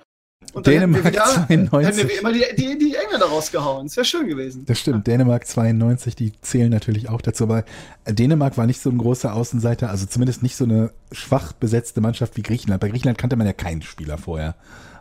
Und 0.52 0.68
dann 0.68 0.74
Dänemark 0.74 1.04
hätten 1.06 1.14
wir, 1.16 1.24
wieder, 1.24 1.46
92. 1.70 1.98
hätten 1.98 2.08
wir 2.08 2.20
immer 2.20 2.32
die, 2.32 2.44
die, 2.56 2.78
die 2.78 2.94
Engländer 2.94 3.26
rausgehauen. 3.26 3.88
Das 3.88 3.96
wäre 3.96 4.04
schön 4.04 4.28
gewesen. 4.28 4.64
Das 4.66 4.78
stimmt. 4.78 5.08
Ja. 5.08 5.14
Dänemark 5.14 5.44
92, 5.44 6.14
die 6.14 6.32
zählen 6.40 6.70
natürlich 6.70 7.08
auch 7.08 7.20
dazu. 7.20 7.42
Aber 7.42 7.64
Dänemark 8.06 8.56
war 8.56 8.68
nicht 8.68 8.80
so 8.80 8.90
ein 8.90 8.98
großer 8.98 9.34
Außenseiter, 9.34 9.90
also 9.90 10.06
zumindest 10.06 10.44
nicht 10.44 10.54
so 10.54 10.62
eine 10.62 10.92
schwach 11.10 11.52
besetzte 11.52 12.00
Mannschaft 12.00 12.36
wie 12.36 12.42
Griechenland. 12.42 12.80
Bei 12.80 12.90
Griechenland 12.90 13.18
kannte 13.18 13.34
man 13.34 13.48
ja 13.48 13.52
keinen 13.52 13.82
Spieler 13.82 14.18
vorher. 14.18 14.54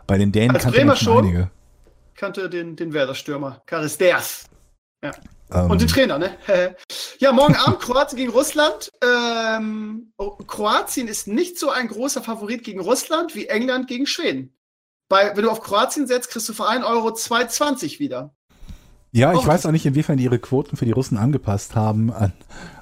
Bei 0.08 0.18
den 0.18 0.32
Dänen 0.32 0.56
Als 0.56 0.64
kannte 0.64 0.78
Bremer 0.78 0.94
man 0.94 0.96
schon 0.96 1.24
einige 1.26 1.50
kannte 2.22 2.48
den, 2.48 2.76
den 2.76 2.92
Werder-Stürmer. 2.92 3.62
Karis 3.66 3.98
Ders. 3.98 4.44
Ja. 5.02 5.10
Um. 5.50 5.72
Und 5.72 5.80
den 5.80 5.88
Trainer, 5.88 6.20
ne? 6.20 6.36
ja, 7.18 7.32
morgen 7.32 7.56
Abend 7.56 7.80
Kroatien 7.80 8.16
gegen 8.16 8.30
Russland. 8.30 8.92
Ähm, 9.02 10.12
oh, 10.18 10.36
Kroatien 10.46 11.08
ist 11.08 11.26
nicht 11.26 11.58
so 11.58 11.70
ein 11.70 11.88
großer 11.88 12.22
Favorit 12.22 12.62
gegen 12.62 12.78
Russland 12.78 13.34
wie 13.34 13.46
England 13.46 13.88
gegen 13.88 14.06
Schweden. 14.06 14.54
Bei, 15.08 15.36
wenn 15.36 15.42
du 15.42 15.50
auf 15.50 15.62
Kroatien 15.62 16.06
setzt, 16.06 16.30
kriegst 16.30 16.48
du 16.48 16.52
für 16.52 16.68
1 16.68 16.84
Euro 16.84 17.08
2,20 17.08 17.98
wieder. 17.98 18.32
Ja, 19.10 19.32
ich 19.32 19.38
auch 19.40 19.46
weiß 19.48 19.66
auch 19.66 19.72
nicht, 19.72 19.84
inwiefern 19.84 20.16
die 20.16 20.24
ihre 20.24 20.38
Quoten 20.38 20.76
für 20.76 20.84
die 20.84 20.92
Russen 20.92 21.18
angepasst 21.18 21.74
haben 21.74 22.12
an, 22.12 22.32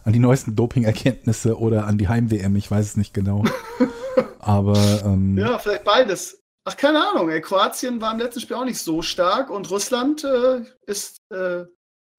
an 0.05 0.13
die 0.13 0.19
neuesten 0.19 0.55
Doping-Erkenntnisse 0.55 1.59
oder 1.59 1.87
an 1.87 1.97
die 1.97 2.09
Heim-WM. 2.09 2.55
Ich 2.57 2.71
weiß 2.71 2.85
es 2.85 2.97
nicht 2.99 3.15
genau. 3.15 3.45
Aber. 4.39 5.03
Ähm, 5.07 5.39
ja, 5.39 5.59
vielleicht 5.59 5.85
beides. 5.85 6.40
Ach, 6.71 6.77
keine 6.77 7.05
Ahnung, 7.05 7.29
ey. 7.31 7.41
Kroatien 7.41 8.01
war 8.01 8.13
im 8.13 8.21
letzten 8.21 8.41
Spiel 8.41 8.55
auch 8.55 8.65
nicht 8.65 8.79
so 8.79 9.03
stark 9.03 9.51
und 9.51 9.69
Russland 9.73 10.23
äh, 10.23 10.63
ist, 10.87 11.21
äh, 11.33 11.65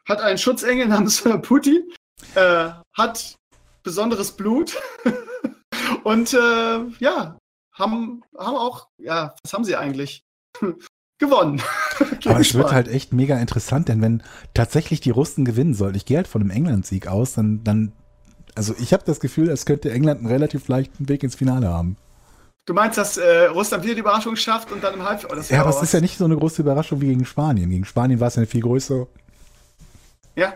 hat 0.05 0.19
einen 0.19 0.37
Schutzengel 0.37 0.87
namens 0.89 1.23
Putin, 1.41 1.89
äh, 2.35 2.69
hat 2.93 3.35
besonderes 3.81 4.33
Blut 4.33 4.77
und 6.03 6.33
äh, 6.33 6.79
ja, 6.99 7.37
haben, 7.73 8.23
haben 8.37 8.55
auch, 8.57 8.89
ja, 8.97 9.33
was 9.41 9.53
haben 9.53 9.63
sie 9.63 9.77
eigentlich? 9.77 10.25
gewonnen. 11.17 11.61
Aber 12.25 12.39
es 12.39 12.55
wird 12.55 12.71
halt 12.71 12.87
echt 12.87 13.13
mega 13.13 13.37
interessant, 13.37 13.87
denn 13.87 14.01
wenn 14.01 14.23
tatsächlich 14.55 15.01
die 15.01 15.11
Russen 15.11 15.45
gewinnen 15.45 15.75
sollten, 15.75 15.95
ich 15.95 16.05
gehe 16.05 16.17
halt 16.17 16.27
von 16.27 16.41
einem 16.41 16.49
England-Sieg 16.49 17.07
aus, 17.07 17.35
dann, 17.35 17.63
dann, 17.63 17.93
also 18.55 18.73
ich 18.79 18.91
habe 18.91 19.03
das 19.05 19.19
Gefühl, 19.19 19.49
es 19.49 19.67
könnte 19.67 19.91
England 19.91 20.21
einen 20.21 20.31
relativ 20.31 20.67
leichten 20.67 21.07
Weg 21.07 21.21
ins 21.21 21.35
Finale 21.35 21.69
haben. 21.69 21.95
Du 22.65 22.73
meinst, 22.73 22.97
dass 22.97 23.17
äh, 23.17 23.45
Russland 23.45 23.83
wieder 23.83 23.95
die 23.95 24.01
Überraschung 24.01 24.35
schafft 24.35 24.71
und 24.71 24.83
dann 24.83 24.93
im 24.93 25.03
Halbfinale? 25.03 25.41
Oh, 25.41 25.53
ja, 25.53 25.61
aber 25.61 25.71
es 25.71 25.81
ist 25.81 25.93
ja 25.93 25.99
nicht 25.99 26.17
so 26.17 26.25
eine 26.25 26.37
große 26.37 26.61
Überraschung 26.61 27.01
wie 27.01 27.07
gegen 27.07 27.25
Spanien. 27.25 27.69
Gegen 27.69 27.85
Spanien 27.85 28.19
war 28.19 28.27
es 28.27 28.35
ja 28.35 28.41
eine 28.41 28.47
viel 28.47 28.61
größere. 28.61 29.07
Ja, 30.35 30.53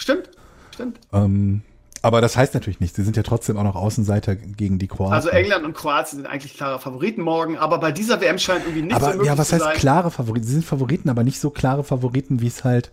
stimmt. 0.00 0.30
Stimmt. 0.72 1.00
Ähm, 1.12 1.62
aber 2.02 2.20
das 2.20 2.36
heißt 2.36 2.54
natürlich 2.54 2.78
nicht. 2.78 2.94
Sie 2.94 3.02
sind 3.02 3.16
ja 3.16 3.24
trotzdem 3.24 3.56
auch 3.56 3.64
noch 3.64 3.74
Außenseiter 3.74 4.36
gegen 4.36 4.78
die 4.78 4.86
Kroaten. 4.86 5.14
Also 5.14 5.30
England 5.30 5.64
und 5.64 5.74
Kroatien 5.74 6.18
sind 6.18 6.26
eigentlich 6.26 6.54
klare 6.54 6.78
Favoriten 6.78 7.22
morgen, 7.22 7.58
aber 7.58 7.78
bei 7.78 7.90
dieser 7.90 8.20
WM 8.20 8.38
scheint 8.38 8.64
irgendwie 8.64 8.82
nicht 8.82 8.94
aber, 8.94 9.14
so 9.14 9.24
Ja, 9.24 9.36
was 9.36 9.52
heißt 9.52 9.64
sein. 9.64 9.76
klare 9.76 10.12
Favoriten? 10.12 10.46
Sie 10.46 10.52
sind 10.52 10.64
Favoriten, 10.64 11.08
aber 11.08 11.24
nicht 11.24 11.40
so 11.40 11.50
klare 11.50 11.82
Favoriten, 11.82 12.40
wie 12.40 12.46
es 12.46 12.62
halt 12.62 12.92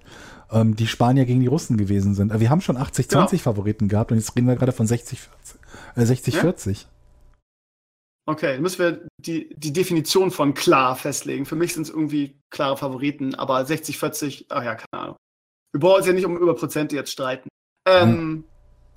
ähm, 0.52 0.76
die 0.76 0.88
Spanier 0.88 1.26
gegen 1.26 1.40
die 1.40 1.48
Russen 1.48 1.78
gewesen 1.78 2.16
sind. 2.16 2.38
Wir 2.40 2.50
haben 2.50 2.62
schon 2.62 2.78
80-20 2.78 3.10
genau. 3.10 3.28
Favoriten 3.28 3.88
gehabt 3.88 4.12
und 4.12 4.18
jetzt 4.18 4.36
reden 4.36 4.48
wir 4.48 4.56
gerade 4.56 4.72
von 4.72 4.88
60-40. 4.88 5.18
Äh, 5.96 6.06
60, 6.06 6.34
ja? 6.34 6.54
Okay, 8.28 8.54
dann 8.54 8.62
müssen 8.62 8.80
wir 8.80 9.08
die, 9.20 9.54
die 9.56 9.72
Definition 9.72 10.32
von 10.32 10.54
klar 10.56 10.96
festlegen. 10.96 11.46
Für 11.46 11.56
mich 11.56 11.74
sind 11.74 11.84
es 11.84 11.90
irgendwie 11.90 12.40
klare 12.50 12.76
Favoriten, 12.76 13.36
aber 13.36 13.64
60, 13.64 14.00
40, 14.00 14.48
ach 14.50 14.64
ja, 14.64 14.76
keine 14.76 15.04
Ahnung. 15.04 15.16
Wir 15.72 15.80
brauchen 15.80 15.98
uns 15.98 16.08
ja 16.08 16.14
nicht 16.14 16.26
um 16.26 16.38
über 16.38 16.56
Prozente 16.56 16.96
jetzt 16.96 17.12
streiten. 17.12 17.50
Ähm, 17.88 18.10
mhm. 18.10 18.44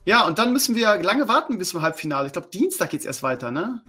Ja, 0.07 0.27
und 0.27 0.39
dann 0.39 0.53
müssen 0.53 0.77
wir 0.77 1.03
lange 1.03 1.29
warten 1.29 1.59
bis 1.59 1.71
zum 1.71 1.83
Halbfinale. 1.83 2.29
Ich 2.29 2.33
glaube, 2.33 2.49
Dienstag 2.51 2.91
geht 2.91 3.01
es 3.01 3.07
erst 3.07 3.23
weiter, 3.23 3.51
ne? 3.51 3.83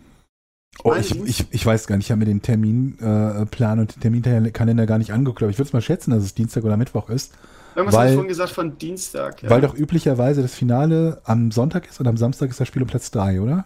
Oh, 0.83 0.93
ich, 0.93 1.17
ich, 1.23 1.45
ich 1.51 1.65
weiß 1.65 1.87
gar 1.87 1.97
nicht, 1.97 2.07
ich 2.07 2.11
habe 2.11 2.19
mir 2.19 2.25
den 2.25 2.41
Terminplan 2.41 3.77
äh, 3.77 3.81
und 3.81 4.03
den 4.03 4.23
Terminkalender 4.23 4.85
gar 4.85 4.97
nicht 4.97 5.11
angeguckt, 5.11 5.41
aber 5.41 5.49
ich 5.49 5.57
würde 5.57 5.67
es 5.67 5.73
mal 5.73 5.81
schätzen, 5.81 6.11
dass 6.11 6.23
es 6.23 6.35
Dienstag 6.35 6.63
oder 6.63 6.77
Mittwoch 6.77 7.09
ist. 7.09 7.33
Irgendwas 7.75 7.97
habe 7.97 8.09
ich 8.09 8.13
vorhin 8.13 8.29
gesagt 8.29 8.51
von 8.51 8.77
Dienstag. 8.77 9.43
Ja. 9.43 9.49
Weil 9.49 9.61
doch 9.61 9.75
üblicherweise 9.75 10.41
das 10.41 10.53
Finale 10.53 11.21
am 11.23 11.51
Sonntag 11.51 11.87
ist 11.87 11.99
und 11.99 12.07
am 12.07 12.17
Samstag 12.17 12.49
ist 12.49 12.59
das 12.59 12.67
Spiel 12.67 12.81
um 12.81 12.87
Platz 12.87 13.11
3, 13.11 13.41
oder? 13.41 13.65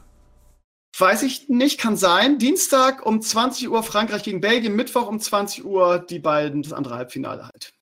Weiß 0.97 1.23
ich 1.23 1.49
nicht, 1.49 1.79
kann 1.79 1.97
sein. 1.97 2.37
Dienstag 2.37 3.05
um 3.05 3.21
20 3.21 3.69
Uhr 3.69 3.81
Frankreich 3.83 4.23
gegen 4.23 4.41
Belgien, 4.41 4.75
Mittwoch 4.75 5.07
um 5.07 5.19
20 5.19 5.65
Uhr 5.65 5.99
die 5.99 6.19
beiden, 6.19 6.61
das 6.61 6.73
andere 6.73 6.95
Halbfinale 6.95 7.43
halt. 7.43 7.73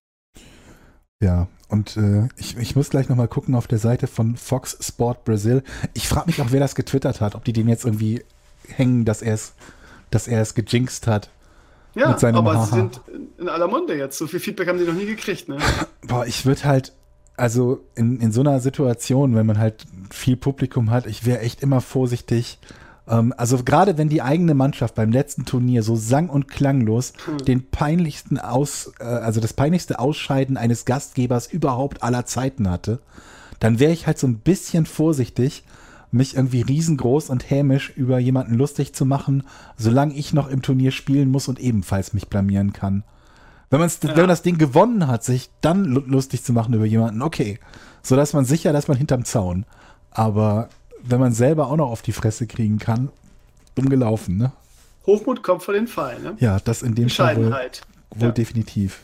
Ja, 1.22 1.47
und 1.68 1.97
äh, 1.97 2.30
ich, 2.38 2.57
ich 2.57 2.76
muss 2.76 2.89
gleich 2.89 3.09
nochmal 3.09 3.28
gucken 3.28 3.53
auf 3.53 3.68
der 3.68 3.78
Seite 3.78 4.07
von 4.07 4.38
Fox 4.38 4.78
Sport 4.82 5.24
Brazil. 5.26 5.64
Ich 5.93 6.07
frage 6.07 6.28
mich 6.28 6.41
auch, 6.41 6.51
wer 6.51 6.59
das 6.59 6.74
getwittert 6.74 7.22
hat, 7.22 7.36
ob 7.36 7.43
die 7.43 7.53
den 7.53 7.68
jetzt 7.68 7.86
irgendwie 7.86 8.24
hängen, 8.68 9.05
dass 9.05 9.22
er 9.22 9.36
es 9.36 9.53
dass 10.12 10.28
er 10.28 10.41
es 10.41 10.53
gejinxt 10.53 11.07
hat. 11.07 11.30
Ja, 11.95 12.16
aber 12.34 12.53
Haha. 12.53 12.66
sie 12.66 12.76
sind 12.76 13.01
in 13.38 13.49
aller 13.49 13.68
Munde 13.68 13.97
jetzt. 13.97 14.18
So 14.18 14.28
viel 14.28 14.39
Feedback 14.39 14.68
haben 14.68 14.78
die 14.78 14.86
noch 14.86 14.93
nie 14.93 15.05
gekriegt, 15.05 15.49
ne? 15.49 15.57
Boah, 16.07 16.26
ich 16.26 16.45
würde 16.45 16.64
halt, 16.64 16.93
also 17.36 17.84
in, 17.95 18.20
in 18.22 18.32
so 18.32 18.41
einer 18.41 18.59
Situation, 18.59 19.36
wenn 19.36 19.45
man 19.45 19.57
halt 19.57 19.86
viel 20.09 20.38
Publikum 20.38 20.91
hat, 20.91 21.05
ich 21.05 21.26
wäre 21.26 21.39
echt 21.39 21.62
immer 21.62 21.82
vorsichtig, 21.82 22.59
also 23.36 23.62
gerade 23.64 23.97
wenn 23.97 24.09
die 24.09 24.22
eigene 24.22 24.53
Mannschaft 24.53 24.95
beim 24.95 25.12
letzten 25.12 25.45
Turnier 25.45 25.84
so 25.84 25.95
sang- 25.95 26.30
und 26.30 26.47
klanglos 26.47 27.14
hm. 27.26 27.39
den 27.39 27.70
peinlichsten 27.70 28.39
Aus, 28.39 28.93
äh, 28.99 29.03
also 29.03 29.41
das 29.41 29.53
peinlichste 29.53 29.99
Ausscheiden 29.99 30.57
eines 30.57 30.86
Gastgebers 30.86 31.47
überhaupt 31.47 32.03
aller 32.03 32.26
Zeiten 32.26 32.70
hatte, 32.70 32.99
dann 33.59 33.80
wäre 33.80 33.91
ich 33.91 34.07
halt 34.07 34.18
so 34.18 34.28
ein 34.28 34.39
bisschen 34.39 34.86
vorsichtig, 34.86 35.64
mich 36.12 36.36
irgendwie 36.36 36.62
riesengroß 36.62 37.30
und 37.30 37.49
hämisch 37.49 37.91
über 37.95 38.20
jemanden 38.20 38.55
lustig 38.55 38.93
zu 38.93 39.05
machen, 39.05 39.43
solange 39.78 40.14
ich 40.14 40.34
noch 40.34 40.49
im 40.49 40.62
Turnier 40.62 40.91
spielen 40.91 41.30
muss 41.30 41.47
und 41.47 41.59
ebenfalls 41.59 42.14
mich 42.14 42.28
blamieren 42.28 42.74
kann. 42.74 43.03
Wenn, 43.70 43.80
man's, 43.80 43.99
ja. 44.03 44.09
wenn 44.09 44.18
man 44.18 44.28
das 44.28 44.41
Ding 44.41 44.57
gewonnen 44.57 45.07
hat, 45.07 45.24
sich 45.24 45.49
dann 45.62 45.86
lustig 45.86 46.43
zu 46.43 46.53
machen 46.53 46.74
über 46.74 46.86
jemanden, 46.86 47.22
okay. 47.22 47.59
So 48.03 48.16
dass 48.16 48.34
man 48.34 48.45
sicher, 48.45 48.74
dass 48.74 48.88
man 48.88 48.97
hinterm 48.97 49.24
Zaun. 49.24 49.66
Aber 50.12 50.68
wenn 51.04 51.20
man 51.20 51.34
selber 51.34 51.68
auch 51.68 51.78
noch 51.78 51.89
auf 51.89 52.02
die 52.02 52.12
Fresse 52.12 52.47
kriegen 52.47 52.80
kann, 52.80 53.10
dumm 53.76 53.89
gelaufen, 53.89 54.38
ne? 54.38 54.52
Hochmut 55.06 55.43
kommt 55.43 55.64
vor 55.64 55.74
den 55.74 55.88
Fall, 55.88 56.20
ne? 56.20 56.36
Ja, 56.39 56.60
das 56.60 56.84
in 56.84 56.95
dem 56.95 57.10
Fall 57.10 57.38
wohl, 57.38 57.52
wohl 57.52 58.28
ja. 58.28 58.32
definitiv. 58.32 59.04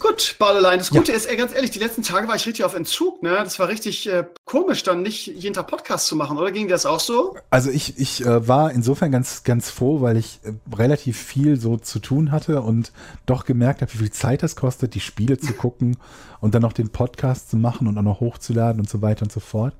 Gut, 0.00 0.36
Badelein. 0.38 0.78
Das 0.78 0.90
Gute 0.90 1.10
ja. 1.10 1.16
ist, 1.16 1.26
ey, 1.26 1.36
ganz 1.36 1.52
ehrlich, 1.52 1.72
die 1.72 1.80
letzten 1.80 2.04
Tage 2.04 2.28
war 2.28 2.36
ich 2.36 2.46
richtig 2.46 2.64
auf 2.64 2.76
Entzug, 2.76 3.20
ne? 3.20 3.30
Das 3.30 3.58
war 3.58 3.66
richtig 3.66 4.08
äh, 4.08 4.24
komisch, 4.44 4.84
dann 4.84 5.02
nicht 5.02 5.26
jeden 5.26 5.54
Tag 5.54 5.66
Podcast 5.66 6.06
zu 6.06 6.14
machen, 6.14 6.38
oder 6.38 6.52
ging 6.52 6.68
dir 6.68 6.74
das 6.74 6.86
auch 6.86 7.00
so? 7.00 7.34
Also 7.50 7.70
ich, 7.70 7.98
ich 7.98 8.24
äh, 8.24 8.46
war 8.46 8.70
insofern 8.70 9.10
ganz, 9.10 9.42
ganz 9.42 9.70
froh, 9.70 10.00
weil 10.00 10.16
ich 10.16 10.38
äh, 10.44 10.52
relativ 10.72 11.18
viel 11.18 11.58
so 11.58 11.78
zu 11.78 11.98
tun 11.98 12.30
hatte 12.30 12.62
und 12.62 12.92
doch 13.26 13.44
gemerkt 13.44 13.82
habe, 13.82 13.92
wie 13.92 13.98
viel 13.98 14.12
Zeit 14.12 14.44
das 14.44 14.54
kostet, 14.54 14.94
die 14.94 15.00
Spiele 15.00 15.36
zu 15.36 15.52
gucken 15.52 15.96
und 16.40 16.54
dann 16.54 16.62
noch 16.62 16.72
den 16.72 16.90
Podcast 16.90 17.50
zu 17.50 17.56
machen 17.56 17.88
und 17.88 17.98
auch 17.98 18.02
noch 18.02 18.20
hochzuladen 18.20 18.80
und 18.80 18.88
so 18.88 19.02
weiter 19.02 19.24
und 19.24 19.32
so 19.32 19.40
fort. 19.40 19.74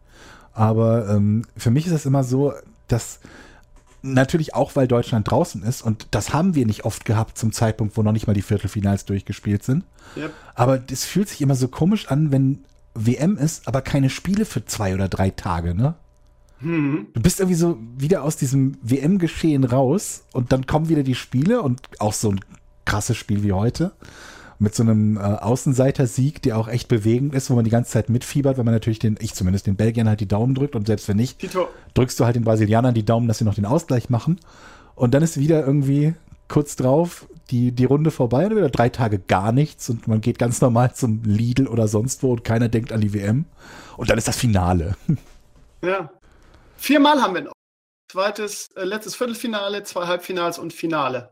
Aber 0.58 1.08
ähm, 1.08 1.44
für 1.56 1.70
mich 1.70 1.86
ist 1.86 1.92
es 1.92 2.06
immer 2.06 2.24
so, 2.24 2.52
dass 2.88 3.20
Natürlich 4.00 4.54
auch, 4.54 4.76
weil 4.76 4.86
Deutschland 4.86 5.28
draußen 5.28 5.64
ist 5.64 5.82
und 5.82 6.06
das 6.12 6.32
haben 6.32 6.54
wir 6.54 6.66
nicht 6.66 6.84
oft 6.84 7.04
gehabt 7.04 7.36
zum 7.36 7.52
Zeitpunkt, 7.52 7.96
wo 7.96 8.02
noch 8.04 8.12
nicht 8.12 8.28
mal 8.28 8.32
die 8.32 8.42
Viertelfinals 8.42 9.04
durchgespielt 9.06 9.64
sind. 9.64 9.82
Yep. 10.16 10.32
Aber 10.54 10.80
es 10.88 11.04
fühlt 11.04 11.28
sich 11.28 11.40
immer 11.40 11.56
so 11.56 11.66
komisch 11.66 12.06
an, 12.06 12.30
wenn 12.30 12.60
WM 12.94 13.36
ist, 13.36 13.66
aber 13.66 13.82
keine 13.82 14.08
Spiele 14.08 14.44
für 14.44 14.64
zwei 14.64 14.94
oder 14.94 15.08
drei 15.08 15.30
Tage, 15.30 15.74
ne? 15.74 15.94
Mhm. 16.60 17.08
Du 17.12 17.20
bist 17.20 17.40
irgendwie 17.40 17.56
so 17.56 17.76
wieder 17.96 18.22
aus 18.22 18.36
diesem 18.36 18.76
WM-Geschehen 18.82 19.64
raus 19.64 20.22
und 20.32 20.52
dann 20.52 20.66
kommen 20.66 20.88
wieder 20.88 21.02
die 21.02 21.16
Spiele 21.16 21.60
und 21.60 21.80
auch 21.98 22.12
so 22.12 22.30
ein 22.30 22.40
krasses 22.84 23.16
Spiel 23.16 23.42
wie 23.42 23.52
heute 23.52 23.92
mit 24.58 24.74
so 24.74 24.82
einem 24.82 25.16
äh, 25.16 25.20
Außenseiter-Sieg, 25.20 26.42
der 26.42 26.58
auch 26.58 26.68
echt 26.68 26.88
bewegend 26.88 27.34
ist, 27.34 27.50
wo 27.50 27.54
man 27.54 27.64
die 27.64 27.70
ganze 27.70 27.92
Zeit 27.92 28.08
mitfiebert, 28.08 28.58
weil 28.58 28.64
man 28.64 28.74
natürlich 28.74 28.98
den, 28.98 29.16
ich 29.20 29.34
zumindest 29.34 29.66
den 29.66 29.76
Belgiern 29.76 30.08
halt 30.08 30.20
die 30.20 30.28
Daumen 30.28 30.54
drückt 30.54 30.74
und 30.74 30.86
selbst 30.86 31.08
wenn 31.08 31.16
nicht, 31.16 31.38
Tito. 31.38 31.68
drückst 31.94 32.18
du 32.18 32.24
halt 32.24 32.36
den 32.36 32.44
Brasilianern 32.44 32.94
die 32.94 33.04
Daumen, 33.04 33.28
dass 33.28 33.38
sie 33.38 33.44
noch 33.44 33.54
den 33.54 33.66
Ausgleich 33.66 34.10
machen. 34.10 34.40
Und 34.94 35.14
dann 35.14 35.22
ist 35.22 35.38
wieder 35.38 35.64
irgendwie 35.64 36.14
kurz 36.48 36.76
drauf 36.76 37.26
die, 37.50 37.72
die 37.72 37.84
Runde 37.84 38.10
vorbei 38.10 38.46
und 38.46 38.56
wieder 38.56 38.70
drei 38.70 38.88
Tage 38.88 39.18
gar 39.18 39.52
nichts 39.52 39.88
und 39.90 40.08
man 40.08 40.20
geht 40.20 40.38
ganz 40.38 40.60
normal 40.60 40.94
zum 40.94 41.22
Lidl 41.24 41.68
oder 41.68 41.88
sonst 41.88 42.22
wo 42.22 42.32
und 42.32 42.44
keiner 42.44 42.68
denkt 42.68 42.92
an 42.92 43.00
die 43.00 43.14
WM. 43.14 43.44
Und 43.96 44.10
dann 44.10 44.18
ist 44.18 44.28
das 44.28 44.36
Finale. 44.36 44.96
Ja. 45.80 46.10
Viermal 46.76 47.22
haben 47.22 47.34
wir 47.34 47.42
noch. 47.42 47.52
Zweites, 48.10 48.66
äh, 48.74 48.82
letztes 48.82 49.14
Viertelfinale, 49.14 49.84
zwei 49.84 50.08
Halbfinals 50.08 50.58
und 50.58 50.72
Finale. 50.72 51.30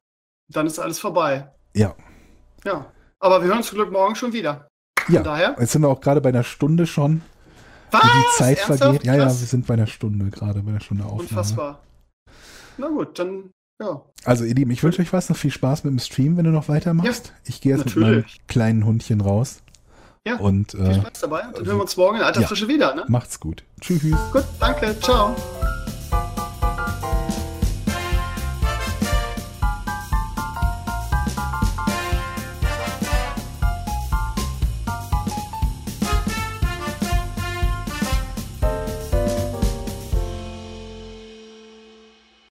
Dann 0.48 0.68
ist 0.68 0.78
alles 0.78 1.00
vorbei. 1.00 1.52
Ja. 1.74 1.96
Ja. 2.64 2.92
Aber 3.20 3.40
wir 3.40 3.48
hören 3.48 3.58
uns 3.58 3.68
zum 3.68 3.76
Glück 3.76 3.92
morgen 3.92 4.14
schon 4.16 4.32
wieder. 4.32 4.68
Von 4.98 5.14
ja, 5.14 5.22
daher. 5.22 5.56
jetzt 5.58 5.72
sind 5.72 5.82
wir 5.82 5.88
auch 5.88 6.00
gerade 6.00 6.20
bei 6.20 6.30
einer 6.30 6.44
Stunde 6.44 6.86
schon. 6.86 7.22
Was? 7.90 8.02
Wie 8.02 8.06
die 8.06 8.36
Zeit 8.36 8.58
Ernsthaft? 8.58 8.78
vergeht. 8.80 9.04
Ja, 9.04 9.14
ja, 9.14 9.24
wir 9.24 9.30
sind 9.30 9.66
bei 9.66 9.74
einer 9.74 9.86
Stunde 9.86 10.30
gerade, 10.30 10.62
bei 10.62 10.70
einer 10.70 10.80
Stunde 10.80 11.04
Aufnahme. 11.04 11.22
Unfassbar. 11.22 11.80
Na 12.78 12.88
gut, 12.88 13.18
dann 13.18 13.50
ja. 13.80 14.02
Also 14.24 14.44
ihr 14.44 14.54
Lieben, 14.54 14.70
ich 14.70 14.82
wünsche 14.82 15.02
euch 15.02 15.12
was, 15.12 15.28
noch 15.28 15.36
viel 15.36 15.50
Spaß 15.50 15.84
mit 15.84 15.92
dem 15.92 15.98
Stream, 15.98 16.36
wenn 16.36 16.44
du 16.44 16.50
noch 16.50 16.68
weitermachst. 16.68 17.26
Ja, 17.26 17.32
ich 17.44 17.60
gehe 17.60 17.76
jetzt 17.76 17.86
natürlich. 17.86 18.08
mit 18.08 18.26
meinem 18.26 18.46
kleinen 18.48 18.84
Hundchen 18.84 19.20
raus. 19.20 19.62
Ja, 20.26 20.36
und, 20.38 20.74
äh, 20.74 20.92
viel 20.92 20.94
Spaß 21.02 21.20
dabei. 21.20 21.42
Dann 21.42 21.66
hören 21.66 21.76
wir 21.76 21.82
uns 21.82 21.96
morgen 21.96 22.16
in 22.16 22.22
alter 22.22 22.40
ja, 22.40 22.46
Frische 22.48 22.68
wieder. 22.68 22.94
Ne? 22.94 23.04
Macht's 23.08 23.38
gut. 23.38 23.62
Tschüss. 23.80 24.02
Gut, 24.32 24.44
danke. 24.58 24.98
Ciao. 25.00 25.36